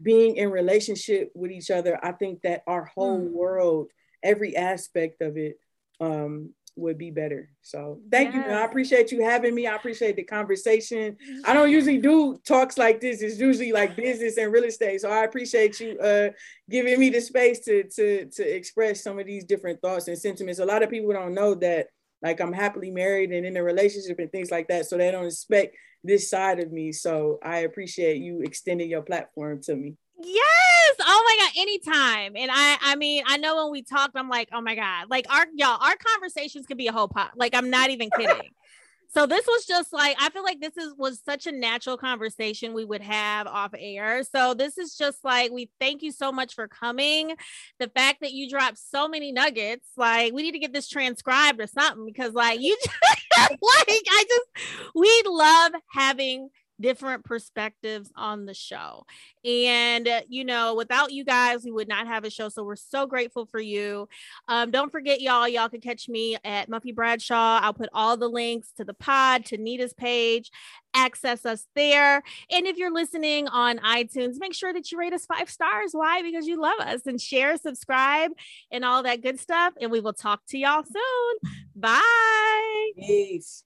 being 0.00 0.36
in 0.36 0.50
relationship 0.50 1.30
with 1.34 1.50
each 1.50 1.70
other, 1.70 1.98
I 2.02 2.12
think 2.12 2.40
that 2.42 2.62
our 2.66 2.86
whole 2.86 3.20
mm. 3.20 3.30
world, 3.30 3.90
every 4.22 4.56
aspect 4.56 5.20
of 5.20 5.36
it, 5.36 5.58
um, 6.00 6.54
would 6.76 6.98
be 6.98 7.10
better. 7.10 7.50
So 7.62 8.00
thank 8.10 8.34
yes. 8.34 8.46
you. 8.46 8.52
I 8.52 8.64
appreciate 8.64 9.12
you 9.12 9.22
having 9.22 9.54
me. 9.54 9.66
I 9.66 9.76
appreciate 9.76 10.16
the 10.16 10.24
conversation. 10.24 11.16
I 11.44 11.52
don't 11.52 11.70
usually 11.70 11.98
do 11.98 12.38
talks 12.46 12.78
like 12.78 13.00
this. 13.00 13.22
It's 13.22 13.38
usually 13.38 13.72
like 13.72 13.96
business 13.96 14.36
and 14.38 14.52
real 14.52 14.64
estate. 14.64 15.00
So 15.00 15.10
I 15.10 15.24
appreciate 15.24 15.80
you 15.80 15.98
uh, 15.98 16.30
giving 16.68 16.98
me 16.98 17.10
the 17.10 17.20
space 17.20 17.60
to 17.60 17.84
to 17.96 18.26
to 18.26 18.42
express 18.42 19.02
some 19.02 19.18
of 19.18 19.26
these 19.26 19.44
different 19.44 19.80
thoughts 19.80 20.08
and 20.08 20.18
sentiments. 20.18 20.60
A 20.60 20.64
lot 20.64 20.82
of 20.82 20.90
people 20.90 21.12
don't 21.12 21.34
know 21.34 21.54
that 21.56 21.88
like 22.22 22.40
I'm 22.40 22.52
happily 22.52 22.90
married 22.90 23.32
and 23.32 23.46
in 23.46 23.56
a 23.56 23.62
relationship 23.62 24.18
and 24.18 24.30
things 24.30 24.50
like 24.50 24.68
that. 24.68 24.86
So 24.86 24.96
they 24.96 25.10
don't 25.10 25.26
expect 25.26 25.76
this 26.04 26.30
side 26.30 26.60
of 26.60 26.72
me. 26.72 26.92
So 26.92 27.38
I 27.42 27.58
appreciate 27.58 28.18
you 28.18 28.40
extending 28.42 28.90
your 28.90 29.02
platform 29.02 29.60
to 29.62 29.76
me. 29.76 29.96
Yes. 30.22 30.94
Oh 31.00 31.24
my 31.26 31.44
God. 31.44 31.62
Anytime. 31.62 32.36
And 32.36 32.50
I, 32.52 32.76
I 32.82 32.96
mean, 32.96 33.24
I 33.26 33.36
know 33.36 33.62
when 33.62 33.72
we 33.72 33.82
talked, 33.82 34.16
I'm 34.16 34.28
like, 34.28 34.48
oh 34.52 34.60
my 34.60 34.74
God, 34.74 35.08
like 35.08 35.26
our, 35.30 35.46
y'all, 35.54 35.78
our 35.80 35.96
conversations 35.96 36.66
could 36.66 36.76
be 36.76 36.88
a 36.88 36.92
whole 36.92 37.08
pot. 37.08 37.32
Like, 37.36 37.54
I'm 37.54 37.70
not 37.70 37.90
even 37.90 38.10
kidding. 38.16 38.50
so 39.14 39.26
this 39.26 39.46
was 39.46 39.64
just 39.66 39.92
like, 39.92 40.16
I 40.20 40.28
feel 40.30 40.42
like 40.42 40.60
this 40.60 40.76
is, 40.76 40.94
was 40.96 41.20
such 41.24 41.46
a 41.46 41.52
natural 41.52 41.96
conversation 41.96 42.74
we 42.74 42.84
would 42.84 43.02
have 43.02 43.46
off 43.46 43.72
air. 43.76 44.22
So 44.24 44.52
this 44.54 44.76
is 44.78 44.94
just 44.96 45.24
like, 45.24 45.52
we 45.52 45.70
thank 45.80 46.02
you 46.02 46.12
so 46.12 46.30
much 46.30 46.54
for 46.54 46.68
coming. 46.68 47.34
The 47.78 47.88
fact 47.88 48.20
that 48.20 48.32
you 48.32 48.48
dropped 48.48 48.78
so 48.78 49.08
many 49.08 49.32
nuggets, 49.32 49.86
like 49.96 50.32
we 50.34 50.42
need 50.42 50.52
to 50.52 50.58
get 50.58 50.72
this 50.72 50.88
transcribed 50.88 51.60
or 51.60 51.66
something 51.66 52.04
because 52.04 52.34
like 52.34 52.60
you, 52.60 52.76
just, 52.84 53.50
like, 53.50 53.58
I 53.88 54.24
just, 54.28 54.92
we 54.94 55.22
love 55.26 55.72
having 55.92 56.50
different 56.80 57.24
perspectives 57.24 58.10
on 58.16 58.46
the 58.46 58.54
show. 58.54 59.04
And, 59.44 60.08
uh, 60.08 60.20
you 60.28 60.44
know, 60.44 60.74
without 60.74 61.12
you 61.12 61.24
guys, 61.24 61.64
we 61.64 61.70
would 61.70 61.88
not 61.88 62.06
have 62.06 62.24
a 62.24 62.30
show. 62.30 62.48
So 62.48 62.64
we're 62.64 62.76
so 62.76 63.06
grateful 63.06 63.46
for 63.46 63.60
you. 63.60 64.08
Um, 64.48 64.70
don't 64.70 64.92
forget, 64.92 65.20
y'all, 65.20 65.48
y'all 65.48 65.68
can 65.68 65.80
catch 65.80 66.08
me 66.08 66.36
at 66.44 66.68
Muffie 66.68 66.94
Bradshaw. 66.94 67.60
I'll 67.62 67.74
put 67.74 67.88
all 67.92 68.16
the 68.16 68.28
links 68.28 68.72
to 68.76 68.84
the 68.84 68.94
pod, 68.94 69.44
to 69.46 69.56
Nita's 69.56 69.92
page, 69.92 70.50
access 70.94 71.46
us 71.46 71.66
there. 71.74 72.22
And 72.50 72.66
if 72.66 72.76
you're 72.76 72.92
listening 72.92 73.48
on 73.48 73.78
iTunes, 73.78 74.36
make 74.38 74.54
sure 74.54 74.72
that 74.72 74.90
you 74.90 74.98
rate 74.98 75.12
us 75.12 75.26
five 75.26 75.48
stars. 75.48 75.92
Why? 75.92 76.22
Because 76.22 76.46
you 76.46 76.60
love 76.60 76.80
us 76.80 77.06
and 77.06 77.20
share, 77.20 77.56
subscribe, 77.56 78.32
and 78.70 78.84
all 78.84 79.02
that 79.04 79.22
good 79.22 79.38
stuff. 79.38 79.74
And 79.80 79.90
we 79.90 80.00
will 80.00 80.12
talk 80.12 80.40
to 80.48 80.58
y'all 80.58 80.84
soon. 80.84 81.52
Bye. 81.74 82.90
Peace. 82.98 83.64